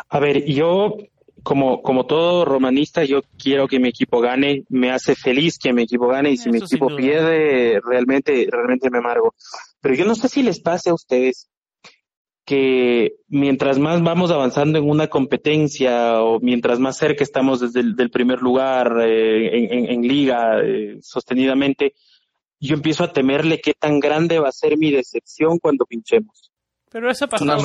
A 0.09 0.21
ver, 0.21 0.45
yo 0.45 0.99
como, 1.45 1.83
como 1.83 2.07
todo 2.07 2.45
romanista, 2.45 3.05
yo 3.05 3.23
quiero 3.39 3.69
que 3.69 3.79
mi 3.79 3.91
equipo 3.91 4.21
gane, 4.21 4.65
me 4.71 4.91
hace 4.91 5.15
feliz 5.15 5.59
que 5.59 5.75
mi 5.75 5.83
equipo 5.83 6.09
gane 6.09 6.33
y 6.33 6.39
si 6.39 6.51
mi 6.51 6.59
equipo 6.59 6.89
pierde, 6.97 7.81
realmente, 7.85 8.49
realmente 8.51 8.91
me 8.91 8.99
amargo. 8.99 9.35
Pero 9.81 9.95
yo 9.95 10.07
no 10.07 10.15
sé 10.15 10.29
si 10.29 10.43
les 10.43 10.61
pase 10.61 10.89
a 10.91 10.95
ustedes 10.95 11.51
que 12.47 13.17
mientras 13.29 13.79
más 13.79 14.03
vamos 14.03 14.31
avanzando 14.31 14.79
en 14.79 14.89
una 14.89 15.09
competencia 15.09 16.23
o 16.23 16.41
mientras 16.41 16.79
más 16.79 16.97
cerca 16.97 17.23
estamos 17.23 17.61
desde 17.61 17.81
el 17.81 17.95
del 17.95 18.11
primer 18.11 18.41
lugar 18.41 19.01
eh, 19.03 19.93
en, 19.93 20.03
liga 20.03 20.61
eh, 20.63 20.99
sostenidamente, 21.01 21.95
yo 22.59 22.75
empiezo 22.75 23.05
a 23.05 23.13
temerle 23.13 23.61
qué 23.61 23.75
tan 23.79 24.01
grande 24.01 24.39
va 24.39 24.49
a 24.49 24.53
ser 24.53 24.79
mi 24.79 24.91
decepción 24.91 25.59
cuando 25.59 25.85
pinchemos. 25.85 26.54
Pero 26.95 27.11
eso 27.11 27.27
pasaba 27.27 27.57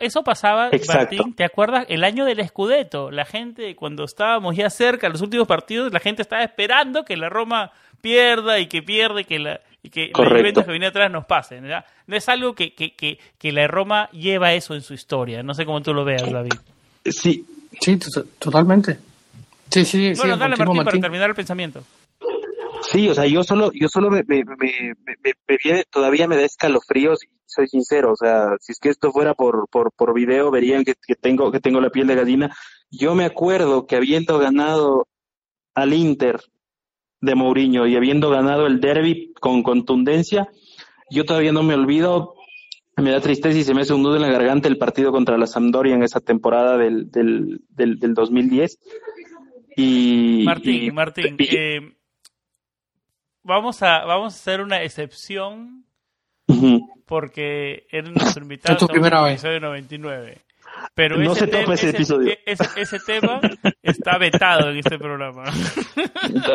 Eso, 0.00 0.22
pasaba, 0.22 0.70
Martín, 0.88 1.34
¿te 1.34 1.44
acuerdas? 1.44 1.84
El 1.90 2.02
año 2.02 2.24
del 2.24 2.48
Scudetto. 2.48 3.10
La 3.10 3.26
gente, 3.26 3.76
cuando 3.76 4.04
estábamos 4.04 4.56
ya 4.56 4.70
cerca, 4.70 5.10
los 5.10 5.20
últimos 5.20 5.46
partidos, 5.46 5.92
la 5.92 6.00
gente 6.00 6.22
estaba 6.22 6.42
esperando 6.42 7.04
que 7.04 7.14
la 7.14 7.28
Roma 7.28 7.72
pierda 8.00 8.58
y 8.58 8.68
que 8.68 8.80
pierda 8.82 9.20
y 9.20 9.24
que 9.26 9.38
la, 9.38 9.60
y 9.82 9.90
que 9.90 10.12
los 10.16 10.32
eventos 10.32 10.64
que 10.64 10.70
vienen 10.70 10.88
atrás 10.88 11.12
nos 11.12 11.26
pasen. 11.26 11.68
No 11.68 12.16
es 12.16 12.26
algo 12.30 12.54
que, 12.54 12.72
que, 12.72 12.94
que, 12.94 13.18
que, 13.36 13.52
la 13.52 13.66
Roma 13.66 14.08
lleva 14.12 14.54
eso 14.54 14.74
en 14.74 14.80
su 14.80 14.94
historia. 14.94 15.42
No 15.42 15.52
sé 15.52 15.66
cómo 15.66 15.82
tú 15.82 15.92
lo 15.92 16.02
veas, 16.02 16.22
David. 16.22 16.52
Sí, 17.04 17.44
sí, 17.78 17.98
totalmente. 18.38 18.98
Sí, 19.68 19.84
sí, 19.84 20.14
bueno, 20.16 20.36
sí, 20.36 20.40
dale, 20.40 20.56
Martín, 20.56 20.84
para 20.84 20.98
terminar 20.98 21.28
el 21.28 21.36
pensamiento. 21.36 21.82
Sí, 22.90 23.10
o 23.10 23.14
sea, 23.14 23.26
yo 23.26 23.42
solo, 23.42 23.70
yo 23.74 23.88
solo 23.88 24.08
me, 24.08 24.22
me, 24.26 24.42
me, 24.42 24.94
me, 25.22 25.58
viene, 25.62 25.84
todavía 25.90 26.26
me 26.26 26.36
da 26.36 26.44
escalofríos 26.44 27.22
y 27.22 27.35
soy 27.56 27.68
sincero, 27.68 28.12
o 28.12 28.16
sea, 28.16 28.56
si 28.60 28.72
es 28.72 28.78
que 28.78 28.90
esto 28.90 29.10
fuera 29.10 29.34
por, 29.34 29.66
por, 29.68 29.90
por 29.92 30.14
video, 30.14 30.50
verían 30.50 30.84
que, 30.84 30.94
que, 30.94 31.14
tengo, 31.14 31.50
que 31.50 31.60
tengo 31.60 31.80
la 31.80 31.90
piel 31.90 32.06
de 32.06 32.14
gallina. 32.14 32.54
Yo 32.90 33.14
me 33.14 33.24
acuerdo 33.24 33.86
que 33.86 33.96
habiendo 33.96 34.38
ganado 34.38 35.08
al 35.74 35.92
Inter 35.94 36.40
de 37.20 37.34
Mourinho 37.34 37.86
y 37.86 37.96
habiendo 37.96 38.30
ganado 38.30 38.66
el 38.66 38.80
derby 38.80 39.32
con 39.40 39.62
contundencia, 39.62 40.48
yo 41.10 41.24
todavía 41.24 41.52
no 41.52 41.62
me 41.62 41.74
olvido, 41.74 42.34
me 42.96 43.10
da 43.10 43.20
tristeza 43.20 43.58
y 43.58 43.64
se 43.64 43.74
me 43.74 43.82
hace 43.82 43.94
un 43.94 44.02
nudo 44.02 44.16
en 44.16 44.22
la 44.22 44.30
garganta 44.30 44.68
el 44.68 44.78
partido 44.78 45.12
contra 45.12 45.38
la 45.38 45.46
Sampdoria 45.46 45.94
en 45.94 46.02
esa 46.02 46.20
temporada 46.20 46.76
del, 46.76 47.10
del, 47.10 47.60
del, 47.70 47.98
del 47.98 48.14
2010. 48.14 48.78
Y, 49.76 50.42
Martín, 50.44 50.94
Martín, 50.94 51.36
eh, 51.38 51.96
vamos 53.42 53.82
a, 53.82 54.04
vamos 54.04 54.34
a 54.34 54.36
hacer 54.36 54.60
una 54.60 54.82
excepción 54.82 55.84
porque 57.06 57.86
era 57.90 58.10
nuestro 58.10 58.42
invitado 58.42 58.74
es 58.74 58.80
tu 58.80 58.88
primera 58.88 59.22
vez. 59.22 59.42
99. 59.42 60.38
Pero 60.94 61.16
no 61.16 61.32
ese, 61.32 61.46
se 61.46 61.72
ese, 61.72 61.90
episodio. 61.90 62.34
Ese, 62.44 62.98
tema 63.00 63.40
está 63.82 64.18
vetado 64.18 64.70
en 64.70 64.78
este 64.78 64.98
programa. 64.98 65.44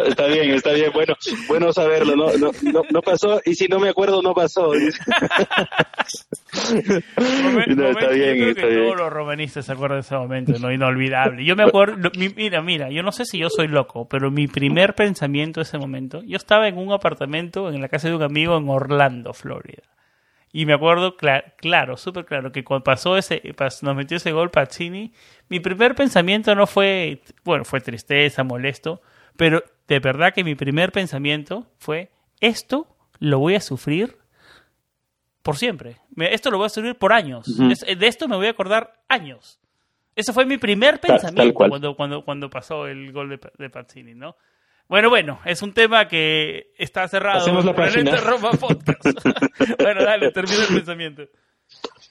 Está, 0.07 0.27
bien, 0.27 0.51
está 0.51 0.73
bien. 0.73 0.91
Bueno, 0.93 1.15
bueno 1.47 1.73
saberlo. 1.73 2.15
No, 2.15 2.31
no, 2.37 2.51
no, 2.89 3.01
pasó 3.01 3.41
y 3.45 3.55
si 3.55 3.67
no 3.67 3.79
me 3.79 3.89
acuerdo, 3.89 4.21
no 4.21 4.33
pasó. 4.33 4.73
está 4.73 4.93
bien, 8.09 8.49
está 8.49 8.65
bien. 8.65 8.83
Todos 8.83 8.97
los 8.97 9.09
romanistas 9.11 9.65
se 9.65 9.71
acuerdan 9.71 9.97
de 9.99 10.01
ese 10.01 10.15
momento, 10.15 10.53
no 10.59 10.71
inolvidable. 10.71 11.43
Yo 11.45 11.55
me 11.55 11.63
acuerdo, 11.63 12.11
mira, 12.35 12.61
mira, 12.61 12.89
yo 12.89 13.03
no 13.03 13.11
sé 13.11 13.25
si 13.25 13.39
yo 13.39 13.49
soy 13.49 13.67
loco, 13.67 14.07
pero 14.07 14.31
mi 14.31 14.47
primer 14.47 14.95
pensamiento 14.95 15.61
ese 15.61 15.77
momento, 15.77 16.21
yo 16.23 16.37
estaba 16.37 16.67
en 16.67 16.77
un 16.77 16.91
apartamento 16.93 17.69
en 17.69 17.81
la 17.81 17.89
casa 17.89 18.07
de 18.07 18.15
un 18.15 18.23
amigo 18.23 18.57
en 18.57 18.69
Orlando, 18.69 19.33
Florida. 19.33 19.83
Y 20.53 20.65
me 20.65 20.73
acuerdo, 20.73 21.15
claro, 21.15 21.95
súper 21.95 22.25
claro, 22.25 22.51
que 22.51 22.63
cuando 22.63 22.83
pasó 22.83 23.17
ese, 23.17 23.41
nos 23.81 23.95
metió 23.95 24.17
ese 24.17 24.33
gol 24.33 24.51
Pacini, 24.51 25.13
mi 25.47 25.59
primer 25.61 25.95
pensamiento 25.95 26.53
no 26.55 26.67
fue, 26.67 27.21
bueno, 27.45 27.63
fue 27.63 27.79
tristeza, 27.79 28.43
molesto, 28.43 29.01
pero 29.37 29.63
de 29.87 29.99
verdad 29.99 30.33
que 30.33 30.43
mi 30.43 30.55
primer 30.55 30.91
pensamiento 30.91 31.67
fue, 31.77 32.11
esto 32.41 32.87
lo 33.19 33.39
voy 33.39 33.55
a 33.55 33.61
sufrir 33.61 34.17
por 35.41 35.57
siempre. 35.57 35.97
Esto 36.17 36.51
lo 36.51 36.57
voy 36.57 36.65
a 36.65 36.69
sufrir 36.69 36.95
por 36.95 37.13
años. 37.13 37.45
De 37.57 38.07
esto 38.07 38.27
me 38.27 38.35
voy 38.35 38.47
a 38.47 38.51
acordar 38.51 38.93
años. 39.07 39.59
Ese 40.15 40.33
fue 40.33 40.45
mi 40.45 40.57
primer 40.57 40.99
pensamiento 40.99 41.53
cuando, 41.53 41.95
cuando, 41.95 42.25
cuando 42.25 42.49
pasó 42.49 42.87
el 42.87 43.11
gol 43.13 43.29
de, 43.29 43.39
de 43.57 43.69
Pazzini, 43.69 44.13
¿no? 44.13 44.35
Bueno, 44.91 45.09
bueno, 45.09 45.39
es 45.45 45.61
un 45.61 45.71
tema 45.71 46.09
que 46.09 46.73
está 46.77 47.07
cerrado. 47.07 47.37
Hacemos 47.37 47.63
la 47.63 47.73
página. 47.73 48.11
bueno, 49.79 50.03
dale, 50.03 50.33
termina 50.33 50.63
el 50.67 50.75
pensamiento. 50.75 51.23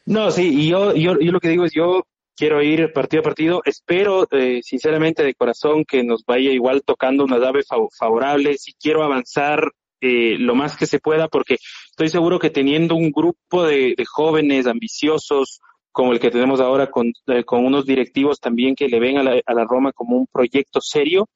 No, 0.07 0.31
sí, 0.31 0.63
y 0.63 0.71
yo, 0.71 0.95
yo, 0.95 1.21
yo 1.21 1.31
lo 1.31 1.41
que 1.41 1.51
digo 1.51 1.67
es, 1.67 1.73
yo 1.75 2.07
quiero 2.35 2.63
ir 2.63 2.91
partido 2.95 3.21
a 3.21 3.25
partido. 3.25 3.61
Espero, 3.67 4.27
eh, 4.31 4.61
sinceramente, 4.63 5.23
de 5.23 5.35
corazón, 5.35 5.85
que 5.85 6.03
nos 6.03 6.25
vaya 6.25 6.53
igual 6.53 6.81
tocando 6.83 7.23
una 7.23 7.37
llave 7.37 7.61
favorable. 7.99 8.57
Si 8.57 8.73
quiero 8.73 9.05
avanzar 9.05 9.73
eh, 10.01 10.37
lo 10.39 10.55
más 10.55 10.75
que 10.75 10.87
se 10.87 11.01
pueda, 11.01 11.29
porque 11.29 11.59
estoy 11.91 12.09
seguro 12.09 12.39
que 12.39 12.49
teniendo 12.49 12.95
un 12.95 13.11
grupo 13.11 13.63
de, 13.63 13.95
jóvenes 14.09 14.67
ambiciosos, 14.67 15.61
como 15.93 16.15
el 16.15 16.19
que 16.19 16.31
tenemos 16.31 16.63
ahora 16.63 16.91
con, 16.91 17.13
eh, 17.27 17.45
con 17.45 17.63
unos 17.67 17.85
directivos 17.85 18.41
también 18.41 18.75
que 18.75 18.89
le 18.89 19.01
ven 19.01 19.19
a 19.19 19.23
la, 19.23 19.39
a 19.45 19.53
la 19.53 19.65
Roma 19.65 19.93
como 19.93 20.17
un 20.17 20.27
proyecto 20.33 20.81
serio, 20.81 21.29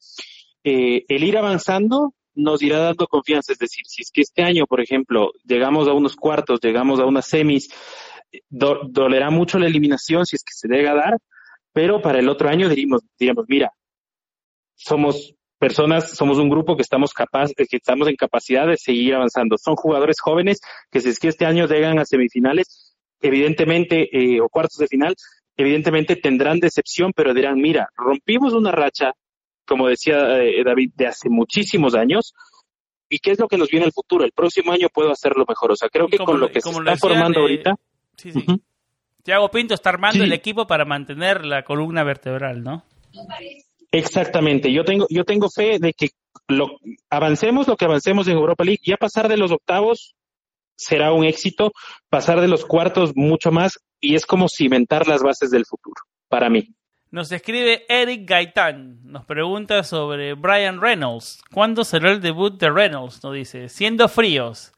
eh, 0.65 1.05
el 1.09 1.25
ir 1.25 1.37
avanzando 1.37 2.15
nos 2.35 2.63
irá 2.63 2.79
dando 2.79 3.07
confianza. 3.07 3.53
Es 3.53 3.59
decir, 3.59 3.85
si 3.87 4.03
es 4.03 4.11
que 4.11 4.23
este 4.23 4.43
año, 4.43 4.67
por 4.67 4.81
ejemplo, 4.81 5.31
llegamos 5.45 5.87
a 5.89 5.93
unos 5.93 6.17
cuartos, 6.17 6.61
llegamos 6.61 6.99
a 7.01 7.05
unas 7.05 7.27
semis, 7.27 7.71
dolerá 8.51 9.31
mucho 9.31 9.59
la 9.59 9.67
eliminación 9.67 10.27
si 10.27 10.37
es 10.37 10.43
que 10.43 10.53
se 10.53 10.69
llega 10.69 10.93
a 10.93 10.97
dar, 10.97 11.19
pero 11.73 12.03
para 12.03 12.19
el 12.19 12.29
otro 12.29 12.49
año 12.49 12.69
diríamos, 12.69 13.03
diríamos 13.19 13.45
mira, 13.49 13.71
somos 14.75 15.35
personas, 15.59 16.11
somos 16.11 16.39
un 16.39 16.49
grupo 16.49 16.77
que 16.77 16.83
estamos 16.83 17.13
capaz, 17.13 17.51
que 17.57 17.77
estamos 17.77 18.09
en 18.09 18.17
capacidad 18.17 18.67
de 18.67 18.77
seguir 18.77 19.15
avanzando. 19.15 19.57
Son 19.57 19.77
jugadores 19.77 20.21
jóvenes 20.21 20.61
que 20.91 21.01
si 21.01 21.11
es 21.11 21.19
que 21.19 21.29
este 21.29 21.47
año 21.47 21.67
llegan 21.67 21.99
a 21.99 22.05
semifinales, 22.05 22.97
evidentemente, 23.21 24.09
eh, 24.13 24.41
o 24.41 24.49
cuartos 24.49 24.79
de 24.79 24.89
final, 24.89 25.15
evidentemente 25.57 26.17
tendrán 26.17 26.59
decepción, 26.59 27.13
pero 27.15 27.33
dirán, 27.33 27.61
mira, 27.61 27.89
rompimos 27.97 28.53
una 28.53 28.73
racha 28.73 29.15
como 29.67 29.89
decía 29.89 30.43
eh, 30.43 30.63
David, 30.65 30.93
de 30.95 31.07
hace 31.07 31.29
muchísimos 31.29 31.95
años. 31.95 32.35
¿Y 33.09 33.19
qué 33.19 33.33
es 33.33 33.39
lo 33.39 33.49
que 33.49 33.59
nos 33.59 33.69
viene 33.69 33.87
el 33.87 33.93
futuro? 33.93 34.25
El 34.25 34.33
próximo 34.33 34.73
año 34.73 34.89
puedo 34.93 35.11
hacerlo 35.11 35.45
mejor. 35.49 35.73
O 35.73 35.77
sea, 35.77 35.89
creo 35.89 36.09
que 36.09 36.19
con 36.19 36.41
lo 36.41 36.49
que 36.49 36.61
se 36.61 36.71
está 36.71 36.97
formando 36.97 37.41
ahorita. 37.41 37.77
Sí, 38.17 38.33
sí. 38.33 38.45
Thiago 39.23 39.51
Pinto 39.51 39.75
está 39.75 39.91
armando 39.91 40.23
el 40.23 40.33
equipo 40.33 40.67
para 40.67 40.85
mantener 40.85 41.47
la 41.47 41.65
columna 41.65 42.05
vertebral, 42.05 42.63
¿no? 42.63 42.85
Exactamente. 43.91 44.73
Yo 44.73 44.85
tengo, 44.85 45.07
yo 45.09 45.25
tengo 45.25 45.49
fe 45.49 45.79
de 45.79 45.93
que 45.93 46.11
lo, 46.49 46.79
avancemos 47.09 47.67
lo 47.67 47.77
que 47.77 47.85
avancemos 47.85 48.29
en 48.29 48.37
Europa 48.37 48.65
League. 48.65 48.83
Ya 48.85 48.97
pasar 48.97 49.29
de 49.29 49.37
los 49.37 49.51
octavos 49.51 50.15
será 50.77 51.13
un 51.13 51.25
éxito, 51.25 51.73
pasar 52.09 52.41
de 52.41 52.49
los 52.49 52.65
cuartos 52.65 53.13
mucho 53.15 53.51
más, 53.51 53.79
y 54.01 54.15
es 54.15 54.27
como 54.27 54.49
cimentar 54.49 55.07
las 55.07 55.23
bases 55.23 55.51
del 55.51 55.65
futuro, 55.65 56.03
para 56.29 56.51
mí. 56.51 56.69
Nos 57.15 57.31
escribe 57.31 57.87
Eric 57.89 58.29
Gaitán, 58.29 58.99
nos 59.05 59.25
pregunta 59.25 59.85
sobre 59.85 60.35
Brian 60.35 60.81
Reynolds. 60.81 61.41
¿Cuándo 61.53 61.85
será 61.85 62.11
el 62.11 62.21
debut 62.21 62.59
de 62.59 62.69
Reynolds? 62.69 63.23
Nos 63.23 63.35
dice, 63.35 63.69
siendo 63.69 64.09
fríos. 64.09 64.73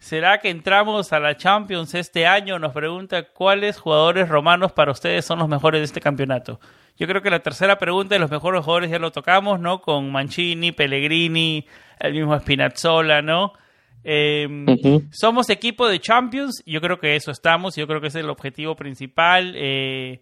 ¿Será 0.00 0.40
que 0.40 0.50
entramos 0.50 1.12
a 1.12 1.20
la 1.20 1.36
Champions 1.36 1.94
este 1.94 2.26
año? 2.26 2.58
Nos 2.58 2.72
pregunta 2.72 3.28
cuáles 3.28 3.78
jugadores 3.78 4.28
romanos 4.28 4.72
para 4.72 4.90
ustedes 4.90 5.24
son 5.24 5.38
los 5.38 5.48
mejores 5.48 5.80
de 5.80 5.84
este 5.84 6.00
campeonato. 6.00 6.58
Yo 6.96 7.06
creo 7.06 7.22
que 7.22 7.30
la 7.30 7.44
tercera 7.44 7.78
pregunta 7.78 8.16
de 8.16 8.18
los 8.18 8.30
mejores 8.32 8.64
jugadores 8.64 8.90
ya 8.90 8.98
lo 8.98 9.12
tocamos, 9.12 9.60
¿no? 9.60 9.80
Con 9.80 10.10
Mancini, 10.10 10.72
Pellegrini, 10.72 11.64
el 12.00 12.12
mismo 12.12 12.36
Spinazzola, 12.40 13.22
¿no? 13.22 13.52
Em, 14.02 14.66
somos 15.12 15.48
equipo 15.48 15.86
de 15.86 16.00
Champions, 16.00 16.60
yo 16.66 16.80
creo 16.80 16.98
que 16.98 17.14
eso 17.14 17.30
estamos, 17.30 17.76
yo 17.76 17.86
creo 17.86 18.00
que 18.00 18.08
ese 18.08 18.18
es 18.18 18.24
el 18.24 18.30
objetivo 18.30 18.74
principal. 18.74 19.52
Eh, 19.54 20.20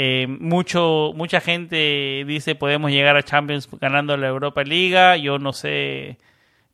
eh, 0.00 0.28
mucho, 0.28 1.10
mucha 1.16 1.40
gente 1.40 2.22
dice 2.24 2.54
podemos 2.54 2.92
llegar 2.92 3.16
a 3.16 3.24
Champions 3.24 3.68
ganando 3.80 4.16
la 4.16 4.28
Europa 4.28 4.62
Liga. 4.62 5.16
Yo 5.16 5.40
no 5.40 5.52
sé, 5.52 6.18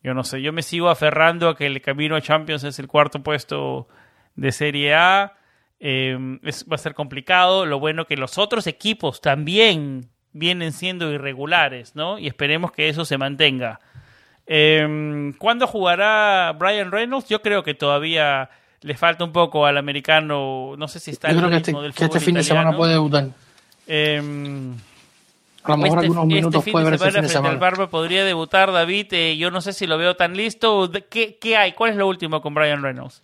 yo 0.03 0.13
no 0.13 0.23
sé. 0.23 0.43
Yo 0.43 0.53
me 0.53 0.61
sigo 0.61 0.89
aferrando 0.89 1.49
a 1.49 1.57
que 1.57 1.65
el 1.65 1.81
camino 1.81 2.15
a 2.15 2.21
Champions 2.21 2.63
es 2.63 2.77
el 2.77 2.87
cuarto 2.87 3.23
puesto 3.23 3.87
de 4.35 4.51
Serie 4.51 4.93
A. 4.93 5.33
Eh, 5.79 6.15
va 6.71 6.75
a 6.75 6.77
ser 6.77 6.93
complicado. 6.93 7.65
Lo 7.65 7.79
bueno 7.79 8.05
que 8.05 8.15
los 8.15 8.37
otros 8.37 8.67
equipos 8.67 9.21
también 9.21 10.11
vienen 10.31 10.71
siendo 10.71 11.11
irregulares, 11.11 11.95
¿no? 11.95 12.19
Y 12.19 12.27
esperemos 12.27 12.71
que 12.73 12.89
eso 12.89 13.05
se 13.05 13.17
mantenga. 13.17 13.79
Eh, 14.45 15.33
¿Cuándo 15.39 15.65
jugará 15.65 16.53
Brian 16.59 16.91
Reynolds? 16.91 17.27
Yo 17.27 17.41
creo 17.41 17.63
que 17.63 17.73
todavía 17.73 18.51
le 18.81 18.95
falta 18.95 19.23
un 19.23 19.31
poco 19.31 19.65
al 19.65 19.77
americano, 19.77 20.75
no 20.77 20.87
sé 20.87 20.99
si 20.99 21.11
está 21.11 21.31
Yo 21.31 21.37
creo 21.37 21.49
que 21.49 21.57
este, 21.57 21.73
que 21.95 22.05
este 22.05 22.19
fin 22.19 22.35
de 22.35 22.43
semana 22.43 22.75
puede 22.75 22.93
debutar. 22.93 23.29
Eh, 23.87 24.21
a 25.63 25.71
lo 25.71 25.77
mejor 25.77 25.97
este, 25.97 26.05
algunos 26.05 26.23
este 26.25 26.35
minutos 26.35 26.63
puede 26.71 26.85
ver 26.85 26.93
este 26.95 27.11
fin 27.11 27.21
de 27.23 27.29
semana. 27.29 27.53
El 27.53 27.59
Barba 27.59 27.89
podría 27.89 28.23
debutar, 28.23 28.71
David. 28.71 29.07
Eh, 29.11 29.37
yo 29.37 29.49
no 29.49 29.61
sé 29.61 29.73
si 29.73 29.87
lo 29.87 29.97
veo 29.97 30.15
tan 30.15 30.35
listo. 30.37 30.91
¿Qué, 31.09 31.37
¿Qué, 31.41 31.57
hay? 31.57 31.71
¿Cuál 31.71 31.91
es 31.91 31.97
lo 31.97 32.07
último 32.07 32.41
con 32.41 32.53
Brian 32.53 32.83
Reynolds? 32.83 33.21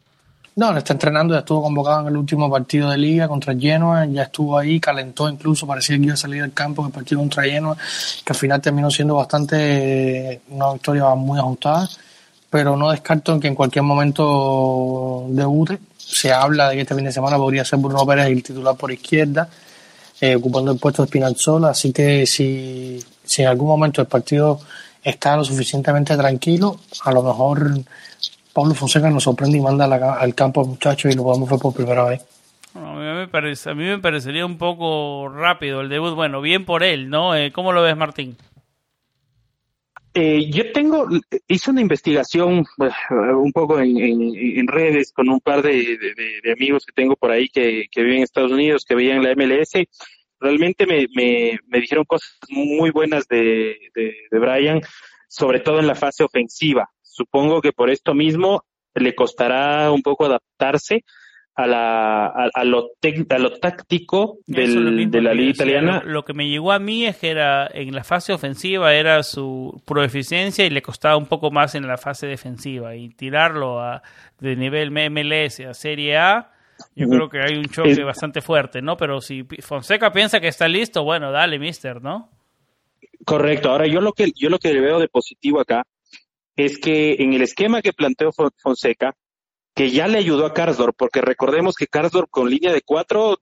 No, 0.54 0.76
está 0.76 0.94
entrenando, 0.94 1.34
ya 1.34 1.40
estuvo 1.40 1.62
convocado 1.62 2.02
en 2.02 2.08
el 2.08 2.18
último 2.18 2.52
partido 2.52 2.90
de 2.90 2.98
liga 2.98 3.28
contra 3.30 3.56
Genoa, 3.56 4.06
ya 4.06 4.24
estuvo 4.24 4.58
ahí, 4.58 4.82
calentó 4.82 5.30
incluso, 5.30 5.66
parecía 5.66 5.96
que 5.98 6.04
iba 6.04 6.14
a 6.14 6.18
salir 6.18 6.42
del 6.42 6.52
campo 6.52 6.82
en 6.82 6.88
el 6.88 6.94
partido 6.94 7.22
contra 7.22 7.44
Genoa, 7.44 7.78
que 7.78 8.34
al 8.34 8.36
final 8.36 8.60
terminó 8.60 8.92
siendo 8.92 9.16
bastante 9.16 10.42
una 10.50 10.74
victoria 10.74 11.06
muy 11.16 11.40
ajustada 11.40 11.88
pero 12.52 12.76
no 12.76 12.92
descarto 12.92 13.40
que 13.40 13.48
en 13.48 13.56
cualquier 13.56 13.84
momento 13.84 15.26
debute. 15.30 15.80
Se 15.98 16.32
habla 16.34 16.70
de 16.70 16.76
que 16.76 16.82
este 16.82 16.94
fin 16.94 17.06
de 17.06 17.12
semana 17.12 17.38
podría 17.38 17.64
ser 17.64 17.80
Bruno 17.80 18.06
Pérez 18.06 18.28
el 18.28 18.44
titular 18.44 18.76
por 18.76 18.92
izquierda, 18.92 19.50
eh, 20.20 20.36
ocupando 20.36 20.74
el 20.74 20.78
puesto 20.78 21.02
de 21.02 21.08
Spinazzola, 21.08 21.70
así 21.70 21.94
que 21.94 22.28
si, 22.28 23.02
si 23.24 23.42
en 23.42 23.48
algún 23.48 23.70
momento 23.70 24.02
el 24.02 24.08
partido 24.08 24.60
está 25.02 25.38
lo 25.38 25.46
suficientemente 25.46 26.18
tranquilo, 26.18 26.82
a 27.06 27.12
lo 27.14 27.24
mejor 27.24 27.72
Pablo 28.54 28.76
Fonseca 28.76 29.10
nos 29.10 29.24
sorprende 29.24 29.58
y 29.58 29.62
manda 29.62 29.86
al 29.86 30.36
campo 30.36 30.60
al 30.60 30.68
muchacho 30.68 31.08
y 31.08 31.14
lo 31.14 31.24
podemos 31.24 31.50
ver 31.50 31.60
por 31.60 31.74
primera 31.74 32.04
vez. 32.04 32.22
a, 32.76 32.80
mí 32.80 33.00
me 33.00 33.28
parece, 33.30 33.70
a 33.70 33.74
mí 33.74 33.86
me 33.86 34.00
parecería 34.00 34.46
un 34.46 34.58
poco 34.58 35.30
rápido 35.30 35.80
el 35.80 35.88
debut. 35.88 36.16
Bueno, 36.16 36.42
bien 36.42 36.66
por 36.66 36.84
él, 36.84 37.10
¿no? 37.10 37.34
Eh, 37.34 37.54
¿Cómo 37.54 37.72
lo 37.72 37.82
ves, 37.82 37.96
Martín? 37.96 38.36
Eh, 40.14 40.50
yo 40.52 40.74
tengo, 40.74 41.08
hice 41.48 41.72
una 41.72 41.80
investigación 41.80 42.66
eh, 42.80 43.34
un 43.34 43.54
poco 43.54 43.80
en, 43.80 44.68
redes 44.68 45.14
con 45.14 45.30
un 45.30 45.40
par 45.40 45.62
de, 45.62 45.98
amigos 46.54 46.86
que 46.86 46.92
tengo 46.92 47.16
por 47.16 47.32
ahí 47.32 47.48
que, 47.48 47.88
viven 47.96 48.18
en 48.18 48.24
Estados 48.24 48.52
Unidos, 48.52 48.84
que 48.86 48.96
veían 48.96 49.24
la 49.24 49.34
MLS. 49.36 49.72
Realmente 50.40 50.86
me, 50.86 51.08
me, 51.14 51.80
dijeron 51.80 52.04
cosas 52.04 52.38
muy 52.50 52.92
buenas 52.92 53.28
de, 53.28 53.78
de, 53.96 54.40
Brian, 54.40 54.82
sobre 55.30 55.62
todo 55.62 55.80
en 55.80 55.88
la 55.88 55.96
fase 55.96 56.24
ofensiva. 56.24 56.90
Supongo 57.02 57.62
que 57.62 57.72
por 57.72 57.90
esto 57.90 58.14
mismo 58.14 58.66
le 58.94 59.16
costará 59.16 59.92
un 59.92 60.02
poco 60.02 60.26
adaptarse 60.26 61.06
a, 61.56 61.68
la, 61.68 62.26
a, 62.28 62.64
lo, 62.64 62.92
a 63.30 63.38
lo 63.40 63.60
táctico 63.60 64.40
del, 64.46 65.12
de 65.12 65.22
la 65.22 65.34
liga 65.34 65.52
italiana. 65.52 66.02
Lo, 66.06 66.24
que 66.24 66.34
me 66.34 66.48
llegó 66.48 66.72
a 66.72 66.80
mí 66.80 67.06
es 67.06 67.18
que 67.18 67.30
era 67.30 67.70
en 67.74 67.94
la 67.94 68.04
fase 68.04 68.34
ofensiva 68.34 68.94
era 68.94 69.24
su 69.24 69.82
proeficiencia 69.86 70.66
y 70.66 70.70
le 70.70 70.82
costaba 70.82 71.18
un 71.18 71.26
poco 71.26 71.52
más 71.52 71.76
en 71.76 71.88
la 71.88 71.98
fase 71.98 72.28
defensiva 72.28 72.96
y 72.96 73.10
tirarlo 73.10 73.80
a, 73.80 74.02
de 74.40 74.56
nivel 74.56 74.92
MLS 74.92 75.60
a 75.62 75.74
Serie 75.74 76.18
A. 76.18 76.52
Yo 76.96 77.08
creo 77.08 77.30
que 77.30 77.40
hay 77.40 77.58
un 77.58 77.66
choque 77.66 78.04
bastante 78.04 78.42
fuerte, 78.42 78.82
¿no? 78.82 78.98
Pero 78.98 79.22
si 79.22 79.44
Fonseca 79.60 80.12
piensa 80.12 80.40
que 80.40 80.48
está 80.48 80.68
listo, 80.68 81.04
bueno, 81.04 81.32
dale, 81.32 81.60
mister, 81.60 82.02
¿no? 82.02 82.32
Correcto. 83.24 83.70
Ahora, 83.70 83.86
yo 83.86 84.02
lo 84.02 84.14
que 84.14 84.32
yo 84.36 84.50
lo 84.50 84.58
que 84.58 84.74
veo 84.80 85.00
de 85.00 85.08
positivo 85.08 85.62
acá 85.62 85.84
es 86.56 86.80
que 86.80 87.18
en 87.20 87.34
el 87.34 87.44
esquema 87.44 87.84
que 87.84 87.94
planteó 87.94 88.32
Fonseca, 88.32 89.16
que 89.74 89.90
ya 89.92 90.08
le 90.08 90.18
ayudó 90.18 90.46
a 90.46 90.54
Karsdorp, 90.54 90.96
porque 90.98 91.22
recordemos 91.22 91.76
que 91.76 91.88
Karsdorp 91.88 92.30
con 92.30 92.50
línea 92.50 92.74
de 92.74 92.82
cuatro, 92.82 93.38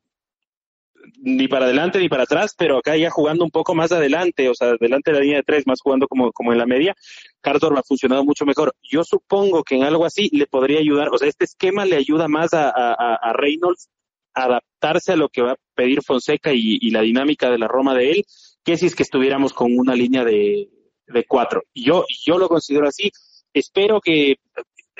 ni 1.21 1.47
para 1.47 1.65
adelante 1.65 1.99
ni 1.99 2.09
para 2.09 2.23
atrás, 2.23 2.53
pero 2.57 2.77
acá 2.77 2.95
ya 2.95 3.09
jugando 3.09 3.43
un 3.43 3.51
poco 3.51 3.73
más 3.73 3.91
adelante, 3.91 4.49
o 4.49 4.53
sea, 4.53 4.73
delante 4.79 5.11
de 5.11 5.17
la 5.17 5.23
línea 5.23 5.37
de 5.37 5.43
tres, 5.43 5.65
más 5.65 5.81
jugando 5.81 6.07
como, 6.07 6.31
como 6.31 6.51
en 6.51 6.59
la 6.59 6.65
media, 6.65 6.95
Karsdorp 7.41 7.77
ha 7.77 7.83
funcionado 7.83 8.23
mucho 8.23 8.45
mejor. 8.45 8.75
Yo 8.83 9.03
supongo 9.03 9.63
que 9.63 9.75
en 9.75 9.83
algo 9.83 10.05
así 10.05 10.29
le 10.31 10.45
podría 10.45 10.79
ayudar, 10.79 11.09
o 11.11 11.17
sea, 11.17 11.27
este 11.27 11.45
esquema 11.45 11.85
le 11.85 11.95
ayuda 11.95 12.27
más 12.27 12.53
a, 12.53 12.69
a, 12.69 13.33
Reynolds 13.33 13.89
a 14.33 14.43
adaptarse 14.45 15.13
a 15.13 15.15
lo 15.15 15.29
que 15.29 15.41
va 15.41 15.53
a 15.53 15.59
pedir 15.73 16.01
Fonseca 16.03 16.51
y, 16.53 16.89
la 16.91 17.01
dinámica 17.01 17.49
de 17.49 17.57
la 17.57 17.67
Roma 17.67 17.95
de 17.95 18.11
él, 18.11 18.25
que 18.63 18.77
si 18.77 18.85
es 18.85 18.95
que 18.95 19.03
estuviéramos 19.03 19.53
con 19.53 19.77
una 19.77 19.95
línea 19.95 20.23
de, 20.23 20.69
de 21.07 21.25
cuatro. 21.25 21.63
Yo, 21.73 22.05
yo 22.25 22.37
lo 22.37 22.47
considero 22.47 22.87
así. 22.87 23.11
Espero 23.51 23.99
que 23.99 24.35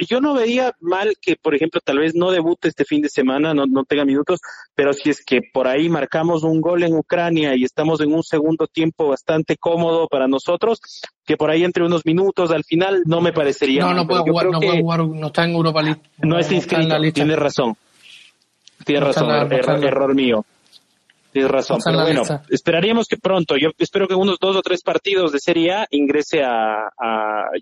yo 0.06 0.22
no 0.22 0.34
veía 0.34 0.74
mal 0.80 1.14
que, 1.22 1.36
por 1.36 1.56
ejemplo, 1.56 1.82
tal 1.84 2.00
vez 2.00 2.16
no 2.16 2.32
debute 2.32 2.68
este 2.68 2.86
fin 2.86 3.02
de 3.02 3.10
semana, 3.10 3.54
no, 3.54 3.66
no 3.66 3.84
tenga 3.84 4.06
minutos, 4.06 4.40
pero 4.76 4.94
si 4.94 5.10
es 5.10 5.24
que 5.24 5.42
por 5.54 5.68
ahí 5.68 5.90
marcamos 5.90 6.44
un 6.44 6.62
gol 6.62 6.84
en 6.84 6.96
Ucrania 6.96 7.56
y 7.56 7.64
estamos 7.64 8.02
en 8.02 8.14
un 8.14 8.24
segundo 8.24 8.68
tiempo 8.68 9.08
bastante 9.08 9.58
cómodo 9.58 10.08
para 10.08 10.28
nosotros, 10.28 10.80
que 11.26 11.38
por 11.38 11.50
ahí 11.52 11.64
entre 11.64 11.84
unos 11.84 12.06
minutos 12.06 12.52
al 12.52 12.64
final 12.64 13.04
no 13.06 13.22
me 13.22 13.34
parecería. 13.34 13.82
No, 13.82 13.94
no 13.94 14.08
puede 14.08 14.22
jugar, 14.22 14.48
no 14.48 14.60
puede 14.60 14.82
jugar, 14.82 15.06
no 15.06 15.28
está 15.28 15.46
en 15.46 15.52
Europa 15.52 15.82
League. 15.82 16.02
No, 16.20 16.40
está 16.40 16.54
inscrito, 16.54 16.96
tiene 17.14 17.36
razón. 17.36 17.76
Tiene 18.86 19.06
razón, 19.06 19.30
error, 19.84 20.16
mío. 20.16 20.46
Tienes 21.32 21.52
razón, 21.52 21.80
pero 21.84 22.02
bueno, 22.02 22.24
esperaríamos 22.50 23.08
que 23.08 23.18
pronto, 23.18 23.56
yo 23.56 23.70
espero 23.78 24.08
que 24.08 24.16
unos 24.16 24.38
dos 24.40 24.56
o 24.56 24.62
tres 24.62 24.82
partidos 24.82 25.32
de 25.32 25.40
Serie 25.40 25.74
A 25.74 25.88
ingrese 25.92 26.42
a, 26.44 26.90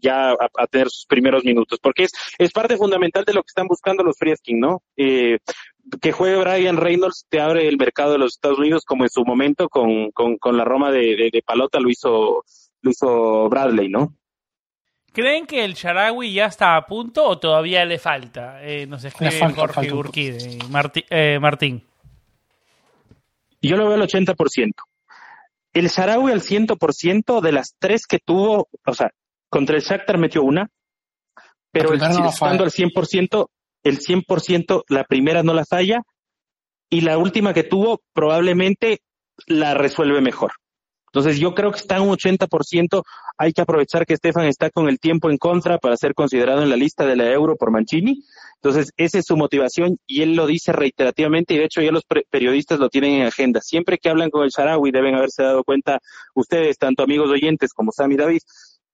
ya 0.02 0.32
a, 0.32 0.68
tener 0.68 0.90
sus 0.90 1.06
primeros 1.06 1.44
minutos, 1.44 1.78
porque 1.82 2.04
es, 2.04 2.12
es 2.38 2.52
parte 2.52 2.78
fundamental 2.78 3.26
de 3.26 3.34
lo 3.34 3.42
que 3.42 3.50
están 3.50 3.68
buscando 3.68 4.04
los 4.04 4.18
Friedkin, 4.18 4.60
¿no? 4.60 4.84
Eh, 4.96 5.40
que 6.02 6.12
juegue 6.14 6.38
Brian 6.38 6.78
Reynolds 6.78 7.26
te 7.30 7.42
abre 7.42 7.68
el 7.68 7.78
mercado 7.78 8.14
de 8.14 8.20
los 8.20 8.34
Estados 8.34 8.60
Unidos 8.60 8.84
como 8.86 9.04
en 9.04 9.10
su 9.10 9.24
momento 9.26 9.68
con, 9.70 10.12
con, 10.12 10.58
la 10.58 10.64
Roma 10.64 10.92
de, 10.92 11.30
de, 11.32 11.44
Palota 11.46 11.80
lo 11.80 11.90
hizo, 11.90 12.44
lo 12.82 12.92
hizo 12.92 13.50
Bradley, 13.50 13.90
¿no? 13.90 14.14
¿Creen 15.14 15.48
que 15.48 15.66
el 15.66 15.74
Sharawi 15.74 16.32
ya 16.32 16.46
está 16.46 16.76
a 16.76 16.86
punto 16.86 17.28
o 17.28 17.40
todavía 17.40 17.84
le 17.86 17.98
falta? 17.98 18.64
Eh, 18.64 18.86
nos 18.86 19.04
escribe 19.04 19.52
Jorge 19.56 19.92
Urquide. 19.92 20.60
Eh, 21.10 21.40
Martín. 21.40 21.87
Yo 23.62 23.78
lo 23.78 23.88
veo 23.88 23.96
al 23.96 24.08
80%. 24.08 24.72
El 25.74 25.90
Sharawi 25.90 26.32
al 26.32 26.42
100% 26.42 27.42
de 27.42 27.52
las 27.52 27.76
tres 27.78 28.08
que 28.08 28.20
tuvo, 28.20 28.68
o 28.86 28.94
sea, 28.94 29.12
contra 29.50 29.76
el 29.76 29.84
Shakhtar 29.84 30.18
metió 30.18 30.44
una, 30.44 30.70
pero 31.72 31.94
el, 31.94 32.02
estando 32.02 32.64
al 32.64 32.72
100%, 32.72 33.48
el 33.84 34.00
100% 34.00 34.84
la 34.90 35.04
primera 35.04 35.44
no 35.44 35.54
la 35.54 35.66
falla 35.66 36.02
y 36.90 37.02
la 37.02 37.18
última 37.18 37.54
que 37.54 37.64
tuvo 37.64 38.02
probablemente 38.14 39.02
la 39.46 39.74
resuelve 39.74 40.22
mejor. 40.22 40.54
Entonces 41.08 41.40
yo 41.40 41.54
creo 41.54 41.72
que 41.72 41.80
está 41.80 41.98
en 41.98 42.04
un 42.04 42.16
80%. 42.16 43.02
Hay 43.38 43.54
que 43.54 43.62
aprovechar 43.62 44.06
que 44.06 44.14
Estefan 44.14 44.46
está 44.46 44.70
con 44.70 44.90
el 44.90 45.00
tiempo 45.00 45.30
en 45.30 45.38
contra 45.38 45.78
para 45.78 45.98
ser 45.98 46.14
considerado 46.14 46.62
en 46.62 46.70
la 46.70 46.76
lista 46.76 47.06
de 47.06 47.16
la 47.16 47.32
Euro 47.32 47.56
por 47.56 47.72
Mancini. 47.72 48.24
Entonces 48.62 48.92
esa 48.98 49.20
es 49.20 49.26
su 49.26 49.38
motivación 49.38 49.98
y 50.08 50.24
él 50.24 50.36
lo 50.36 50.48
dice 50.48 50.72
reiterativamente 50.72 51.54
y 51.54 51.58
de 51.58 51.66
hecho 51.66 51.82
ya 51.82 51.92
los 51.92 52.04
periodistas 52.30 52.80
lo 52.80 52.90
tienen 52.90 53.22
en 53.22 53.28
agenda. 53.28 53.62
Siempre 53.62 53.98
que 53.98 54.10
hablan 54.10 54.30
con 54.30 54.44
el 54.44 54.50
Sharawi 54.50 54.92
deben 54.92 55.16
haberse 55.16 55.44
dado 55.44 55.64
cuenta 55.64 56.00
ustedes, 56.34 56.78
tanto 56.78 57.04
amigos 57.04 57.30
oyentes 57.30 57.74
como 57.74 57.92
Sam 57.92 58.12
y 58.14 58.18
David, 58.18 58.40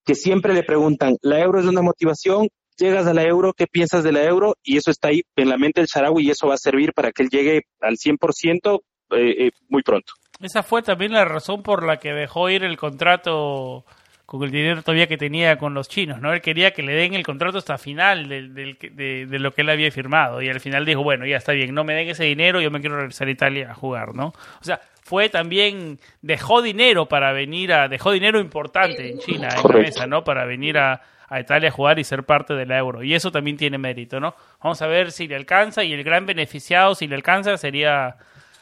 que 0.04 0.14
siempre 0.14 0.52
le 0.52 0.62
preguntan, 0.62 1.16
¿la 1.22 1.40
Euro 1.40 1.60
es 1.60 1.66
una 1.66 1.82
motivación? 1.82 2.48
llegas 2.76 3.06
a 3.06 3.14
la 3.14 3.22
euro, 3.22 3.52
qué 3.52 3.66
piensas 3.66 4.02
de 4.04 4.12
la 4.12 4.24
euro, 4.24 4.56
y 4.62 4.76
eso 4.76 4.90
está 4.90 5.08
ahí 5.08 5.22
en 5.36 5.48
la 5.48 5.56
mente 5.56 5.80
del 5.80 5.86
Sharawi 5.86 6.26
y 6.26 6.30
eso 6.30 6.48
va 6.48 6.54
a 6.54 6.58
servir 6.58 6.92
para 6.92 7.12
que 7.12 7.22
él 7.22 7.28
llegue 7.30 7.62
al 7.80 7.96
100% 7.96 8.80
eh, 9.10 9.46
eh, 9.46 9.50
muy 9.68 9.82
pronto. 9.82 10.12
Esa 10.40 10.62
fue 10.62 10.82
también 10.82 11.12
la 11.12 11.24
razón 11.24 11.62
por 11.62 11.84
la 11.84 11.98
que 11.98 12.12
dejó 12.12 12.50
ir 12.50 12.64
el 12.64 12.76
contrato 12.76 13.84
con 14.26 14.42
el 14.42 14.50
dinero 14.50 14.82
todavía 14.82 15.06
que 15.06 15.18
tenía 15.18 15.58
con 15.58 15.74
los 15.74 15.88
chinos, 15.88 16.20
¿no? 16.20 16.32
Él 16.32 16.40
quería 16.40 16.72
que 16.72 16.82
le 16.82 16.94
den 16.94 17.14
el 17.14 17.22
contrato 17.22 17.58
hasta 17.58 17.76
final 17.76 18.28
de, 18.28 19.26
de, 19.26 19.38
lo 19.38 19.52
que 19.52 19.62
él 19.62 19.70
había 19.70 19.90
firmado 19.90 20.40
y 20.40 20.48
al 20.48 20.60
final 20.60 20.86
dijo, 20.86 21.02
bueno, 21.02 21.26
ya 21.26 21.36
está 21.36 21.52
bien, 21.52 21.74
no 21.74 21.84
me 21.84 21.94
den 21.94 22.08
ese 22.08 22.24
dinero, 22.24 22.60
yo 22.60 22.70
me 22.70 22.80
quiero 22.80 22.96
regresar 22.96 23.28
a 23.28 23.30
Italia 23.30 23.70
a 23.70 23.74
jugar, 23.74 24.14
¿no? 24.14 24.28
O 24.28 24.64
sea, 24.64 24.80
fue 25.02 25.28
también, 25.28 25.98
dejó 26.22 26.62
dinero 26.62 27.06
para 27.06 27.32
venir 27.32 27.72
a, 27.74 27.88
dejó 27.88 28.12
dinero 28.12 28.40
importante 28.40 29.10
en 29.10 29.18
China, 29.18 29.48
en 29.48 29.70
la 29.70 29.78
mesa, 29.78 30.06
¿no? 30.06 30.24
Para 30.24 30.46
venir 30.46 30.78
a, 30.78 31.02
a 31.28 31.40
Italia 31.40 31.68
a 31.68 31.72
jugar 31.72 31.98
y 31.98 32.04
ser 32.04 32.24
parte 32.24 32.54
del 32.54 32.70
euro. 32.70 33.02
Y 33.02 33.14
eso 33.14 33.30
también 33.30 33.58
tiene 33.58 33.76
mérito, 33.76 34.20
¿no? 34.20 34.34
Vamos 34.62 34.80
a 34.80 34.86
ver 34.86 35.12
si 35.12 35.28
le 35.28 35.36
alcanza 35.36 35.84
y 35.84 35.92
el 35.92 36.02
gran 36.02 36.24
beneficiado, 36.24 36.94
si 36.94 37.06
le 37.06 37.14
alcanza, 37.14 37.58
sería 37.58 38.16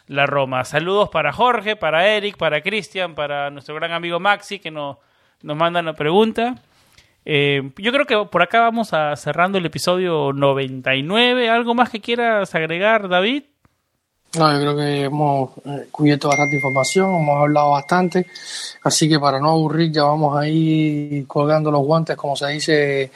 la 0.08 0.26
Roma. 0.26 0.64
Saludos 0.64 1.08
para 1.10 1.32
Jorge, 1.32 1.76
para 1.76 2.08
Eric, 2.08 2.36
para 2.36 2.60
Cristian, 2.62 3.14
para 3.14 3.50
nuestro 3.50 3.76
gran 3.76 3.92
amigo 3.92 4.18
Maxi 4.18 4.58
que 4.58 4.72
nos, 4.72 4.96
nos 5.42 5.56
manda 5.56 5.80
una 5.80 5.94
pregunta. 5.94 6.56
Eh, 7.24 7.70
yo 7.76 7.92
creo 7.92 8.06
que 8.06 8.28
por 8.30 8.42
acá 8.42 8.60
vamos 8.60 8.92
a 8.92 9.14
cerrando 9.16 9.58
el 9.58 9.66
episodio 9.66 10.32
99. 10.32 11.48
¿Algo 11.48 11.74
más 11.74 11.90
que 11.90 12.00
quieras 12.00 12.54
agregar, 12.54 13.08
David? 13.08 13.44
No, 14.38 14.50
yo 14.50 14.60
creo 14.60 14.76
que 14.76 15.02
hemos 15.02 15.50
eh, 15.66 15.88
cubierto 15.90 16.28
bastante 16.28 16.56
información, 16.56 17.16
hemos 17.16 17.38
hablado 17.38 17.72
bastante, 17.72 18.26
así 18.82 19.06
que 19.06 19.20
para 19.20 19.38
no 19.38 19.50
aburrir 19.50 19.92
ya 19.92 20.04
vamos 20.04 20.34
a 20.38 20.48
ir 20.48 21.26
colgando 21.26 21.70
los 21.70 21.82
guantes, 21.84 22.16
como 22.16 22.34
se 22.34 22.48
dice 22.48 23.10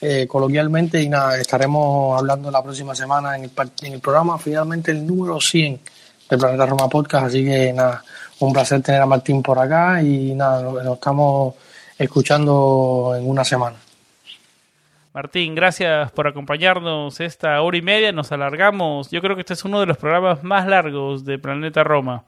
eh, 0.00 0.26
coloquialmente, 0.26 1.02
y 1.02 1.10
nada, 1.10 1.38
estaremos 1.38 2.18
hablando 2.18 2.50
la 2.50 2.62
próxima 2.62 2.94
semana 2.94 3.36
en 3.36 3.44
el, 3.44 3.50
en 3.82 3.92
el 3.92 4.00
programa, 4.00 4.38
finalmente 4.38 4.92
el 4.92 5.06
número 5.06 5.38
100 5.38 5.78
del 6.30 6.38
Planeta 6.38 6.64
Roma 6.64 6.88
Podcast, 6.88 7.26
así 7.26 7.44
que 7.44 7.74
nada, 7.74 8.02
un 8.38 8.54
placer 8.54 8.80
tener 8.80 9.02
a 9.02 9.06
Martín 9.06 9.42
por 9.42 9.58
acá 9.58 10.02
y 10.02 10.34
nada, 10.34 10.62
nos 10.62 10.94
estamos 10.94 11.54
escuchando 12.04 13.14
en 13.16 13.28
una 13.28 13.44
semana. 13.44 13.76
Martín, 15.14 15.54
gracias 15.54 16.10
por 16.12 16.26
acompañarnos 16.26 17.20
esta 17.20 17.60
hora 17.60 17.76
y 17.76 17.82
media. 17.82 18.12
Nos 18.12 18.32
alargamos. 18.32 19.10
Yo 19.10 19.20
creo 19.20 19.36
que 19.36 19.40
este 19.40 19.52
es 19.52 19.64
uno 19.64 19.78
de 19.80 19.86
los 19.86 19.98
programas 19.98 20.42
más 20.42 20.66
largos 20.66 21.24
de 21.26 21.38
Planeta 21.38 21.84
Roma. 21.84 22.24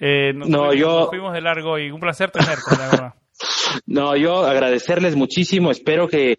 Eh, 0.00 0.32
no, 0.34 0.72
yo 0.72 1.08
fuimos 1.08 1.32
de 1.32 1.40
largo 1.40 1.78
y 1.78 1.90
un 1.90 2.00
placer 2.00 2.30
tenerte, 2.30 2.76
la 2.78 2.88
verdad. 2.88 3.14
No, 3.86 4.16
yo 4.16 4.44
agradecerles 4.44 5.14
muchísimo. 5.14 5.70
Espero 5.70 6.08
que, 6.08 6.38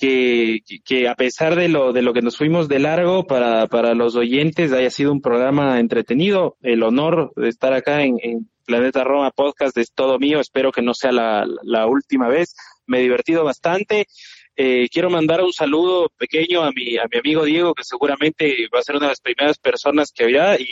que, 0.00 0.60
que, 0.84 1.08
a 1.08 1.14
pesar 1.14 1.56
de 1.56 1.68
lo, 1.68 1.92
de 1.92 2.00
lo 2.00 2.14
que 2.14 2.22
nos 2.22 2.38
fuimos 2.38 2.68
de 2.68 2.78
largo, 2.78 3.26
para, 3.26 3.66
para 3.66 3.94
los 3.94 4.16
oyentes 4.16 4.72
haya 4.72 4.90
sido 4.90 5.12
un 5.12 5.20
programa 5.20 5.78
entretenido. 5.78 6.56
El 6.62 6.82
honor 6.82 7.32
de 7.36 7.48
estar 7.48 7.74
acá 7.74 8.02
en, 8.02 8.48
Planeta 8.64 9.02
Roma 9.02 9.32
Podcast 9.32 9.76
es 9.78 9.92
todo 9.92 10.18
mío. 10.20 10.38
Espero 10.38 10.70
que 10.70 10.80
no 10.80 10.94
sea 10.94 11.10
la, 11.10 11.44
la 11.64 11.86
última 11.86 12.28
vez. 12.28 12.54
Me 12.86 13.00
he 13.00 13.02
divertido 13.02 13.42
bastante. 13.42 14.06
Eh, 14.54 14.88
quiero 14.90 15.10
mandar 15.10 15.42
un 15.42 15.52
saludo 15.52 16.08
pequeño 16.16 16.62
a 16.62 16.70
mi, 16.70 16.96
a 16.96 17.04
mi 17.10 17.18
amigo 17.18 17.44
Diego, 17.44 17.74
que 17.74 17.82
seguramente 17.82 18.68
va 18.72 18.78
a 18.78 18.82
ser 18.82 18.96
una 18.96 19.06
de 19.06 19.12
las 19.12 19.20
primeras 19.20 19.58
personas 19.58 20.12
que 20.12 20.24
oirá, 20.24 20.56
y, 20.60 20.66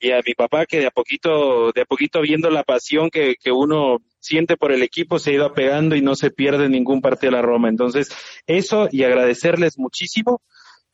y 0.00 0.12
a 0.12 0.22
mi 0.26 0.34
papá, 0.34 0.64
que 0.64 0.78
de 0.78 0.86
a 0.86 0.90
poquito, 0.90 1.72
de 1.72 1.82
a 1.82 1.84
poquito 1.84 2.22
viendo 2.22 2.50
la 2.50 2.64
pasión 2.64 3.10
que, 3.10 3.36
que 3.36 3.52
uno 3.52 3.98
siente 4.18 4.56
por 4.56 4.72
el 4.72 4.82
equipo, 4.82 5.18
se 5.18 5.30
ha 5.30 5.34
ido 5.34 5.46
apegando 5.46 5.94
y 5.94 6.00
no 6.00 6.14
se 6.14 6.30
pierde 6.30 6.68
ningún 6.68 7.02
partido 7.02 7.32
de 7.32 7.36
la 7.36 7.42
Roma. 7.42 7.68
Entonces, 7.68 8.08
eso 8.46 8.88
y 8.90 9.04
agradecerles 9.04 9.78
muchísimo. 9.78 10.40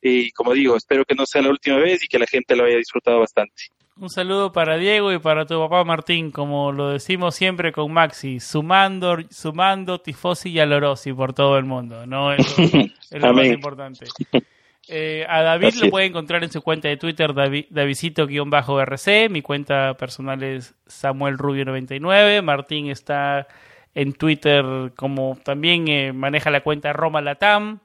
Y 0.02 0.32
como 0.32 0.52
digo, 0.52 0.76
espero 0.76 1.04
que 1.04 1.14
no 1.14 1.24
sea 1.24 1.42
la 1.42 1.50
última 1.50 1.78
vez 1.78 2.02
y 2.04 2.08
que 2.08 2.18
la 2.18 2.26
gente 2.26 2.56
lo 2.56 2.64
haya 2.64 2.76
disfrutado 2.76 3.20
bastante. 3.20 3.64
Un 3.98 4.10
saludo 4.10 4.52
para 4.52 4.76
Diego 4.76 5.10
y 5.12 5.18
para 5.18 5.46
tu 5.46 5.58
papá 5.58 5.82
Martín, 5.84 6.30
como 6.30 6.70
lo 6.70 6.90
decimos 6.90 7.34
siempre 7.34 7.72
con 7.72 7.90
Maxi, 7.92 8.40
sumando, 8.40 9.16
sumando 9.30 10.00
tifosi 10.00 10.50
y 10.50 10.60
alorosi 10.60 11.14
por 11.14 11.32
todo 11.32 11.56
el 11.56 11.64
mundo, 11.64 12.06
¿no? 12.06 12.32
Eso 12.32 12.56
es 13.10 13.22
lo 13.22 13.32
más 13.32 13.46
importante. 13.46 14.04
Eh, 14.88 15.26
a 15.28 15.42
David 15.42 15.74
lo 15.82 15.90
puede 15.90 16.06
encontrar 16.06 16.44
en 16.44 16.52
su 16.52 16.62
cuenta 16.62 16.88
de 16.88 16.96
Twitter, 16.96 17.34
Davidito-RC, 17.34 19.28
mi 19.30 19.42
cuenta 19.42 19.94
personal 19.94 20.42
es 20.44 20.76
Samuel 20.86 21.38
Rubio99, 21.38 22.40
Martín 22.42 22.88
está 22.88 23.48
en 23.94 24.12
Twitter 24.12 24.92
como 24.94 25.38
también 25.42 25.88
eh, 25.88 26.12
maneja 26.12 26.50
la 26.50 26.60
cuenta 26.60 26.92
Roma 26.92 27.20
Latam, 27.20 27.80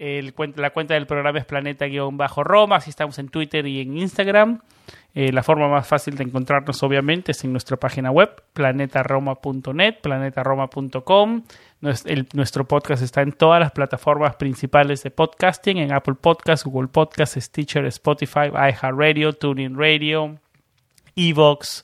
la 0.00 0.70
cuenta 0.70 0.94
del 0.94 1.06
programa 1.06 1.38
es 1.38 1.44
Planeta-Roma, 1.44 2.76
así 2.76 2.88
estamos 2.88 3.18
en 3.18 3.28
Twitter 3.28 3.66
y 3.66 3.82
en 3.82 3.98
Instagram. 3.98 4.60
Eh, 5.14 5.30
la 5.30 5.42
forma 5.42 5.68
más 5.68 5.86
fácil 5.86 6.16
de 6.16 6.24
encontrarnos, 6.24 6.82
obviamente, 6.82 7.32
es 7.32 7.44
en 7.44 7.52
nuestra 7.52 7.76
página 7.76 8.10
web, 8.10 8.42
planetaroma.net, 8.54 9.96
planetaroma.com. 10.00 11.42
nuestro 12.32 12.64
podcast 12.66 13.02
está 13.02 13.20
en 13.20 13.32
todas 13.32 13.60
las 13.60 13.72
plataformas 13.72 14.36
principales 14.36 15.02
de 15.02 15.10
podcasting, 15.10 15.76
en 15.76 15.92
Apple 15.92 16.14
Podcasts, 16.14 16.64
Google 16.64 16.88
Podcasts, 16.88 17.38
Stitcher, 17.38 17.84
Spotify, 17.86 18.48
iHeartRadio, 18.48 19.34
TuneIn 19.34 19.76
Radio, 19.76 20.38
Evox. 21.14 21.82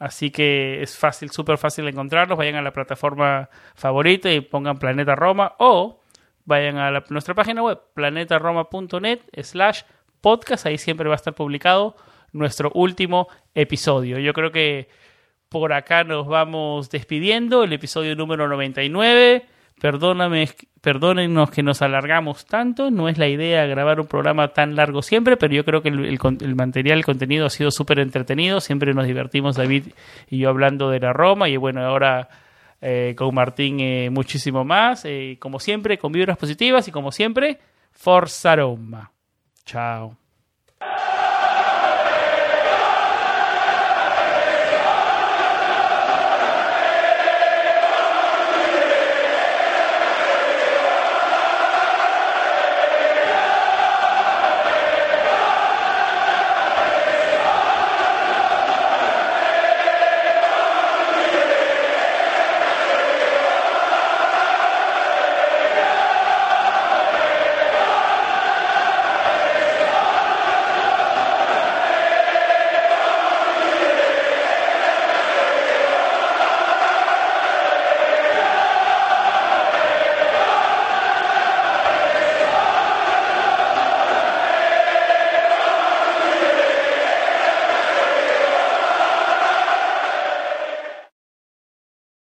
Así 0.00 0.30
que 0.32 0.82
es 0.82 0.96
fácil, 0.96 1.30
súper 1.30 1.56
fácil 1.56 1.84
de 1.84 1.92
encontrarlos. 1.92 2.36
Vayan 2.36 2.56
a 2.56 2.62
la 2.62 2.72
plataforma 2.72 3.48
favorita 3.76 4.28
y 4.32 4.40
pongan 4.40 4.78
Planeta 4.78 5.14
Roma 5.14 5.52
o 5.58 6.00
vayan 6.44 6.78
a 6.78 7.02
nuestra 7.08 7.34
página 7.34 7.62
web, 7.62 7.80
planetaroma.net 7.94 9.20
slash 9.42 9.82
podcast. 10.20 10.66
Ahí 10.66 10.78
siempre 10.78 11.08
va 11.08 11.14
a 11.14 11.16
estar 11.16 11.34
publicado 11.34 11.96
nuestro 12.32 12.70
último 12.74 13.28
episodio. 13.54 14.18
Yo 14.18 14.32
creo 14.32 14.50
que 14.50 14.88
por 15.48 15.72
acá 15.72 16.04
nos 16.04 16.26
vamos 16.26 16.90
despidiendo, 16.90 17.64
el 17.64 17.72
episodio 17.72 18.16
número 18.16 18.48
99. 18.48 19.46
Perdóname, 19.80 20.48
perdónennos 20.80 21.50
que 21.50 21.62
nos 21.62 21.82
alargamos 21.82 22.46
tanto, 22.46 22.90
no 22.90 23.08
es 23.08 23.18
la 23.18 23.26
idea 23.26 23.66
grabar 23.66 24.00
un 24.00 24.06
programa 24.06 24.48
tan 24.48 24.76
largo 24.76 25.02
siempre, 25.02 25.36
pero 25.36 25.52
yo 25.52 25.64
creo 25.64 25.82
que 25.82 25.88
el, 25.88 26.18
el 26.40 26.54
material, 26.54 26.98
el 26.98 27.04
contenido 27.04 27.46
ha 27.46 27.50
sido 27.50 27.72
súper 27.72 27.98
entretenido, 27.98 28.60
siempre 28.60 28.94
nos 28.94 29.06
divertimos 29.06 29.56
David 29.56 29.86
y 30.30 30.38
yo 30.38 30.48
hablando 30.48 30.90
de 30.90 31.00
la 31.00 31.12
Roma 31.12 31.48
y 31.48 31.56
bueno, 31.56 31.84
ahora 31.84 32.28
eh, 32.86 33.14
con 33.16 33.34
Martín 33.34 33.80
eh, 33.80 34.10
muchísimo 34.10 34.62
más, 34.62 35.06
eh, 35.06 35.38
como 35.40 35.58
siempre, 35.58 35.96
con 35.96 36.12
vibras 36.12 36.36
positivas 36.36 36.86
y 36.86 36.90
como 36.90 37.12
siempre, 37.12 37.58
Forza 37.92 38.56
Roma. 38.56 39.10
Chao. 39.64 40.18